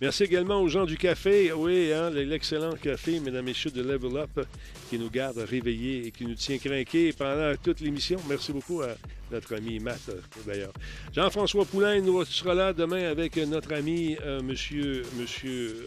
Merci 0.00 0.24
également 0.24 0.60
aux 0.60 0.68
gens 0.68 0.84
du 0.84 0.96
café. 0.96 1.52
Oui, 1.52 1.92
hein, 1.92 2.10
l'excellent 2.10 2.74
café, 2.74 3.18
mesdames 3.18 3.46
et 3.46 3.50
messieurs, 3.50 3.72
de 3.72 3.82
Level 3.82 4.16
Up 4.18 4.46
qui 4.88 4.98
nous 4.98 5.10
garde 5.10 5.38
réveillés 5.38 6.06
et 6.06 6.10
qui 6.12 6.26
nous 6.26 6.34
tient 6.34 6.58
craqués 6.58 7.12
pendant 7.12 7.54
toute 7.60 7.80
l'émission. 7.80 8.20
Merci 8.28 8.52
beaucoup 8.52 8.82
à 8.82 8.94
notre 9.32 9.56
ami 9.56 9.80
Matt, 9.80 10.00
euh, 10.10 10.20
d'ailleurs. 10.46 10.72
Jean-François 11.12 11.64
Poulain 11.64 12.00
nous 12.00 12.24
sera 12.24 12.54
là 12.54 12.72
demain 12.72 13.10
avec 13.10 13.36
notre 13.36 13.74
ami 13.74 14.16
euh, 14.24 14.40
monsieur, 14.42 15.02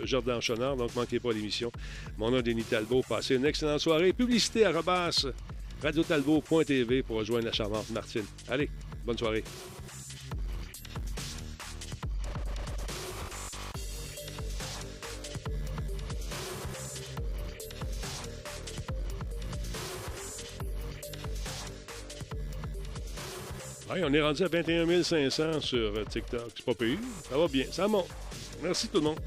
Jordan 0.03 0.41
Chonard. 0.41 0.75
Donc, 0.75 0.93
manquez 0.95 1.19
pas 1.19 1.31
l'émission. 1.31 1.71
Mon 2.17 2.31
nom 2.31 2.39
est 2.39 2.43
Denis 2.43 2.63
Talbot. 2.63 3.03
Passez 3.07 3.35
une 3.35 3.45
excellente 3.45 3.79
soirée. 3.79 4.11
Publicité 4.11 4.65
à 4.65 4.71
Robas, 4.71 5.25
radiotalbot.tv 5.81 7.03
pour 7.03 7.17
rejoindre 7.17 7.45
la 7.45 7.51
charmante 7.51 7.89
Martine. 7.91 8.25
Allez, 8.49 8.69
bonne 9.05 9.17
soirée. 9.17 9.43
Ouais, 23.91 24.03
on 24.03 24.13
est 24.13 24.21
rendu 24.21 24.43
à 24.43 24.47
21 24.47 25.01
500 25.01 25.61
sur 25.61 25.79
euh, 25.79 26.05
TikTok. 26.07 26.51
C'est 26.55 26.63
pas 26.65 26.75
pire. 26.75 26.99
Ça 27.27 27.37
va 27.37 27.47
bien. 27.47 27.65
Ça 27.71 27.87
monte. 27.87 28.07
Merci 28.61 28.87
tout 28.87 28.99
le 28.99 29.05
monde. 29.05 29.19